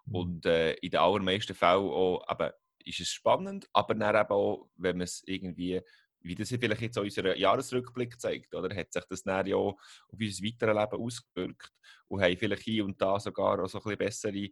Mhm. 0.06 0.16
Und 0.16 0.46
äh, 0.46 0.74
in 0.76 0.92
den 0.92 1.00
allermeisten 1.00 1.56
Fällen 1.56 1.90
auch 1.90 2.24
eben 2.30 2.52
ist 2.86 3.00
es 3.00 3.10
spannend, 3.10 3.68
aber 3.74 3.96
dann 3.96 4.16
eben 4.16 4.30
auch, 4.30 4.70
wenn 4.76 4.98
man 4.98 5.06
es 5.06 5.24
irgendwie 5.26 5.82
wie 6.22 6.36
das 6.36 6.50
vielleicht 6.50 6.82
jetzt 6.82 6.98
auch 6.98 7.04
unser 7.04 7.38
Jahresrückblick 7.38 8.20
zeigt, 8.20 8.54
oder? 8.54 8.76
Hat 8.76 8.92
sich 8.92 9.04
das 9.10 9.24
dann 9.24 9.48
ja 9.48 9.56
auch 9.56 9.80
auf 10.08 10.20
unser 10.20 10.44
weiteres 10.44 10.76
Leben 10.76 11.04
ausgewirkt 11.04 11.72
und 12.08 12.22
haben 12.22 12.38
vielleicht 12.38 12.64
hier 12.64 12.86
und 12.86 13.02
da 13.02 13.20
sogar 13.20 13.64
auch 13.64 13.68
so 13.68 13.78
ein 13.78 13.84
bisschen 13.84 13.98
bessere 13.98 14.50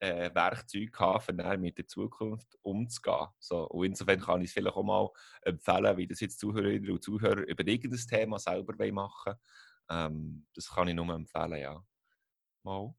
äh, 0.00 0.32
Werkzeuge 0.32 0.90
gehabt, 0.90 1.30
um 1.30 1.60
mit 1.60 1.78
der 1.78 1.86
Zukunft 1.86 2.56
umzugehen. 2.62 3.26
So, 3.38 3.66
und 3.68 3.86
insofern 3.86 4.20
kann 4.20 4.40
ich 4.42 4.48
es 4.48 4.52
vielleicht 4.52 4.76
auch 4.76 4.84
mal 4.84 5.10
empfehlen, 5.42 5.96
wie 5.96 6.06
das 6.06 6.20
jetzt 6.20 6.38
Zuhörerinnen 6.38 6.90
und 6.90 7.02
Zuhörer 7.02 7.46
über 7.46 7.66
irgendein 7.66 8.06
Thema 8.06 8.38
selber 8.38 8.92
machen 8.92 9.34
ähm, 9.88 10.46
Das 10.54 10.68
kann 10.68 10.88
ich 10.88 10.94
nur 10.94 11.12
empfehlen, 11.14 11.60
ja. 11.60 11.84
Mal. 12.62 12.94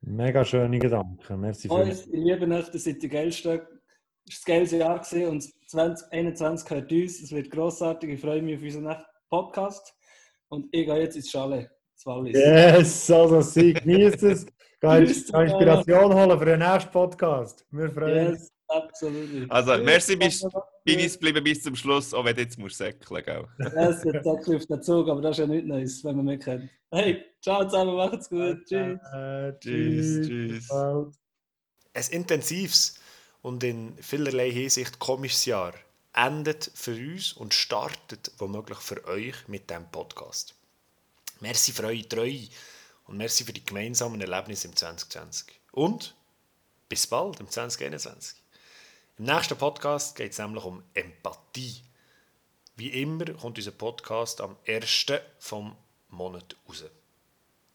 Mega 0.00 0.44
schöne 0.44 0.78
Gedanken. 0.78 1.40
Merci 1.40 1.68
für 1.68 1.88
Ich 1.88 2.06
liebe 2.06 2.46
euch, 2.54 2.70
das 2.70 2.84
sind 2.84 3.02
die 3.02 3.08
geilsten 3.08 3.60
es 4.30 4.46
war 4.46 4.54
ein 4.54 4.58
geiles 4.58 4.72
Jahr 4.72 4.98
gewesen 4.98 5.28
und 5.28 5.70
2021 5.70 6.68
gehört 6.68 6.92
uns. 6.92 7.22
Es 7.22 7.32
wird 7.32 7.50
grossartig. 7.50 8.10
Ich 8.10 8.20
freue 8.20 8.42
mich 8.42 8.56
auf 8.56 8.62
unseren 8.62 8.84
nächsten 8.84 9.04
Podcast. 9.30 9.94
Und 10.48 10.66
ich 10.70 10.86
gehe 10.86 11.00
jetzt 11.00 11.16
ins 11.16 11.30
Chalet. 11.30 11.70
Yes, 12.26 13.10
also 13.10 13.40
sie 13.40 13.72
genießt 13.74 14.22
es. 14.22 14.46
Geh 14.80 14.98
Inspiration 14.98 16.14
holen 16.14 16.38
für 16.38 16.44
den 16.44 16.60
nächsten 16.60 16.92
Podcast. 16.92 17.66
Wir 17.70 17.90
freuen 17.90 18.28
uns. 18.28 18.40
Yes, 18.40 18.52
absolut. 18.68 19.50
Also, 19.50 19.78
merci, 19.78 20.16
bist 20.16 20.46
bin 20.84 20.98
ich 21.00 21.12
geblieben 21.12 21.44
bis 21.44 21.62
zum 21.62 21.76
Schluss, 21.76 22.14
auch 22.14 22.24
wenn 22.24 22.34
du 22.34 22.42
jetzt 22.42 22.58
musst 22.58 22.78
säckeln, 22.78 23.22
gell? 23.24 23.44
Ja, 23.58 23.90
es 23.90 24.04
wird 24.04 24.24
säckeln 24.24 24.56
auf 24.56 24.66
den 24.66 24.82
Zug, 24.82 25.08
aber 25.08 25.20
das 25.20 25.32
ist 25.32 25.40
ja 25.40 25.46
nichts 25.46 25.68
Neues, 25.68 26.04
wenn 26.04 26.16
man 26.16 26.24
mich 26.24 26.40
kennt. 26.40 26.70
Hey, 26.90 27.24
ciao 27.42 27.64
zusammen, 27.64 27.96
macht's 27.96 28.28
gut. 28.30 28.64
Tschüss. 28.64 28.98
Äh, 29.12 29.58
tschüss. 29.58 30.26
Tschüss. 30.26 30.70
Ein 30.70 32.04
intensives 32.10 32.94
und 33.42 33.62
in 33.64 33.94
vielerlei 34.00 34.50
Hinsicht 34.50 34.98
komisches 34.98 35.44
Jahr 35.44 35.74
endet 36.14 36.70
für 36.74 36.94
uns 36.94 37.32
und 37.34 37.54
startet 37.54 38.32
womöglich 38.38 38.78
für 38.78 39.04
euch 39.06 39.46
mit 39.46 39.68
diesem 39.68 39.90
Podcast. 39.90 40.54
Merci 41.40 41.72
für 41.72 41.84
eure 41.84 42.08
Treue 42.08 42.48
und 43.06 43.18
merci 43.18 43.44
für 43.44 43.52
die 43.52 43.64
gemeinsamen 43.64 44.20
Erlebnisse 44.20 44.68
im 44.68 44.74
2020. 44.74 45.60
Und 45.72 46.16
bis 46.88 47.06
bald 47.06 47.40
im 47.40 47.48
2021. 47.48 48.42
Im 49.18 49.24
nächsten 49.24 49.58
Podcast 49.58 50.14
geht 50.14 50.30
es 50.30 50.38
nämlich 50.38 50.62
um 50.62 50.80
Empathie. 50.94 51.82
Wie 52.76 53.02
immer 53.02 53.24
kommt 53.32 53.58
unser 53.58 53.72
Podcast 53.72 54.40
am 54.40 54.56
1. 54.64 55.06
vom 55.40 55.76
Monat 56.08 56.54
raus. 56.68 56.84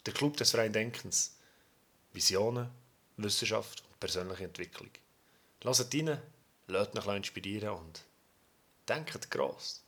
Der 0.05 0.13
Club 0.13 0.37
des 0.37 0.51
freien 0.51 0.71
Denkens. 0.71 1.37
Visionen, 2.13 2.69
Wissenschaft 3.17 3.83
und 3.89 3.99
persönliche 3.99 4.45
Entwicklung. 4.45 4.89
Lasst 5.63 5.93
rein, 5.93 6.17
lasst 6.67 6.97
euch 6.97 7.17
inspirieren 7.17 7.71
und 7.71 8.05
denkt 8.87 9.29
gross. 9.29 9.83